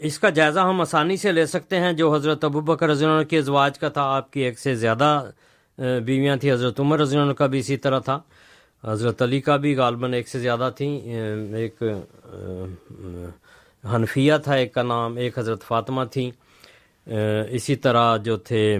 اس 0.00 0.18
کا 0.18 0.30
جائزہ 0.30 0.60
ہم 0.60 0.80
آسانی 0.80 1.16
سے 1.16 1.32
لے 1.32 1.46
سکتے 1.46 1.80
ہیں۔ 1.80 1.92
جو 1.92 2.14
حضرت 2.14 2.44
ابو 2.44 2.60
بکر 2.60 2.88
رضی 2.88 3.04
اللہ 3.04 3.22
کے 3.22 3.38
ازواج 3.38 3.78
کا 3.78 3.88
تھا 3.88 4.02
آپ 4.02 4.32
کی 4.32 4.40
ایک 4.40 4.58
سے 4.58 4.74
زیادہ 4.74 5.30
بیویاں 5.78 6.36
تھیں، 6.36 6.52
حضرت 6.52 6.80
عمر 6.80 7.00
رضی 7.00 7.18
اللہ 7.18 7.32
کا 7.32 7.46
بھی 7.46 7.58
اسی 7.58 7.76
طرح 7.76 7.98
تھا۔ 7.98 8.20
حضرت 8.84 9.22
علی 9.22 9.40
کا 9.40 9.56
بھی 9.56 9.76
غالباً 9.76 10.12
ایک 10.12 10.28
سے 10.28 10.38
زیادہ 10.38 10.70
تھیں۔ 10.76 11.00
ایک 11.54 11.82
حنفیہ 13.94 14.32
تھا 14.44 14.54
ایک 14.54 14.74
کا 14.74 14.82
نام، 14.82 15.16
ایک 15.16 15.38
حضرت 15.38 15.62
فاطمہ 15.62 16.04
تھیں۔ 16.04 16.30
اسی 17.50 17.76
طرح 17.76 18.16
جو 18.16 18.36
تھے، 18.36 18.78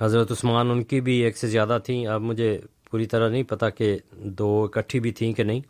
حضرت 0.00 0.32
عثمان 0.32 0.70
ان 0.70 0.84
کی 0.84 1.00
بھی 1.00 1.12
ایک 1.12 1.36
سے 1.38 1.46
زیادہ 1.46 1.78
تھیں۔ 1.84 2.06
اب 2.06 2.20
مجھے 2.20 2.60
پوری 2.90 3.06
طرح 3.06 3.28
نہیں 3.28 3.42
پتا 3.42 3.70
کہ 3.70 3.98
دو 4.12 4.64
اکٹھی 4.64 5.00
بھی 5.00 5.12
تھیں 5.12 5.32
کہ 5.32 5.42
نہیں۔ 5.42 5.60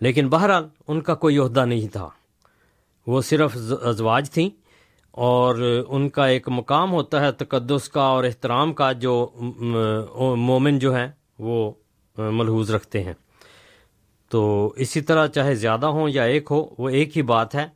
لیکن 0.00 0.28
بہرحال 0.28 0.64
ان 0.88 1.00
کا 1.00 1.14
کوئی 1.14 1.38
عہدہ 1.38 1.64
نہیں 1.64 1.88
تھا۔ 1.88 2.08
وہ 3.06 3.22
صرف 3.22 3.56
ازواج 3.82 4.30
تھیں۔ 4.30 4.61
اور 5.12 5.84
ان 5.88 6.08
کا 6.08 6.26
ایک 6.26 6.48
مقام 6.48 6.92
ہوتا 6.92 7.20
ہے 7.20 7.32
تقدس 7.32 7.88
کا 7.88 8.02
اور 8.02 8.24
احترام 8.24 8.72
کا 8.72 8.92
جو 8.92 9.28
مومن 10.36 10.78
جو 10.78 10.94
ہیں 10.96 11.08
وہ 11.38 11.72
ملحوظ 12.18 12.70
رکھتے 12.70 13.02
ہیں۔ 13.04 13.12
تو 14.28 14.72
اسی 14.76 15.00
طرح 15.00 15.26
چاہے 15.26 15.54
زیادہ 15.54 15.86
ہوں 15.86 16.08
یا 16.08 16.22
ایک 16.22 16.48
ہو، 16.50 16.66
وہ 16.78 16.88
ایک 16.88 17.16
ہی 17.16 17.22
بات 17.22 17.54
ہے۔ 17.54 17.66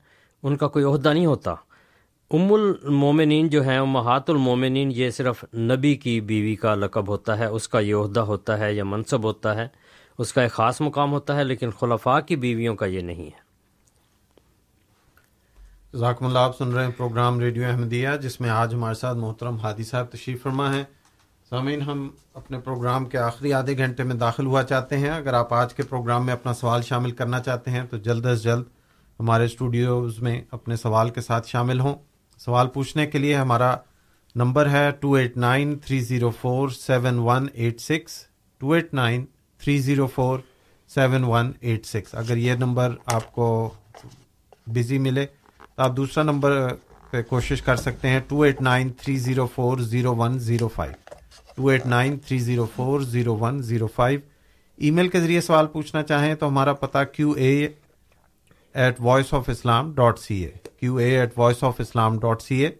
ان 0.42 0.56
کا 0.56 0.68
کوئی 0.68 0.84
عہدہ 0.84 1.12
نہیں 1.12 1.26
ہوتا۔ 1.26 1.54
ام 2.30 2.52
المومنین 2.52 3.48
جو 3.48 3.62
ہیں، 3.62 3.78
امہات 3.78 4.30
المومنین، 4.30 4.92
یہ 4.94 5.10
صرف 5.10 5.44
نبی 5.54 5.94
کی 5.94 6.20
بیوی 6.20 6.54
کا 6.54 6.74
لقب 6.74 7.08
ہوتا 7.08 7.38
ہے، 7.38 7.46
اس 7.46 7.68
کا 7.68 7.80
یہ 7.80 7.94
عہدہ 7.94 8.20
ہوتا 8.20 8.58
ہے 8.58 8.72
یا 8.72 8.84
منصب 8.84 9.24
ہوتا 9.24 9.54
ہے۔ 9.56 9.68
اس 10.18 10.32
کا 10.32 10.42
ایک 10.42 10.52
خاص 10.52 10.80
مقام 10.80 11.12
ہوتا 11.12 11.36
ہے، 11.36 11.44
لیکن 11.44 11.70
خلفاء 11.70 12.20
کی 12.20 12.36
بیویوں 12.36 12.74
کا 12.74 12.86
یہ 12.86 13.00
نہیں 13.00 13.26
ہے۔ 13.26 13.45
ذاکم 15.96 16.26
اللہ، 16.26 16.38
آپ 16.38 16.58
سن 16.58 16.72
رہے 16.72 16.84
ہیں 16.84 16.92
پروگرام 16.96 17.40
ریڈیو 17.40 17.68
احمدیہ، 17.68 18.08
جس 18.22 18.40
میں 18.40 18.50
آج 18.50 18.74
ہمارے 18.74 18.94
ساتھ 18.94 19.18
محترم 19.18 19.58
ہادی 19.58 19.84
صاحب 19.84 20.06
تشریف 20.06 20.42
فرما 20.42 20.74
ہیں۔ 20.74 20.84
سامعین، 21.50 21.82
ہم 21.82 22.10
اپنے 22.34 22.58
پروگرام 22.58 23.04
کے 23.04 23.18
آخری 23.18 23.52
آدھے 23.52 23.78
گھنٹے 23.78 24.02
میں 24.02 24.14
داخل 24.14 24.46
ہوا 24.46 24.62
چاہتے 24.62 24.98
ہیں۔ 24.98 25.10
اگر 25.10 25.34
آپ 25.34 25.54
آج 25.54 25.74
کے 25.74 25.82
پروگرام 25.82 26.26
میں 26.26 26.32
اپنا 26.32 26.54
سوال 26.54 26.82
شامل 26.82 27.10
کرنا 27.10 27.40
چاہتے 27.40 27.70
ہیں، 27.70 27.82
تو 27.90 27.96
جلد 27.96 28.26
از 28.26 28.42
جلد 28.42 28.64
ہمارے 29.20 29.44
اسٹوڈیوز 29.44 30.18
میں 30.18 30.42
اپنے 30.50 30.76
سوال 30.76 31.10
کے 31.10 31.20
ساتھ 31.20 31.48
شامل 31.48 31.80
ہوں۔ 31.80 31.94
سوال 32.38 32.68
پوچھنے 32.68 33.06
کے 33.06 33.18
لیے 33.18 33.34
ہمارا 33.34 33.76
نمبر 34.34 34.70
ہے 34.70 34.90
two 34.90 35.12
eight 35.12 35.36
nine 35.36 35.78
three 35.78 36.00
zero 36.00 36.30
four 36.30 36.68
seven 36.68 37.18
one 37.18 37.48
eight 37.54 37.80
six. 37.80 38.26
Two 38.58 38.72
eight 38.72 38.94
nine 38.94 39.24
three 39.58 39.78
zero 39.78 40.06
four 40.06 40.38
seven 40.88 41.24
one 41.24 41.52
eight 41.60 41.86
six. 41.86 42.14
اگر 42.14 42.36
یہ 42.36 42.52
نمبر 42.52 42.94
آپ 43.06 43.32
کو 43.32 43.70
بزی 44.66 44.98
ملے 44.98 45.26
آپ 45.78 45.96
دوسرا 45.96 46.22
نمبر 46.24 46.52
پہ 47.10 47.20
کوشش 47.22 47.62
کر 47.62 47.76
سکتے 47.76 48.08
ہیں 48.08 48.20
two 48.28 48.40
eight 48.42 48.60
nine 48.60 48.90
three 48.92 49.16
zero 49.16 49.46
four 49.46 49.78
zero 49.78 50.14
one 50.16 50.38
zero 50.38 50.68
five 50.68 50.94
two 51.56 51.68
eight 51.68 51.86
nine 51.86 52.18
three 52.18 52.38
zero 52.38 52.64
four 52.76 53.00
zero 53.00 53.36
one 53.36 53.62
zero 53.62 53.86
five 53.86 54.20
email 54.90 55.08
کے 55.08 55.20
ذریعے 55.20 55.40
سوال 55.40 55.66
پوچھنا 55.66 56.02
چاہیں 56.02 56.34
تو 56.34 56.48
ہمارا 56.48 56.72
پتہ 56.72 56.98
Q 57.12 57.30
A 57.30 57.68
at 58.74 59.00
voice 59.00 59.34
of 59.34 59.48
Islam 59.48 59.92
dot 59.94 60.18
C 60.18 60.42
A 60.44 60.50
Q 60.80 60.96
A 60.96 61.10
at 61.18 61.38
voice 61.38 61.62
of 61.64 61.80
Islam 61.80 62.18
dot 62.18 62.42
C 62.42 62.64
A 62.64 62.70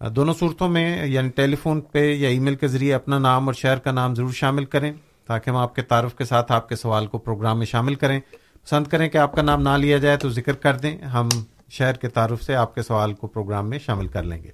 دونوں 0.00 0.34
صورتوں 0.34 0.68
میں 0.68 1.06
یعنی 1.06 1.28
ٹیلی 1.28 1.56
فون 1.56 1.80
پہ 1.92 2.06
یا 2.14 2.28
ای 2.28 2.38
میل 2.38 2.54
کے 2.54 2.68
ذریعے 2.68 2.94
اپنا 2.94 3.18
نام 3.18 3.46
اور 3.46 3.54
شہر 3.54 3.78
کا 3.78 3.92
نام 3.92 4.14
ضرور 4.14 4.32
شامل 4.32 4.64
کریں 4.64 4.92
تاکہ 5.28 5.50
ہم 5.50 5.56
آپ 5.56 5.74
کے 5.74 5.82
تعارف 5.82 6.14
کے 6.14 6.24
ساتھ 6.24 6.52
آپ 6.52 6.68
کے 6.68 6.76
سوال 6.76 7.06
کو 7.06 7.18
پروگرام 7.18 7.58
میں 7.58 7.66
شامل 7.66 7.94
کریں 7.94 8.20
پسند 8.20 8.86
کریں 8.86 9.08
کہ 9.08 9.18
آپ 9.18 9.34
کا 9.36 9.42
نام 9.42 9.62
نہ 9.62 9.76
لیا 9.76 9.98
جائے 9.98 10.16
تو 10.16 10.28
ذکر 10.30 10.52
کر 10.56 10.76
دیں 10.76 10.96
ہم 11.06 11.28
شہر 11.70 11.94
کے 11.94 12.08
تعارف 12.08 12.42
سے 12.42 12.54
آپ 12.54 12.74
کے 12.74 12.82
سوال 12.82 13.12
کو 13.14 13.26
پروگرام 13.26 13.68
میں 13.70 13.78
شامل 13.78 14.06
کر 14.06 14.22
لیں 14.22 14.42
گے۔ 14.42 14.50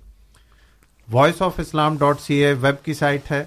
Voice 1.13 1.43
of 1.43 1.61
Islam 1.61 1.97
dot 1.99 2.21
C 2.21 2.35
A 2.35 2.53
web 2.53 2.85
کی 2.85 2.95
سائٹ 2.95 3.31
ہے۔ 3.31 3.45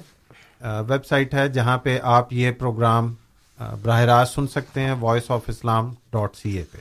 ویب 0.88 1.06
سائٹ 1.06 1.34
ہے 1.34 1.48
جہاں 1.50 1.78
پہ 1.78 1.98
آپ 2.04 2.34
یہ 2.34 2.52
پروگرام 2.52 3.14
براہ 3.84 4.02
راست 4.02 4.36
سن 4.36 4.48
سکتے 4.48 4.82
ہیں 4.82 4.94
voice 5.00 5.32
of 5.32 5.42
Islam 5.48 5.92
dot 6.12 6.36
C 6.36 6.58
A 6.58 6.64
پہ 6.72 6.78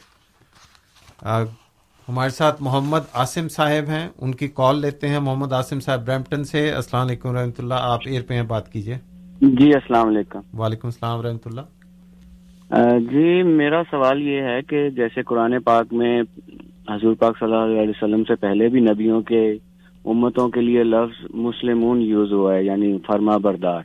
ہمارے 2.08 2.30
ساتھ 2.30 2.62
محمد 2.62 3.00
عاصم 3.12 3.48
صاحب 3.48 3.88
ہیں۔ 3.88 4.08
ان 4.18 4.34
کی 4.34 4.48
کال 4.48 4.80
لیتے 4.80 5.08
ہیں۔ 5.08 5.18
محمد 5.20 5.52
عاصم 5.52 5.80
صاحب 5.80 6.06
برمپٹن 6.06 6.44
سے۔ 6.44 6.70
السلام 6.72 7.06
علیکم 7.06 7.36
رحمۃ 7.36 7.58
اللہ۔ 7.58 7.74
آپ 7.74 8.00
ایئر 8.04 8.22
پہ 8.28 8.34
ہیں 8.34 8.42
بات 8.42 8.72
کیجیے 8.72 8.98
جی 9.40 9.72
السلام 9.74 10.08
علیکم۔ 10.08 10.58
وعلیکم 10.60 10.88
السلام 10.88 11.20
رحمۃ 11.20 11.44
اللہ۔ 11.44 11.60
جی 13.10 13.42
میرا 13.42 13.82
سوال 13.90 14.22
یہ 14.22 14.42
ہے 14.42 14.60
کہ 14.62 14.88
جیسے 14.90 15.22
قرآن 15.22 15.60
پاک 15.62 15.92
میں 15.92 16.22
حضور 16.88 17.14
پاک 17.14 17.38
صلی 17.38 17.52
اللہ 17.52 17.80
علیہ 17.80 17.90
وسلم 17.90 18.24
سے 18.24 18.34
پہلے 18.34 18.68
بھی 18.68 18.80
نبیوں 18.80 19.22
کے 19.22 19.52
امتوں 20.04 20.48
کے 20.48 20.60
لیے 20.60 20.84
لفظ 20.84 21.26
مسلمون 21.34 22.02
یوز 22.02 22.32
ہوا 22.32 22.54
ہے 22.54 22.64
یعنی 22.64 22.98
فرما 23.06 23.36
بردار۔ 23.36 23.82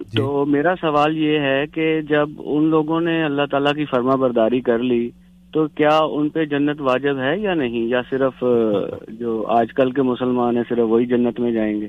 جی۔ 0.00 0.16
تو 0.16 0.46
میرا 0.46 0.74
سوال 0.80 1.16
یہ 1.16 1.38
ہے 1.38 1.66
کہ 1.66 2.00
جب 2.00 2.28
ان 2.38 2.64
لوگوں 2.64 3.00
نے 3.00 3.24
اللہ 3.24 3.42
تعالیٰ 3.50 3.72
کی 3.72 3.84
فرما 3.84 4.14
برداری 4.14 4.60
کر 4.60 4.78
لی 4.78 5.10
تو 5.52 5.66
کیا 5.66 5.98
ان 6.10 6.28
پہ 6.28 6.44
جنت 6.44 6.80
واجب 6.80 7.18
ہے 7.18 7.38
یا 7.38 7.54
نہیں؟ 7.54 7.86
یا 7.86 8.02
صرف 8.10 8.44
جو 9.08 9.44
آج 9.48 9.66
کل 9.76 9.90
کے 9.90 10.02
مسلمان 10.02 10.56
ہیں 10.56 10.64
صرف 10.68 10.78
وہی 10.78 11.06
جنت 11.06 11.40
میں 11.40 11.52
جائیں 11.52 11.80
گے؟ 11.80 11.88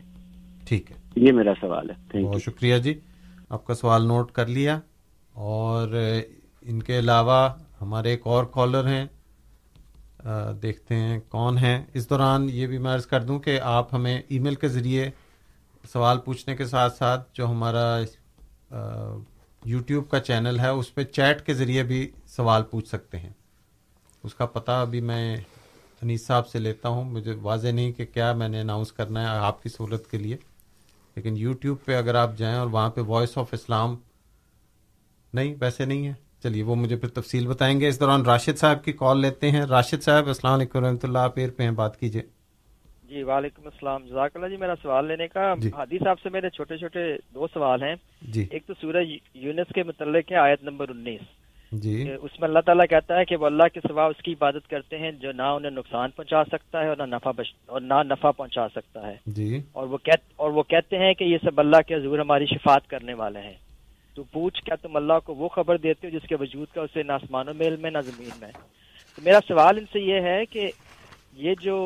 ٹھیک 0.68 0.92
ہے۔ 0.92 0.96
یہ 1.16 1.32
میرا 1.32 1.54
سوال 1.62 1.90
ہے۔ 1.90 2.24
بہت 2.24 2.42
شکریہ 2.42 2.78
جی 2.78 2.94
آپ 3.50 3.66
کا 3.66 3.74
سوال 3.74 4.08
نوٹ 4.08 4.32
کر 4.32 4.48
لیا۔ 4.48 4.80
اور 5.34 5.90
ان 6.62 6.80
کے 6.80 7.00
علاوہ 7.00 7.50
ہمارے 7.84 8.10
ایک 8.10 8.22
اور 8.24 8.44
کالر 8.44 8.88
ہیں۔ 8.88 9.06
دیکھتے 10.62 10.96
ہیں 10.96 11.20
کون 11.30 11.58
ہیں۔ 11.58 11.86
اس 11.94 12.10
دوران 12.10 12.48
یہ 12.50 12.68
بھی 12.68 12.78
میں 12.78 12.94
عرض 12.94 13.06
کر 13.06 13.24
دوں 13.24 13.40
کہ 13.40 13.60
آپ 13.60 13.94
ہمیں 13.94 14.22
ای 14.28 14.40
میل 14.40 14.56
کے 14.56 14.68
ذریعے 14.68 15.10
سوال 15.94 16.20
پوچھنے 16.20 16.56
کے 16.56 16.66
ساتھ 16.66 16.98
ساتھ 16.98 17.30
جو 17.34 17.48
ہمارا 17.48 18.00
یوٹیوب 19.66 20.10
کا 20.10 20.20
چینل 20.20 20.60
ہے، 20.60 20.68
اس 20.68 20.96
پہ 20.96 21.04
چیٹ 21.04 21.46
کے 21.46 21.54
ذریعے 21.54 21.84
بھی 21.84 22.12
سوال 22.28 22.64
پوچھ 22.64 22.88
سکتے 22.88 23.20
ہیں۔ 23.20 23.34
اس 24.24 24.36
کا 24.36 24.46
پتہ 24.46 24.72
ابھی 24.72 25.02
میں 25.02 25.38
انیس 26.02 26.26
صاحب 26.26 26.48
سے 26.48 26.60
لیتا 26.60 26.90
ہوں۔ 26.90 27.04
مجھے 27.04 27.34
واضح 27.42 27.68
نہیں 27.68 27.92
کہ 27.92 28.06
کیا 28.06 28.34
میں 28.34 28.48
نے 28.48 28.62
اناؤنس 28.62 28.92
کرنا 28.92 29.22
ہے 29.22 29.28
آپ 29.28 29.64
کی 29.64 29.70
سہولت 29.70 30.12
کے 30.12 30.18
لیے۔ 30.18 30.38
لیکن 31.16 31.38
یوٹیوب 31.38 31.78
پہ 31.86 31.96
اگر 31.96 32.16
آپ 32.16 32.38
جائیں 32.38 32.58
اور 32.58 32.68
وہاں 32.68 32.90
پہ 32.90 33.02
وائس 33.02 33.38
آف 33.38 33.48
اسلام 33.52 33.96
نہیں، 35.34 35.56
ویسے 35.60 35.86
نہیں 35.86 36.08
ہے۔ 36.08 36.23
چلیے 36.44 36.64
وہ 36.64 36.76
مجھے 36.76 36.96
پھر 36.96 37.10
تفصیل 37.10 37.48
بتائیں 37.48 37.80
گے۔ 37.80 37.88
اس 37.88 38.00
دوران 38.00 38.22
راشد 38.22 38.58
صاحب 38.58 38.84
کی 38.84 38.92
کال 38.92 39.22
لیتے 39.22 39.52
ہیں۔ 39.52 39.62
راشد 39.62 40.02
صاحب 40.02 40.28
السلام 40.28 40.54
علیکم 40.54 40.86
رحمۃ 40.86 41.04
اللہ۔ 41.04 41.18
آپ 41.18 41.34
ایر 41.36 41.50
پہ 41.58 41.64
ہیں 41.64 41.72
بات 41.72 42.00
کیجیے۔ 42.00 42.22
جی 43.04 43.24
وعلیکم 43.24 43.62
السلام۔ 43.66 44.04
جزاک 44.06 44.32
اللہ 44.36 44.48
جی 44.48 44.58
میرا 44.58 44.74
سوال 44.82 45.08
لینے 45.08 45.28
کا۔ 45.28 45.54
جی۔ 45.58 45.70
حادی 45.70 45.98
صاحب 45.98 46.20
سے 46.20 46.30
میرے 46.30 46.50
چھوٹے 46.50 46.78
چھوٹے 46.78 47.16
دو 47.34 47.48
سوال 47.54 47.84
ہیں۔ 47.84 47.96
جی۔ 48.22 48.48
ایک 48.52 48.66
تو 48.68 48.74
سورج 48.82 49.08
یونس 49.34 49.74
کے 49.76 49.84
متعلق 49.84 50.32
ہے 50.32 50.38
آیت 50.38 50.64
نمبر 50.64 50.90
انیس۔ 50.90 51.22
جی۔ 51.72 52.10
اس 52.22 52.40
میں 52.40 52.48
اللہ 52.48 52.60
تعالیٰ 52.60 52.86
کہتا 52.90 53.20
ہے 53.20 53.26
کہ 53.26 53.36
وہ 53.36 53.46
اللہ 53.46 53.68
کے 53.74 53.80
سوا 53.88 54.06
اس 54.06 54.22
کی 54.24 54.32
عبادت 54.32 54.70
کرتے 54.70 54.98
ہیں 54.98 55.12
جو 55.12 55.32
نہ 55.32 55.42
انہیں 55.42 55.72
نقصان 55.72 56.10
پہنچا 56.16 56.44
سکتا 56.44 56.82
ہے 56.82 56.88
اور 56.88 56.98
نہ 56.98 57.04
نفع 57.04 57.32
بش... 57.32 57.54
اور 57.66 57.82
نہ 57.82 57.94
نفع 58.04 58.32
پہنچا 58.32 58.68
سکتا 58.68 59.08
ہے۔ 59.08 59.16
جی۔ 59.26 59.62
اور 59.72 59.88
وہ 59.88 59.98
کہت... 59.98 60.34
اور 60.36 60.52
وہ 60.52 60.64
کہتے 60.64 60.98
ہیں 60.98 61.14
کہ 61.14 61.24
یہ 61.24 61.38
سب 61.44 61.60
اللہ 61.60 61.82
کے 61.88 61.96
حضور 61.96 62.20
ہماری 62.20 62.46
شفات 62.46 62.88
کرنے 62.90 63.14
والے 63.14 63.40
ہیں۔ 63.40 63.63
تو 64.16 64.24
پوچھ 64.24 64.64
کیا 64.64 64.76
تم 64.76 64.96
اللہ 64.96 65.20
کو 65.24 65.34
وہ 65.36 65.48
خبر 65.50 65.78
دیتے 65.78 66.08
ہو 66.08 66.18
جس 66.18 66.28
کے 66.28 66.36
وجود 66.36 66.68
کا 66.74 66.82
اسے 66.82 67.04
نہ 67.04 67.12
آسمان 67.12 67.48
و 67.50 67.54
میل 67.54 67.76
میں 67.76 67.92
نہ 67.92 67.98
زمین 68.06 68.30
میں؟ 68.42 68.52
تو 69.16 69.22
میرا 69.22 69.40
سوال 69.48 69.78
ان 69.78 69.86
سے 69.94 70.00
یہ 70.00 70.22
ہے 70.22 70.46
کہ 70.46 70.70
یہ 71.38 71.54
جو 71.62 71.78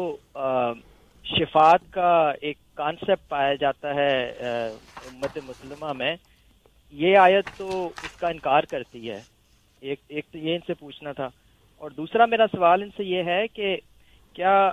شفات 1.26 1.92
کا 1.92 2.12
ایک 2.42 2.58
کانسیپٹ 2.76 3.30
پایا 3.30 3.54
جاتا 3.54 3.94
ہے 3.96 4.12
امت 4.40 5.38
مسلمہ 5.48 5.94
میں، 5.94 6.16
یہ 6.94 7.18
آیت 7.18 7.58
تو 7.58 7.86
اس 8.04 8.20
کا 8.20 8.28
انکار 8.28 8.64
کرتی 8.64 9.10
ہے۔ 9.10 9.20
ایک 9.82 10.00
ایک 10.08 10.26
تو 10.32 10.38
یہ 10.38 10.54
ان 10.56 10.60
سے 10.68 10.74
پوچھنا 10.74 11.12
تھا۔ 11.12 11.30
اور 11.82 11.92
دوسرا 11.92 12.26
میرا 12.26 12.46
سوال 12.52 12.82
ان 12.82 12.90
سے 12.98 13.04
یہ 13.04 13.24
ہے 13.24 13.48
کہ 13.48 13.76
کیا 14.36 14.72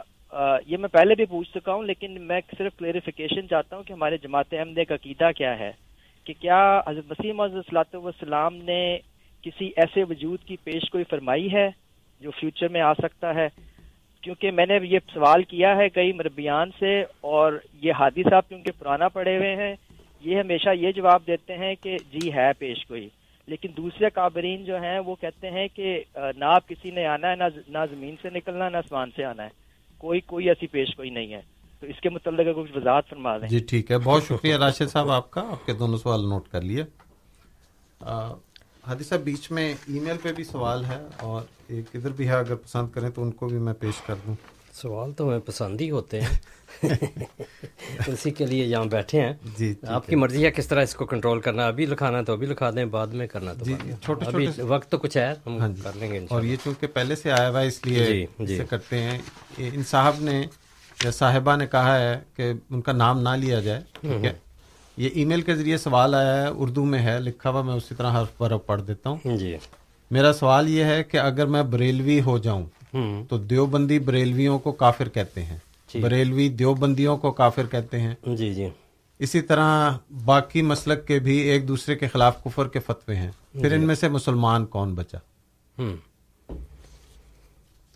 یہ 0.66 0.76
میں 0.76 0.88
پہلے 0.88 1.14
بھی 1.14 1.24
پوچھ 1.24 1.50
چکا 1.50 1.72
ہوں، 1.72 1.82
لیکن 1.82 2.20
میں 2.20 2.40
صرف 2.58 2.76
کلیریفیکیشن 2.78 3.48
چاہتا 3.48 3.76
ہوں 3.76 3.82
کہ 3.82 3.92
ہمارے 3.92 4.16
جماعت 4.16 4.54
احمد 4.54 4.78
کا 4.88 4.94
عقیدہ 4.94 5.30
کیا 5.36 5.58
ہے؟ 5.58 5.70
کہ 6.24 6.32
کیا 6.40 6.80
حضرت 6.88 7.10
وسیم 7.10 7.42
صلاحت 7.48 7.94
والسلام 7.94 8.56
نے 8.56 8.98
کسی 9.42 9.70
ایسے 9.76 10.02
وجود 10.02 10.38
کی 10.46 10.56
پیش 10.64 10.90
کوئی 10.90 11.04
فرمائی 11.04 11.52
ہے 11.52 11.68
جو 12.20 12.30
فیوچر 12.30 12.68
میں 12.68 12.80
آ 12.80 12.92
سکتا 12.94 13.34
ہے؟ 13.34 13.48
کیونکہ 14.22 14.50
میں 14.50 14.66
نے 14.66 14.78
یہ 14.82 14.98
سوال 15.14 15.42
کیا 15.42 15.76
ہے 15.76 15.88
کئی 15.88 16.12
مربیان 16.12 16.70
سے 16.78 17.02
اور 17.20 17.52
یہ 17.82 17.92
حادی 17.92 18.22
صاحب 18.30 18.48
کیونکہ 18.48 18.70
پرانا 18.78 19.08
پڑے 19.08 19.36
ہوئے 19.36 19.56
ہیں، 19.56 19.74
یہ 20.20 20.40
ہمیشہ 20.40 20.68
یہ 20.74 20.92
جواب 20.92 21.26
دیتے 21.26 21.58
ہیں 21.58 21.74
کہ 21.74 21.96
جی 22.12 22.32
ہے 22.34 22.52
پیش 22.58 22.86
کوئی 22.86 23.08
لیکن 23.46 23.68
دوسرے 23.76 24.10
کابرین 24.10 24.64
جو 24.64 24.76
ہیں، 24.82 24.98
وہ 24.98 25.14
کہتے 25.20 25.50
ہیں 25.50 25.68
کہ 25.74 26.04
نہ 26.16 26.44
آپ 26.44 26.68
کسی 26.68 26.90
نے 26.90 27.06
آنا 27.06 27.30
ہے، 27.30 27.36
نہ 27.68 27.78
زمین 27.90 28.14
سے 28.22 28.28
نکلنا، 28.34 28.68
نہ 28.68 28.76
آسمان 28.76 29.10
سے 29.16 29.24
آنا 29.24 29.44
ہے۔ 29.44 29.48
کوئی 29.98 30.20
کوئی 30.20 30.48
ایسی 30.48 30.66
پیش 30.66 30.94
کوئی 30.96 31.10
نہیں 31.10 31.32
ہے۔ 31.32 31.40
تو 31.84 31.90
اس 31.90 32.00
کے 32.00 32.08
متعلق 32.08 32.56
کچھ 32.56 32.76
وضاحت 32.76 33.08
فرما 33.10 33.36
دیں۔ 33.38 33.48
جی 33.48 33.58
ٹھیک 33.58 33.90
ہے۔ 33.90 33.98
بہت 33.98 34.22
شکریہ 34.28 34.56
راشد 34.56 34.90
صاحب 34.92 35.10
آپ 35.10 35.30
کا 35.30 35.40
آپ 35.50 35.66
کے 35.66 35.72
دونوں 35.72 35.98
سوال 35.98 36.28
نوٹ 36.28 36.48
کر 36.48 36.60
لیے۔ 36.60 36.84
حادی 38.00 39.04
صاحب 39.04 39.20
بیچ 39.20 39.50
میں 39.50 39.74
ای 39.88 39.98
میل 40.00 40.16
پہ 40.22 40.32
بھی 40.32 40.44
سوال 40.44 40.84
ہے 40.84 40.98
اور 41.20 41.42
ایک 41.68 41.84
ادھر 41.94 42.10
بھی 42.10 42.28
ہے 42.28 42.34
اگر 42.34 42.54
پسند 42.54 42.90
کریں 42.90 43.10
تو 43.10 43.22
ان 43.22 43.30
کو 43.30 43.48
بھی 43.48 43.58
میں 43.58 43.72
پیش 43.72 44.00
کر 44.06 44.14
دوں۔ 44.26 44.34
سوال 44.72 45.12
تو 45.12 45.28
ہمیں 45.28 45.38
پسند 45.38 45.80
ہی 45.80 45.90
ہوتے 45.90 46.20
ہیں۔ 46.20 46.82
اسی 48.08 48.30
کے 48.30 48.46
لیے 48.46 48.64
یہاں 48.64 48.84
بیٹھے 48.84 49.20
ہیں۔ 49.20 49.32
جی 49.58 49.72
آپ 49.88 50.06
کی 50.06 50.16
مرضی 50.16 50.44
ہے 50.44 50.50
کس 50.50 50.68
طرح 50.68 50.82
اس 50.82 50.94
کو 50.94 51.06
کنٹرول 51.06 51.40
کرنا 51.40 51.66
ابھی 51.66 51.86
لکھانا 51.86 52.22
تو 52.22 52.32
ابھی 52.32 52.46
لکھا 52.46 52.70
دیں 52.70 52.84
بعد 52.84 53.06
میں 53.14 53.26
کرنا 53.26 53.52
تو 53.52 53.64
جی 53.64 53.74
چھوٹے 54.02 54.26
ابھی 54.26 54.46
وقت 54.62 54.90
تو 54.90 54.98
کچھ 54.98 55.16
ہے 55.16 55.32
ہم 55.46 55.58
ہاں 55.58 55.68
جی۔ 55.68 55.82
کر 55.82 55.96
لیں 55.96 56.12
گے 56.12 56.20
اور 56.30 56.42
یہ 56.42 56.56
چونکہ 56.64 56.86
پہلے 56.86 57.16
سے 57.16 57.30
آیا 57.32 57.48
ہوا 57.50 57.60
ہے 57.60 57.66
اس 57.66 57.84
لیے 57.86 58.04
جی 58.06 58.46
جی۔ 58.46 58.58
کرتے 58.70 59.02
ہیں۔ 59.02 59.18
ان 59.58 59.82
صاحب 59.84 60.20
نے 60.20 60.42
یا 61.04 61.10
صاحبہ 61.10 61.56
نے 61.56 61.66
کہا 61.66 61.98
ہے 61.98 62.20
کہ 62.36 62.52
ان 62.70 62.80
کا 62.80 62.92
نام 62.92 63.20
نہ 63.20 63.28
لیا 63.28 63.60
جائے 63.60 63.80
ٹھیک 63.92 64.24
ہے؟ 64.24 64.32
یہ 64.96 65.10
ای 65.14 65.24
میل 65.24 65.40
کے 65.40 65.54
ذریعے 65.54 65.78
سوال 65.78 66.14
آیا 66.14 66.42
ہے 66.42 66.48
اردو 66.48 66.84
میں 66.84 66.98
ہے 66.98 67.20
لکھا 67.20 67.50
ہوا 67.50 67.62
میں 67.62 67.74
اسی 67.74 67.94
طرح 67.94 68.20
حرف 68.20 68.36
پر 68.36 68.56
پڑھ 68.56 68.82
دیتا 68.82 69.10
ہوں۔ 69.10 69.36
جی۔ 69.36 69.56
میرا 70.10 70.32
سوال 70.32 70.68
یہ 70.68 70.84
ہے 70.84 71.04
کہ 71.04 71.16
اگر 71.16 71.46
میں 71.46 71.62
بریلوی 71.62 72.20
ہو 72.20 72.38
جاؤں 72.38 72.66
تو 73.28 73.38
دیوبندی 73.38 73.98
بریلویوں 73.98 74.58
کو 74.58 74.72
کافر 74.72 75.08
کہتے 75.08 75.44
ہیں۔ 75.44 75.58
جی۔ 75.94 76.00
بریلوی 76.00 76.48
دیوبندیوں 76.48 77.16
کو 77.16 77.32
کافر 77.32 77.66
کہتے 77.66 78.00
ہیں۔ 78.00 78.14
جی 78.26 78.54
جی۔ 78.54 78.68
اسی 79.18 79.40
طرح 79.40 79.90
باقی 80.24 80.62
مسلک 80.62 81.06
کے 81.06 81.18
بھی 81.18 81.36
ایک 81.38 81.68
دوسرے 81.68 81.94
کے 81.94 82.08
خلاف 82.08 82.44
کفر 82.44 82.68
کے 82.68 82.80
فتوے 82.80 83.16
ہیں۔ 83.16 83.30
پھر 83.52 83.68
جی۔ 83.68 83.74
ان 83.74 83.80
میں 83.80 83.94
سے 83.94 84.08
مسلمان 84.08 84.66
کون 84.66 84.94
بچا؟ 84.94 85.18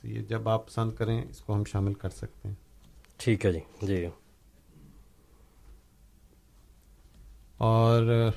تو 0.03 0.09
یہ 0.09 0.21
جب 0.21 0.49
آپ 0.49 0.67
پسند 0.67 0.93
کریں 0.93 1.23
اس 1.31 1.41
کو 1.41 1.55
ہم 1.55 1.63
شامل 1.65 1.95
کر 1.95 2.09
سکتے 2.09 2.49
ہیں۔ 2.49 2.55
ٹھیک 3.21 3.45
ہے 3.47 3.53
جی 3.53 3.61
جی۔ 3.83 4.07
اور 7.61 8.31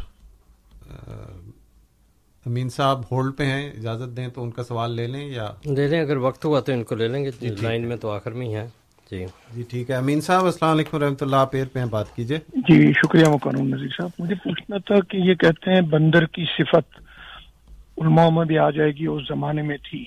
امین 2.46 2.70
صاحب 2.70 3.02
ہولڈ 3.12 3.36
پہ 3.38 3.46
ہیں 3.46 3.70
اجازت 3.70 4.16
دیں 4.18 4.28
تو 4.28 4.44
ان 4.44 4.52
کا 4.52 4.64
سوال 4.64 4.92
لے 4.92 5.08
لیں 5.08 5.26
یا؟ 5.30 5.48
لے 5.66 5.88
لیں 5.88 6.00
اگر 6.00 6.18
وقت 6.18 6.46
ہوا 6.46 6.60
تو 6.60 6.72
ان 6.72 6.84
کو 6.84 6.96
لے 6.96 7.08
لیں 7.08 7.24
گے 7.26 7.32
جی 7.40 7.50
لائن 7.62 7.88
میں 7.88 7.98
تو 7.98 8.10
آخر 8.12 8.32
میں 8.32 8.48
ہی 8.48 8.56
ہے 8.56 8.68
جی۔ 9.12 9.26
جی 9.56 9.64
ٹھیک 9.70 9.90
ہے۔ 9.90 9.96
امین 9.96 10.22
صاحب 10.22 10.46
السلام 10.46 10.72
علیکم 10.72 10.98
رحمۃ 10.98 11.22
اللہ 11.22 11.46
پیر 11.52 11.66
پہ 11.74 11.86
بات 11.90 12.16
کیجیے 12.16 12.38
جی 12.68 12.92
شکریہ 12.94 13.30
مکرم 13.30 13.68
نظیر 13.68 13.90
صاحب۔ 13.98 14.10
مجھے 14.20 14.36
پوچھنا 14.36 14.78
تھا 14.78 15.00
کہ 15.00 15.18
یہ 15.18 15.34
کہتے 15.36 15.74
ہیں 15.74 15.82
بندر 15.90 16.26
کی 16.26 16.46
صفت 16.58 17.00
علماء 17.98 18.30
میں 18.30 18.46
بھی 18.46 18.58
آ 18.58 18.70
جائے 18.70 18.92
گی 18.92 19.06
اس 19.06 19.28
زمانے 19.28 19.62
میں 19.62 19.78
تھی۔ 19.84 20.04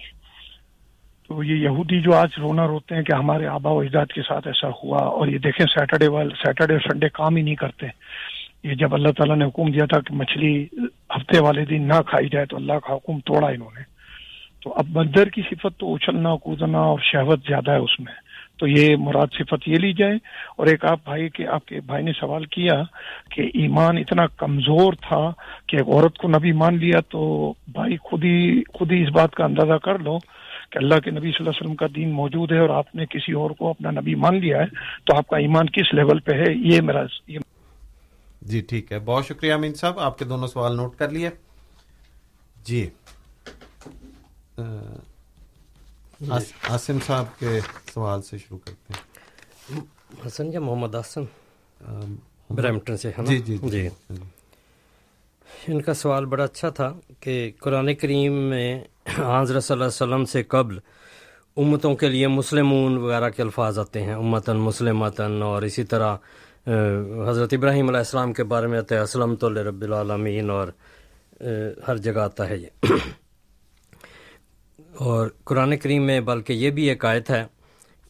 تو 1.28 1.42
یہ 1.42 1.54
یہودی 1.54 2.00
جو 2.00 2.14
آج 2.14 2.28
رونا 2.38 2.66
روتے 2.66 2.94
ہیں 2.94 3.02
کہ 3.02 3.14
ہمارے 3.14 3.46
آبا 3.46 3.70
و 3.70 3.80
اجداد 3.80 4.06
کے 4.06 4.22
ساتھ 4.22 4.48
ایسا 4.48 4.68
ہوا 4.68 4.98
اور 4.98 5.28
یہ 5.28 5.38
دیکھیں 5.38 5.66
سیٹرڈے 5.66 6.08
والے 6.08 6.28
سیٹرڈے 6.28 6.74
اور 6.74 6.80
سنڈے 6.80 7.08
کام 7.08 7.36
ہی 7.36 7.42
نہیں 7.42 7.54
کرتے۔ 7.54 7.86
یہ 8.64 8.74
جب 8.74 8.94
اللہ 8.94 9.08
تعالیٰ 9.08 9.36
نے 9.36 9.44
حکم 9.44 9.70
دیا 9.70 9.84
تھا 9.86 10.00
کہ 10.00 10.14
مچھلی 10.14 10.66
ہفتے 11.10 11.40
والے 11.40 11.64
دن 11.64 11.82
نہ 11.82 12.02
کھائی 12.06 12.28
جائے 12.28 12.46
تو 12.46 12.56
اللہ 12.56 12.72
کا 12.72 12.94
حکم 12.94 13.18
توڑا 13.18 13.48
انہوں 13.48 13.70
نے۔ 13.78 13.82
تو 14.62 14.72
اب 14.76 14.86
بندر 14.92 15.28
کی 15.28 15.42
صفت 15.42 15.80
تو 15.80 15.94
اچھلنا، 15.94 16.36
کودنا 16.36 16.78
اور 16.78 16.98
شہوت 17.02 17.40
زیادہ 17.48 17.70
ہے 17.70 17.76
اس 17.76 18.00
میں۔ 18.00 18.12
تو 18.58 18.66
یہ 18.66 18.96
مراد 18.96 19.26
صفت 19.38 19.68
یہ 19.68 19.76
لی 19.76 19.92
جائے۔ 19.92 20.14
اور 20.56 20.66
ایک 20.66 20.84
آپ 20.84 20.98
بھائی 21.04 21.28
کے 21.28 21.46
آپ 21.46 21.66
کے 21.66 21.80
بھائی 21.86 22.04
نے 22.04 22.12
سوال 22.12 22.44
کیا 22.44 22.82
کہ 23.30 23.40
ایمان 23.54 23.98
اتنا 23.98 24.26
کمزور 24.26 24.92
تھا 24.92 25.30
کہ 25.66 25.76
ایک 25.76 25.88
عورت 25.88 26.18
کو 26.18 26.28
نبی 26.28 26.52
مان 26.52 26.78
لیا 26.78 27.00
تو 27.00 27.52
بھائی 27.72 27.96
خود 27.96 28.24
ہی 28.24 28.62
خود 28.74 28.92
ہی 28.92 29.02
اس 29.02 29.08
بات 29.08 29.32
کا 29.32 29.44
اندازہ 29.44 29.78
کر 29.78 29.98
لو۔ 29.98 30.18
کہ 30.74 30.78
اللہ 30.78 30.94
کے 30.94 31.10
نبی 31.10 31.20
صلی 31.20 31.36
اللہ 31.40 31.50
علیہ 31.50 31.60
وسلم 31.60 31.76
کا 31.76 31.86
دین 31.96 32.12
موجود 32.12 32.52
ہے 32.52 32.58
اور 32.58 32.68
آپ 32.68 32.94
نے 32.94 33.06
کسی 33.06 33.32
اور 33.32 33.50
کو 33.50 33.70
اپنا 33.70 33.90
نبی 33.90 34.14
مان 34.14 34.40
لیا 34.40 34.58
ہے 34.58 34.66
تو 35.06 35.16
آپ 35.16 35.26
کا 35.26 35.36
ایمان 35.36 35.66
کس 35.66 35.94
لیول 35.94 36.20
پہ 36.20 36.32
ہے؟ 36.32 36.74
یہ 36.74 36.80
میرا 36.80 37.02
یہ 37.26 37.38
جی 38.42 38.60
ٹھیک 38.60 38.92
ہے۔ 38.92 38.98
بہت 38.98 39.26
شکریہ 39.26 39.52
امین 39.52 39.74
صاحب 39.74 39.98
آپ 39.98 40.18
کے 40.18 40.24
دونوں 40.24 40.46
سوال 40.46 40.76
نوٹ 40.76 40.96
کر 40.96 41.08
لیے۔ 41.10 41.30
جی۔ 42.64 42.90
آسم 46.68 46.98
صاحب 47.06 47.38
کے 47.38 47.60
سوال 47.94 48.22
سے 48.22 48.38
شروع 48.38 48.58
کرتے 48.58 48.92
ہیں۔ 48.92 49.80
حسن 50.26 50.52
یا 50.52 50.60
محمد 50.60 50.94
حسن 50.94 51.22
برمٹن 52.50 52.96
سے 52.96 53.10
جی 53.26 53.38
جی 53.38 53.56
جی۔ 53.62 53.88
ان 55.68 55.82
کا 55.82 55.94
سوال 55.94 56.24
بڑا 56.24 56.44
اچھا 56.44 56.68
تھا 56.68 56.92
کہ 57.20 57.52
قرآن 57.60 57.94
کریم 57.94 58.32
میں 58.32 58.84
حضرت 59.06 59.64
صلی 59.64 59.74
اللہ 59.74 59.84
علیہ 59.84 59.84
وسلم 59.84 60.24
سے 60.24 60.42
قبل 60.42 60.78
امتوں 61.56 61.94
کے 61.96 62.08
لیے 62.08 62.26
مسلمون 62.26 62.96
وغیرہ 62.98 63.28
کے 63.30 63.42
الفاظ 63.42 63.78
آتے 63.78 64.02
ہیں، 64.02 64.14
امتاً، 64.14 64.56
مسلمتاً 64.56 65.42
اور 65.42 65.62
اسی 65.62 65.84
طرح 65.84 66.16
حضرت 67.28 67.52
ابراہیم 67.52 67.88
علیہ 67.88 67.98
السلام 67.98 68.32
کے 68.32 68.44
بارے 68.44 68.66
میں 68.66 68.78
آتا 68.78 68.94
ہے 68.94 69.00
اسلم 69.00 69.34
تو 69.36 69.50
رب 69.50 69.82
العالمین 69.82 70.50
اور 70.50 70.68
ہر 71.88 71.96
جگہ 71.96 72.20
آتا 72.20 72.48
ہے 72.48 72.56
یہ۔ 72.56 72.70
اور 74.94 75.28
قرآن 75.44 75.76
کریم 75.76 76.02
میں 76.02 76.20
بلکہ 76.20 76.52
یہ 76.52 76.70
بھی 76.70 76.88
ایک 76.88 77.04
آیت 77.04 77.30
ہے 77.30 77.44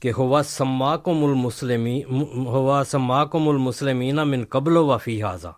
کہ 0.00 0.12
ہوا 0.18 0.42
سما 0.42 0.96
کو 0.96 1.14
مل 1.14 1.32
مسلم 1.34 1.86
ہوا 2.46 2.82
سما 2.90 3.24
کو 3.24 3.38
مل 3.38 3.56
مسلمین 3.56 4.16
من 4.16 4.44
قبل 4.44 4.76
و 4.76 4.86
وفی 4.86 5.22
حاضہ 5.22 5.52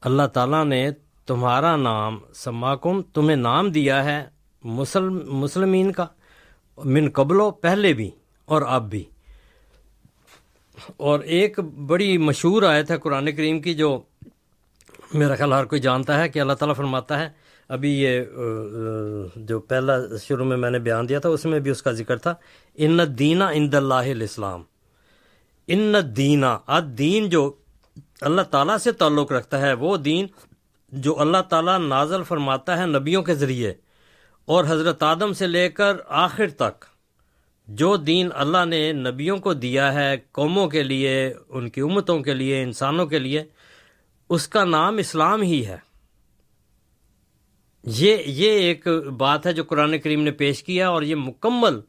اللہ 0.00 0.26
تعالیٰ 0.26 0.64
نے 0.64 0.90
تمہارا 1.26 1.76
نام، 1.76 2.18
سماکم، 2.34 3.02
تمہیں 3.02 3.36
نام 3.36 3.70
دیا 3.70 4.04
ہے 4.04 4.35
مسلم، 4.66 5.20
مسلمین 5.26 5.92
کا، 5.92 6.06
من 6.84 7.10
قبل 7.10 7.36
پہلے 7.60 7.92
بھی، 7.92 8.10
اور 8.44 8.62
اب 8.62 8.90
بھی۔ 8.90 9.04
اور 10.96 11.20
ایک 11.20 11.60
بڑی 11.60 12.18
مشہور 12.18 12.62
آیت 12.62 12.90
ہے 12.90 12.98
قرآن 12.98 13.32
کریم 13.32 13.60
کی 13.60 13.74
جو 13.74 14.02
میرا 15.14 15.34
خیال 15.34 15.52
ہر 15.52 15.64
کوئی 15.64 15.80
جانتا 15.80 16.18
ہے 16.18 16.28
کہ 16.28 16.38
اللہ 16.38 16.52
تعالیٰ 16.52 16.76
فرماتا 16.76 17.18
ہے۔ 17.18 17.28
ابھی 17.68 17.90
یہ 18.00 18.22
جو 19.36 19.60
پہلا 19.60 19.94
شروع 20.22 20.44
میں 20.44 20.56
میں 20.56 20.70
نے 20.70 20.78
بیان 20.78 21.08
دیا 21.08 21.18
تھا، 21.18 21.28
اس 21.28 21.44
میں 21.44 21.60
بھی 21.60 21.70
اس 21.70 21.82
کا 21.82 21.92
ذکر 21.92 22.16
تھا۔ 22.16 22.34
ان 22.74 22.98
دینا 23.18 23.48
ان 23.48 23.68
اللہ 23.72 23.94
الاسلام 23.94 24.62
ان 25.66 25.94
دینا 26.16 26.58
اد 26.66 26.82
دین 26.82 27.28
جو 27.28 27.52
اللہ 28.20 28.42
تعالیٰ 28.42 28.78
سے 28.78 28.92
تعلق 28.92 29.32
رکھتا 29.32 29.60
ہے، 29.60 29.72
وہ 29.72 29.96
دین 29.96 30.26
جو 30.92 31.20
اللہ 31.20 31.42
تعالیٰ 31.48 31.78
نازل 31.78 32.22
فرماتا 32.22 32.78
ہے 32.78 32.86
نبیوں 32.86 33.22
کے 33.22 33.34
ذریعے۔ 33.34 33.74
اور 34.48 34.64
حضرت 34.64 35.02
آدم 35.02 35.32
سے 35.32 35.46
لے 35.46 35.68
کر 35.68 35.96
آخر 36.06 36.50
تک 36.56 36.84
جو 37.68 37.96
دین 37.96 38.28
اللہ 38.34 38.64
نے 38.64 38.92
نبیوں 38.92 39.36
کو 39.36 39.54
دیا 39.54 39.92
ہے 39.94 40.16
قوموں 40.32 40.66
کے 40.68 40.82
لیے، 40.82 41.34
ان 41.48 41.68
کی 41.68 41.80
امتوں 41.80 42.18
کے 42.20 42.34
لیے، 42.34 42.62
انسانوں 42.62 43.06
کے 43.06 43.18
لیے، 43.18 43.42
اس 44.30 44.46
کا 44.48 44.64
نام 44.64 44.96
اسلام 44.96 45.42
ہی 45.42 45.64
ہے۔ 45.66 45.76
یہ 47.84 48.16
یہ 48.26 48.50
ایک 48.60 48.86
بات 49.18 49.46
ہے 49.46 49.52
جو 49.52 49.64
قرآن 49.64 49.98
کریم 49.98 50.22
نے 50.22 50.30
پیش 50.30 50.62
کیا 50.62 50.88
اور 50.88 51.02
یہ 51.02 51.14
مکمل 51.16 51.80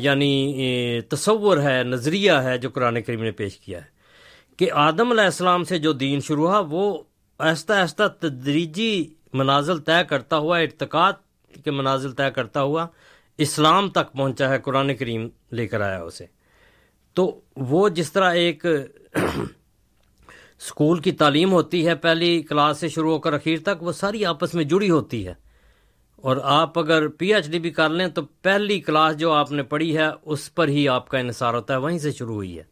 یعنی 0.00 1.00
تصور 1.08 1.58
ہے، 1.58 1.82
نظریہ 1.84 2.32
ہے 2.44 2.58
جو 2.58 2.70
قرآن 2.70 3.02
کریم 3.02 3.22
نے 3.22 3.30
پیش 3.32 3.58
کیا 3.58 3.78
ہے 3.78 3.92
کہ 4.58 4.70
آدم 4.72 5.10
علیہ 5.10 5.24
السلام 5.24 5.64
سے 5.64 5.78
جو 5.78 5.92
دین 5.92 6.20
شروع 6.20 6.48
ہوا، 6.48 6.62
وہ 6.70 7.02
آہستہ 7.40 7.72
آہستہ 7.72 8.02
تدریجی 8.20 9.04
منازل 9.34 9.78
طے 9.78 10.04
کرتا 10.08 10.36
ہوا 10.36 10.58
ارتقات 10.58 11.14
کے 11.64 11.70
منازل 11.70 12.12
طے 12.12 12.30
کرتا 12.34 12.62
ہوا 12.62 12.86
اسلام 13.38 13.90
تک 13.90 14.12
پہنچا 14.12 14.48
ہے، 14.48 14.58
قرآن 14.58 14.94
کریم 14.94 15.28
لے 15.52 15.66
کر 15.66 15.80
آیا 15.80 16.02
اسے۔ 16.02 16.26
تو 17.14 17.40
وہ 17.56 17.88
جس 17.88 18.12
طرح 18.12 18.32
ایک 18.32 18.66
اسکول 20.60 21.00
کی 21.00 21.12
تعلیم 21.12 21.52
ہوتی 21.52 21.86
ہے، 21.86 21.94
پہلی 21.94 22.42
کلاس 22.42 22.78
سے 22.78 22.88
شروع 22.88 23.12
ہو 23.12 23.18
کر 23.18 23.32
اخیر 23.32 23.58
تک 23.62 23.82
وہ 23.82 23.92
ساری 23.92 24.24
آپس 24.24 24.54
میں 24.54 24.64
جڑی 24.64 24.90
ہوتی 24.90 25.26
ہے۔ 25.26 25.34
اور 26.16 26.36
آپ 26.42 26.78
اگر 26.78 27.08
پی 27.08 27.34
ایچ 27.34 27.46
ڈی 27.46 27.58
بھی 27.58 27.70
کر 27.70 27.88
لیں 27.88 28.08
تو 28.08 28.22
پہلی 28.22 28.80
کلاس 28.80 29.18
جو 29.18 29.32
آپ 29.32 29.52
نے 29.52 29.62
پڑھی 29.62 29.96
ہے، 29.96 30.06
اس 30.22 30.54
پر 30.54 30.68
ہی 30.68 30.88
آپ 30.88 31.08
کا 31.08 31.18
انحصار 31.18 31.54
ہوتا 31.54 31.74
ہے، 31.74 31.78
وہیں 31.78 31.98
سے 31.98 32.12
شروع 32.12 32.34
ہوئی 32.34 32.58
ہے۔ 32.58 32.62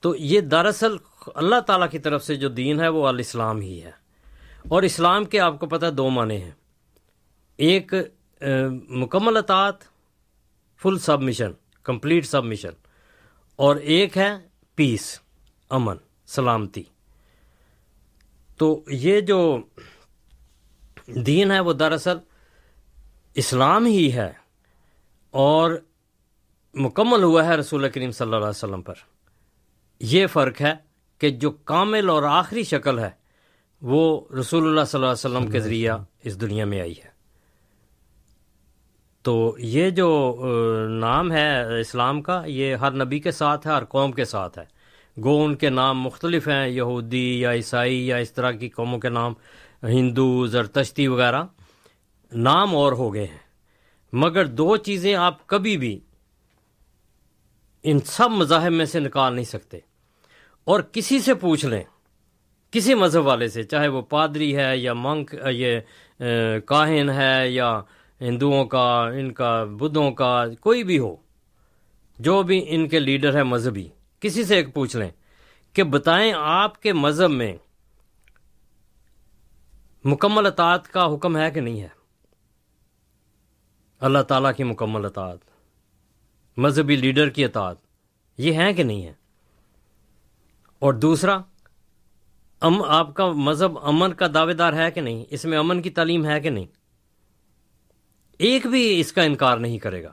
تو 0.00 0.16
یہ 0.16 0.40
دراصل 0.40 0.96
اللہ 1.34 1.60
تعالیٰ 1.60 1.90
کی 1.90 1.98
طرف 1.98 2.24
سے 2.24 2.34
جو 2.34 2.48
دین 2.48 2.80
ہے، 2.80 2.88
وہ 2.88 3.06
الاسلام 3.06 3.60
ہی 3.60 3.82
ہے۔ 3.82 4.07
اور 4.68 4.82
اسلام 4.82 5.24
کے 5.24 5.40
آپ 5.40 5.58
کو 5.60 5.66
پتہ 5.66 5.86
دو 5.86 6.08
معنی 6.10 6.42
ہیں۔ 6.42 6.50
ایک 7.56 7.94
مکمل 8.88 9.36
اطاعت، 9.36 9.84
فل 10.82 10.98
سب 10.98 11.22
مشن 11.22 11.52
کمپلیٹ 11.82 12.26
سب 12.26 12.44
مشن 12.44 12.72
اور 13.56 13.76
ایک 13.76 14.16
ہے 14.18 14.32
پیس، 14.74 15.20
امن، 15.70 15.96
سلامتی۔ 16.26 16.82
تو 18.56 18.84
یہ 18.88 19.20
جو 19.20 19.60
دین 21.26 21.50
ہے 21.50 21.60
وہ 21.60 21.72
دراصل 21.72 22.18
اسلام 23.34 23.86
ہی 23.86 24.12
ہے 24.12 24.32
اور 25.30 25.72
مکمل 26.74 27.22
ہوا 27.22 27.44
ہے 27.46 27.56
رسول 27.56 27.88
کریم 27.88 28.10
صلی 28.10 28.24
اللہ 28.24 28.36
علیہ 28.36 28.48
وسلم 28.48 28.82
پر۔ 28.82 28.94
یہ 30.00 30.26
فرق 30.26 30.60
ہے 30.60 30.74
کہ 31.18 31.30
جو 31.30 31.50
کامل 31.50 32.08
اور 32.08 32.22
آخری 32.22 32.62
شکل 32.64 32.98
ہے 32.98 33.10
وہ 33.82 34.20
رسول 34.40 34.68
اللہ 34.68 34.84
صلی 34.84 34.98
اللہ 34.98 35.12
علیہ 35.12 35.36
وسلم 35.36 35.50
کے 35.50 35.60
ذریعہ 35.60 35.98
اس 36.24 36.40
دنیا 36.40 36.64
میں 36.64 36.80
آئی 36.80 36.94
ہے۔ 37.04 37.18
تو 39.22 39.56
یہ 39.58 39.90
جو 39.90 40.42
نام 40.88 41.32
ہے 41.32 41.80
اسلام 41.80 42.22
کا، 42.22 42.42
یہ 42.46 42.74
ہر 42.74 43.04
نبی 43.04 43.18
کے 43.18 43.30
ساتھ 43.30 43.66
ہے، 43.66 43.72
ہر 43.72 43.84
قوم 43.84 44.12
کے 44.12 44.24
ساتھ 44.24 44.58
ہے۔ 44.58 44.64
گو 45.22 45.44
ان 45.44 45.54
کے 45.54 45.70
نام 45.70 46.00
مختلف 46.00 46.48
ہیں، 46.48 46.68
یہودی 46.68 47.40
یا 47.40 47.52
عیسائی 47.52 48.06
یا 48.06 48.16
اس 48.16 48.32
طرح 48.32 48.50
کی 48.50 48.68
قوموں 48.68 48.98
کے 48.98 49.08
نام، 49.08 49.32
ہندو 49.82 50.46
زرتشتی 50.46 51.06
وغیرہ۔ 51.06 51.42
نام 52.32 52.76
اور 52.76 52.92
ہو 52.92 53.14
گئے 53.14 53.26
ہیں۔ 53.26 53.48
مگر 54.12 54.44
دو 54.44 54.76
چیزیں 54.76 55.14
آپ 55.14 55.46
کبھی 55.46 55.76
بھی 55.76 56.00
ان 57.82 57.98
سب 58.00 58.30
مذاہب 58.30 58.72
میں 58.72 58.84
سے 58.84 59.00
نکال 59.00 59.34
نہیں 59.34 59.44
سکتے۔ 59.44 59.78
اور 60.64 60.80
کسی 60.80 61.20
سے 61.20 61.34
پوچھ 61.34 61.66
لیں۔ 61.66 61.82
کسی 62.72 62.94
مذہب 62.94 63.26
والے 63.26 63.48
سے، 63.48 63.62
چاہے 63.62 63.88
وہ 63.88 64.02
پادری 64.10 64.56
ہے 64.56 64.76
یا 64.76 64.92
منک، 64.94 65.34
یہ 65.50 65.80
کاہن 66.66 67.10
ہے 67.10 67.48
یا 67.50 67.70
ہندوؤں 68.20 68.64
کا، 68.64 68.88
ان 69.18 69.32
کا، 69.32 69.52
بدھوں 69.80 70.10
کا، 70.12 70.44
کوئی 70.60 70.82
بھی 70.84 70.98
ہو، 70.98 71.14
جو 72.18 72.42
بھی 72.42 72.64
ان 72.68 72.88
کے 72.88 72.98
لیڈر 72.98 73.36
ہے 73.36 73.42
مذہبی، 73.44 73.88
کسی 74.22 74.44
سے 74.44 74.56
ایک 74.56 74.72
پوچھ 74.74 74.96
لیں 74.96 75.10
کہ 75.74 75.82
بتائیں 75.84 76.32
آپ 76.36 76.80
کے 76.82 76.92
مذہب 76.92 77.30
میں 77.30 77.56
مکمل 80.04 80.46
اطاعت 80.46 80.88
کا 80.88 81.04
حکم 81.14 81.36
ہے 81.36 81.50
کہ 81.50 81.60
نہیں 81.60 81.80
ہے؟ 81.80 81.88
اللہ 84.02 84.22
تعالیٰ 84.28 84.54
کی 84.56 84.64
مکمل 84.64 85.04
اطاعت، 85.04 85.38
مذہبی 86.56 86.96
لیڈر 86.96 87.28
کی 87.28 87.44
اطاعت، 87.44 87.76
یہ 88.38 88.52
ہے 88.52 88.72
کہ 88.72 88.82
نہیں 88.82 89.06
ہے 89.06 89.12
اور 90.82 90.94
دوسرا 90.94 91.38
ام 92.60 92.82
آپ 92.82 93.14
کا 93.14 93.32
مذہب 93.32 93.78
امن 93.78 94.12
کا 94.12 94.26
دعوے 94.34 94.52
دار 94.52 94.72
ہے 94.72 94.90
کہ 94.90 95.00
نہیں؟ 95.00 95.24
اس 95.30 95.44
میں 95.44 95.58
امن 95.58 95.82
کی 95.82 95.90
تعلیم 95.90 96.26
ہے 96.26 96.40
کہ 96.40 96.50
نہیں؟ 96.50 96.66
ایک 98.38 98.66
بھی 98.66 99.00
اس 99.00 99.12
کا 99.12 99.22
انکار 99.22 99.58
نہیں 99.58 99.78
کرے 99.78 100.02
گا۔ 100.02 100.12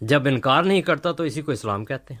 جب 0.00 0.26
انکار 0.26 0.62
نہیں 0.62 0.82
کرتا 0.82 1.12
تو 1.12 1.24
اسی 1.24 1.42
کو 1.42 1.52
اسلام 1.52 1.84
کہتے 1.84 2.14
ہیں۔ 2.14 2.20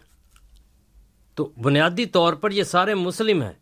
تو 1.34 1.52
بنیادی 1.62 2.06
طور 2.06 2.32
پر 2.32 2.50
یہ 2.50 2.62
سارے 2.62 2.94
مسلم 2.94 3.42
ہیں۔ 3.42 3.52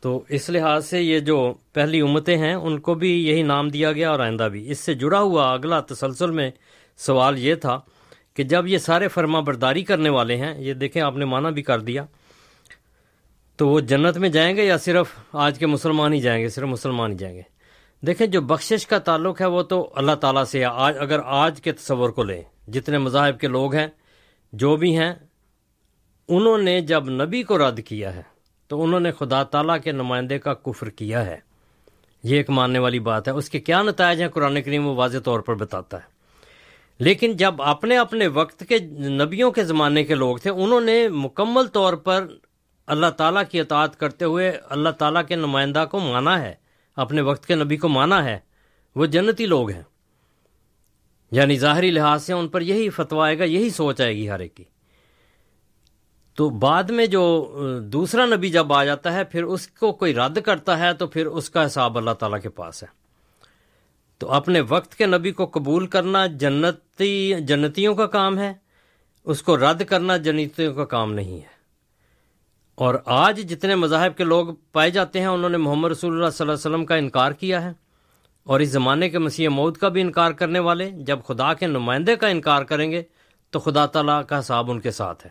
تو 0.00 0.24
اس 0.28 0.50
لحاظ 0.50 0.86
سے 0.86 1.02
یہ 1.02 1.20
جو 1.20 1.54
پہلی 1.72 2.00
امتیں 2.00 2.38
ہیں، 2.38 2.54
ان 2.54 2.80
کو 2.80 2.94
بھی 2.94 3.28
یہی 3.28 3.42
نام 3.42 3.68
دیا 3.68 3.92
گیا 3.92 4.10
اور 4.10 4.20
آئندہ 4.20 4.48
بھی۔ 4.52 4.70
اس 4.70 4.78
سے 4.78 4.94
جڑا 4.94 5.20
ہوا 5.20 5.52
اگلا 5.52 5.80
تسلسل 5.80 6.30
میں 6.30 6.50
سوال 6.96 7.38
یہ 7.38 7.54
تھا 7.54 7.80
کہ 8.34 8.42
جب 8.42 8.66
یہ 8.66 8.78
سارے 8.78 9.08
فرما 9.08 9.40
برداری 9.40 9.84
کرنے 9.84 10.08
والے 10.08 10.36
ہیں، 10.36 10.60
یہ 10.60 10.74
دیکھیں 10.74 11.02
آپ 11.02 11.16
نے 11.16 11.24
مانا 11.24 11.50
بھی 11.50 11.62
کر 11.62 11.80
دیا۔ 11.80 12.04
تو 13.56 13.68
وہ 13.68 13.80
جنت 13.80 14.16
میں 14.16 14.28
جائیں 14.28 14.56
گے 14.56 14.64
یا 14.64 14.78
صرف 14.78 15.06
آج 15.32 15.58
کے 15.58 15.66
مسلمان 15.66 16.12
ہی 16.12 16.20
جائیں 16.20 16.42
گے، 16.42 16.48
صرف 16.48 16.68
مسلمان 16.68 17.12
ہی 17.12 17.16
جائیں 17.16 17.36
گے؟ 17.36 17.42
دیکھیں، 18.06 18.26
جو 18.26 18.40
بخشش 18.40 18.86
کا 18.86 18.98
تعلق 18.98 19.40
ہے 19.40 19.46
وہ 19.46 19.62
تو 19.62 19.92
اللہ 19.96 20.12
تعالیٰ 20.12 20.44
سے 20.44 20.64
آج 20.64 20.96
اگر 20.98 21.20
آج 21.24 21.60
کے 21.60 21.72
تصور 21.72 22.10
کو 22.10 22.22
لیں، 22.22 22.42
جتنے 22.68 22.98
مذاہب 22.98 23.40
کے 23.40 23.46
لوگ 23.46 23.74
ہیں، 23.74 23.86
جو 24.52 24.76
بھی 24.76 24.98
ہیں، 24.98 25.12
انہوں 26.28 26.58
نے 26.58 26.80
جب 26.80 27.10
نبی 27.10 27.42
کو 27.42 27.68
رد 27.68 27.80
کیا 27.80 28.14
ہے، 28.14 28.22
تو 28.68 28.82
انہوں 28.82 29.00
نے 29.00 29.12
خدا 29.12 29.42
تعالیٰ 29.42 29.76
کے 29.84 29.92
نمائندے 29.92 30.38
کا 30.38 30.54
کفر 30.54 30.90
کیا 30.90 31.26
ہے۔ 31.26 31.38
یہ 32.22 32.36
ایک 32.36 32.50
ماننے 32.50 32.78
والی 32.78 32.98
بات 32.98 33.28
ہے۔ 33.28 33.32
اس 33.32 33.50
کے 33.50 33.60
کیا 33.60 33.82
نتائج 33.82 34.22
ہیں؟ 34.22 34.28
قرآن 34.28 34.62
کریم 34.62 34.86
وہ 34.86 34.94
واضح 34.94 35.18
طور 35.24 35.40
پر 35.40 35.54
بتاتا 35.54 35.96
ہے۔ 35.96 36.14
لیکن 36.98 37.36
جب 37.36 37.62
اپنے 37.62 37.98
اپنے 37.98 38.26
وقت 38.26 38.64
کے 38.68 38.78
نبیوں 39.08 39.50
کے 39.50 39.64
زمانے 39.64 40.04
کے 40.04 40.14
لوگ 40.14 40.36
تھے، 40.36 40.50
انہوں 40.50 40.80
نے 40.80 41.08
مکمل 41.08 41.66
طور 41.66 41.94
پر 41.94 42.26
اللہ 42.86 43.06
تعالیٰ 43.06 43.42
کی 43.50 43.60
اطاعت 43.60 44.00
کرتے 44.00 44.24
ہوئے 44.24 44.58
اللہ 44.64 44.88
تعالیٰ 44.88 45.26
کے 45.28 45.36
نمائندہ 45.36 45.84
کو 45.90 45.98
مانا 45.98 46.40
ہے، 46.40 46.54
اپنے 46.96 47.20
وقت 47.20 47.46
کے 47.46 47.54
نبی 47.54 47.76
کو 47.76 47.88
مانا 47.88 48.24
ہے۔ 48.24 48.38
وہ 48.94 49.06
جنتی 49.06 49.46
لوگ 49.46 49.70
ہیں۔ 49.70 49.82
یعنی 51.30 51.58
ظاہری 51.58 51.90
لحاظ 51.90 52.22
سے 52.22 52.32
ان 52.32 52.48
پر 52.48 52.60
یہی 52.60 52.90
فتوا 52.90 53.26
آئے 53.26 53.38
گا، 53.38 53.44
یہی 53.44 53.70
سوچ 53.70 54.00
آئے 54.00 54.16
گی 54.16 54.30
ہر 54.30 54.40
ایک 54.40 54.54
کی۔ 54.54 54.64
تو 56.34 56.50
بعد 56.50 56.82
میں 56.82 57.06
جو 57.06 57.54
دوسرا 57.82 58.26
نبی 58.26 58.50
جب 58.50 58.72
آ 58.72 58.84
جاتا 58.84 59.12
ہے، 59.12 59.24
پھر 59.24 59.44
اس 59.44 59.68
کو 59.68 59.92
کوئی 59.92 60.14
رد 60.14 60.38
کرتا 60.40 60.78
ہے 60.78 60.94
تو 60.94 61.06
پھر 61.06 61.26
اس 61.26 61.50
کا 61.50 61.66
حساب 61.66 61.98
اللہ 61.98 62.10
تعالیٰ 62.10 62.40
کے 62.40 62.48
پاس 62.48 62.82
ہے۔ 62.82 62.88
تو 64.18 64.32
اپنے 64.32 64.60
وقت 64.60 64.94
کے 64.94 65.06
نبی 65.06 65.32
کو 65.32 65.46
قبول 65.46 65.86
کرنا 65.86 66.26
جنتی، 66.26 67.34
جنتیوں 67.38 67.94
کا 67.94 68.06
کام 68.06 68.38
ہے، 68.38 68.52
اس 69.24 69.42
کو 69.42 69.56
رد 69.56 69.84
کرنا 69.84 70.16
جنتیوں 70.16 70.74
کا 70.74 70.84
کام 70.84 71.12
نہیں 71.12 71.40
ہے۔ 71.40 71.53
اور 72.74 72.94
آج 73.04 73.40
جتنے 73.40 73.74
مذاہب 73.74 74.16
کے 74.16 74.24
لوگ 74.24 74.54
پائے 74.72 74.90
جاتے 74.90 75.20
ہیں، 75.20 75.26
انہوں 75.26 75.50
نے 75.50 75.56
محمد 75.56 75.90
رسول 75.90 76.12
اللہ 76.12 76.30
صلی 76.30 76.36
اللہ 76.40 76.52
علیہ 76.52 76.58
وسلم 76.58 76.84
کا 76.84 76.94
انکار 76.94 77.32
کیا 77.32 77.62
ہے۔ 77.62 77.72
اور 78.44 78.60
اس 78.60 78.68
زمانے 78.68 79.10
کے 79.10 79.18
مسیح 79.18 79.48
مود 79.48 79.76
کا 79.76 79.88
بھی 79.88 80.00
انکار 80.00 80.32
کرنے 80.32 80.58
والے، 80.58 80.90
جب 80.90 81.18
خدا 81.28 81.54
کے 81.54 81.66
نمائندے 81.66 82.16
کا 82.16 82.26
انکار 82.26 82.62
کریں 82.62 82.90
گے، 82.90 83.02
تو 83.50 83.58
خدا 83.60 83.86
تعالیٰ 83.86 84.26
کا 84.26 84.38
حساب 84.38 84.70
ان 84.70 84.80
کے 84.80 84.90
ساتھ 84.90 85.26
ہے۔ 85.26 85.30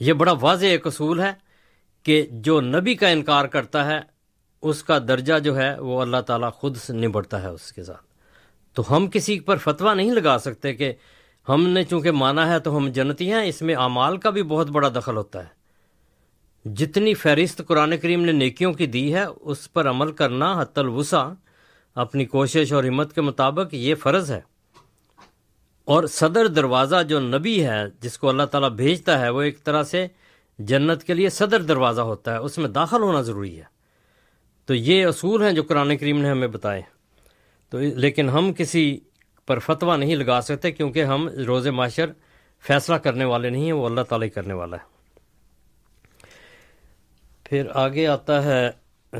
یہ 0.00 0.12
بڑا 0.12 0.34
واضح 0.40 0.66
ایک 0.66 0.86
اصول 0.86 1.20
ہے 1.20 1.32
کہ 2.02 2.26
جو 2.30 2.60
نبی 2.60 2.94
کا 2.94 3.08
انکار 3.08 3.44
کرتا 3.44 3.86
ہے، 3.86 4.00
اس 4.62 4.82
کا 4.82 4.98
درجہ 4.98 5.38
جو 5.38 5.56
ہے، 5.56 5.78
وہ 5.78 6.02
اللہ 6.02 6.16
تعالیٰ 6.16 6.52
خود 6.52 6.76
سے 6.76 6.92
نبڑتا 6.92 7.42
ہے 7.42 7.48
اس 7.48 7.72
کے 7.72 7.84
ساتھ۔ 7.84 8.02
تو 8.74 8.96
ہم 8.96 9.06
کسی 9.06 9.40
پر 9.40 9.56
فتویٰ 9.56 9.94
نہیں 9.94 10.10
لگا 10.10 10.38
سکتے 10.38 10.74
کہ 10.74 10.92
ہم 11.48 11.68
نے 11.68 11.84
چونکہ 11.84 12.10
مانا 12.10 12.48
ہے 12.48 12.58
تو 12.58 12.76
ہم 12.76 12.88
جنتی 12.88 13.32
ہیں، 13.32 13.44
اس 13.44 13.62
میں 13.62 13.74
اعمال 13.74 14.16
کا 14.16 14.30
بھی 14.30 14.42
بہت 14.42 14.70
بڑا 14.70 14.88
دخل 14.88 15.16
ہوتا 15.16 15.38
ہے۔ 15.38 15.61
جتنی 16.64 17.14
فہرست 17.14 17.62
قرآن 17.66 17.96
کریم 17.96 18.24
نے 18.24 18.32
نیکیوں 18.32 18.72
کی 18.72 18.86
دی 18.86 19.14
ہے، 19.14 19.24
اس 19.40 19.72
پر 19.72 19.90
عمل 19.90 20.12
کرنا 20.12 20.60
حت 20.60 20.78
الوسا 20.78 21.32
اپنی 21.94 22.24
کوشش 22.24 22.72
اور 22.72 22.84
ہمت 22.84 23.14
کے 23.14 23.20
مطابق 23.20 23.74
یہ 23.74 23.94
فرض 23.94 24.30
ہے۔ 24.30 24.40
اور 25.84 26.04
صدر 26.06 26.46
دروازہ 26.46 27.02
جو 27.08 27.20
نبی 27.20 27.66
ہے، 27.66 27.82
جس 28.00 28.18
کو 28.18 28.28
اللہ 28.28 28.42
تعالیٰ 28.42 28.70
بھیجتا 28.70 29.20
ہے، 29.20 29.28
وہ 29.28 29.42
ایک 29.42 29.64
طرح 29.64 29.82
سے 29.82 30.06
جنت 30.58 31.02
کے 31.02 31.14
لیے 31.14 31.28
صدر 31.28 31.62
دروازہ 31.62 32.00
ہوتا 32.00 32.32
ہے، 32.32 32.38
اس 32.38 32.58
میں 32.58 32.68
داخل 32.68 33.02
ہونا 33.02 33.20
ضروری 33.20 33.58
ہے۔ 33.58 33.64
تو 34.66 34.74
یہ 34.74 35.06
اصول 35.06 35.42
ہیں 35.42 35.52
جو 35.52 35.62
قرآن 35.62 35.96
کریم 35.96 36.20
نے 36.20 36.28
ہمیں 36.28 36.48
بتائے۔ 36.48 36.82
تو 37.70 37.78
لیکن 37.78 38.28
ہم 38.28 38.52
کسی 38.52 39.00
پر 39.46 39.58
فتویٰ 39.58 39.98
نہیں 39.98 40.16
لگا 40.16 40.40
سکتے 40.40 40.70
کیونکہ 40.70 41.04
ہم 41.04 41.28
روز 41.28 41.66
معاشر 41.66 42.06
فیصلہ 42.66 42.94
کرنے 42.94 43.24
والے 43.24 43.50
نہیں 43.50 43.64
ہیں، 43.64 43.72
وہ 43.72 43.86
اللہ 43.86 44.00
تعالیٰ 44.00 44.24
ہی 44.24 44.30
کرنے 44.30 44.54
والا 44.54 44.76
ہے۔ 44.76 44.91
پھر 47.52 47.66
آگے 47.74 48.06
آتا 48.06 48.44
ہے 48.44 48.70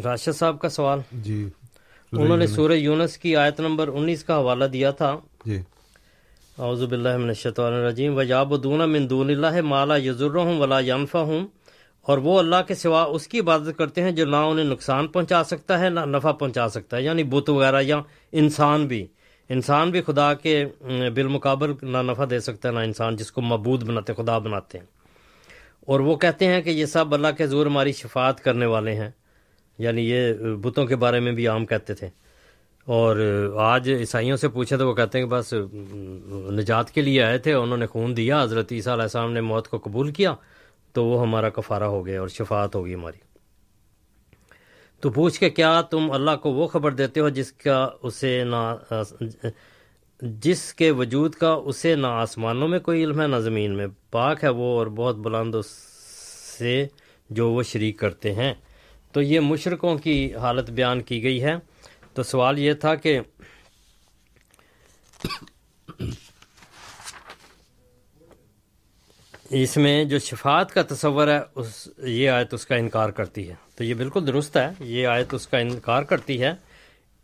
راشد 0.04 0.36
صاحب 0.36 0.60
کا 0.60 0.68
سوال۔ 0.68 0.98
جی۔ 1.12 1.48
انہوں 2.12 2.36
نے 2.36 2.46
سورہ 2.46 2.72
یونس 2.72 3.18
کی 3.18 3.36
آیت 3.36 3.60
نمبر 3.60 3.88
انیس 3.88 4.24
کا 4.24 4.36
حوالہ 4.36 4.64
دیا 4.64 4.90
تھا۔ 4.90 5.16
جی۔ 5.46 5.62
اعوذ 6.58 6.84
باللہ 6.84 7.16
من 7.16 7.28
الشیطان 7.28 7.72
الرجیم۔ 7.72 8.16
وجابدون 8.16 8.90
من 8.90 9.10
دون 9.10 9.30
اللہ 9.30 9.60
مالا 9.60 9.96
یزرہم 9.96 10.60
ولا 10.60 10.78
ینفعہم 10.78 11.46
اور 12.02 12.18
وہ 12.18 12.38
اللہ 12.38 12.56
کے 12.68 12.74
سوا 12.74 13.02
اس 13.02 13.26
کی 13.26 13.40
عبادت 13.40 13.78
کرتے 13.78 14.02
ہیں 14.02 14.10
جو 14.10 14.24
نہ 14.24 14.36
انہیں 14.36 14.64
نقصان 14.64 15.06
پہنچا 15.06 15.44
سکتا 15.44 15.80
ہے 15.80 15.88
نہ 15.88 16.00
نفع 16.00 16.32
پہنچا 16.32 16.68
سکتا 16.68 16.96
ہے۔ 16.96 17.02
یعنی 17.02 17.24
بت 17.24 17.50
وغیرہ 17.50 17.82
یا 17.82 18.00
انسان 18.32 18.86
بھی۔ 18.86 19.06
انسان 19.48 19.90
بھی 19.90 20.02
خدا 20.02 20.34
کے 20.34 20.66
بالمقابل 21.14 21.72
نہ 21.82 21.98
نفع 21.98 22.24
دے 22.30 22.40
سکتا 22.40 22.68
ہے 22.68 22.74
نہ 22.74 22.80
انسان 22.80 23.16
جس 23.16 23.32
کو 23.32 23.40
مبود 23.40 23.82
بناتے 23.82 24.14
خدا 24.14 24.38
بناتے 24.38 24.78
ہیں۔ 24.78 25.01
اور 25.86 26.00
وہ 26.00 26.16
کہتے 26.16 26.46
ہیں 26.46 26.62
کہ 26.62 26.70
یہ 26.70 26.86
سب 26.86 27.14
اللہ 27.14 27.28
کے 27.38 27.46
زور 27.46 27.66
ہماری 27.66 27.92
شفاعت 27.92 28.40
کرنے 28.40 28.66
والے 28.66 28.94
ہیں۔ 28.94 29.10
یعنی 29.78 30.10
یہ 30.10 30.32
بتوں 30.62 30.86
کے 30.86 30.96
بارے 30.96 31.20
میں 31.20 31.32
بھی 31.32 31.48
عام 31.48 31.66
کہتے 31.66 31.94
تھے۔ 31.94 32.08
اور 32.84 33.16
آج 33.60 33.90
عیسائیوں 33.90 34.36
سے 34.36 34.48
پوچھے 34.48 34.76
تو 34.76 34.88
وہ 34.88 34.94
کہتے 34.94 35.18
ہیں 35.18 35.26
کہ 35.26 35.30
بس 35.30 35.54
نجات 36.52 36.90
کے 36.90 37.00
لیے 37.00 37.22
آئے 37.22 37.38
تھے، 37.38 37.52
انہوں 37.52 37.76
نے 37.76 37.86
خون 37.86 38.16
دیا، 38.16 38.42
حضرت 38.42 38.72
عیسیٰ 38.72 38.92
علیہ 38.92 39.02
السلام 39.02 39.32
نے 39.32 39.40
موت 39.40 39.68
کو 39.68 39.78
قبول 39.78 40.10
کیا، 40.10 40.34
تو 40.92 41.04
وہ 41.04 41.22
ہمارا 41.22 41.48
کفارہ 41.48 41.84
ہو 41.84 42.06
گیا 42.06 42.20
اور 42.20 42.28
شفاعت 42.28 42.74
ہوگی 42.74 42.94
ہماری۔ 42.94 43.32
تو 45.00 45.10
پوچھ 45.10 45.40
کے 45.40 45.50
کیا 45.50 45.82
تم 45.82 46.10
اللہ 46.10 46.30
کو 46.42 46.50
وہ 46.50 46.66
خبر 46.66 46.92
دیتے 46.92 47.20
ہو 47.20 47.28
جس 47.28 47.52
کا 47.52 47.88
اسے 48.02 48.44
نہ 48.44 48.76
جس 50.22 50.74
کے 50.74 50.90
وجود 50.90 51.34
کا 51.34 51.52
اسے 51.52 51.94
نہ 51.94 52.06
آسمانوں 52.06 52.68
میں 52.68 52.78
کوئی 52.78 53.04
علم 53.04 53.20
ہے 53.20 53.26
نہ 53.26 53.36
زمین 53.36 53.76
میں۔ 53.76 53.86
پاک 54.10 54.44
ہے 54.44 54.48
وہ 54.48 54.78
اور 54.78 54.86
بہت 54.86 55.16
بلند 55.16 55.54
سے 56.58 56.86
جو 57.30 57.50
وہ 57.50 57.62
شریک 57.62 57.98
کرتے 57.98 58.34
ہیں۔ 58.34 58.54
تو 59.12 59.22
یہ 59.22 59.40
مشرقوں 59.40 59.98
کی 59.98 60.34
حالت 60.34 60.70
بیان 60.70 61.02
کی 61.02 61.22
گئی 61.22 61.42
ہے۔ 61.42 61.54
تو 62.14 62.22
سوال 62.22 62.58
یہ 62.58 62.72
تھا 62.72 62.94
کہ 62.94 63.20
اس 69.50 69.76
میں 69.76 70.04
جو 70.04 70.18
شفاعت 70.18 70.72
کا 70.72 70.82
تصور 70.82 71.28
ہے، 71.28 71.40
اس، 71.54 71.88
یہ 71.98 72.30
آیت 72.30 72.54
اس 72.54 72.66
کا 72.66 72.74
انکار 72.76 73.08
کرتی 73.08 73.48
ہے۔ 73.48 73.54
تو 73.74 73.84
یہ 73.84 73.94
بالکل 73.94 74.26
درست 74.26 74.56
ہے۔ 74.56 74.70
یہ 74.80 75.06
آیت 75.06 75.34
اس 75.34 75.48
کا 75.48 75.58
انکار 75.58 76.02
کرتی 76.02 76.42
ہے۔ 76.42 76.52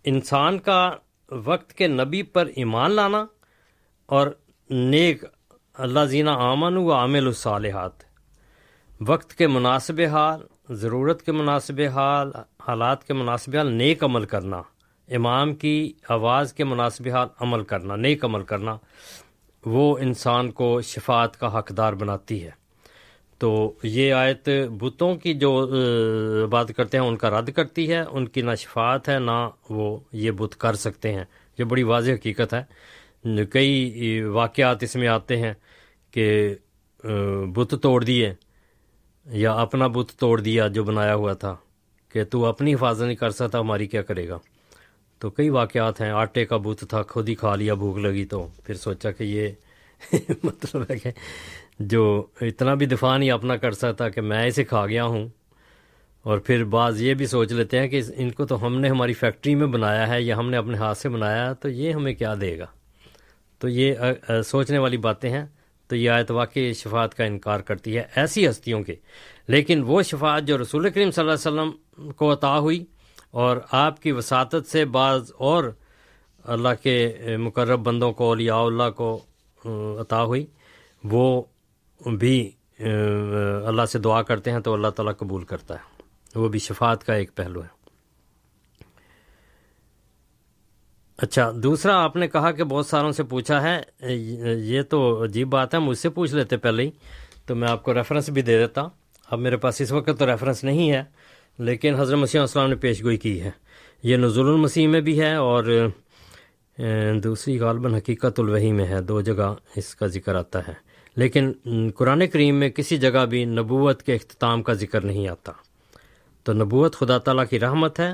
انسان 0.05 0.59
کا 0.59 0.91
وقت 1.33 1.73
کے 1.73 1.87
نبی 1.87 2.23
پر 2.23 2.47
ایمان 2.47 2.91
لانا 2.91 3.27
اور 4.07 4.27
نیک 4.71 5.25
اللہ 5.75 6.01
زینہ 6.01 6.31
آمن 6.31 6.77
و 6.77 6.93
عامل 6.93 7.27
الصالحات 7.27 7.93
وقت 9.07 9.35
کے 9.35 9.47
مناسب 9.47 10.01
حال، 10.13 10.41
ضرورت 10.71 11.23
کے 11.23 11.33
مناسب 11.33 11.81
حال، 11.95 12.33
حالات 12.69 13.05
کے 13.05 13.15
مناسب 13.15 13.57
حال، 13.57 13.67
نیک 13.67 14.05
عمل 14.05 14.25
کرنا۔ 14.25 14.63
امام 15.09 15.55
کی 15.55 15.93
آواز 16.09 16.53
کے 16.53 16.65
مناسب 16.65 17.09
حال، 17.09 17.29
عمل 17.41 17.65
کرنا، 17.65 17.97
نیک 17.97 18.25
عمل 18.25 18.43
کرنا۔ 18.43 18.77
وہ 19.67 19.99
انسان 19.99 20.51
کو 20.51 20.81
شفاعت 20.81 21.41
کا 21.41 21.59
حقدار 21.59 21.93
بناتی 21.93 22.45
ہے۔ 22.45 22.51
تو 23.39 23.73
یہ 23.83 24.13
آیت 24.13 24.49
بتوں 24.81 25.17
کی 25.17 25.35
جو 25.35 25.71
بات 26.51 26.69
کرتے 26.77 26.99
ہیں، 26.99 27.05
ان 27.05 27.17
کا 27.17 27.31
رد 27.31 27.51
کرتی 27.53 27.93
ہے، 27.93 28.03
ان 28.11 28.29
کی 28.29 28.43
نہ 28.43 28.55
شفاعت 28.55 29.09
ہے، 29.09 29.19
نہ 29.19 29.49
وہ 29.71 29.99
یہ 30.13 30.31
بت 30.31 30.57
کر 30.57 30.75
سکتے 30.75 31.13
ہیں۔ 31.15 31.25
یہ 31.59 31.65
بڑی 31.65 31.83
واضح 31.83 32.11
حقیقت 32.11 32.55
ہے۔ 32.55 32.65
کئی 33.53 34.21
واقعات 34.23 34.83
اس 34.83 34.97
میں 34.97 35.09
آتے 35.09 35.37
ہیں 35.37 35.53
کہ 36.11 36.55
بت 37.55 37.75
توڑ 37.83 38.05
دیے 38.05 38.33
یا 39.27 39.53
اپنا 39.53 39.87
بت 39.87 40.13
توڑ 40.19 40.41
دیا 40.41 40.69
جو 40.69 40.85
بنایا 40.85 41.15
ہوا 41.15 41.33
تھا 41.33 41.57
کہ 42.09 42.25
تو 42.25 42.45
اپنی 42.45 42.75
حفاظت 42.75 43.03
نہیں 43.03 43.17
کر 43.17 43.31
سکتا، 43.31 43.61
ہماری 43.61 43.87
کیا 43.87 44.03
کرے 44.03 44.29
گا؟ 44.29 44.39
تو 45.19 45.31
کئی 45.31 45.49
واقعات 45.49 46.01
ہیں۔ 46.01 46.11
آٹے 46.11 46.45
کا 46.45 46.57
بت 46.57 46.85
تھا، 46.89 47.03
خود 47.03 47.29
ہی 47.29 47.35
کھا 47.35 47.55
لیا، 47.57 47.75
بھوک 47.75 47.99
لگی 47.99 48.25
تو 48.25 48.47
پھر 48.65 48.75
سوچا 48.75 49.11
کہ 49.11 49.25
یہ 49.25 49.49
مطلب 50.45 50.83
ہے 50.91 50.99
کہ 50.99 51.11
جو 51.79 52.27
اتنا 52.41 52.75
بھی 52.75 52.87
دفاع 52.87 53.17
نہیں 53.19 53.31
اپنا 53.31 53.57
کر 53.57 53.73
سکتا 53.73 54.09
کہ 54.09 54.21
میں 54.21 54.47
اسے 54.47 54.65
کھا 54.65 54.87
گیا 54.87 55.05
ہوں۔ 55.05 55.29
اور 56.23 56.39
پھر 56.39 56.65
بعض 56.65 57.03
یہ 57.03 57.15
بھی 57.15 57.27
سوچ 57.27 57.53
لیتے 57.53 57.79
ہیں 57.81 57.89
کہ 57.89 58.01
ان 58.17 58.31
کو 58.31 58.47
تو 58.47 58.67
ہم 58.67 58.81
نے 58.81 58.89
ہماری 58.89 59.13
فیکٹری 59.13 59.55
میں 59.55 59.67
بنایا 59.67 60.09
ہے، 60.09 60.23
یا 60.23 60.37
ہم 60.37 60.51
نے 60.51 60.57
اپنے 60.57 60.77
ہاتھ 60.79 60.99
سے 60.99 61.09
بنایا 61.09 61.49
ہے، 61.49 61.55
تو 61.55 61.69
یہ 61.69 61.93
ہمیں 61.93 62.13
کیا 62.15 62.35
دے 62.41 62.59
گا؟ 62.59 62.67
تو 63.59 63.69
یہ 63.69 63.95
سوچنے 64.47 64.79
والی 64.79 64.97
باتیں 64.97 65.31
ہیں۔ 65.31 65.47
تو 65.89 65.97
یہ 65.97 66.11
آیت 66.11 66.31
واقعی 66.31 66.73
شفاعت 66.73 67.15
کا 67.15 67.25
انکار 67.25 67.61
کرتی 67.61 67.97
ہے 67.97 68.03
ایسی 68.15 68.49
ہستیوں 68.49 68.83
کے۔ 68.83 68.95
لیکن 69.49 69.83
وہ 69.87 70.03
شفاعت 70.03 70.43
جو 70.43 70.59
رسول 70.59 70.91
کریم 70.91 71.11
صلی 71.11 71.23
اللہ 71.23 71.33
علیہ 71.33 71.61
وسلم 71.61 72.11
کو 72.11 72.33
عطا 72.33 72.59
ہوئی، 72.59 72.85
اور 73.31 73.57
آپ 73.71 74.03
کی 74.03 74.13
وساطت 74.13 74.67
سے 74.67 74.85
بعض 74.85 75.33
اور 75.39 75.65
اللہ 76.45 76.83
کے 76.83 76.97
مقرب 77.39 77.81
بندوں 77.81 78.13
کو، 78.13 78.29
اولیاء 78.29 78.57
اللہ 78.57 78.91
کو 78.97 79.21
عطا 80.01 80.23
ہوئی، 80.23 80.47
وہ 81.05 81.43
بھی 82.07 82.51
اللہ 83.67 83.87
سے 83.87 83.99
دعا 83.99 84.23
کرتے 84.23 84.51
ہیں 84.51 84.61
تو 84.61 84.73
اللہ 84.75 84.89
تعالیٰ 84.89 85.17
قبول 85.17 85.45
کرتا 85.45 85.75
ہے۔ 85.75 86.03
وہ 86.35 86.49
بھی 86.49 86.59
شفاعت 86.59 87.05
کا 87.05 87.15
ایک 87.15 87.35
پہلو 87.35 87.63
ہے۔ 87.63 87.79
اچھا 91.19 91.51
دوسرا 91.63 91.97
آپ 92.05 92.17
نے 92.17 92.29
کہا 92.29 92.51
کہ 92.53 92.65
بہت 92.65 92.87
ساروں 92.87 93.13
سے 93.13 93.23
پوچھا 93.23 93.63
ہے، 93.63 93.81
یہ 94.59 94.83
تو 94.83 95.25
عجیب 95.25 95.49
بات 95.49 95.75
ہے، 95.75 95.79
مجھ 95.79 95.99
سے 95.99 96.09
پوچھ 96.09 96.35
لیتے 96.35 96.57
پہلے 96.57 96.83
ہی، 96.83 96.91
تو 97.47 97.55
میں 97.55 97.69
آپ 97.69 97.83
کو 97.83 97.95
ریفرنس 97.95 98.29
بھی 98.29 98.43
دے 98.43 98.59
دیتا۔ 98.59 98.83
اب 99.31 99.39
میرے 99.39 99.57
پاس 99.57 99.81
اس 99.81 99.93
وقت 99.93 100.11
تو 100.19 100.27
ریفرنس 100.27 100.65
نہیں 100.65 100.91
ہے، 100.93 101.03
لیکن 101.59 101.95
حضرت 101.95 102.19
مسیح 102.19 102.41
السلام 102.41 102.69
نے 102.69 102.77
پیش 102.77 103.03
گوئی 103.03 103.17
کی 103.17 103.41
ہے۔ 103.41 103.51
یہ 104.03 104.17
نزول 104.17 104.49
المسیح 104.49 104.89
میں 104.89 105.01
بھی 105.01 105.21
ہے 105.21 105.35
اور 105.35 105.89
دوسری 107.25 107.59
غالباً 107.61 107.95
حقیقت 107.95 108.41
الوحی 108.41 108.73
میں 108.73 108.87
ہے، 108.87 109.01
دو 109.03 109.21
جگہ 109.21 109.55
اس 109.77 109.95
کا 109.95 110.07
ذکر 110.07 110.35
آتا 110.35 110.69
ہے۔ 110.69 110.75
لیکن 111.19 111.53
قرآن 111.95 112.27
کریم 112.27 112.55
میں 112.55 112.71
کسی 112.71 112.97
جگہ 112.97 113.27
بھی 113.27 113.45
نبوت 113.45 114.03
کے 114.03 114.15
اختتام 114.15 114.63
کا 114.63 114.73
ذکر 114.73 115.01
نہیں 115.01 115.29
آتا۔ 115.29 115.53
تو 116.43 116.53
نبوت 116.53 116.97
خدا 116.97 117.19
تعالیٰ 117.19 117.45
کی 117.51 117.61
رحمت 117.61 118.01
ہے۔ 118.01 118.13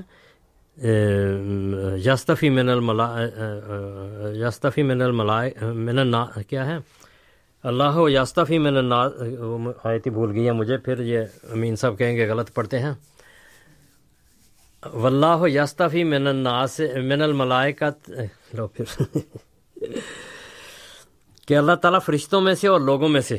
یاستفی 1.97 2.51
من 2.51 2.69
الملا 2.69 3.17
یاستفی 4.35 4.83
من 4.83 5.03
الملائے، 5.03 5.51
من 5.63 5.99
النا، 5.99 6.27
کیا 6.49 6.67
ہے؟ 6.67 6.77
اللہ 7.63 7.97
و 7.97 8.09
یاستفی 8.09 8.59
من 8.59 8.77
النا 8.77 9.09
آیتی 9.85 10.11
بھول 10.11 10.31
گئی 10.33 10.47
ہے 10.47 10.53
مجھے، 10.53 10.77
پھر 10.77 11.01
یہ 11.01 11.21
امین 11.51 11.77
صاحب 11.77 11.99
کہیں 11.99 12.17
گے 12.17 12.29
غلط 12.29 12.55
پڑھتے 12.55 12.79
ہیں۔ 12.79 12.93
واللہ 14.93 15.49
یاستفی 15.49 16.05
من 16.05 16.27
الناس 16.27 16.81
من 17.05 17.23
الملائکت، 17.23 18.11
لو 18.55 18.67
پھر۔ 18.67 19.19
کہ 21.49 21.57
اللہ 21.57 21.73
تعالیٰ 21.73 22.01
فرشتوں 22.01 22.41
میں 22.41 22.55
سے 22.55 22.69
اور 22.69 22.81
لوگوں 22.81 23.09
میں 23.09 23.21
سے 23.21 23.37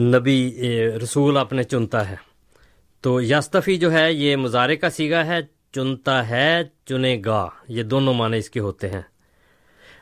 نبی 0.00 0.58
رسول 1.02 1.36
اپنے 1.36 1.62
چنتا 1.62 2.10
ہے۔ 2.10 2.16
تو 3.00 3.20
یاستفی 3.20 3.76
جو 3.76 3.92
ہے، 3.92 4.12
یہ 4.12 4.36
مظاہرے 4.36 4.76
کا 4.76 4.90
سیگا 4.90 5.26
ہے، 5.26 5.38
چنتا 5.72 6.28
ہے، 6.28 6.62
چنے 6.86 7.22
گا۔ 7.24 7.48
یہ 7.68 7.82
دونوں 7.82 8.14
معنی 8.14 8.38
اس 8.38 8.50
کے 8.50 8.60
ہوتے 8.60 8.88
ہیں۔ 8.88 9.00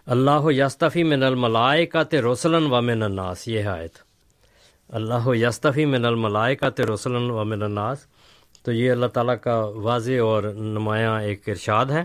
اللہ 0.06 0.40
یستفی 0.44 1.04
من 1.04 1.22
الملائے 1.22 1.86
کا 1.86 2.02
تے 2.02 2.20
روسلن 2.20 2.66
و 2.66 2.82
من 2.82 3.02
الناس، 3.02 3.48
یہ 3.48 3.58
ہے 3.58 3.68
آیت۔ 3.68 3.98
اللہ 4.88 5.36
یستفی 5.36 5.84
من 5.84 6.04
الملائے 6.04 6.56
کا 6.56 6.70
تے 6.70 6.82
روسلن 6.82 7.30
و 7.30 7.44
من 7.44 7.62
الناس۔ 7.62 7.98
تو 8.62 8.72
یہ 8.72 8.90
اللہ 8.90 9.06
تعالیٰ 9.06 9.34
کا 9.40 9.58
واضح 9.58 10.20
اور 10.22 10.42
نمایاں 10.42 11.22
ایک 11.22 11.48
ارشاد 11.48 11.86
ہے۔ 11.86 12.04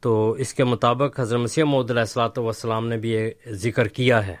تو 0.00 0.30
اس 0.30 0.54
کے 0.54 0.64
مطابق 0.64 1.20
حضرت 1.20 1.40
مسیح 1.40 1.64
محدود 1.64 1.90
علیہ 1.90 2.00
السلاۃ 2.00 2.38
والسلام 2.38 2.88
نے 2.88 2.96
بھی 2.96 3.10
یہ 3.10 3.30
ذکر 3.50 3.88
کیا 3.88 4.26
ہے۔ 4.26 4.36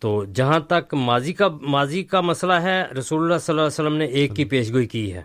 تو 0.00 0.24
جہاں 0.24 0.60
تک 0.60 0.94
ماضی 0.94 1.32
کا 1.32 1.48
ماضی 1.48 2.04
کا 2.04 2.20
مسئلہ 2.20 2.52
ہے 2.52 2.84
رسول 2.98 3.22
اللہ 3.22 3.38
صلی 3.38 3.52
اللہ 3.52 3.60
علیہ 3.60 3.66
وسلم 3.66 3.96
نے 3.96 4.04
ایک 4.04 4.36
کی 4.36 4.44
پیشگوئی 4.44 4.86
کی 4.86 5.14
ہے 5.14 5.22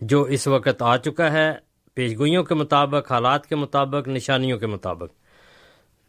جو 0.00 0.22
اس 0.22 0.46
وقت 0.46 0.82
آ 0.82 0.96
چکا 0.96 1.32
ہے۔ 1.32 1.52
پیشگوئیوں 1.94 2.44
کے 2.44 2.54
مطابق 2.54 3.12
حالات 3.12 3.46
کے 3.46 3.56
مطابق 3.56 4.08
نشانیوں 4.08 4.58
کے 4.58 4.66
مطابق۔ 4.66 5.21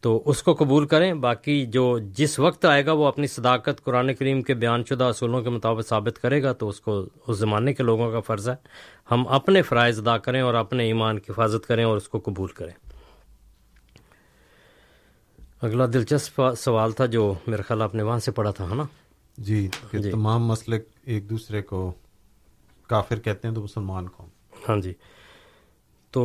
تو 0.03 0.23
اس 0.25 0.43
کو 0.43 0.53
قبول 0.53 0.87
کریں۔ 0.87 1.13
باقی 1.13 1.65
جو 1.65 1.99
جس 1.99 2.39
وقت 2.39 2.65
آئے 2.65 2.85
گا 2.85 2.91
وہ 2.91 3.05
اپنی 3.05 3.27
صداقت 3.27 3.83
قرآن 3.83 4.13
کریم 4.13 4.41
کے 4.41 4.53
بیان 4.53 4.83
شدہ 4.83 5.03
اصولوں 5.03 5.41
کے 5.41 5.49
مطابق 5.49 5.87
ثابت 5.87 6.19
کرے 6.21 6.43
گا 6.43 6.53
تو 6.53 6.69
اس 6.69 6.81
کو 6.81 7.05
اس 7.27 7.37
زمانے 7.37 7.73
کے 7.73 7.83
لوگوں 7.83 8.11
کا 8.11 8.19
فرض 8.19 8.49
ہے۔ 8.49 8.55
ہم 9.11 9.27
اپنے 9.27 9.61
فرائض 9.61 9.99
ادا 9.99 10.17
کریں 10.17 10.41
اور 10.41 10.53
اپنے 10.53 10.83
ایمان 10.83 11.19
کی 11.19 11.31
حفاظت 11.31 11.67
کریں 11.67 11.83
اور 11.83 11.97
اس 11.97 12.09
کو 12.09 12.19
قبول 12.19 12.49
کریں۔ 12.49 12.73
اگلا 15.61 15.85
دلچسپ 15.85 16.41
سوال 16.57 16.91
تھا 16.91 17.05
جو 17.05 17.33
میرا 17.47 17.61
خیال 17.61 17.81
آپ 17.81 17.95
نے 17.95 18.03
وہاں 18.03 18.19
سے 18.19 18.31
پڑھا 18.31 18.51
تھا 18.51 18.73
نا؟ 18.73 18.83
جی, 19.37 19.69
جی۔ 19.93 20.11
تمام 20.11 20.45
مسئلے 20.45 20.79
ایک 21.05 21.29
دوسرے 21.29 21.61
کو 21.61 21.93
کافر 22.87 23.19
کہتے 23.19 23.47
ہیں 23.47 23.55
تو 23.55 23.63
مسلمان 23.63 24.07
کو 24.07 24.25
ہاں 24.69 24.77
جی۔ 24.77 24.93
تو 26.13 26.23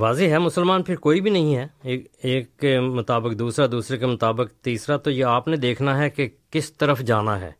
واضح 0.00 0.24
ہے 0.24 0.38
مسلمان 0.38 0.82
پھر 0.82 0.96
کوئی 0.96 1.20
بھی 1.20 1.30
نہیں 1.30 1.56
ہے۔ 1.56 1.66
ایک 1.82 2.06
ایک 2.22 2.56
کے 2.56 2.80
مطابق 2.80 3.38
دوسرا، 3.38 3.66
دوسرے 3.72 3.98
کے 3.98 4.06
مطابق 4.06 4.64
تیسرا، 4.64 4.96
تو 4.96 5.10
یہ 5.10 5.24
آپ 5.24 5.48
نے 5.48 5.56
دیکھنا 5.56 5.98
ہے 5.98 6.10
کہ 6.10 6.28
کس 6.50 6.72
طرف 6.72 7.00
جانا 7.00 7.40
ہے۔ 7.40 7.52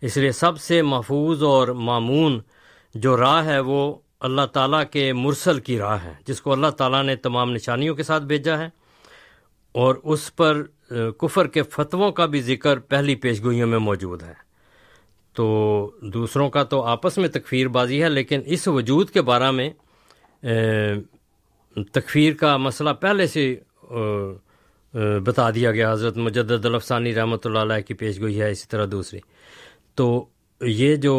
اس 0.00 0.16
لیے 0.16 0.32
سب 0.32 0.60
سے 0.60 0.82
محفوظ 0.82 1.42
اور 1.42 1.68
معمون 1.68 2.40
جو 2.94 3.16
راہ 3.16 3.44
ہے 3.44 3.60
وہ 3.60 3.94
اللہ 4.20 4.46
تعالیٰ 4.52 4.82
کے 4.90 5.12
مرسل 5.12 5.60
کی 5.60 5.78
راہ 5.78 6.04
ہے، 6.04 6.12
جس 6.26 6.40
کو 6.40 6.52
اللہ 6.52 6.66
تعالیٰ 6.66 7.02
نے 7.02 7.16
تمام 7.16 7.50
نشانیوں 7.50 7.94
کے 7.94 8.02
ساتھ 8.02 8.22
بھیجا 8.22 8.58
ہے۔ 8.58 8.68
اور 9.72 9.94
اس 10.04 10.36
پر 10.36 10.62
کفر 11.18 11.46
کے 11.46 11.62
فتووں 11.62 12.12
کا 12.12 12.26
بھی 12.26 12.40
ذکر 12.40 12.78
پہلی 12.78 13.14
پیشگوئیوں 13.14 13.68
میں 13.68 13.78
موجود 13.78 14.22
ہے۔ 14.22 14.32
تو 15.34 15.90
دوسروں 16.00 16.50
کا 16.50 16.62
تو 16.62 16.82
آپس 16.82 17.18
میں 17.18 17.28
تکفیر 17.28 17.68
بازی 17.68 18.02
ہے، 18.02 18.08
لیکن 18.08 18.40
اس 18.46 18.68
وجود 18.68 19.10
کے 19.10 19.22
بارے 19.22 19.50
میں 19.50 19.70
تکفیر 21.92 22.34
کا 22.34 22.56
مسئلہ 22.56 22.90
پہلے 23.00 23.26
سے 23.26 23.54
بتا 25.24 25.50
دیا 25.50 25.70
گیا۔ 25.70 25.92
حضرت 25.92 26.16
مجدد 26.16 26.66
الفسانی 26.66 27.14
رحمۃ 27.14 27.44
اللہ 27.44 27.58
علیہ 27.58 27.80
کی 27.86 27.94
پیش 27.94 28.20
گوئی 28.20 28.40
ہے 28.40 28.50
اسی 28.50 28.66
طرح 28.70 28.86
دوسری۔ 28.90 29.18
تو 29.94 30.24
یہ 30.60 30.96
جو 30.96 31.16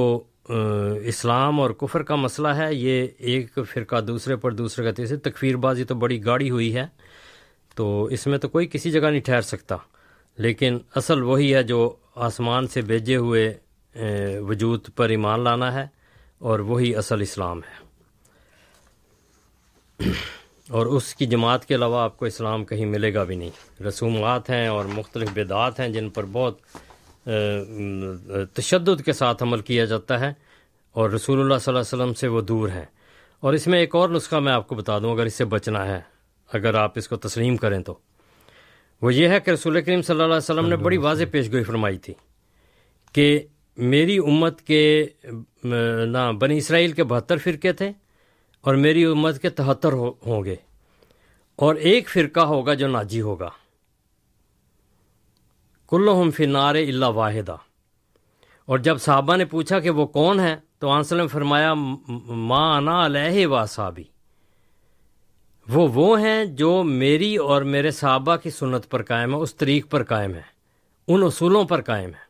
اسلام 0.49 1.59
اور 1.59 1.71
کفر 1.71 2.03
کا 2.03 2.15
مسئلہ 2.15 2.47
ہے، 2.47 2.73
یہ 2.73 3.07
ایک 3.17 3.59
فرقہ 3.71 3.99
دوسرے 4.01 4.35
پر 4.35 4.51
دوسرے 4.53 4.85
کا 4.85 4.91
تیسرے۔ 4.91 5.17
تکفیر 5.29 5.55
بازی 5.57 5.83
تو 5.83 5.95
بڑی 5.95 6.23
گاڑی 6.25 6.49
ہوئی 6.49 6.73
ہے، 6.75 6.85
تو 7.75 8.03
اس 8.05 8.27
میں 8.27 8.37
تو 8.37 8.47
کوئی 8.49 8.67
کسی 8.71 8.91
جگہ 8.91 9.09
نہیں 9.09 9.21
ٹھہر 9.21 9.41
سکتا۔ 9.41 9.75
لیکن 10.37 10.77
اصل 10.95 11.23
وہی 11.23 11.53
ہے 11.55 11.63
جو 11.63 11.95
آسمان 12.15 12.67
سے 12.67 12.81
بھیجے 12.81 13.15
ہوئے 13.15 13.53
وجود 14.49 14.89
پر 14.95 15.09
ایمان 15.09 15.43
لانا 15.43 15.73
ہے 15.73 15.85
اور 16.39 16.59
وہی 16.59 16.95
اصل 16.95 17.21
اسلام 17.21 17.59
ہے۔ 17.59 17.86
اور 20.69 20.85
اس 20.85 21.15
کی 21.15 21.25
جماعت 21.25 21.65
کے 21.65 21.75
علاوہ 21.75 22.01
آپ 22.01 22.17
کو 22.17 22.25
اسلام 22.25 22.65
کہیں 22.65 22.85
ملے 22.85 23.13
گا 23.13 23.23
بھی 23.23 23.35
نہیں۔ 23.35 23.83
رسومات 23.83 24.49
ہیں 24.49 24.67
اور 24.67 24.85
مختلف 24.85 25.29
بدعات 25.33 25.79
ہیں 25.79 25.87
جن 25.89 26.09
پر 26.09 26.25
بہت 26.31 26.59
تشدد 28.53 29.03
کے 29.05 29.13
ساتھ 29.13 29.43
عمل 29.43 29.61
کیا 29.61 29.85
جاتا 29.85 30.19
ہے 30.19 30.33
اور 30.95 31.09
رسول 31.09 31.39
اللہ 31.39 31.57
صلی 31.61 31.73
اللہ 31.73 31.79
علیہ 31.79 32.03
وسلم 32.03 32.13
سے 32.13 32.27
وہ 32.27 32.41
دور 32.41 32.69
ہیں۔ 32.69 32.85
اور 33.39 33.53
اس 33.53 33.67
میں 33.67 33.79
ایک 33.79 33.95
اور 33.95 34.09
نسخہ 34.09 34.35
میں 34.35 34.53
آپ 34.53 34.67
کو 34.67 34.75
بتا 34.75 34.99
دوں، 34.99 35.11
اگر 35.13 35.25
اس 35.25 35.33
سے 35.33 35.45
بچنا 35.45 35.85
ہے، 35.85 35.99
اگر 36.53 36.73
آپ 36.73 36.97
اس 36.97 37.07
کو 37.07 37.15
تسلیم 37.15 37.57
کریں 37.57 37.79
تو۔ 37.79 37.97
وہ 39.01 39.13
یہ 39.13 39.27
ہے 39.27 39.39
کہ 39.39 39.51
رسول 39.51 39.81
کریم 39.81 40.01
صلی 40.01 40.13
اللہ 40.13 40.23
علیہ 40.23 40.51
وسلم 40.51 40.67
نے 40.69 40.75
بڑی 40.75 40.97
واضح 40.97 41.23
پیشگوئی 41.31 41.63
فرمائی 41.63 41.97
تھی 41.97 42.13
کہ 43.13 43.39
میری 43.77 44.17
امت 44.17 44.61
کے 44.61 45.05
نہ، 45.63 46.31
بنی 46.39 46.57
اسرائیل 46.57 46.91
کے 46.91 47.03
بہتر 47.03 47.37
فرقے 47.37 47.73
تھے 47.73 47.91
اور 48.61 48.75
میری 48.75 49.05
امت 49.05 49.41
کے 49.41 49.49
تہتر 49.49 49.93
ہوں 49.93 50.45
گے 50.45 50.55
اور 51.55 51.75
ایک 51.75 52.09
فرقہ 52.09 52.39
ہوگا 52.39 52.73
جو 52.73 52.87
ناجی 52.87 53.21
ہوگا۔ 53.21 53.49
کلو 55.89 56.31
فنار 56.31 56.75
اللہ 56.75 57.05
واحدہ۔ 57.05 57.55
اور 58.65 58.79
جب 58.79 58.97
صحابہ 58.97 59.35
نے 59.35 59.45
پوچھا 59.45 59.79
کہ 59.79 59.89
وہ 59.89 60.07
کون 60.07 60.39
ہے 60.39 60.55
تو 60.79 60.89
آنسل 60.89 61.17
نے 61.17 61.27
فرمایا 61.27 61.73
ماں 62.27 62.77
انا 62.77 63.05
علیہ 63.05 63.47
و 63.47 63.65
صحابی 63.65 64.03
وہ 65.69 65.87
وہ 65.93 66.19
ہیں 66.19 66.45
جو 66.45 66.83
میری 66.83 67.35
اور 67.35 67.61
میرے 67.61 67.91
صحابہ 67.91 68.35
کی 68.35 68.49
سنت 68.49 68.89
پر 68.89 69.03
قائم 69.03 69.35
ہے 69.35 69.39
اس 69.39 69.55
طریق 69.55 69.89
پر 69.89 70.03
قائم 70.03 70.33
ہے 70.33 70.41
ان 71.07 71.23
اصولوں 71.23 71.65
پر 71.65 71.81
قائم 71.81 72.09
ہے 72.09 72.27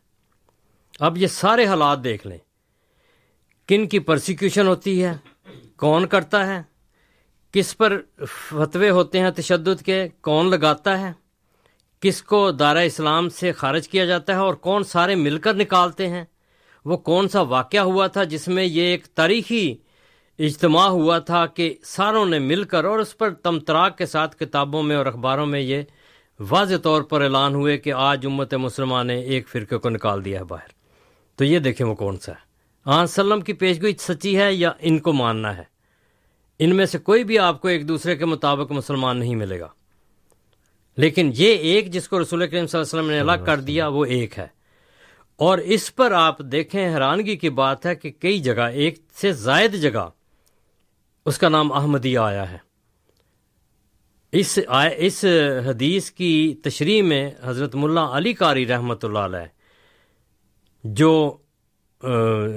اب 1.00 1.18
یہ 1.18 1.26
سارے 1.26 1.66
حالات 1.66 2.04
دیکھ 2.04 2.26
لیں۔ 2.26 2.38
کن 3.68 3.88
کی 3.88 3.98
پرسیکیوشن 3.98 4.66
ہوتی 4.66 5.04
ہے؟ 5.04 5.12
کون 5.78 6.06
کرتا 6.06 6.46
ہے؟ 6.46 6.62
کس 7.52 7.78
پر 7.78 8.00
فتوے 8.28 8.90
ہوتے 8.90 9.20
ہیں 9.20 9.30
تشدد 9.30 9.82
کے؟ 9.82 10.08
کون 10.20 10.50
لگاتا 10.50 11.00
ہے؟ 11.00 11.12
کس 12.00 12.22
کو 12.22 12.50
دارہ 12.50 12.78
اسلام 12.78 13.28
سے 13.28 13.52
خارج 13.52 13.88
کیا 13.88 14.04
جاتا 14.04 14.32
ہے 14.32 14.38
اور 14.38 14.54
کون 14.54 14.84
سارے 14.84 15.14
مل 15.14 15.38
کر 15.38 15.54
نکالتے 15.54 16.08
ہیں؟ 16.08 16.24
وہ 16.84 16.96
کون 16.96 17.28
سا 17.28 17.40
واقعہ 17.40 17.80
ہوا 17.80 18.06
تھا 18.06 18.24
جس 18.24 18.48
میں 18.48 18.64
یہ 18.64 18.82
ایک 18.82 19.06
تاریخی 19.06 19.76
اجتماع 20.38 20.88
ہوا 20.88 21.18
تھا 21.18 21.46
کہ 21.46 21.74
ساروں 21.82 22.26
نے 22.26 22.38
مل 22.38 22.64
کر 22.64 22.84
اور 22.84 22.98
اس 22.98 23.18
پر 23.18 23.30
تمتراک 23.30 23.98
کے 23.98 24.06
ساتھ 24.06 24.36
کتابوں 24.36 24.82
میں 24.82 24.96
اور 24.96 25.06
اخباروں 25.06 25.46
میں 25.46 25.60
یہ 25.60 25.82
واضح 26.50 26.76
طور 26.82 27.02
پر 27.02 27.22
اعلان 27.22 27.54
ہوئے 27.54 27.78
کہ 27.78 27.92
آج 27.92 28.26
امت 28.26 28.54
مسلمان 28.54 29.06
نے 29.06 29.20
ایک 29.20 29.48
فرقے 29.48 29.76
کو 29.76 29.90
نکال 29.90 30.24
دیا 30.24 30.38
ہے 30.38 30.44
باہر۔ 30.44 30.68
تو 31.36 31.44
یہ 31.44 31.58
دیکھیں 31.58 31.86
وہ 31.86 31.94
کون 31.94 32.18
سا 32.18 32.32
ہے۔ 32.32 32.47
آن 32.90 33.06
سلم 33.06 33.40
کی 33.40 33.52
پیشگوئی 33.52 33.94
سچی 33.98 34.38
ہے 34.38 34.54
یا 34.54 34.70
ان 34.80 34.98
کو 34.98 35.12
ماننا 35.12 35.56
ہے؟ 35.56 35.62
ان 36.58 36.76
میں 36.76 36.86
سے 36.86 36.98
کوئی 36.98 37.24
بھی 37.24 37.38
آپ 37.38 37.60
کو 37.60 37.68
ایک 37.68 37.88
دوسرے 37.88 38.16
کے 38.16 38.24
مطابق 38.24 38.72
مسلمان 38.72 39.18
نہیں 39.18 39.34
ملے 39.34 39.60
گا۔ 39.60 39.68
لیکن 40.96 41.30
یہ 41.34 41.54
ایک 41.54 41.92
جس 41.92 42.08
کو 42.08 42.22
رسول 42.22 42.46
کریم 42.48 42.66
صلی 42.66 42.80
اللہ 42.80 43.00
علیہ 43.00 43.00
وسلم 43.00 43.10
نے 43.10 43.18
الگ 43.18 43.44
کر 43.44 43.60
دیا، 43.60 43.88
وہ 43.88 44.04
ایک 44.04 44.38
ہے۔ 44.38 44.46
اور 45.36 45.58
اس 45.58 45.94
پر 45.94 46.12
آپ 46.12 46.38
دیکھیں 46.38 46.94
حیرانگی 46.94 47.36
کی 47.36 47.50
بات 47.50 47.86
ہے 47.86 47.94
کہ 47.94 48.10
کئی 48.10 48.38
جگہ، 48.38 48.62
ایک 48.62 48.98
سے 49.14 49.32
زائد 49.32 49.74
جگہ، 49.74 50.08
اس 51.26 51.38
کا 51.38 51.48
نام 51.48 51.72
احمدیہ 51.72 52.18
آیا 52.18 52.52
ہے۔ 52.52 52.58
اس 54.32 54.58
اس 54.96 55.24
حدیث 55.66 56.10
کی 56.10 56.54
تشریح 56.64 57.02
میں 57.02 57.30
حضرت 57.42 57.74
ملا 57.74 58.16
علی 58.16 58.32
قاری 58.32 58.66
رحمۃ 58.66 59.02
اللہ 59.02 59.18
علیہ، 59.18 59.46
جو 60.84 61.36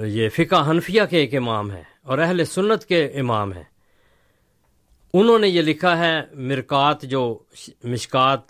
یہ 0.06 0.28
فقہ 0.28 0.70
حنفیہ 0.70 1.02
کے 1.10 1.18
ایک 1.18 1.34
امام 1.34 1.70
ہے 1.70 1.82
اور 2.02 2.18
اہل 2.18 2.44
سنت 2.44 2.84
کے 2.84 3.06
امام 3.06 3.52
ہیں۔ 3.52 3.62
انہوں 5.14 5.38
نے 5.38 5.48
یہ 5.48 5.62
لکھا 5.62 5.98
ہے، 5.98 6.20
مرکات 6.32 7.02
جو 7.02 7.38
مشکات 7.84 8.40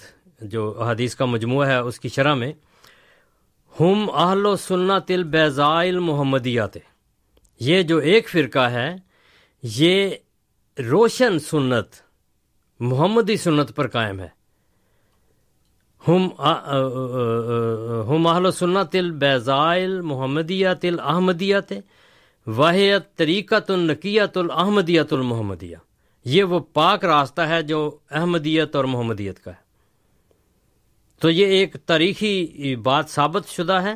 جو 0.40 0.82
حدیث 0.82 1.14
کا 1.14 1.24
مجموعہ 1.24 1.68
ہے 1.68 1.76
اس 1.76 2.00
کی 2.00 2.08
شرح 2.08 2.34
میں، 2.34 2.52
ہم 3.80 4.10
اہل 4.10 4.46
و 4.46 4.56
سنت 4.56 5.10
البیزائل 5.10 5.98
محمدیات۔ 5.98 6.76
یہ 7.60 7.82
جو 7.82 7.98
ایک 7.98 8.28
فرقہ 8.28 8.70
ہے، 8.70 8.96
یہ 9.62 10.10
روشن 10.78 11.38
سنت، 11.38 11.86
محمدی 12.80 13.36
سنت 13.36 13.76
پر 13.76 13.88
قائم 13.88 14.20
ہے۔ 14.20 14.41
ہم 16.08 16.28
اہل 18.26 18.50
سنت 18.50 18.96
البیزائل 18.96 20.00
محمدیت 20.00 20.84
الاحمدیت 20.84 21.72
واحد 22.46 23.16
طریقت 23.16 23.70
النقیت 23.70 24.36
الاحمدیت 24.36 25.12
المحمدیہ۔ 25.12 25.76
یہ 26.24 26.44
وہ 26.44 26.58
پاک 26.58 27.04
راستہ 27.04 27.40
ہے 27.40 27.62
جو 27.62 27.98
احمدیت 28.10 28.76
اور 28.76 28.84
محمدیت 28.84 29.40
کا 29.40 29.50
ہے۔ 29.50 29.62
تو 31.20 31.30
یہ 31.30 31.46
ایک 31.46 31.76
تاریخی 31.86 32.76
بات 32.76 33.08
ثابت 33.08 33.48
شدہ 33.48 33.72
ہے 33.72 33.94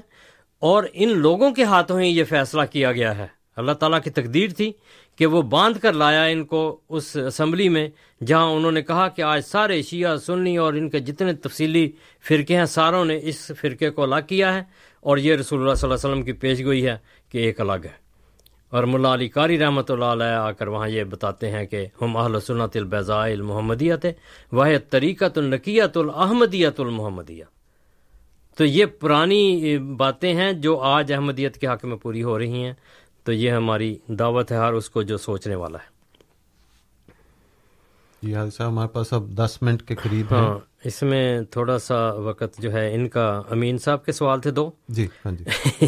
اور 0.59 0.85
ان 0.93 1.19
لوگوں 1.19 1.51
کے 1.51 1.65
ہاتھوں 1.65 2.01
ہی 2.01 2.09
یہ 2.09 2.25
فیصلہ 2.25 2.63
کیا 2.73 2.93
گیا 2.93 3.19
ہے۔ 3.19 3.27
اللہ 3.57 3.73
تعالیٰ 3.73 3.99
کی 4.05 4.11
تقدیر 4.11 4.51
تھی 4.51 4.73
کہ 5.19 5.27
وہ 5.27 5.43
باندھ 5.43 5.79
کر 5.79 5.93
لایا 5.93 6.25
ان 6.25 6.45
کو 6.45 6.81
اس 6.89 7.17
اسمبلی 7.17 7.69
میں، 7.69 7.89
جہاں 8.27 8.47
انہوں 8.47 8.73
نے 8.73 8.83
کہا 8.83 9.09
کہ 9.09 9.23
آج 9.23 9.45
سارے 9.45 9.83
شیعہ 9.83 10.17
سنی 10.17 10.57
اور 10.57 10.75
ان 10.75 10.89
کے 10.91 10.99
جتنے 10.99 11.33
تفصیلی 11.33 11.91
فرقے 12.29 12.57
ہیں، 12.57 12.65
ساروں 12.65 13.05
نے 13.05 13.19
اس 13.23 13.51
فرقے 13.61 13.91
کو 13.91 14.03
الگ 14.03 14.27
کیا 14.29 14.55
ہے 14.55 14.63
اور 15.01 15.19
یہ 15.19 15.35
رسول 15.35 15.61
اللہ 15.61 15.75
صلی 15.75 15.89
اللہ 15.89 15.95
علیہ 15.95 16.11
وسلم 16.11 16.23
کی 16.23 16.33
پیش 16.33 16.65
گوئی 16.65 16.87
ہے 16.87 16.97
کہ 17.29 17.39
ایک 17.39 17.61
الگ 17.61 17.85
ہے۔ 17.85 18.07
اور 18.73 18.85
ملا 18.85 19.15
علی 19.15 19.29
قاری 19.29 19.59
رحمۃ 19.59 19.89
اللہ 19.89 20.05
علیہ 20.05 20.27
آ 20.27 20.53
کر 20.53 20.67
وہاں 20.67 20.89
یہ 20.89 21.05
بتاتے 21.05 21.51
ہیں 21.51 21.67
کہ 21.67 21.87
ہم 22.03 22.17
اہل 22.17 22.41
سنت 22.41 22.77
البضاء 22.77 23.27
المحمدیت 23.27 24.07
وہ 24.53 24.67
طریقۃ 24.91 25.37
النقیت 25.37 25.97
الحمدیت 25.97 26.81
المحمدیہ۔ 26.81 27.45
تو 28.59 28.65
یہ 28.65 28.87
پرانی 28.87 29.79
باتیں 29.79 30.35
ہیں 30.35 30.53
جو 30.53 30.79
آج 30.79 31.13
احمدیت 31.13 31.57
کے 31.57 31.67
حق 31.67 31.85
میں 31.85 31.97
پوری 31.97 32.23
ہو 32.23 32.39
رہی 32.39 32.65
ہیں۔ 32.65 32.73
تو 33.27 33.33
یہ 33.33 33.51
ہماری 33.51 33.97
دعوت 34.09 34.53
ہے 34.53 34.57
ہر 34.57 34.73
اس 34.73 34.91
کو 34.91 35.03
جو 35.03 35.17
سوچنے 35.17 35.55
والا 35.55 35.79
ہے۔ 35.79 35.95
جی 38.23 38.35
صاحب 38.57 38.69
ہمارے 38.69 38.89
پاس 38.89 39.13
اب 39.13 39.31
دس 39.37 39.63
منٹ 39.63 39.83
کے 39.83 39.95
قریب 39.95 40.27
ہاں 40.31 40.59
اس 40.85 41.03
میں 41.03 41.41
تھوڑا 41.41 41.79
سا 41.79 42.13
وقت 42.13 42.63
جو 42.63 42.73
ہے 42.73 42.95
ان 42.95 43.09
کا 43.09 43.43
امین 43.51 43.79
صاحب 43.79 44.05
کے 44.05 44.13
سوال 44.13 44.41
تھے 44.41 44.51
دو۔ 44.51 44.71
جی 44.89 45.07
ہاں 45.25 45.33
جی۔ 45.33 45.45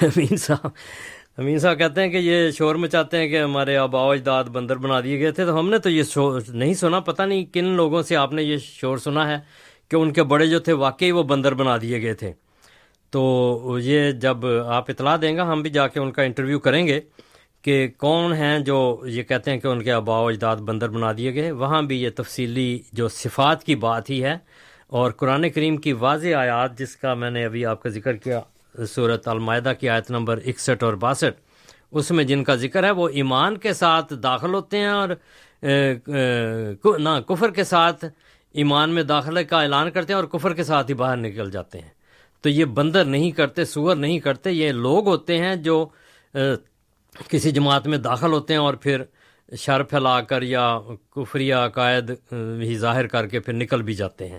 امین 0.00 0.36
صاحب 0.36 0.70
امین 1.38 1.58
صاحب 1.58 1.78
کہتے 1.78 2.02
ہیں 2.02 2.08
کہ 2.08 2.16
یہ 2.16 2.50
شور 2.50 2.74
مچاتے 2.74 3.16
ہیں 3.16 3.28
کہ 3.28 3.42
ہمارے 3.42 3.76
آبا 3.76 4.12
اجداد 4.12 4.44
بندر 4.44 4.76
بنا 4.76 5.00
دیے 5.00 5.20
گئے 5.20 5.30
تھے۔ 5.30 5.44
تو 5.44 5.58
ہم 5.58 5.70
نے 5.70 5.78
تو 5.78 5.90
یہ 5.90 6.02
شور 6.02 6.40
نہیں 6.48 6.74
سنا 6.74 7.00
پتہ 7.00 7.22
نہیں 7.22 7.44
کن 7.44 7.64
لوگوں 7.64 8.02
سے 8.02 8.16
آپ 8.16 8.32
نے 8.32 8.42
یہ 8.42 8.56
شور 8.56 8.98
سنا 8.98 9.30
ہے 9.30 9.38
کہ 9.88 9.96
ان 9.96 10.12
کے 10.12 10.22
بڑے 10.22 10.46
جو 10.46 10.58
تھے 10.58 10.72
واقعی 10.72 11.10
وہ 11.10 11.22
بندر 11.22 11.54
بنا 11.54 11.76
دیے 11.76 12.02
گئے 12.02 12.14
تھے۔ 12.14 12.32
تو 13.10 13.78
یہ 13.82 14.10
جب 14.12 14.46
آپ 14.66 14.90
اطلاع 14.90 15.16
دیں 15.22 15.36
گا 15.36 15.52
ہم 15.52 15.62
بھی 15.62 15.70
جا 15.70 15.86
کے 15.88 16.00
ان 16.00 16.10
کا 16.12 16.22
انٹرویو 16.22 16.58
کریں 16.60 16.86
گے 16.86 17.00
کہ 17.62 17.86
کون 17.98 18.32
ہیں 18.32 18.58
جو 18.58 18.78
یہ 19.06 19.22
کہتے 19.22 19.50
ہیں 19.50 19.58
کہ 19.58 19.66
ان 19.66 19.82
کے 19.82 19.92
آبا 19.92 20.18
و 20.20 20.26
اجداد 20.26 20.56
بندر 20.56 20.88
بنا 20.88 21.12
دیے 21.18 21.34
گئے۔ 21.34 21.50
وہاں 21.52 21.82
بھی 21.82 22.02
یہ 22.02 22.10
تفصیلی 22.16 22.78
جو 22.92 23.08
صفات 23.08 23.64
کی 23.64 23.76
بات 23.76 24.10
ہی 24.10 24.22
ہے 24.24 24.36
اور 24.88 25.10
قرآن 25.10 25.48
کریم 25.50 25.76
کی 25.76 25.92
واضح 25.92 26.34
آیات، 26.36 26.78
جس 26.78 26.96
کا 26.96 27.14
میں 27.14 27.30
نے 27.30 27.44
ابھی 27.44 27.64
آپ 27.66 27.82
کا 27.82 27.88
ذکر 27.88 28.16
کیا 28.16 28.40
صورت 28.74 29.28
المائدہ 29.28 29.72
کی 29.80 29.88
آیت 29.88 30.10
نمبر 30.10 30.38
اکسٹھ 30.46 30.84
اور 30.84 30.94
باسٹھ، 30.94 31.40
اس 31.90 32.10
میں 32.10 32.24
جن 32.24 32.44
کا 32.44 32.54
ذکر 32.54 32.84
ہے 32.84 32.90
وہ 32.90 33.08
ایمان 33.08 33.56
کے 33.58 33.72
ساتھ 33.72 34.12
داخل 34.22 34.54
ہوتے 34.54 34.78
ہیں 34.78 34.88
اور 34.88 35.08
نہ، 36.98 37.18
کفر 37.28 37.50
کے 37.50 37.64
ساتھ 37.64 38.04
ایمان 38.54 38.90
میں 38.90 39.02
داخلے 39.02 39.44
کا 39.44 39.62
اعلان 39.62 39.90
کرتے 39.90 40.12
ہیں 40.12 40.20
اور 40.20 40.28
کفر 40.28 40.54
کے 40.54 40.64
ساتھ 40.64 40.90
ہی 40.90 40.94
باہر 40.94 41.16
نکل 41.16 41.50
جاتے 41.50 41.78
ہیں۔ 41.78 41.96
تو 42.40 42.48
یہ 42.48 42.64
بندر 42.64 43.04
نہیں 43.04 43.30
کرتے، 43.30 43.64
سور 43.64 43.96
نہیں 43.96 44.18
کرتے، 44.18 44.50
یہ 44.52 44.72
لوگ 44.72 45.08
ہوتے 45.08 45.38
ہیں 45.38 45.56
جو 45.56 45.86
کسی 47.28 47.50
جماعت 47.50 47.86
میں 47.86 47.98
داخل 47.98 48.32
ہوتے 48.32 48.54
ہیں 48.54 48.60
اور 48.60 48.74
پھر 48.74 49.02
شر 49.58 49.82
پھیلا 49.82 50.20
کر 50.20 50.42
یا 50.42 50.78
کفری 51.16 51.52
عقائد 51.52 52.10
ہی 52.62 52.76
ظاہر 52.78 53.06
کر 53.06 53.26
کے 53.26 53.40
پھر 53.40 53.52
نکل 53.52 53.82
بھی 53.82 53.94
جاتے 53.94 54.28
ہیں۔ 54.28 54.38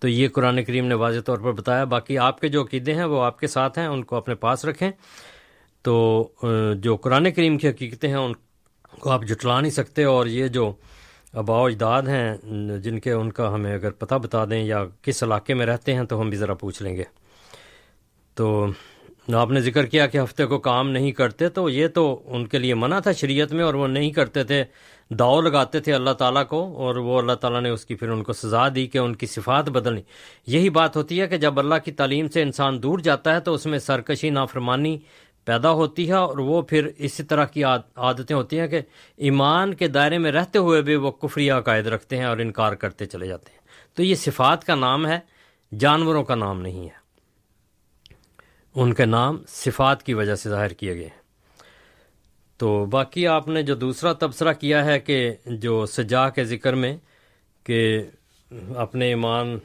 تو 0.00 0.08
یہ 0.08 0.28
قرآن 0.28 0.62
کریم 0.64 0.86
نے 0.86 0.94
واضح 0.94 1.20
طور 1.20 1.38
پر 1.38 1.52
بتایا۔ 1.52 1.84
باقی 1.84 2.18
آپ 2.18 2.40
کے 2.40 2.48
جو 2.48 2.62
عقیدے 2.62 2.94
ہیں 2.94 3.04
وہ 3.04 3.22
آپ 3.22 3.38
کے 3.38 3.46
ساتھ 3.46 3.78
ہیں، 3.78 3.86
ان 3.86 4.04
کو 4.04 4.16
اپنے 4.16 4.34
پاس 4.34 4.64
رکھیں۔ 4.64 4.90
تو 5.82 5.94
جو 6.78 6.96
قرآن 6.96 7.30
کریم 7.32 7.58
کی 7.58 7.68
حقیقتیں 7.68 8.08
ہیں، 8.08 8.16
ان 8.16 8.32
کو 9.00 9.10
آپ 9.10 9.24
جٹلا 9.24 9.60
نہیں 9.60 9.70
سکتے 9.70 10.04
اور 10.04 10.26
یہ 10.26 10.48
جو 10.48 10.72
آبا 11.32 11.58
و 11.58 11.66
اجداد 11.66 12.02
ہیں، 12.02 12.36
جن 12.82 12.98
کے 12.98 13.12
ان 13.12 13.32
کا 13.32 13.54
ہمیں 13.54 13.74
اگر 13.74 13.90
پتہ 13.90 14.14
بتا 14.14 14.44
دیں 14.44 14.62
یا 14.64 14.84
کس 15.02 15.22
علاقے 15.22 15.54
میں 15.54 15.66
رہتے 15.66 15.94
ہیں 15.94 16.04
تو 16.04 16.20
ہم 16.20 16.30
بھی 16.30 16.38
ذرا 16.38 16.54
پوچھ 16.54 16.82
لیں 16.82 16.96
گے۔ 16.96 17.04
تو 18.34 18.66
آپ 19.34 19.50
نے 19.50 19.60
ذکر 19.60 19.86
کیا 19.86 20.06
کہ 20.06 20.18
ہفتے 20.18 20.46
کو 20.46 20.58
کام 20.58 20.90
نہیں 20.90 21.12
کرتے، 21.12 21.48
تو 21.48 21.70
یہ 21.70 21.88
تو 21.88 22.22
ان 22.26 22.46
کے 22.46 22.58
لیے 22.58 22.74
منع 22.74 22.98
تھا 22.98 23.12
شریعت 23.12 23.52
میں 23.52 23.64
اور 23.64 23.74
وہ 23.74 23.86
نہیں 23.86 24.10
کرتے 24.10 24.44
تھے، 24.44 24.64
داؤ 25.10 25.40
لگاتے 25.40 25.80
تھے 25.80 25.94
اللہ 25.94 26.10
تعالیٰ 26.10 26.46
کو 26.46 26.76
اور 26.76 26.96
وہ 26.96 27.18
اللہ 27.18 27.32
تعالیٰ 27.32 27.60
نے 27.60 27.70
اس 27.70 27.84
کی 27.86 27.94
پھر 27.94 28.08
ان 28.08 28.22
کو 28.22 28.32
سزا 28.32 28.68
دی 28.74 28.86
کہ 28.86 28.98
ان 28.98 29.16
کی 29.16 29.26
صفات 29.26 29.68
بدلنی 29.68 30.02
یہی 30.46 30.70
بات 30.70 30.96
ہوتی 30.96 31.20
ہے 31.20 31.26
کہ 31.26 31.36
جب 31.36 31.58
اللہ 31.58 31.74
کی 31.84 31.92
تعلیم 31.92 32.28
سے 32.28 32.42
انسان 32.42 32.82
دور 32.82 32.98
جاتا 32.98 33.34
ہے 33.34 33.40
تو 33.40 33.54
اس 33.54 33.66
میں 33.66 33.78
سرکشی، 33.78 34.30
نافرمانی 34.30 34.98
پیدا 35.44 35.70
ہوتی 35.70 36.08
ہے 36.08 36.14
اور 36.14 36.38
وہ 36.38 36.62
پھر 36.62 36.88
اسی 36.98 37.22
طرح 37.22 37.44
کی 37.44 37.64
عادتیں 37.64 38.36
ہوتی 38.36 38.60
ہیں 38.60 38.66
کہ 38.66 38.80
ایمان 39.16 39.74
کے 39.74 39.88
دائرے 39.88 40.18
میں 40.18 40.32
رہتے 40.32 40.58
ہوئے 40.58 40.82
بھی 40.82 40.96
وہ 40.96 41.10
کفری 41.10 41.50
عقائد 41.50 41.86
رکھتے 41.86 42.16
ہیں 42.16 42.24
اور 42.24 42.38
انکار 42.38 42.72
کرتے 42.72 43.06
چلے 43.06 43.26
جاتے 43.26 43.52
ہیں۔ 43.52 43.58
تو 43.94 44.02
یہ 44.02 44.14
صفات 44.14 44.64
کا 44.64 44.74
نام 44.74 45.06
ہے، 45.06 45.18
جانوروں 45.78 46.24
کا 46.24 46.34
نام 46.34 46.60
نہیں 46.60 46.84
ہے۔ 46.84 47.01
ان 48.74 48.92
کے 48.92 49.04
نام 49.04 49.38
صفات 49.48 50.02
کی 50.02 50.14
وجہ 50.14 50.34
سے 50.34 50.50
ظاہر 50.50 50.72
کیے 50.72 50.94
گئے 50.94 51.08
تو 52.56 52.84
باقی 52.84 53.26
آپ 53.26 53.48
نے 53.48 53.62
جو 53.62 53.74
دوسرا 53.74 54.12
تبصرہ 54.12 54.52
کیا 54.52 54.84
ہے 54.84 55.00
کہ 55.00 55.32
جو 55.46 55.86
سجا 55.86 56.28
کے 56.28 56.44
ذکر 56.44 56.74
میں 56.74 56.96
کہ 57.64 58.02
اپنے 58.76 59.06
ایمان 59.06 59.58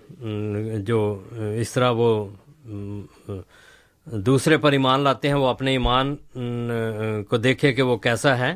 جو 0.84 1.24
اس 1.62 1.72
طرح 1.72 1.92
وہ 1.92 2.26
دوسرے 4.06 4.58
پر 4.58 4.72
ایمان 4.72 5.00
لاتے 5.00 5.28
ہیں 5.28 5.36
وہ 5.36 5.48
اپنے 5.48 5.72
ایمان 5.72 6.16
کو 7.24 7.38
دیکھے 7.38 7.74
کہ 7.74 7.82
وہ 7.82 7.98
کیسا 7.98 8.38
ہے۔ 8.38 8.56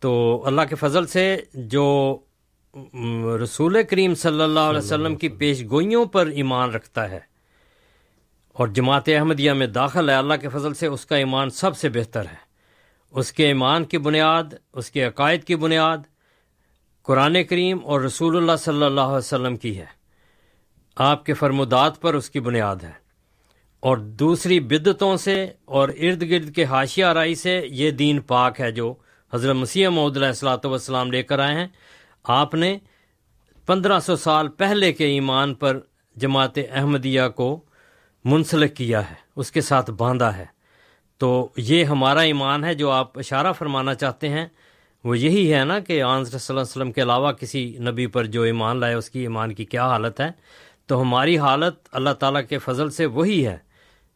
تو 0.00 0.42
اللہ 0.46 0.62
کے 0.68 0.74
فضل 0.74 1.06
سے 1.06 1.36
جو 1.54 2.18
رسول 3.44 3.82
کریم 3.90 4.14
صلی 4.14 4.42
اللہ 4.42 4.60
علیہ 4.60 4.78
وسلم 4.78 5.16
کی 5.16 5.28
پیش 5.28 5.64
گوئیوں 5.70 6.06
پر 6.06 6.26
ایمان 6.26 6.70
رکھتا 6.70 7.10
ہے 7.10 7.35
اور 8.56 8.68
جماعت 8.68 9.08
احمدیہ 9.08 9.52
میں 9.52 9.66
داخل 9.66 10.10
ہے، 10.10 10.14
اللہ 10.14 10.34
کے 10.34 10.48
فضل 10.48 10.74
سے 10.74 10.86
اس 10.86 11.06
کا 11.06 11.16
ایمان 11.16 11.50
سب 11.50 11.76
سے 11.76 11.88
بہتر 11.88 12.20
ہے۔ 12.20 12.46
اس 13.10 13.32
کے 13.32 13.46
ایمان 13.46 13.84
کی 13.84 13.98
بنیاد، 13.98 14.44
اس 14.72 14.90
کے 14.90 15.04
عقائد 15.04 15.44
کی 15.44 15.56
بنیاد 15.56 15.98
قرآن 17.02 17.44
کریم 17.44 17.78
اور 17.84 18.00
رسول 18.00 18.36
اللہ 18.36 18.56
صلی 18.58 18.82
اللہ 18.82 19.00
علیہ 19.00 19.16
وسلم 19.16 19.56
کی 19.56 19.78
ہے۔ 19.78 19.84
آپ 20.96 21.26
کے 21.26 21.34
فرمودات 21.34 22.00
پر 22.00 22.14
اس 22.14 22.30
کی 22.30 22.40
بنیاد 22.40 22.76
ہے۔ 22.82 23.06
اور 23.80 23.96
دوسری 23.96 24.60
بدتوں 24.60 25.16
سے 25.16 25.46
اور 25.64 25.88
ارد 25.88 26.22
گرد 26.30 26.54
کے 26.54 26.64
حاشیہ 26.64 27.04
آرائی 27.04 27.34
سے 27.34 27.62
یہ 27.70 27.90
دین 27.90 28.20
پاک 28.20 28.60
ہے 28.60 28.72
جو 28.72 28.94
حضرت 29.34 29.56
مسیح 29.56 29.88
محدود 29.88 30.16
السلاۃ 30.16 30.64
والسلام 30.64 31.12
لے 31.12 31.22
کر 31.22 31.38
آئے 31.38 31.54
ہیں۔ 31.54 31.66
آپ 32.24 32.54
نے 32.54 32.78
پندرہ 33.66 34.00
سو 34.00 34.16
سال 34.16 34.48
پہلے 34.48 34.92
کے 34.92 35.06
ایمان 35.06 35.54
پر 35.54 35.78
جماعت 36.16 36.58
احمدیہ 36.70 37.22
کو 37.36 37.60
منسلک 38.26 38.76
کیا 38.76 39.10
ہے 39.10 39.14
اس 39.36 39.52
کے 39.52 39.60
ساتھ 39.60 39.90
باندھا 39.90 40.36
ہے۔ 40.36 40.44
تو 41.18 41.48
یہ 41.56 41.84
ہمارا 41.84 42.20
ایمان 42.20 42.64
ہے 42.64 42.74
جو 42.74 42.90
آپ 42.90 43.18
اشارہ 43.18 43.52
فرمانا 43.52 43.94
چاہتے 43.94 44.28
ہیں۔ 44.28 44.46
وہ 45.04 45.18
یہی 45.18 45.54
ہے 45.54 45.64
نا 45.64 45.78
کہ 45.78 46.02
آن 46.02 46.24
صلی 46.24 46.38
اللہ 46.48 46.60
علیہ 46.60 46.70
وسلم 46.70 46.92
کے 46.92 47.02
علاوہ 47.02 47.32
کسی 47.32 47.76
نبی 47.78 48.06
پر 48.06 48.24
جو 48.24 48.42
ایمان 48.42 48.76
لائے 48.76 48.94
اس 48.94 49.10
کی 49.10 49.20
ایمان 49.20 49.54
کی 49.54 49.64
کیا 49.64 49.86
حالت 49.86 50.20
ہے؟ 50.20 50.30
تو 50.86 51.00
ہماری 51.00 51.38
حالت 51.38 51.74
اللہ 51.92 52.10
تعالیٰ 52.10 52.40
کے 52.48 52.58
فضل 52.58 52.90
سے 52.90 53.06
وہی 53.06 53.46
ہے 53.46 53.58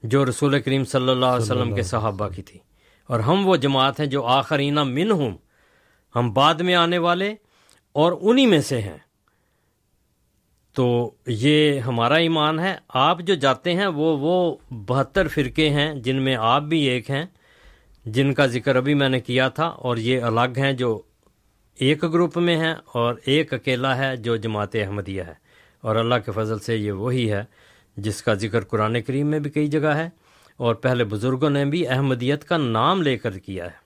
جو 0.02 0.24
رسول 0.24 0.60
کریم 0.60 0.84
صلی 0.84 1.08
اللہ 1.08 1.26
علیہ 1.26 1.42
وسلم 1.42 1.74
کے 1.74 1.82
صحابہ 1.82 2.28
کی 2.28 2.42
تھی۔ 2.42 2.58
اور 3.06 3.20
ہم 3.20 3.48
وہ 3.48 3.56
جماعت 3.56 4.00
ہیں 4.00 4.06
جو 4.06 4.26
آخرینہ 4.26 4.84
من 4.84 5.10
ہوں 5.10 5.36
ہم 6.16 6.32
بعد 6.32 6.54
میں 6.54 6.74
آنے 6.74 6.98
والے 6.98 7.34
اور 7.92 8.12
انہی 8.20 8.46
میں 8.46 8.60
سے 8.60 8.80
ہیں۔ 8.80 8.98
تو 10.76 10.88
یہ 11.26 11.78
ہمارا 11.80 12.14
ایمان 12.14 12.58
ہے۔ 12.58 12.74
آپ 12.88 13.20
جو 13.20 13.34
جاتے 13.34 13.74
ہیں 13.74 13.86
وہ 13.86 14.16
وہ 14.18 14.56
بہتر 14.88 15.28
فرقے 15.28 15.68
ہیں، 15.70 15.92
جن 15.94 16.22
میں 16.22 16.36
آپ 16.40 16.62
بھی 16.62 16.80
ایک 16.82 17.10
ہیں۔ 17.10 17.24
جن 18.06 18.32
کا 18.34 18.46
ذکر 18.46 18.76
ابھی 18.76 18.94
میں 18.94 19.08
نے 19.08 19.20
کیا 19.20 19.48
تھا، 19.48 19.64
اور 19.64 19.96
یہ 19.96 20.22
الگ 20.22 20.58
ہیں 20.58 20.72
جو 20.72 21.00
ایک 21.78 22.02
گروپ 22.02 22.38
میں 22.38 22.56
ہیں 22.56 22.74
اور 22.94 23.14
ایک 23.24 23.52
اکیلا 23.54 23.96
ہے 23.96 24.16
جو 24.16 24.36
جماعت 24.36 24.76
احمدیہ 24.76 25.22
ہے۔ 25.22 25.34
اور 25.80 25.96
اللہ 25.96 26.14
کے 26.24 26.32
فضل 26.32 26.58
سے 26.58 26.76
یہ 26.76 26.92
وہی 26.92 27.30
ہے 27.32 27.42
جس 27.96 28.22
کا 28.22 28.34
ذکر 28.34 28.64
قرآن 28.64 29.00
کریم 29.02 29.26
میں 29.26 29.38
بھی 29.38 29.50
کئی 29.50 29.68
جگہ 29.68 29.94
ہے، 29.96 30.08
اور 30.56 30.74
پہلے 30.74 31.04
بزرگوں 31.04 31.50
نے 31.50 31.64
بھی 31.64 31.86
احمدیت 31.88 32.44
کا 32.44 32.56
نام 32.56 33.02
لے 33.02 33.16
کر 33.18 33.38
کیا 33.38 33.64
ہے۔ 33.64 33.79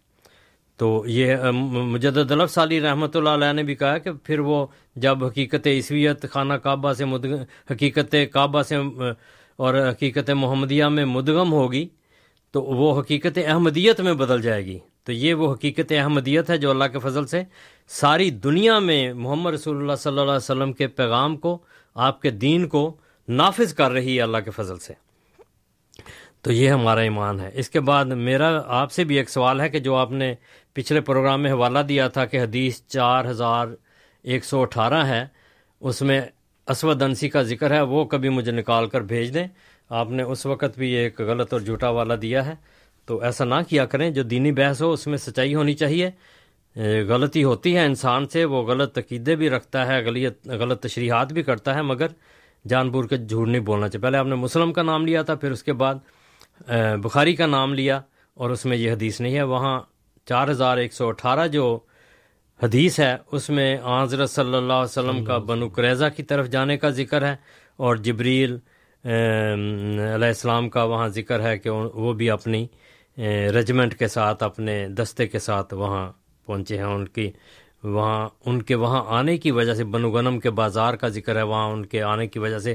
تو 0.77 1.05
یہ 1.07 1.37
مجدد 1.53 2.33
الف 2.33 2.51
سالی 2.51 2.81
رحمۃ 2.81 3.15
اللہ 3.15 3.29
علیہ 3.29 3.53
نے 3.53 3.63
بھی 3.63 3.75
کہا 3.75 3.99
کہ 3.99 4.11
پھر 4.13 4.39
وہ 4.39 4.67
جب 4.97 5.25
حقیقت 5.25 5.67
عیسویت 5.67 6.31
خانہ 6.31 6.55
کعبہ 6.55 6.93
سے 6.93 7.05
مدغ، 7.05 7.35
حقیقت 7.71 8.15
کعبہ 8.33 8.63
سے 8.63 8.77
اور 9.57 9.75
حقیقت 9.91 10.31
محمدیہ 10.31 10.85
میں 10.85 11.05
مدغم 11.05 11.53
ہوگی، 11.53 11.89
تو 12.51 12.63
وہ 12.63 13.01
حقیقت 13.01 13.39
احمدیت 13.47 14.01
میں 14.01 14.15
بدل 14.15 14.43
جائے 14.43 14.65
گی۔ 14.65 14.79
تو 15.05 15.13
یہ 15.13 15.35
وہ 15.35 15.53
حقیقت 15.53 15.93
احمدیت 15.93 16.51
ہے 16.51 16.59
جو 16.59 16.71
اللہ 16.71 16.85
کے 16.85 16.99
فضل 16.99 17.27
سے 17.27 17.43
ساری 17.89 18.31
دنیا 18.31 18.79
میں 18.79 19.13
محمد 19.13 19.53
رسول 19.53 19.77
اللہ 19.77 19.97
صلی 19.99 20.11
اللہ 20.11 20.23
علیہ 20.23 20.37
وسلم 20.37 20.73
کے 20.73 20.87
پیغام 20.87 21.37
کو، 21.37 21.59
آپ 21.95 22.23
کے 22.23 22.31
دین 22.31 22.69
کو 22.69 22.97
نافذ 23.29 23.75
کر 23.75 23.91
رہی 23.91 24.17
ہے 24.17 24.23
اللہ 24.23 24.39
کے 24.45 24.51
فضل 24.51 24.79
سے۔ 24.79 24.93
تو 26.43 26.53
یہ 26.53 26.69
ہمارا 26.71 27.01
ایمان 27.01 27.41
ہے۔ 27.41 27.51
اس 27.55 27.71
کے 27.71 27.81
بعد 27.81 28.05
میرا 28.05 28.61
آپ 28.67 28.93
سے 28.93 29.05
بھی 29.05 29.17
ایک 29.17 29.31
سوال 29.31 29.61
ہے 29.61 29.69
کہ 29.69 29.79
جو 29.79 29.95
آپ 29.95 30.13
نے 30.13 30.35
پچھلے 30.75 31.01
پروگرام 31.01 31.43
میں 31.43 31.53
حوالہ 31.53 31.79
دیا 31.79 32.09
تھا 32.09 32.25
کہ 32.25 32.41
حدیث 32.41 32.81
چار 32.89 33.25
ہزار 33.25 33.67
ایک 34.23 34.45
سو 34.45 34.61
اٹھارہ 34.63 35.05
ہے۔ 35.07 35.25
اس 35.81 36.03
میں 36.03 36.21
اسود 36.67 37.03
انسی 37.03 37.29
کا 37.29 37.43
ذکر 37.43 37.71
ہے، 37.71 37.81
وہ 37.81 38.05
کبھی 38.05 38.29
مجھے 38.29 38.53
نکال 38.53 38.87
کر 38.87 39.01
بھیج 39.01 39.35
دیں۔ 39.35 39.47
آپ 39.91 40.11
نے 40.11 40.23
اس 40.23 40.47
وقت 40.47 40.79
بھی 40.79 40.91
ایک 40.91 41.21
غلط 41.21 41.53
اور 41.53 41.61
جھوٹا 41.61 41.89
والا 41.89 42.15
دیا 42.23 42.47
ہے۔ 42.47 42.55
تو 43.07 43.21
ایسا 43.21 43.45
نہ 43.45 43.55
کیا 43.69 43.85
کریں، 43.87 44.11
جو 44.11 44.23
دینی 44.23 44.53
بحث 44.53 44.83
ہو، 44.83 44.93
اس 44.93 45.07
میں 45.07 45.19
سچائی 45.19 45.55
ہونی 45.55 45.75
چاہیے۔ 45.75 46.11
غلطی 47.09 47.45
ہوتی 47.45 47.77
ہے 47.77 47.85
انسان 47.85 48.27
سے، 48.29 48.45
وہ 48.45 48.63
غلط 48.63 48.99
عقیدے 48.99 49.37
بھی 49.37 49.51
رکھتا 49.51 49.87
ہے 49.87 50.05
غلیت 50.05 50.47
غلط 50.49 50.83
تشریحات 50.83 51.33
بھی 51.33 51.43
کرتا 51.43 51.75
ہے، 51.75 51.83
مگر 51.83 52.07
جان 52.69 52.91
بور 52.91 53.05
کے 53.05 53.17
جھوٹ 53.17 53.49
نہیں 53.49 53.61
بولنا 53.61 53.89
چاہیے۔ 53.89 54.03
پہلے 54.03 54.19
آپ 54.19 54.27
نے 54.27 54.35
مسلم 54.35 54.73
کا 54.73 54.83
نام 54.83 55.07
لیا 55.07 55.23
تھا، 55.23 55.35
پھر 55.35 55.51
اس 55.51 55.63
کے 55.63 55.73
بعد 55.73 55.95
بخاری 57.03 57.35
کا 57.37 57.47
نام 57.47 57.75
لیا 57.75 58.01
اور 58.35 58.51
اس 58.51 58.65
میں 58.65 58.77
یہ 58.77 58.93
حدیث 58.93 59.21
نہیں 59.21 59.35
ہے۔ 59.35 59.43
وہاں 59.43 59.81
چار 60.27 60.49
ہزار 60.49 60.77
ایک 60.77 60.93
سو 60.93 61.09
اٹھارہ 61.09 61.47
جو 61.47 61.79
حدیث 62.63 63.01
ہے 63.01 63.17
اس 63.33 63.51
میں 63.51 63.77
حضرت 64.03 64.31
صلی 64.31 64.55
اللہ 64.55 64.73
علیہ 64.73 64.99
وسلم 64.99 65.25
کا 65.25 65.39
بنو 65.39 65.69
قریضہ 65.69 66.05
کی 66.17 66.23
طرف 66.23 66.49
جانے 66.49 66.77
کا 66.77 66.89
ذکر 66.89 67.27
ہے 67.27 67.37
اور 67.77 67.97
جبریل 67.97 68.59
علیہ 69.05 70.27
السلام 70.27 70.69
کا 70.69 70.83
وہاں 70.83 71.09
ذکر 71.09 71.43
ہے 71.43 71.59
کہ 71.59 71.71
وہ 71.71 72.13
بھی 72.13 72.31
اپنی 72.31 72.67
رجمنٹ 73.59 73.95
کے 73.95 74.09
ساتھ 74.09 74.43
اپنے 74.43 74.89
دستے 74.89 75.27
کے 75.27 75.39
ساتھ 75.39 75.75
وہاں 75.75 76.13
پہنچے 76.47 76.77
ہیں۔ 76.77 76.85
ان 76.85 77.09
کی 77.09 77.31
وہاں 77.85 78.29
ان 78.47 78.63
کے 78.63 78.75
وہاں 78.75 79.05
آنے 79.19 79.37
کی 79.39 79.51
وجہ 79.51 79.75
سے 79.75 79.85
بنو 79.85 80.11
غنم 80.11 80.41
کے 80.41 80.51
بازار 80.51 80.95
کا 80.95 81.09
ذکر 81.09 81.37
ہے۔ 81.37 81.43
وہاں 81.43 81.69
ان 81.71 81.87
کے 81.87 82.03
آنے 82.03 82.27
کی 82.27 82.39
وجہ 82.39 82.59
سے 82.59 82.75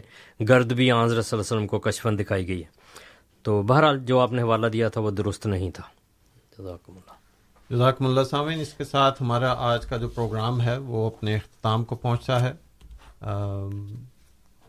گرد 0.49 0.73
بھی 0.73 0.91
حضرت 0.91 1.25
صلی 1.25 1.37
اللہ 1.37 1.47
علیہ 1.47 1.57
وسلم 1.57 1.67
کو 1.67 1.79
کشفن 1.79 2.19
دکھائی 2.19 2.47
گئی 2.47 2.61
ہے۔ 2.63 2.77
تو 3.43 3.61
بہرحال 3.61 3.99
جو 4.05 4.19
آپ 4.19 4.31
نے 4.31 4.41
حوالہ 4.41 4.67
دیا 4.67 4.89
تھا 4.89 5.01
وہ 5.01 5.11
درست 5.11 5.47
نہیں 5.47 5.71
تھا۔ 5.71 5.83
جزاکم 6.57 6.93
اللہ۔ 6.93 7.18
جزاکم 7.69 8.05
اللہ 8.05 8.21
سامعین 8.29 8.59
اس 8.59 8.73
کے 8.73 8.83
ساتھ 8.83 9.21
ہمارا 9.21 9.53
آج 9.57 9.85
کا 9.85 9.97
جو 9.97 10.07
پروگرام 10.09 10.61
ہے 10.61 10.77
وہ 10.77 11.05
اپنے 11.07 11.35
اختتام 11.35 11.83
کو 11.83 11.95
پہنچا 11.95 12.39
ہے۔ 12.41 12.51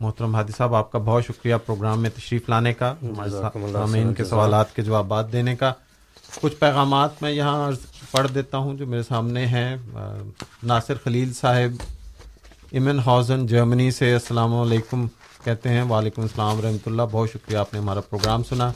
محترم 0.00 0.34
ہادی 0.34 0.52
صاحب 0.56 0.74
آپ 0.74 0.90
کا 0.92 0.98
بہت 0.98 1.24
شکریہ 1.24 1.54
پروگرام 1.66 2.02
میں 2.02 2.10
تشریف 2.16 2.48
لانے 2.48 2.72
کا 2.74 2.94
سامعین 3.32 4.12
کے 4.14 4.24
سوالات 4.24 4.74
کے 4.76 4.82
جوابات 4.82 5.32
دینے 5.32 5.56
کا۔ 5.56 5.72
کچھ 6.40 6.56
پیغامات 6.56 7.22
میں 7.22 7.30
یہاں 7.30 7.70
پڑھ 8.10 8.28
دیتا 8.34 8.58
ہوں 8.58 8.74
جو 8.74 8.86
میرے 8.86 9.02
سامنے 9.02 9.46
ہیں۔ 9.46 9.76
ناصر 10.62 10.94
خلیل 11.04 11.32
صاحب 11.32 11.82
امن 12.72 12.98
ہاؤزن 13.06 13.46
جرمنی 13.46 13.90
سے 13.90 14.12
السلام 14.12 14.54
علیکم 14.54 15.06
کہتے 15.44 15.68
ہیں۔ 15.68 15.82
وعلیکم 15.82 16.22
السلام 16.22 16.60
رحمۃ 16.60 16.86
اللہ 16.86 17.02
بہت 17.10 17.30
شکریہ 17.30 17.58
آپ 17.58 17.72
نے 17.72 17.80
ہمارا 17.80 18.00
پروگرام 18.00 18.42
سنا۔ 18.42 18.72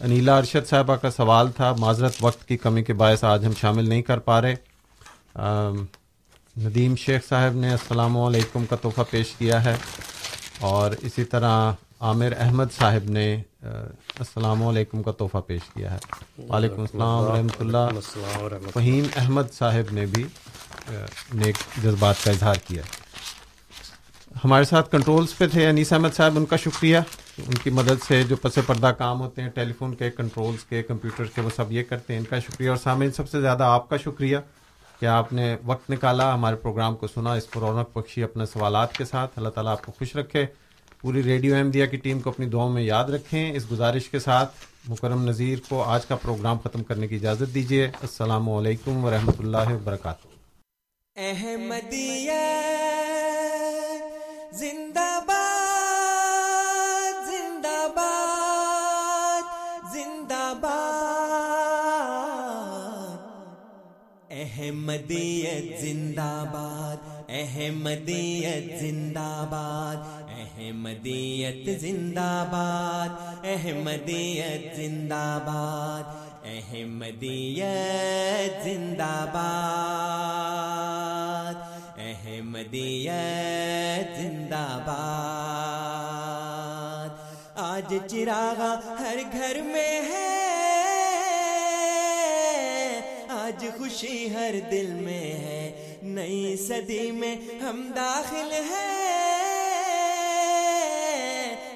انیلا 0.00 0.36
ارشد 0.38 0.68
صاحبہ 0.68 0.96
کا 0.96 1.10
سوال 1.10 1.52
تھا 1.52 1.74
معذرت 1.78 2.16
وقت 2.20 2.48
کی 2.48 2.56
کمی 2.56 2.82
کے 2.82 2.92
باعث 2.92 3.24
آج 3.24 3.44
ہم 3.46 3.52
شامل 3.60 3.88
نہیں 3.88 4.02
کر 4.02 4.18
پا 4.18 4.40
رہے۔ 4.42 4.54
ندیم 6.56 6.96
شیخ 6.96 7.28
صاحب 7.28 7.54
نے 7.54 7.70
السلام 7.70 8.16
علیکم 8.16 8.66
کا 8.66 8.76
تحفہ 8.76 9.00
پیش 9.10 9.32
کیا 9.38 9.64
ہے 9.64 9.76
اور 10.60 10.90
اسی 11.00 11.24
طرح 11.24 11.72
عامر 12.00 12.32
احمد 12.38 12.72
صاحب 12.78 13.10
نے 13.10 13.42
السلام 13.62 14.62
علیکم 14.62 15.02
کا 15.02 15.12
تحفہ 15.12 15.38
پیش 15.46 15.60
کیا 15.74 15.92
ہے۔ 15.92 15.98
وعلیکم 16.48 16.80
السلام 16.80 17.24
ورحمۃ 17.24 17.60
اللہ۔ 17.60 18.68
فہیم 18.74 19.06
احمد 19.16 19.52
صاحب 19.52 19.92
نے 19.92 20.06
بھی 20.06 20.24
نیک 21.34 21.56
جذبات 21.82 22.24
کا 22.24 22.30
اظہار 22.30 22.54
کیا 22.66 22.82
ہمارے 24.44 24.64
ساتھ 24.64 24.90
کنٹرولز 24.90 25.38
پہ 25.38 25.48
تھے، 25.48 25.68
انیس 25.68 25.92
احمد 25.92 26.08
صاحب، 26.16 26.36
ان 26.36 26.46
کا 26.46 26.56
شکریہ۔ 26.56 26.98
ان 27.38 27.54
کی 27.54 27.70
مدد 27.70 28.04
سے 28.08 28.22
جو 28.22 28.36
پس 28.36 28.58
پردہ 28.66 28.86
کام 28.86 29.20
ہوتے 29.20 29.42
ہیں 29.42 29.48
ٹیلی 29.48 29.72
فون 29.72 29.94
کے 29.94 30.10
کنٹرولز 30.10 30.64
کے 30.64 30.82
کمپیوٹر 30.82 31.24
کے، 31.24 31.40
وہ 31.40 31.50
سب 31.56 31.72
یہ 31.72 31.82
کرتے 31.88 32.12
ہیں۔ 32.12 32.20
ان 32.20 32.26
کا 32.26 32.38
شکریہ۔ 32.38 32.68
اور 32.68 32.76
سامعین، 32.76 33.12
سب 33.12 33.30
سے 33.30 33.40
زیادہ 33.40 33.62
آپ 33.62 33.88
کا 33.88 33.96
شکریہ 33.96 34.36
کہ 35.00 35.06
آپ 35.06 35.32
نے 35.32 35.56
وقت 35.64 35.90
نکالا 35.90 36.34
ہمارے 36.34 36.56
پروگرام 36.56 36.96
کو 36.96 37.06
سنا۔ 37.06 37.32
اس 37.32 37.50
پر 37.50 37.60
رونق 37.60 37.98
بخشی 37.98 38.22
اپنے 38.22 38.46
سوالات 38.46 38.92
کے 38.92 39.04
ساتھ۔ 39.04 39.30
اللہ 39.36 39.48
تعالیٰ 39.48 39.72
آپ 39.72 39.86
کو 39.86 39.92
خوش 39.98 40.16
رکھے۔ 40.16 40.46
پوری 41.00 41.22
ریڈیو 41.22 41.54
احمدیہ 41.54 41.86
کی 41.86 41.96
ٹیم 41.96 42.20
کو 42.20 42.30
اپنی 42.30 42.46
دعاؤں 42.46 42.72
میں 42.72 42.82
یاد 42.82 43.04
رکھیں۔ 43.04 43.52
اس 43.52 43.72
گزارش 43.72 44.08
کے 44.08 44.18
ساتھ 44.18 44.56
مکرم 44.88 45.24
نذیر 45.24 45.58
کو 45.68 45.82
آج 45.82 46.06
کا 46.06 46.16
پروگرام 46.16 46.58
ختم 46.58 46.82
کرنے 46.82 47.06
کی 47.06 47.14
اجازت 47.14 47.54
دیجیے۔ 47.54 47.84
السلام 47.84 48.50
علیکم 48.50 49.04
ورحمۃ 49.04 49.32
اللہ 49.38 49.72
وبرکاتہ۔ 49.72 50.26
احمدیہ 51.16 52.30
زندہ 54.58 55.08
باد 55.26 57.16
زندہ 57.26 57.86
باد 57.94 59.46
زندہ 59.92 60.52
باد 60.60 60.82
احمدیت 64.30 65.80
زندہ 65.80 66.44
باد 66.52 67.30
احمدیت 67.30 68.66
زندہ 68.80 69.46
باد 69.50 70.30
احمدیت 70.38 71.68
زندہ 71.80 72.32
باد 72.52 73.46
احمدیت 73.46 74.76
زندہ 74.76 75.26
باد 75.46 76.46
احمدیت 76.46 78.52
زندہ 78.64 79.14
باد 79.34 79.72
احمدیت 82.54 84.22
زندہ 84.22 84.82
باد۔ 84.86 87.08
آج 87.54 87.94
چراغا 88.10 88.96
ہر 89.00 89.18
گھر 89.32 89.62
میں 89.62 90.02
ہے 90.02 90.42
آج 93.28 93.66
خوشی 93.78 94.34
ہر 94.34 94.54
دل 94.70 94.86
میں 94.86 95.20
ہے۔ 95.20 95.98
نئی 96.02 96.56
صدی 96.56 97.10
میں 97.10 97.36
ہم 97.62 97.92
داخل 97.96 98.52
ہیں۔ 98.52 98.72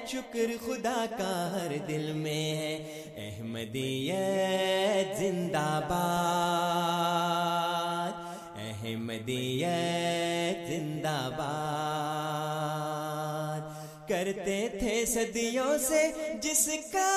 شکر 0.07 0.65
خدا 0.65 1.05
کا 1.17 1.49
ہر 1.53 1.77
دل 1.87 2.13
میں 2.13 2.55
ہے۔ 2.55 3.03
احمدیت 3.17 5.17
زندہ 5.17 5.79
باد۔ 5.89 8.27
احمدیت 8.55 10.68
زندہ 11.09 11.29
باد۔ 11.37 14.09
کرتے 14.09 14.67
تھے 14.79 15.05
صدیوں 15.05 15.77
سے 15.77 16.11
جس 16.41 16.69
کا 16.93 17.09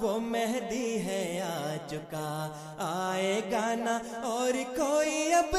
وہ 0.00 0.20
مہدی 0.20 1.06
ہے 1.06 1.40
آ 1.40 1.76
چکا۔ 1.86 2.50
آئے 2.78 3.40
گانا 3.52 3.98
اور 4.22 4.52
کوئی 4.76 5.34
اب 5.34 5.56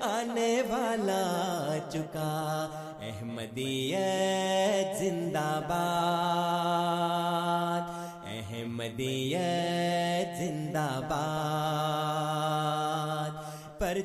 آنے 0.00 0.62
والا 0.68 1.76
چکا۔ 1.90 2.68
احمدیت 3.02 4.98
زندہ 4.98 5.38
باد۔ 5.38 8.26
احمدیت 8.26 10.38
زندہ 10.38 11.00
باد۔ 11.08 12.25